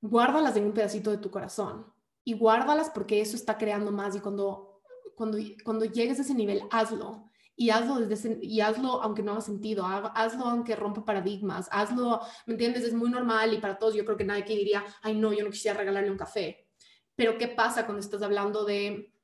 guárdalas 0.00 0.56
en 0.56 0.64
un 0.64 0.72
pedacito 0.72 1.12
de 1.12 1.18
tu 1.18 1.30
corazón 1.30 1.86
y 2.24 2.34
guárdalas 2.34 2.90
porque 2.90 3.20
eso 3.20 3.36
está 3.36 3.56
creando 3.56 3.92
más 3.92 4.16
y 4.16 4.18
cuando, 4.18 4.82
cuando, 5.14 5.38
cuando 5.64 5.84
llegues 5.84 6.18
a 6.18 6.22
ese 6.22 6.34
nivel, 6.34 6.62
hazlo 6.68 7.30
y 7.54 7.70
hazlo, 7.70 8.00
desde 8.00 8.40
y 8.42 8.60
hazlo 8.60 9.00
aunque 9.04 9.22
no 9.22 9.30
haga 9.30 9.40
sentido, 9.40 9.86
hazlo 9.86 10.46
aunque 10.46 10.74
rompa 10.74 11.04
paradigmas, 11.04 11.68
hazlo, 11.70 12.22
¿me 12.44 12.54
entiendes? 12.54 12.82
Es 12.82 12.92
muy 12.92 13.08
normal 13.08 13.54
y 13.54 13.58
para 13.58 13.78
todos 13.78 13.94
yo 13.94 14.04
creo 14.04 14.16
que 14.16 14.24
nadie 14.24 14.44
que 14.44 14.56
diría, 14.56 14.84
ay 15.00 15.14
no, 15.14 15.32
yo 15.32 15.44
no 15.44 15.50
quisiera 15.52 15.78
regalarle 15.78 16.10
un 16.10 16.18
café. 16.18 16.66
Pero 17.14 17.38
¿qué 17.38 17.46
pasa 17.46 17.86
cuando 17.86 18.00
estás 18.00 18.22
hablando 18.22 18.64
de, 18.64 19.14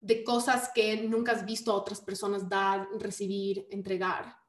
de 0.00 0.24
cosas 0.24 0.72
que 0.74 0.96
nunca 1.08 1.30
has 1.30 1.46
visto 1.46 1.70
a 1.70 1.76
otras 1.76 2.00
personas 2.00 2.48
dar, 2.48 2.88
recibir, 2.98 3.68
entregar? 3.70 4.41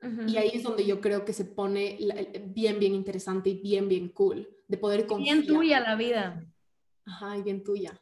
Uh 0.00 0.06
-huh. 0.06 0.30
Y 0.30 0.36
ahí 0.36 0.50
es 0.54 0.62
donde 0.62 0.86
yo 0.86 1.00
creo 1.00 1.24
que 1.24 1.32
se 1.32 1.44
pone 1.44 1.98
bien, 2.46 2.78
bien 2.78 2.94
interesante 2.94 3.50
y 3.50 3.60
bien, 3.60 3.88
bien 3.88 4.08
cool, 4.10 4.48
de 4.68 4.78
poder 4.78 5.06
confiar. 5.06 5.36
Bien 5.36 5.46
tuya 5.46 5.80
la 5.80 5.96
vida. 5.96 6.46
Ajá, 7.04 7.36
y 7.36 7.42
bien 7.42 7.64
tuya. 7.64 8.00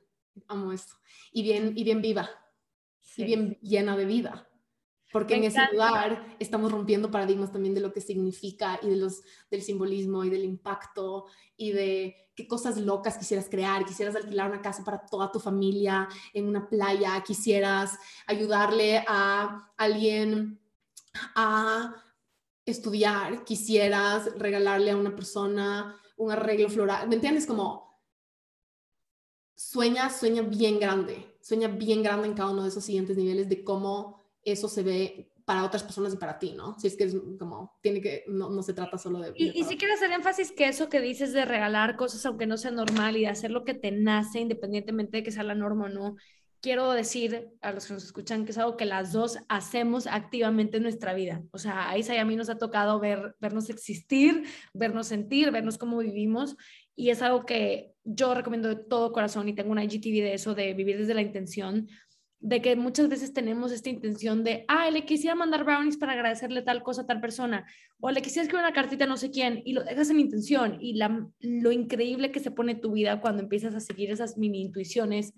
Amo 0.49 0.73
esto. 0.73 0.95
Y 1.33 1.43
bien, 1.43 1.73
y 1.77 1.85
bien 1.85 2.03
viva 2.03 2.29
sí. 3.01 3.23
y 3.23 3.25
bien 3.25 3.59
llena 3.63 3.97
de 3.97 4.05
vida. 4.05 4.49
Porque 5.13 5.35
Me 5.35 5.47
en 5.47 5.53
encanta. 5.53 5.65
ese 5.65 5.73
lugar 5.75 6.37
estamos 6.41 6.71
rompiendo 6.71 7.11
paradigmas 7.11 7.53
también 7.53 7.75
de 7.75 7.81
lo 7.81 7.93
que 7.93 8.01
significa 8.01 8.79
y 8.83 8.89
de 8.89 8.97
los, 8.97 9.23
del 9.51 9.63
simbolismo 9.63 10.25
y 10.25 10.31
del 10.31 10.45
impacto 10.45 11.27
y 11.57 11.73
de 11.73 12.17
qué 12.35 12.47
cosas 12.47 12.77
locas 12.77 13.17
quisieras 13.17 13.49
crear. 13.49 13.87
Quisieras 13.87 14.17
alquilar 14.17 14.51
una 14.51 14.61
casa 14.61 14.85
para 14.85 15.07
toda 15.07 15.33
tu 15.33 15.39
familia 15.41 16.09
en 16.35 16.47
una 16.47 16.69
playa, 16.69 17.23
quisieras 17.25 17.97
ayudarle 18.27 19.05
a 19.09 19.73
alguien 19.79 20.61
a 21.35 21.95
estudiar, 22.65 23.45
quisieras 23.45 24.31
regalarle 24.39 24.91
a 24.91 24.97
una 24.97 25.15
persona 25.15 26.01
un 26.17 26.33
arreglo 26.33 26.69
floral. 26.69 27.09
¿Me 27.09 27.15
entiendes? 27.15 27.47
Como 27.47 28.03
sueña, 29.55 30.11
sueña 30.11 30.43
bien 30.43 30.81
grande 30.81 31.37
sueña 31.47 31.69
bien 31.69 32.03
grande 32.03 32.27
en 32.27 32.35
cada 32.35 32.51
uno 32.51 32.65
de 32.65 32.71
esos 32.71 32.85
siguientes 32.85 33.17
niveles 33.17 33.49
de 33.49 33.63
cómo 33.63 34.21
eso 34.43 34.69
se 34.69 34.83
ve 34.83 35.33
para 35.45 35.65
otras 35.65 35.85
personas 35.85 36.13
y 36.13 36.17
para 36.17 36.41
ti, 36.41 36.55
¿no? 36.57 36.77
Si 36.77 36.89
es 36.89 36.97
que 36.97 37.05
es 37.05 37.17
como, 37.39 37.79
tiene 37.81 38.01
que, 38.01 38.25
no, 38.27 38.51
no 38.51 38.65
se 38.65 38.75
trata 38.75 38.99
solo 38.99 39.21
de... 39.21 39.33
Y, 39.37 39.57
y 39.57 39.63
sí 39.63 39.77
quiero 39.77 39.95
hacer 39.95 40.11
énfasis 40.11 40.51
que 40.51 40.67
eso 40.67 40.89
que 40.89 41.01
dices 41.01 41.33
de 41.33 41.45
regalar 41.45 41.97
cosas 41.97 42.27
aunque 42.27 42.49
no 42.49 42.57
sea 42.57 42.73
normal 42.73 43.17
y 43.17 43.21
de 43.21 43.29
hacer 43.29 43.53
lo 43.53 43.65
que 43.65 43.75
te 43.75 43.93
nace 43.93 44.41
independientemente 44.41 45.19
de 45.19 45.23
que 45.23 45.31
sea 45.31 45.45
la 45.45 45.55
norma 45.55 45.85
o 45.85 45.89
no, 45.89 46.17
quiero 46.67 46.91
decir 46.91 47.53
a 47.61 47.71
los 47.71 47.87
que 47.87 47.93
nos 47.93 48.03
escuchan 48.03 48.45
que 48.45 48.51
es 48.51 48.59
algo 48.59 48.77
que 48.77 48.87
las 48.87 49.13
dos 49.13 49.39
hacemos 49.49 50.09
activamente 50.09 50.79
en 50.79 50.83
nuestra 50.83 51.15
vida. 51.15 51.45
O 51.53 51.59
sea, 51.59 51.89
a 51.89 51.97
Isa 51.97 52.13
y 52.17 52.19
a 52.19 52.25
mí 52.25 52.35
nos 52.35 52.49
ha 52.49 52.59
tocado 52.59 52.99
ver, 52.99 53.37
vernos 53.41 53.71
existir, 53.71 54.43
vernos 54.75 55.07
sentir, 55.07 55.53
vernos 55.53 55.79
cómo 55.79 55.99
vivimos 55.99 56.57
y 56.97 57.11
es 57.11 57.23
algo 57.23 57.47
que 57.47 57.93
yo 58.03 58.35
recomiendo 58.35 58.69
de 58.69 58.75
todo 58.75 59.13
corazón 59.13 59.49
y 59.49 59.55
tengo 59.55 59.71
una 59.71 59.85
IGTV 59.85 60.25
de 60.25 60.35
eso, 60.35 60.57
de 60.57 60.75
vivir 60.75 60.99
desde 60.99 61.15
la 61.15 61.23
intención, 61.23 61.87
de 62.41 62.61
que 62.61 62.75
muchas 62.75 63.09
veces 63.09 63.33
tenemos 63.33 63.71
esta 63.71 63.89
intención 63.89 64.43
de, 64.43 64.65
ah, 64.67 64.91
le 64.91 65.05
quisiera 65.05 65.37
mandar 65.37 65.63
brownies 65.63 65.97
para 65.97 66.15
agradecerle 66.15 66.63
tal 66.63 66.83
cosa 66.83 67.03
a 67.03 67.07
tal 67.07 67.21
persona, 67.21 67.65
o 68.01 68.11
le 68.11 68.23
quisiera 68.23 68.43
escribir 68.43 68.65
una 68.65 68.75
cartita 68.75 69.05
a 69.05 69.07
no 69.07 69.17
sé 69.17 69.31
quién, 69.31 69.63
y 69.65 69.73
lo 69.73 69.85
dejas 69.85 70.11
en 70.11 70.19
intención, 70.19 70.79
y 70.81 70.95
la, 70.95 71.29
lo 71.39 71.71
increíble 71.71 72.33
que 72.33 72.41
se 72.41 72.51
pone 72.51 72.75
tu 72.75 72.91
vida 72.91 73.21
cuando 73.21 73.45
empiezas 73.45 73.73
a 73.77 73.81
seguir 73.81 74.11
esas 74.11 74.37
mini 74.37 74.63
intuiciones 74.63 75.33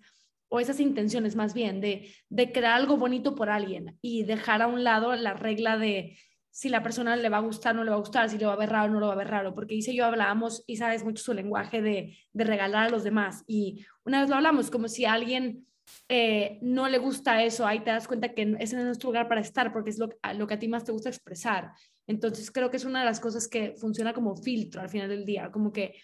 o 0.49 0.61
esas 0.61 0.81
intenciones 0.81 1.37
más 1.37 1.55
bien 1.55 1.81
de, 1.81 2.15
de 2.29 2.53
crear 2.53 2.73
algo 2.73 2.97
bonito 2.97 3.35
por 3.35 3.51
alguien 3.51 3.99
y 4.01 4.25
dejar 4.25 4.63
a 4.63 4.67
un 4.67 4.85
lado 4.85 5.15
la 5.15 5.35
regla 5.35 5.79
de 5.79 6.19
si 6.51 6.69
la 6.69 6.83
persona 6.83 7.15
le 7.15 7.29
va 7.29 7.37
a 7.37 7.41
gustar 7.41 7.75
o 7.75 7.79
no 7.79 7.85
le 7.85 7.91
va 7.91 7.97
a 7.97 8.01
gustar, 8.01 8.29
si 8.29 8.39
le 8.39 8.47
va 8.47 8.55
a 8.55 8.57
ver 8.57 8.71
raro 8.71 8.91
o 8.91 8.95
no 8.95 9.01
lo 9.01 9.07
va 9.07 9.13
a 9.13 9.17
ver 9.17 9.29
raro, 9.29 9.55
porque 9.55 9.75
dice 9.75 9.95
yo 9.95 10.05
hablábamos 10.05 10.65
y 10.67 10.77
sabes 10.77 11.05
mucho 11.05 11.23
su 11.23 11.33
lenguaje 11.33 11.83
de, 11.83 12.19
de 12.33 12.45
regalar 12.45 12.87
a 12.87 12.91
los 12.91 13.05
demás 13.05 13.45
y 13.47 13.85
una 14.05 14.21
vez 14.21 14.31
lo 14.31 14.37
hablamos 14.37 14.71
como 14.71 14.89
si 14.89 15.05
a 15.05 15.13
alguien 15.13 15.69
eh, 16.09 16.59
no 16.63 16.89
le 16.89 16.99
gusta 16.99 17.43
eso, 17.43 17.67
ahí 17.67 17.81
te 17.81 17.91
das 17.91 18.09
cuenta 18.09 18.35
que 18.35 18.57
ese 18.59 18.75
no 18.75 18.83
es 18.83 18.87
nuestro 18.87 19.11
lugar 19.11 19.29
para 19.29 19.41
estar 19.41 19.73
porque 19.73 19.91
es 19.91 19.99
lo 19.99 20.47
que 20.47 20.55
a 20.55 20.59
ti 20.59 20.69
más 20.69 20.85
te 20.85 20.93
gusta 20.93 21.09
expresar. 21.09 21.73
Entonces 22.07 22.51
creo 22.51 22.71
que 22.71 22.79
es 22.79 22.85
una 22.85 23.01
de 23.01 23.05
las 23.05 23.21
cosas 23.21 23.49
que 23.49 23.75
funciona 23.77 24.13
como 24.13 24.37
filtro 24.37 24.81
al 24.81 24.89
final 24.89 25.09
del 25.09 25.25
día, 25.25 25.51
como 25.51 25.73
que 25.73 25.95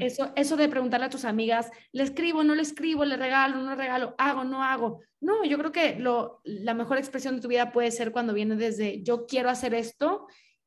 eso, 0.00 0.32
eso 0.36 0.56
de 0.56 0.68
preguntarle 0.68 1.06
a 1.06 1.10
tus 1.10 1.24
amigas, 1.24 1.70
¿le 1.92 2.02
escribo, 2.02 2.44
no 2.44 2.54
le 2.54 2.62
escribo, 2.62 3.04
le 3.04 3.16
regalo, 3.16 3.56
no 3.56 3.70
le 3.70 3.76
regalo, 3.76 4.14
hago, 4.18 4.44
no 4.44 4.62
hago? 4.62 5.00
No, 5.20 5.44
yo 5.44 5.58
creo 5.58 5.72
que 5.72 5.98
lo, 5.98 6.40
la 6.44 6.74
mejor 6.74 6.98
expresión 6.98 7.36
de 7.36 7.42
tu 7.42 7.48
vida 7.48 7.72
puede 7.72 7.90
ser 7.90 8.12
cuando 8.12 8.32
viene 8.32 8.56
desde 8.56 9.02
yo 9.02 9.26
quiero 9.26 9.50
hacer 9.50 9.74
esto 9.74 10.26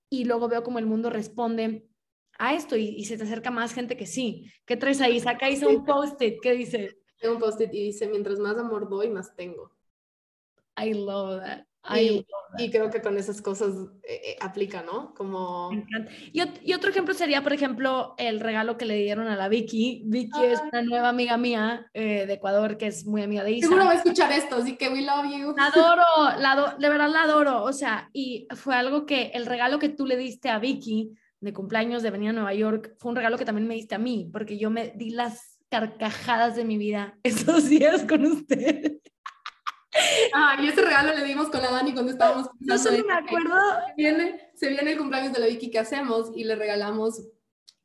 y 0.10 0.26
luego 0.26 0.48
veo 0.48 0.64
como 0.64 0.80
el 0.80 0.86
mundo 0.86 1.10
responde 1.10 1.88
a 2.38 2.54
esto 2.54 2.76
y, 2.76 3.04
se 3.06 3.18
te 3.18 3.24
acerca 3.24 3.52
más 3.52 3.74
gente 3.74 3.98
que 3.98 4.06
sí. 4.06 4.52
¿Qué 4.66 4.78
traes 4.78 5.02
ahí? 5.02 5.20
Saca 5.20 5.50
hizo 5.50 5.70
un 5.70 5.86
post-it. 5.86 6.40
¿Qué 6.42 6.54
dice? 6.54 6.98
Tengo 7.20 7.36
un 7.36 7.40
post-it 7.40 7.74
y 7.74 7.86
dice, 7.86 8.08
mientras 8.08 8.40
más 8.40 8.58
amor 8.58 8.90
doy, 8.90 9.10
más 9.10 9.36
tengo. 9.36 9.72
I 10.78 10.94
love 10.94 11.42
that. 11.42 11.66
Y, 11.96 12.26
y, 12.58 12.72
creo 12.72 12.90
que 12.90 13.02
con 13.02 13.18
esas 13.18 13.42
cosas 13.42 13.74
eh, 14.04 14.22
eh, 14.24 14.38
aplica, 14.40 14.84
¿no? 14.84 15.14
Como... 15.14 15.70
Y, 16.32 16.42
y, 16.62 16.74
otro 16.74 16.90
ejemplo 16.90 17.14
sería, 17.14 17.44
por 17.44 17.52
ejemplo, 17.52 18.16
el 18.18 18.40
regalo 18.40 18.78
que 18.78 18.86
le 18.86 18.96
dieron 18.96 19.28
a 19.28 19.36
la 19.36 19.50
Vicky. 19.50 20.04
Vicky 20.06 20.44
es 20.46 20.62
una 20.72 20.82
nueva 20.82 21.10
amiga 21.10 21.38
mía 21.38 21.90
eh, 21.94 22.26
de 22.26 22.34
Ecuador 22.34 22.78
que 22.78 22.88
es 22.88 23.06
muy 23.06 23.22
amiga 23.22 23.44
de 23.44 23.52
Isa. 23.52 23.68
Seguro 23.68 23.86
va 23.86 23.92
a 23.92 23.96
escuchar 23.96 24.32
esto, 24.32 24.56
así 24.56 24.78
que 24.78 24.88
we 24.88 25.02
love 25.02 25.26
you. 25.26 25.54
La 25.58 25.68
adoro, 25.68 26.40
la 26.40 26.76
de 26.80 26.90
verdad 26.90 27.10
la 27.10 27.24
adoro. 27.24 27.64
O 27.64 27.74
sea, 27.74 28.10
y 28.14 28.48
fue 28.56 28.76
algo 28.76 29.06
que 29.06 29.32
el 29.34 29.46
regalo 29.46 29.78
que 29.78 29.90
tú 29.90 30.06
le 30.06 30.16
diste 30.16 30.50
a 30.50 30.60
Vicky 30.60 31.12
de 31.42 31.52
cumpleaños 31.52 32.02
de 32.02 32.12
venir 32.12 32.30
a 32.30 32.34
Nueva 32.34 32.54
York 32.54 32.96
fue 32.98 33.10
un 33.10 33.18
regalo 33.18 33.38
que 33.38 33.44
también 33.44 33.68
me 33.68 33.76
diste 33.76 33.96
a 33.96 34.00
mí, 34.00 34.30
porque 34.32 34.58
yo 34.58 34.70
me 34.70 34.94
di 34.96 35.10
las 35.10 35.60
carcajadas 35.70 36.56
de 36.56 36.64
mi 36.64 36.78
vida 36.78 37.18
esos 37.24 37.68
días 37.68 38.06
con 38.08 38.26
usted. 38.26 39.00
Ah, 40.34 40.58
y 40.62 40.68
ese 40.68 40.82
regalo 40.82 41.14
le 41.14 41.24
dimos 41.24 41.50
con 41.50 41.62
la 41.62 41.72
Dani 41.72 41.94
cuando 41.94 42.12
estábamos. 42.12 42.50
No 42.60 42.78
solo 42.78 43.04
me 43.06 43.14
acuerdo. 43.14 43.56
Se 43.88 43.94
viene, 43.96 44.52
se 44.56 44.70
viene 44.70 44.92
el 44.92 44.98
cumpleaños 44.98 45.34
de 45.34 45.40
la 45.40 45.48
Vicky 45.48 45.70
que 45.70 45.80
hacemos 45.80 46.32
y 46.36 46.44
le 46.44 46.56
regalamos. 46.56 47.22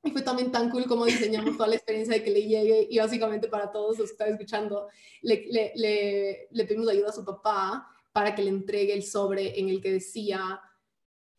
Y 0.05 0.11
fue 0.11 0.23
también 0.23 0.51
tan 0.51 0.71
cool 0.71 0.87
como 0.87 1.05
diseñamos 1.05 1.57
toda 1.57 1.69
la 1.69 1.75
experiencia 1.75 2.15
de 2.15 2.23
que 2.23 2.31
le 2.31 2.43
llegue. 2.47 2.87
Y 2.91 2.99
básicamente 2.99 3.49
para 3.49 3.71
todos 3.71 3.99
los 3.99 4.09
que 4.09 4.13
están 4.13 4.33
escuchando, 4.33 4.89
le, 5.23 5.47
le, 5.51 5.73
le, 5.75 6.49
le 6.51 6.65
pedimos 6.65 6.89
ayuda 6.89 7.11
a 7.11 7.13
su 7.13 7.25
papá 7.25 7.89
para 8.13 8.35
que 8.35 8.43
le 8.43 8.51
entregue 8.51 8.95
el 8.95 9.03
sobre 9.03 9.59
en 9.61 9.69
el 9.69 9.81
que 9.81 9.93
decía 9.93 10.61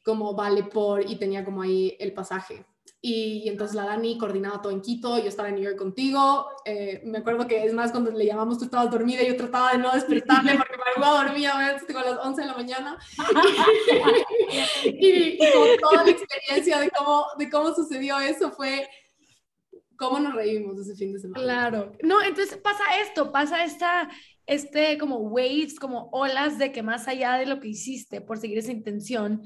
como 0.04 0.34
vale 0.34 0.64
por 0.64 1.10
y 1.10 1.16
tenía 1.18 1.44
como 1.44 1.62
ahí 1.62 1.96
el 2.00 2.14
pasaje. 2.14 2.66
Y, 3.02 3.48
entonces 3.48 3.78
la 3.78 3.86
Dani 3.86 4.18
coordinaba 4.18 4.62
todo 4.62 4.74
en 4.74 4.82
Quito, 4.82 5.18
yo 5.20 5.30
estaba 5.30 5.48
en 5.48 5.56
New 5.56 5.64
York 5.64 5.78
contigo, 5.78 6.48
eh, 6.66 7.02
me 7.06 7.20
acuerdo 7.20 7.48
que 7.48 7.64
es 7.64 7.74
más 7.74 7.92
cuando 7.92 8.12
le 8.12 8.26
llamamos 8.26 8.58
tú 8.58 8.66
estabas 8.66 8.92
dormida 8.92 9.24
y 9.24 9.28
yo 9.28 9.38
trataba 9.38 9.72
de 9.72 9.78
no 9.78 9.94
despertarle 9.94 10.58
porque 10.58 10.76
me 10.76 11.06
a 11.06 11.24
dormía 11.24 11.56
obviamente 11.56 11.98
a 11.98 12.04
las 12.04 12.26
11 12.26 12.42
de 12.42 12.48
la 12.48 12.56
mañana 12.56 12.98
y, 14.84 15.38
con 15.38 15.78
toda 15.80 16.04
la 16.04 16.12
experiencia 16.12 16.80
de 16.80 16.90
cómo, 16.90 17.26
de 17.38 17.50
cómo 17.50 17.74
sucedió 17.74 18.20
eso 18.20 18.52
fue 18.52 18.90
cómo 19.96 20.20
nos 20.20 20.34
reímos 20.34 20.80
ese 20.80 20.96
fin 20.96 21.14
de 21.14 21.20
semana. 21.20 21.44
Claro, 21.44 21.92
no, 22.04 22.22
entonces 22.22 22.58
pasa 22.58 22.84
esto, 23.02 23.32
pasa 23.32 23.64
esta, 23.64 24.10
este 24.46 24.98
como 24.98 25.18
waves, 25.20 25.80
como 25.80 26.10
olas 26.12 26.58
de 26.58 26.72
que 26.72 26.84
más 26.84 27.08
allá 27.08 27.36
de 27.36 27.46
lo 27.46 27.60
que 27.60 27.70
hiciste 27.70 28.20
por 28.20 28.40
seguir 28.40 28.58
esa 28.58 28.72
intención, 28.72 29.42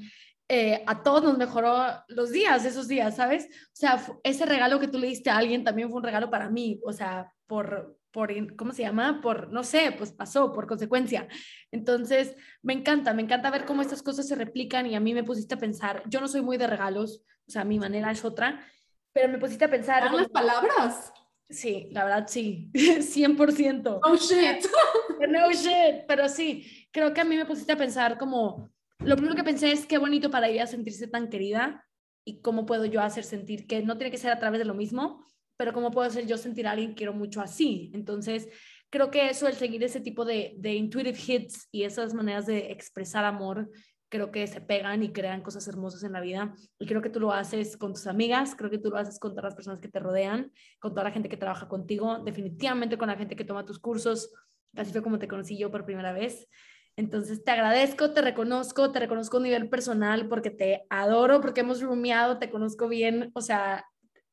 eh, 0.56 0.84
a 0.86 1.02
todos 1.02 1.24
nos 1.24 1.36
mejoró 1.36 1.84
los 2.06 2.30
días, 2.30 2.64
esos 2.64 2.86
días, 2.86 3.16
¿sabes? 3.16 3.46
O 3.46 3.76
sea, 3.76 4.00
ese 4.22 4.46
regalo 4.46 4.78
que 4.78 4.86
tú 4.86 4.98
le 4.98 5.08
diste 5.08 5.28
a 5.28 5.36
alguien 5.36 5.64
también 5.64 5.88
fue 5.88 5.98
un 5.98 6.04
regalo 6.04 6.30
para 6.30 6.48
mí, 6.48 6.80
o 6.84 6.92
sea, 6.92 7.32
por, 7.48 7.98
por, 8.12 8.54
¿cómo 8.54 8.72
se 8.72 8.82
llama? 8.82 9.20
Por, 9.20 9.52
no 9.52 9.64
sé, 9.64 9.92
pues 9.98 10.12
pasó, 10.12 10.52
por 10.52 10.68
consecuencia. 10.68 11.26
Entonces, 11.72 12.36
me 12.62 12.72
encanta, 12.72 13.12
me 13.14 13.22
encanta 13.22 13.50
ver 13.50 13.64
cómo 13.64 13.82
estas 13.82 14.00
cosas 14.00 14.28
se 14.28 14.36
replican 14.36 14.86
y 14.86 14.94
a 14.94 15.00
mí 15.00 15.12
me 15.12 15.24
pusiste 15.24 15.56
a 15.56 15.58
pensar, 15.58 16.04
yo 16.06 16.20
no 16.20 16.28
soy 16.28 16.42
muy 16.42 16.56
de 16.56 16.68
regalos, 16.68 17.24
o 17.48 17.50
sea, 17.50 17.64
mi 17.64 17.80
manera 17.80 18.12
es 18.12 18.24
otra, 18.24 18.64
pero 19.12 19.28
me 19.28 19.38
pusiste 19.38 19.64
a 19.64 19.70
pensar... 19.70 20.14
las 20.14 20.28
palabras? 20.28 21.12
Sí, 21.50 21.88
la 21.90 22.04
verdad 22.04 22.26
sí, 22.28 22.70
100%. 22.74 24.00
No 24.06 24.16
shit. 24.16 24.66
No 25.28 25.50
shit, 25.50 26.04
pero 26.06 26.28
sí, 26.28 26.88
creo 26.92 27.12
que 27.12 27.20
a 27.22 27.24
mí 27.24 27.36
me 27.36 27.46
pusiste 27.46 27.72
a 27.72 27.76
pensar 27.76 28.18
como 28.18 28.70
lo 28.98 29.16
primero 29.16 29.34
que 29.34 29.44
pensé 29.44 29.72
es 29.72 29.86
qué 29.86 29.98
bonito 29.98 30.30
para 30.30 30.48
ella 30.48 30.66
sentirse 30.66 31.06
tan 31.06 31.28
querida 31.28 31.84
y 32.24 32.40
cómo 32.40 32.66
puedo 32.66 32.84
yo 32.84 33.00
hacer 33.00 33.24
sentir 33.24 33.66
que 33.66 33.82
no 33.82 33.96
tiene 33.98 34.10
que 34.10 34.18
ser 34.18 34.32
a 34.32 34.38
través 34.38 34.58
de 34.58 34.64
lo 34.64 34.74
mismo, 34.74 35.26
pero 35.56 35.72
cómo 35.72 35.90
puedo 35.90 36.06
hacer 36.06 36.26
yo 36.26 36.38
sentir 36.38 36.66
a 36.66 36.72
alguien 36.72 36.90
que 36.90 36.96
quiero 36.96 37.12
mucho 37.12 37.40
así. 37.40 37.90
Entonces, 37.94 38.48
creo 38.90 39.10
que 39.10 39.28
eso, 39.28 39.46
el 39.46 39.54
seguir 39.54 39.82
ese 39.84 40.00
tipo 40.00 40.24
de, 40.24 40.54
de 40.58 40.74
intuitive 40.74 41.18
hits 41.26 41.68
y 41.70 41.84
esas 41.84 42.14
maneras 42.14 42.46
de 42.46 42.72
expresar 42.72 43.24
amor, 43.24 43.70
creo 44.08 44.30
que 44.30 44.46
se 44.46 44.60
pegan 44.60 45.02
y 45.02 45.12
crean 45.12 45.42
cosas 45.42 45.66
hermosas 45.66 46.04
en 46.04 46.12
la 46.12 46.20
vida. 46.20 46.54
Y 46.78 46.86
creo 46.86 47.02
que 47.02 47.10
tú 47.10 47.20
lo 47.20 47.32
haces 47.32 47.76
con 47.76 47.92
tus 47.92 48.06
amigas, 48.06 48.54
creo 48.54 48.70
que 48.70 48.78
tú 48.78 48.90
lo 48.90 48.96
haces 48.96 49.18
con 49.18 49.32
todas 49.32 49.44
las 49.44 49.54
personas 49.56 49.80
que 49.80 49.88
te 49.88 49.98
rodean, 49.98 50.52
con 50.78 50.92
toda 50.92 51.04
la 51.04 51.10
gente 51.10 51.28
que 51.28 51.36
trabaja 51.36 51.68
contigo, 51.68 52.20
definitivamente 52.20 52.96
con 52.96 53.08
la 53.08 53.16
gente 53.16 53.34
que 53.34 53.44
toma 53.44 53.64
tus 53.64 53.80
cursos. 53.80 54.32
Así 54.76 54.92
fue 54.92 55.02
como 55.02 55.18
te 55.18 55.28
conocí 55.28 55.58
yo 55.58 55.70
por 55.70 55.84
primera 55.84 56.12
vez. 56.12 56.48
Entonces 56.96 57.42
te 57.42 57.50
agradezco, 57.50 58.12
te 58.12 58.22
reconozco, 58.22 58.92
te 58.92 59.00
reconozco 59.00 59.38
a 59.38 59.40
nivel 59.40 59.68
personal 59.68 60.28
porque 60.28 60.50
te 60.50 60.84
adoro, 60.90 61.40
porque 61.40 61.62
hemos 61.62 61.82
rumiado, 61.82 62.38
te 62.38 62.50
conozco 62.50 62.88
bien, 62.88 63.30
o 63.34 63.40
sea, 63.40 63.84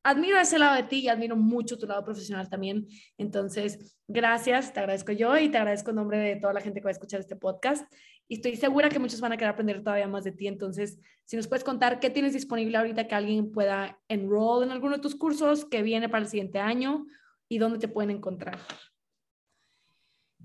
admiro 0.04 0.38
ese 0.38 0.58
lado 0.58 0.76
de 0.76 0.84
ti 0.84 1.00
y 1.00 1.08
admiro 1.08 1.36
mucho 1.36 1.78
tu 1.78 1.86
lado 1.86 2.04
profesional 2.04 2.48
también. 2.48 2.86
Entonces, 3.18 3.96
gracias, 4.06 4.72
te 4.72 4.80
agradezco 4.80 5.12
yo 5.12 5.36
y 5.38 5.48
te 5.48 5.58
agradezco 5.58 5.90
en 5.90 5.96
nombre 5.96 6.18
de 6.18 6.36
toda 6.36 6.52
la 6.52 6.60
gente 6.60 6.80
que 6.80 6.84
va 6.84 6.90
a 6.90 6.92
escuchar 6.92 7.20
este 7.20 7.36
podcast. 7.36 7.90
Y 8.28 8.36
estoy 8.36 8.56
segura 8.56 8.88
que 8.88 8.98
muchos 8.98 9.20
van 9.20 9.32
a 9.32 9.36
querer 9.36 9.52
aprender 9.52 9.82
todavía 9.82 10.08
más 10.08 10.24
de 10.24 10.32
ti. 10.32 10.46
Entonces, 10.46 10.98
si 11.24 11.36
nos 11.36 11.48
puedes 11.48 11.64
contar 11.64 12.00
qué 12.00 12.10
tienes 12.10 12.32
disponible 12.32 12.78
ahorita 12.78 13.06
que 13.06 13.14
alguien 13.14 13.52
pueda 13.52 14.00
enroll 14.08 14.64
en 14.64 14.70
alguno 14.70 14.96
de 14.96 15.02
tus 15.02 15.16
cursos, 15.16 15.64
que 15.64 15.82
viene 15.82 16.08
para 16.08 16.22
el 16.22 16.28
siguiente 16.28 16.58
año 16.58 17.06
y 17.48 17.58
dónde 17.58 17.78
te 17.78 17.88
pueden 17.88 18.10
encontrar. 18.10 18.58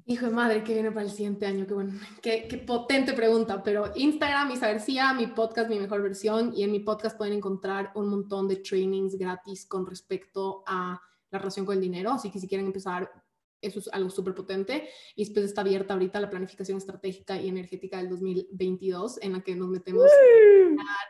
Hijo 0.09 0.27
de 0.27 0.31
madre, 0.31 0.63
¿qué 0.63 0.73
viene 0.73 0.89
para 0.89 1.05
el 1.05 1.11
siguiente 1.11 1.45
año? 1.45 1.67
Qué 1.67 1.73
bueno, 1.73 1.91
qué, 2.21 2.47
qué, 2.47 2.57
potente 2.59 3.11
pregunta. 3.11 3.61
Pero 3.61 3.91
Instagram, 3.93 4.51
Isa 4.51 4.69
García, 4.69 5.13
mi 5.13 5.27
podcast, 5.27 5.69
mi 5.69 5.77
mejor 5.77 6.01
versión. 6.01 6.53
Y 6.55 6.63
en 6.63 6.71
mi 6.71 6.79
podcast 6.79 7.17
pueden 7.17 7.34
encontrar 7.34 7.91
un 7.93 8.07
montón 8.07 8.47
de 8.47 8.55
trainings 8.55 9.17
gratis 9.17 9.65
con 9.65 9.85
respecto 9.85 10.63
a 10.65 11.01
la 11.29 11.39
relación 11.39 11.65
con 11.65 11.75
el 11.75 11.81
dinero. 11.81 12.11
Así 12.11 12.31
que 12.31 12.39
si 12.39 12.47
quieren 12.47 12.67
empezar, 12.67 13.11
eso 13.59 13.79
es 13.79 13.89
algo 13.89 14.09
súper 14.09 14.34
potente. 14.34 14.88
Y 15.17 15.25
después 15.25 15.43
está 15.43 15.59
abierta 15.59 15.93
ahorita 15.93 16.21
la 16.21 16.29
planificación 16.29 16.77
estratégica 16.77 17.41
y 17.41 17.49
energética 17.49 17.97
del 17.97 18.07
2022, 18.07 19.21
en 19.21 19.34
la 19.34 19.41
que 19.41 19.57
nos 19.57 19.67
metemos 19.67 20.09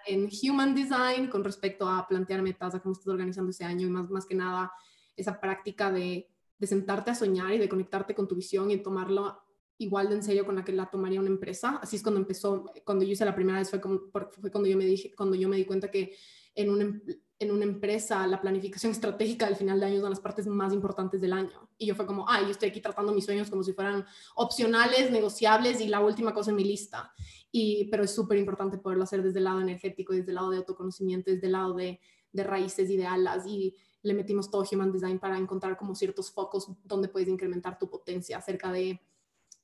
en 0.08 0.28
human 0.42 0.74
design 0.74 1.28
con 1.28 1.44
respecto 1.44 1.88
a 1.88 2.08
plantear 2.08 2.42
metas, 2.42 2.74
a 2.74 2.80
cómo 2.80 2.94
estás 2.94 3.10
organizando 3.10 3.52
ese 3.52 3.64
año 3.64 3.86
y 3.86 3.92
más, 3.92 4.10
más 4.10 4.26
que 4.26 4.34
nada 4.34 4.72
esa 5.16 5.40
práctica 5.40 5.92
de 5.92 6.32
de 6.58 6.68
sentarte 6.68 7.12
a 7.12 7.16
soñar 7.16 7.54
y 7.54 7.58
de 7.58 7.70
conectarte 7.70 8.16
con 8.16 8.28
tu 8.28 8.36
visión 8.36 8.72
y 8.72 8.78
tomarlo 8.78 9.38
igual 9.78 10.10
de 10.10 10.16
en 10.16 10.24
serio 10.24 10.46
con 10.46 10.56
la 10.56 10.64
que 10.64 10.72
la 10.74 10.90
tomaría 10.90 11.20
una 11.20 11.30
empresa. 11.30 11.80
Así 11.82 11.96
es 11.98 12.04
cuando 12.04 12.20
empezó, 12.20 12.66
cuando 12.84 13.06
yo 13.06 13.12
hice 13.12 13.26
la 13.26 13.36
primera 13.36 13.60
vez 13.60 13.70
fue, 13.70 13.80
como, 13.80 14.02
fue 14.12 14.52
cuando, 14.52 14.68
yo 14.68 14.78
me 14.78 14.86
dije, 14.86 15.14
cuando 15.16 15.36
yo 15.36 15.48
me 15.48 15.58
di 15.58 15.66
cuenta 15.66 15.92
que 15.92 16.16
en 16.56 16.70
una, 16.72 16.84
em, 16.84 17.02
en 17.40 17.52
una 17.52 17.66
empresa 17.66 18.26
la 18.26 18.42
planificación 18.42 18.92
estratégica 18.98 19.46
del 19.46 19.56
final 19.56 19.80
de 19.80 19.86
año 19.86 20.02
son 20.02 20.10
las 20.10 20.20
partes 20.20 20.48
más 20.48 20.74
importantes 20.74 21.22
del 21.22 21.34
año. 21.34 21.70
Y 21.78 21.86
yo 21.86 21.96
fue 21.96 22.08
como, 22.08 22.28
ay, 22.28 22.46
yo 22.46 22.52
estoy 22.52 22.70
aquí 22.70 22.82
tratando 22.82 23.14
mis 23.14 23.26
sueños 23.26 23.50
como 23.50 23.64
si 23.64 23.74
fueran 23.74 24.06
opcionales, 24.36 25.12
negociables 25.12 25.80
y 25.80 25.88
la 25.88 26.00
última 26.00 26.34
cosa 26.34 26.50
en 26.50 26.56
mi 26.56 26.64
lista. 26.64 27.14
Y, 27.52 27.88
pero 27.92 28.04
es 28.04 28.14
súper 28.14 28.40
importante 28.40 28.80
poderlo 28.80 29.04
hacer 29.04 29.22
desde 29.22 29.38
el 29.40 29.46
lado 29.46 29.62
energético, 29.62 30.14
desde 30.14 30.30
el 30.30 30.36
lado 30.36 30.50
de 30.50 30.58
autoconocimiento, 30.58 31.30
desde 31.32 31.46
el 31.46 31.54
lado 31.54 31.74
de, 31.76 32.00
de 32.32 32.44
raíces 32.44 32.90
y 32.90 32.98
de 32.98 33.06
alas. 33.06 33.46
Y 33.46 33.76
le 34.04 34.14
metimos 34.14 34.50
todo 34.50 34.66
Human 34.72 34.92
Design 34.92 35.20
para 35.20 35.38
encontrar 35.38 35.78
como 35.78 35.96
ciertos 35.96 36.32
focos 36.32 36.70
donde 36.84 37.08
puedes 37.08 37.28
incrementar 37.28 37.78
tu 37.78 37.90
potencia 37.90 38.38
acerca 38.38 38.72
de 38.72 39.02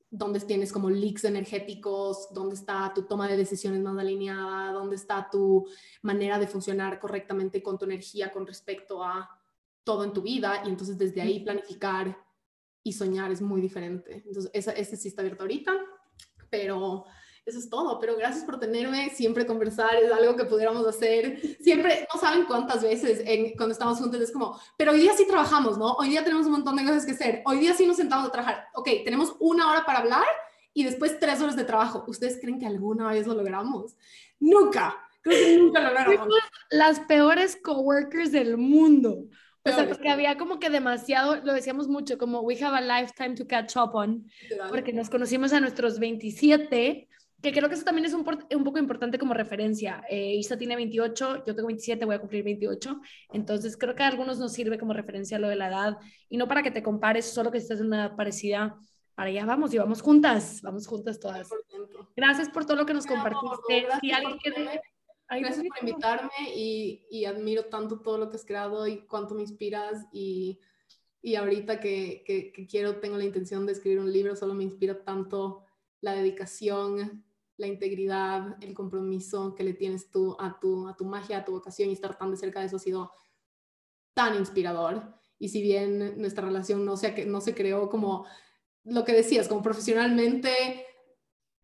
dónde 0.10 0.40
tienes 0.42 0.72
como 0.72 0.90
leaks 0.92 1.24
energéticos, 1.24 2.28
dónde 2.32 2.54
está 2.56 2.92
tu 2.94 3.04
toma 3.04 3.28
de 3.28 3.36
decisiones 3.36 3.82
más 3.82 3.98
alineada, 3.98 4.72
dónde 4.72 4.96
está 4.96 5.28
tu 5.32 5.68
manera 6.04 6.38
de 6.38 6.48
funcionar 6.48 7.00
correctamente 7.00 7.64
con 7.64 7.80
tu 7.80 7.86
energía 7.86 8.32
con 8.32 8.46
respecto 8.46 9.04
a 9.04 9.28
todo 9.84 10.04
en 10.04 10.14
tu 10.14 10.22
vida 10.22 10.62
y 10.66 10.70
entonces 10.70 10.98
desde 10.98 11.22
ahí 11.22 11.40
planificar 11.40 12.16
y 12.84 12.94
soñar 12.94 13.32
es 13.32 13.42
muy 13.42 13.60
diferente. 13.60 14.24
Entonces, 14.26 14.52
ese 14.54 14.98
sí 14.98 15.08
está 15.08 15.22
abierto 15.22 15.44
ahorita, 15.44 15.74
pero 16.50 17.06
eso 17.46 17.60
es 17.60 17.70
todo, 17.70 18.00
pero 18.00 18.16
gracias 18.16 18.46
por 18.46 18.60
tenerme, 18.60 19.10
siempre 19.10 19.46
conversar 19.46 19.96
es 19.96 20.12
algo 20.12 20.36
que 20.36 20.46
pudiéramos 20.46 20.88
hacer, 20.88 21.40
siempre, 21.62 22.08
no 22.14 22.20
saben 22.20 22.46
cuántas 22.46 22.82
veces 22.82 23.24
cuando 23.58 23.74
estamos 23.74 24.00
juntos 24.00 24.22
es 24.22 24.32
como, 24.32 24.60
pero 24.78 24.94
hoy 24.94 25.02
día 25.02 25.14
sí 25.14 25.28
trabajamos, 25.28 25.78
¿no? 25.78 25.94
Hoy 25.94 26.10
día 26.10 26.24
tenemos 26.24 26.46
un 26.46 26.54
montón 26.54 26.78
de 26.78 26.84
cosas 26.84 27.06
que 27.06 27.12
hacer, 27.12 27.42
hoy 27.46 27.60
día 27.60 27.74
sí 27.74 27.86
nos 27.86 27.98
sentamos 27.98 28.28
a 28.28 28.32
trabajar, 28.32 28.68
ok, 28.74 28.90
tenemos 29.04 29.36
una 29.40 29.70
hora 29.70 29.86
para 29.86 30.00
hablar 30.00 30.26
y 30.74 30.84
después 30.86 31.20
tres 31.20 31.42
horas 31.42 31.56
de 31.56 31.66
trabajo, 31.66 32.06
¿ustedes 32.08 32.40
creen 32.40 32.60
que 32.60 32.66
alguna 32.66 33.10
vez 33.10 33.28
lo 33.28 33.34
logramos? 33.34 33.96
Nunca, 34.40 34.98
creo 35.22 35.38
que 35.38 35.58
nunca 35.58 35.82
lo 35.82 35.90
logramos. 35.90 36.30
Las 36.70 37.02
peores 37.02 37.58
coworkers 37.62 38.32
del 38.32 38.58
mundo. 38.58 39.26
O 39.66 39.72
sea, 39.72 39.88
porque 39.88 40.10
había 40.10 40.38
como 40.38 40.60
que 40.60 40.70
demasiado, 40.70 41.38
lo 41.38 41.54
decíamos 41.54 41.88
mucho, 41.88 42.18
como 42.18 42.42
we 42.42 42.62
have 42.62 42.76
a 42.76 42.82
lifetime 42.82 43.34
to 43.36 43.48
catch 43.48 43.78
up 43.78 43.96
on, 43.96 44.30
porque 44.68 44.92
nos 44.92 45.10
conocimos 45.10 45.54
a 45.54 45.62
nuestros 45.62 46.00
27, 46.00 47.08
que 47.44 47.52
creo 47.52 47.68
que 47.68 47.76
eso 47.76 47.84
también 47.84 48.06
es 48.06 48.14
un, 48.14 48.26
un 48.56 48.64
poco 48.64 48.80
importante 48.80 49.20
como 49.20 49.34
referencia. 49.34 50.02
Eh, 50.10 50.36
Isa 50.36 50.58
tiene 50.58 50.78
28, 50.78 51.44
yo 51.46 51.54
tengo 51.54 51.68
27, 51.68 52.06
voy 52.06 52.16
a 52.16 52.20
cumplir 52.20 52.42
28, 52.42 53.02
entonces 53.34 53.76
creo 53.76 53.94
que 53.96 54.04
a 54.04 54.08
algunos 54.08 54.40
nos 54.40 54.54
sirve 54.54 54.80
como 54.80 54.94
referencia 54.94 55.38
lo 55.38 55.50
de 55.50 55.58
la 55.58 55.68
edad 55.68 55.98
y 56.30 56.38
no 56.38 56.48
para 56.48 56.64
que 56.64 56.72
te 56.72 56.82
compares, 56.82 57.26
solo 57.26 57.52
que 57.52 57.58
estás 57.58 57.82
en 57.82 57.88
una 57.88 58.06
edad 58.06 58.16
parecida, 58.16 58.80
para 59.14 59.30
allá 59.30 59.46
vamos 59.46 59.74
y 59.74 59.78
vamos 59.78 60.02
juntas, 60.02 60.62
vamos 60.64 60.88
juntas 60.88 61.20
todas. 61.20 61.50
Gracias 62.16 62.48
por 62.48 62.66
todo 62.66 62.78
lo 62.78 62.86
que 62.86 62.94
nos 62.94 63.06
compartiste. 63.06 63.88
Si 64.00 64.12
alguien 64.12 64.38
quiere 64.38 64.82
Gracias 65.30 65.66
por 65.68 65.90
invitarme 65.90 66.32
y, 66.56 67.08
y, 67.10 67.26
admiro 67.26 67.66
tanto 67.66 68.02
todo 68.02 68.20
lo 68.20 68.30
que 68.30 68.36
has 68.36 68.46
creado 68.46 68.88
y 68.88 69.06
cuánto 69.08 69.34
me 69.34 69.42
inspiras 69.42 70.06
y, 70.14 70.60
y 71.22 71.36
ahorita 71.36 71.80
que, 71.80 72.24
que, 72.26 72.54
que, 72.54 72.68
quiero, 72.68 73.00
tengo 73.00 73.18
la 73.18 73.26
intención 73.26 73.66
de 73.66 73.72
escribir 73.72 74.00
un 74.00 74.14
libro, 74.14 74.36
solo 74.36 74.54
me 74.54 74.64
inspira 74.64 75.04
tanto 75.04 75.66
la 76.02 76.14
dedicación, 76.14 77.26
la 77.58 77.68
integridad, 77.68 78.58
el 78.62 78.74
compromiso 78.74 79.54
que 79.56 79.64
le 79.64 79.74
tienes 79.74 80.10
tú 80.10 80.36
a 80.40 80.60
tu, 80.60 80.88
a 80.88 80.96
tu 80.96 81.06
magia, 81.06 81.40
a 81.40 81.46
tu 81.46 81.52
vocación 81.52 81.90
y 81.90 81.94
estar 81.94 82.18
tan 82.18 82.32
de 82.32 82.38
cerca 82.38 82.60
de 82.60 82.66
eso 82.68 82.78
ha 82.78 82.80
sido 82.80 83.12
tan 84.14 84.36
inspirador. 84.36 85.14
Y 85.40 85.50
si 85.50 85.62
bien 85.62 86.20
nuestra 86.20 86.46
relación 86.46 86.86
no 86.86 86.98
se, 86.98 87.26
no 87.26 87.42
se 87.42 87.54
creó 87.54 87.90
como 87.90 88.26
lo 88.84 89.04
que 89.04 89.14
decías, 89.14 89.48
como 89.48 89.62
profesionalmente, 89.62 90.86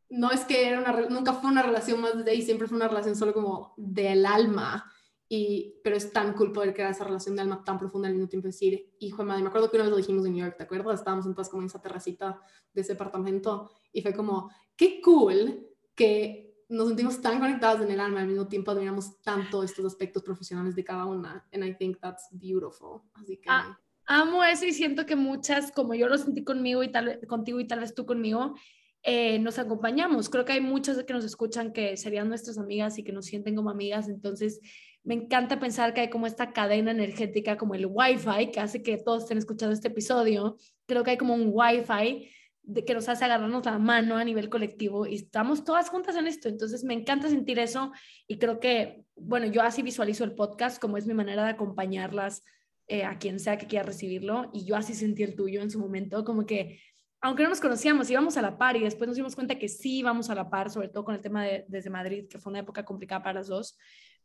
no 0.09 0.31
es 0.31 0.41
que 0.41 0.67
era 0.67 1.07
nunca 1.09 1.33
fue 1.33 1.51
una 1.51 1.63
relación 1.63 2.01
más 2.01 2.23
de 2.23 2.31
ahí, 2.31 2.41
siempre 2.41 2.67
fue 2.67 2.77
una 2.77 2.87
relación 2.87 3.15
solo 3.15 3.33
como 3.33 3.73
del 3.77 4.25
alma. 4.25 4.91
Y, 5.31 5.79
pero 5.83 5.95
es 5.95 6.11
tan 6.11 6.33
cool 6.33 6.51
poder 6.51 6.73
crear 6.73 6.89
esa 6.89 7.03
relación 7.03 7.35
de 7.35 7.43
alma 7.43 7.63
tan 7.63 7.77
profunda 7.77 8.07
al 8.07 8.15
mismo 8.15 8.27
tiempo 8.27 8.47
decir, 8.47 8.95
hijo 8.99 9.17
de 9.21 9.27
madre, 9.27 9.43
me 9.43 9.49
acuerdo 9.49 9.69
que 9.69 9.77
una 9.77 9.83
vez 9.83 9.91
lo 9.91 9.97
dijimos 9.97 10.25
en 10.25 10.33
New 10.33 10.43
York, 10.43 10.57
¿te 10.57 10.63
acuerdas? 10.63 10.99
Estábamos 10.99 11.27
entonces 11.27 11.51
como 11.51 11.61
en 11.61 11.67
esa 11.67 11.79
terracita 11.79 12.41
de 12.73 12.81
ese 12.81 12.93
apartamento 12.93 13.69
y 13.91 14.01
fue 14.01 14.11
como, 14.13 14.49
qué 14.75 14.99
cool 15.01 15.68
que 15.99 16.55
nos 16.69 16.88
sentimos 16.88 17.21
tan 17.21 17.39
conectados 17.39 17.81
en 17.81 17.91
el 17.91 17.99
alma, 17.99 18.21
al 18.21 18.27
mismo 18.27 18.47
tiempo 18.47 18.71
admiramos 18.71 19.21
tanto 19.21 19.63
estos 19.63 19.85
aspectos 19.85 20.23
profesionales 20.23 20.73
de 20.76 20.84
cada 20.85 21.05
una. 21.05 21.45
And 21.51 21.65
I 21.65 21.73
think 21.73 21.99
that's 21.99 22.30
beautiful. 22.31 23.01
Así 23.15 23.35
que... 23.35 23.49
Ah, 23.49 23.77
amo 24.05 24.41
eso 24.45 24.65
y 24.65 24.71
siento 24.71 25.05
que 25.05 25.17
muchas, 25.17 25.73
como 25.73 25.93
yo 25.95 26.07
lo 26.07 26.17
sentí 26.17 26.45
conmigo 26.45 26.84
y 26.84 26.89
tal, 26.89 27.19
contigo 27.27 27.59
y 27.59 27.67
tal 27.67 27.81
vez 27.81 27.93
tú 27.93 28.05
conmigo, 28.05 28.55
eh, 29.03 29.39
nos 29.39 29.59
acompañamos. 29.59 30.30
Creo 30.30 30.45
que 30.45 30.53
hay 30.53 30.61
muchas 30.61 31.03
que 31.03 31.13
nos 31.13 31.26
escuchan 31.26 31.73
que 31.73 31.97
serían 31.97 32.30
nuestras 32.30 32.57
amigas 32.57 32.97
y 32.97 33.03
que 33.03 33.11
nos 33.11 33.26
sienten 33.26 33.55
como 33.55 33.69
amigas. 33.71 34.07
Entonces, 34.07 34.61
me 35.03 35.15
encanta 35.15 35.59
pensar 35.59 35.93
que 35.93 36.01
hay 36.01 36.09
como 36.09 36.27
esta 36.27 36.53
cadena 36.53 36.91
energética, 36.91 37.57
como 37.57 37.76
el 37.76 37.88
Wi-Fi, 37.88 38.51
que 38.51 38.61
hace 38.61 38.81
que 38.84 38.97
todos 38.97 39.23
estén 39.23 39.38
escuchando 39.38 39.73
este 39.73 39.89
episodio. 39.89 40.55
Creo 40.85 41.03
que 41.03 41.11
hay 41.11 41.17
como 41.17 41.34
un 41.34 41.51
Wi-Fi 41.51 42.30
de 42.64 42.86
que 42.86 42.94
nos 42.94 43.10
hace 43.10 43.26
agarrarnos 43.26 43.65
la 43.65 43.80
mano 43.80 44.18
a 44.18 44.23
nivel 44.23 44.49
colectivo 44.49 45.07
y 45.07 45.15
estamos 45.15 45.64
todas 45.64 45.90
juntas 45.90 46.15
en 46.15 46.27
esto. 46.27 46.49
Entonces 46.49 46.84
me 46.84 46.94
encanta 46.94 47.30
sentir 47.30 47.60
eso 47.60 47.91
y 48.27 48.38
creo 48.38 48.60
que, 48.60 49.03
bueno, 49.15 49.48
yo 49.48 49.61
así 49.61 49.81
visualizo 49.81 50.23
el 50.23 50.36
podcast 50.36 50.80
como 50.80 50.98
es 50.98 51.07
mi 51.07 51.14
manera 51.14 51.44
de 51.44 51.52
acompañarlas 51.52 52.44
eh, 52.88 53.03
a 53.03 53.18
quien 53.18 53.40
sea 53.40 53.57
que 53.57 53.68
quiera 53.68 53.86
recibirlo 53.86 54.49
y 54.53 54.65
yo 54.65 54.76
así 54.76 54.94
sentí 54.94 55.23
el 55.23 55.36
tuyo 55.36 55.61
en 55.61 55.72
su 55.72 55.80
momento, 55.80 56.23
como 56.26 56.45
que 56.45 56.80
aunque 57.22 57.44
no 57.44 57.49
nos 57.49 57.60
conocíamos, 57.60 58.10
íbamos 58.10 58.38
a 58.38 58.41
la 58.41 58.57
par 58.57 58.77
y 58.77 58.81
después 58.81 59.07
nos 59.07 59.18
dimos 59.18 59.36
cuenta 59.36 59.60
que 59.60 59.68
sí 59.68 59.99
íbamos 59.99 60.30
a 60.30 60.36
la 60.36 60.49
par, 60.49 60.69
sobre 60.69 60.88
todo 60.88 61.03
con 61.03 61.15
el 61.15 61.22
tema 61.22 61.44
de 61.44 61.65
desde 61.68 61.90
Madrid, 61.90 62.27
que 62.30 62.40
fue 62.40 62.49
una 62.49 62.60
época 62.60 62.86
complicada 62.86 63.22
para 63.22 63.40
las 63.40 63.48
dos. 63.48 63.77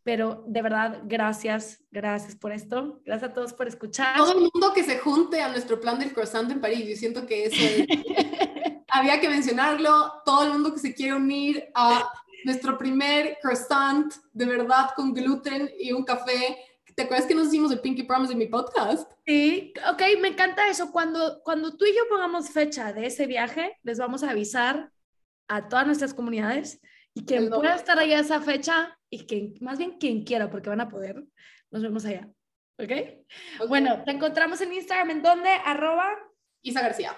Pero 0.05 0.45
de 0.47 0.61
verdad, 0.61 1.01
gracias, 1.05 1.83
gracias 1.91 2.37
por 2.37 2.53
esto. 2.53 3.01
Gracias 3.07 3.31
a 3.31 3.35
todos 3.35 3.55
por 3.55 3.67
escuchar. 3.67 4.17
Todo 4.17 4.33
el 4.33 4.51
mundo 4.53 4.73
que 4.75 4.85
se 4.85 4.99
junte 4.99 5.41
a 5.41 5.49
nuestro 5.49 5.81
plan 5.81 5.99
del 5.99 6.13
croissant 6.13 6.51
en 6.51 6.61
París. 6.61 6.87
Yo 6.87 6.95
siento 6.95 7.27
que 7.27 7.47
eso 7.47 7.57
es, 7.57 7.87
había 8.89 9.19
que 9.19 9.31
mencionarlo. 9.31 10.13
Todo 10.27 10.45
el 10.45 10.53
mundo 10.53 10.75
que 10.75 10.81
se 10.81 10.95
quiere 10.95 11.15
unir 11.15 11.71
a 11.75 12.13
nuestro 12.45 12.77
primer 12.77 13.39
croissant 13.41 14.13
de 14.35 14.45
verdad 14.45 14.91
con 14.95 15.15
gluten 15.15 15.71
y 15.81 15.93
un 15.93 16.05
café. 16.05 16.59
¿Te 16.95 17.05
acuerdas 17.05 17.27
que 17.27 17.35
nos 17.35 17.49
hicimos 17.49 17.73
el 17.73 17.81
Pinky 17.81 18.03
Promise 18.03 18.35
en 18.35 18.39
mi 18.39 18.47
podcast? 18.47 19.11
Sí, 19.27 19.73
ok, 19.91 20.03
me 20.21 20.29
encanta 20.29 20.69
eso. 20.69 20.93
Cuando, 20.93 21.43
cuando 21.43 21.77
tú 21.77 21.87
y 21.87 21.97
yo 21.97 22.03
pongamos 22.11 22.51
fecha 22.51 22.93
de 22.93 23.07
ese 23.07 23.27
viaje, 23.27 23.79
les 23.83 23.99
vamos 23.99 24.23
a 24.23 24.31
avisar 24.31 24.93
a 25.49 25.69
todas 25.69 25.87
nuestras 25.87 26.13
comunidades 26.13 26.81
y 27.15 27.25
quien 27.25 27.49
pueda 27.49 27.77
estar 27.77 27.99
allá 27.99 28.19
a 28.19 28.21
esa 28.21 28.41
fecha, 28.41 28.99
y 29.15 29.27
que 29.27 29.55
más 29.61 29.79
bien 29.79 29.93
quien 29.99 30.25
quiera, 30.25 30.51
porque 30.51 30.71
van 30.71 30.81
a 30.81 30.89
poder, 30.89 31.23
nos 31.71 31.83
vemos 31.83 32.05
allá. 32.05 32.29
¿Ok? 32.79 32.91
Bueno, 33.69 34.03
te 34.05 34.11
encontramos 34.11 34.61
en 34.61 34.73
Instagram, 34.73 35.11
¿en 35.11 35.23
dónde? 35.23 35.51
Arroba. 35.65 36.11
Isa 36.63 36.83
García. 36.83 37.17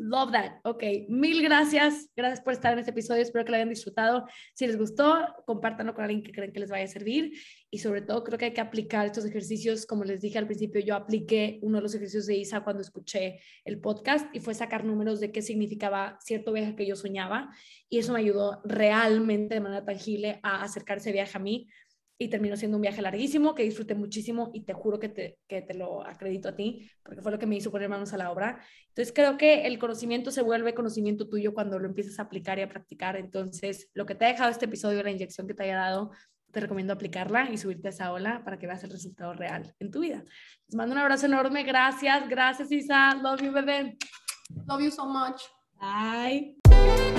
Love 0.00 0.30
that. 0.30 0.60
Ok, 0.62 0.84
mil 1.08 1.42
gracias. 1.42 2.08
Gracias 2.14 2.40
por 2.40 2.52
estar 2.52 2.72
en 2.72 2.78
este 2.78 2.92
episodio. 2.92 3.20
Espero 3.20 3.44
que 3.44 3.50
lo 3.50 3.56
hayan 3.56 3.68
disfrutado. 3.68 4.26
Si 4.54 4.64
les 4.64 4.78
gustó, 4.78 5.26
compártanlo 5.44 5.92
con 5.92 6.04
alguien 6.04 6.22
que 6.22 6.30
creen 6.30 6.52
que 6.52 6.60
les 6.60 6.70
vaya 6.70 6.84
a 6.84 6.86
servir. 6.86 7.32
Y 7.68 7.78
sobre 7.78 8.02
todo, 8.02 8.22
creo 8.22 8.38
que 8.38 8.44
hay 8.44 8.52
que 8.52 8.60
aplicar 8.60 9.06
estos 9.06 9.24
ejercicios. 9.24 9.86
Como 9.86 10.04
les 10.04 10.20
dije 10.20 10.38
al 10.38 10.46
principio, 10.46 10.80
yo 10.80 10.94
apliqué 10.94 11.58
uno 11.62 11.78
de 11.78 11.82
los 11.82 11.96
ejercicios 11.96 12.26
de 12.26 12.36
Isa 12.36 12.62
cuando 12.62 12.80
escuché 12.80 13.40
el 13.64 13.80
podcast 13.80 14.32
y 14.32 14.38
fue 14.38 14.54
sacar 14.54 14.84
números 14.84 15.18
de 15.18 15.32
qué 15.32 15.42
significaba 15.42 16.16
cierto 16.20 16.52
viaje 16.52 16.76
que 16.76 16.86
yo 16.86 16.94
soñaba. 16.94 17.50
Y 17.88 17.98
eso 17.98 18.12
me 18.12 18.20
ayudó 18.20 18.60
realmente 18.64 19.56
de 19.56 19.60
manera 19.60 19.84
tangible 19.84 20.38
a 20.44 20.62
acercarse 20.62 21.10
viaje 21.10 21.36
a 21.36 21.40
mí 21.40 21.68
y 22.18 22.28
terminó 22.28 22.56
siendo 22.56 22.76
un 22.76 22.82
viaje 22.82 23.00
larguísimo 23.00 23.54
que 23.54 23.62
disfruté 23.62 23.94
muchísimo 23.94 24.50
y 24.52 24.62
te 24.64 24.72
juro 24.72 24.98
que 24.98 25.08
te, 25.08 25.38
que 25.46 25.62
te 25.62 25.74
lo 25.74 26.04
acredito 26.04 26.48
a 26.48 26.56
ti 26.56 26.90
porque 27.04 27.22
fue 27.22 27.30
lo 27.30 27.38
que 27.38 27.46
me 27.46 27.56
hizo 27.56 27.70
poner 27.70 27.88
manos 27.88 28.12
a 28.12 28.16
la 28.16 28.32
obra. 28.32 28.60
Entonces 28.88 29.14
creo 29.14 29.38
que 29.38 29.66
el 29.66 29.78
conocimiento 29.78 30.32
se 30.32 30.42
vuelve 30.42 30.74
conocimiento 30.74 31.28
tuyo 31.28 31.54
cuando 31.54 31.78
lo 31.78 31.86
empiezas 31.86 32.18
a 32.18 32.22
aplicar 32.22 32.58
y 32.58 32.62
a 32.62 32.68
practicar. 32.68 33.16
Entonces 33.16 33.88
lo 33.94 34.04
que 34.04 34.16
te 34.16 34.24
ha 34.24 34.28
dejado 34.28 34.50
este 34.50 34.64
episodio, 34.64 35.02
la 35.02 35.12
inyección 35.12 35.46
que 35.46 35.54
te 35.54 35.62
haya 35.62 35.76
dado, 35.76 36.10
te 36.50 36.60
recomiendo 36.60 36.92
aplicarla 36.92 37.50
y 37.50 37.58
subirte 37.58 37.88
a 37.88 37.90
esa 37.90 38.12
ola 38.12 38.42
para 38.44 38.58
que 38.58 38.66
veas 38.66 38.82
el 38.82 38.90
resultado 38.90 39.34
real 39.34 39.74
en 39.78 39.90
tu 39.90 40.00
vida. 40.00 40.24
Les 40.66 40.74
mando 40.74 40.94
un 40.94 41.00
abrazo 41.00 41.26
enorme. 41.26 41.62
Gracias, 41.62 42.28
gracias 42.28 42.72
Isa. 42.72 43.14
Love 43.14 43.42
you, 43.42 43.52
bebé. 43.52 43.96
Love 44.66 44.82
you 44.82 44.90
so 44.90 45.06
much. 45.06 45.42
Bye. 45.78 47.17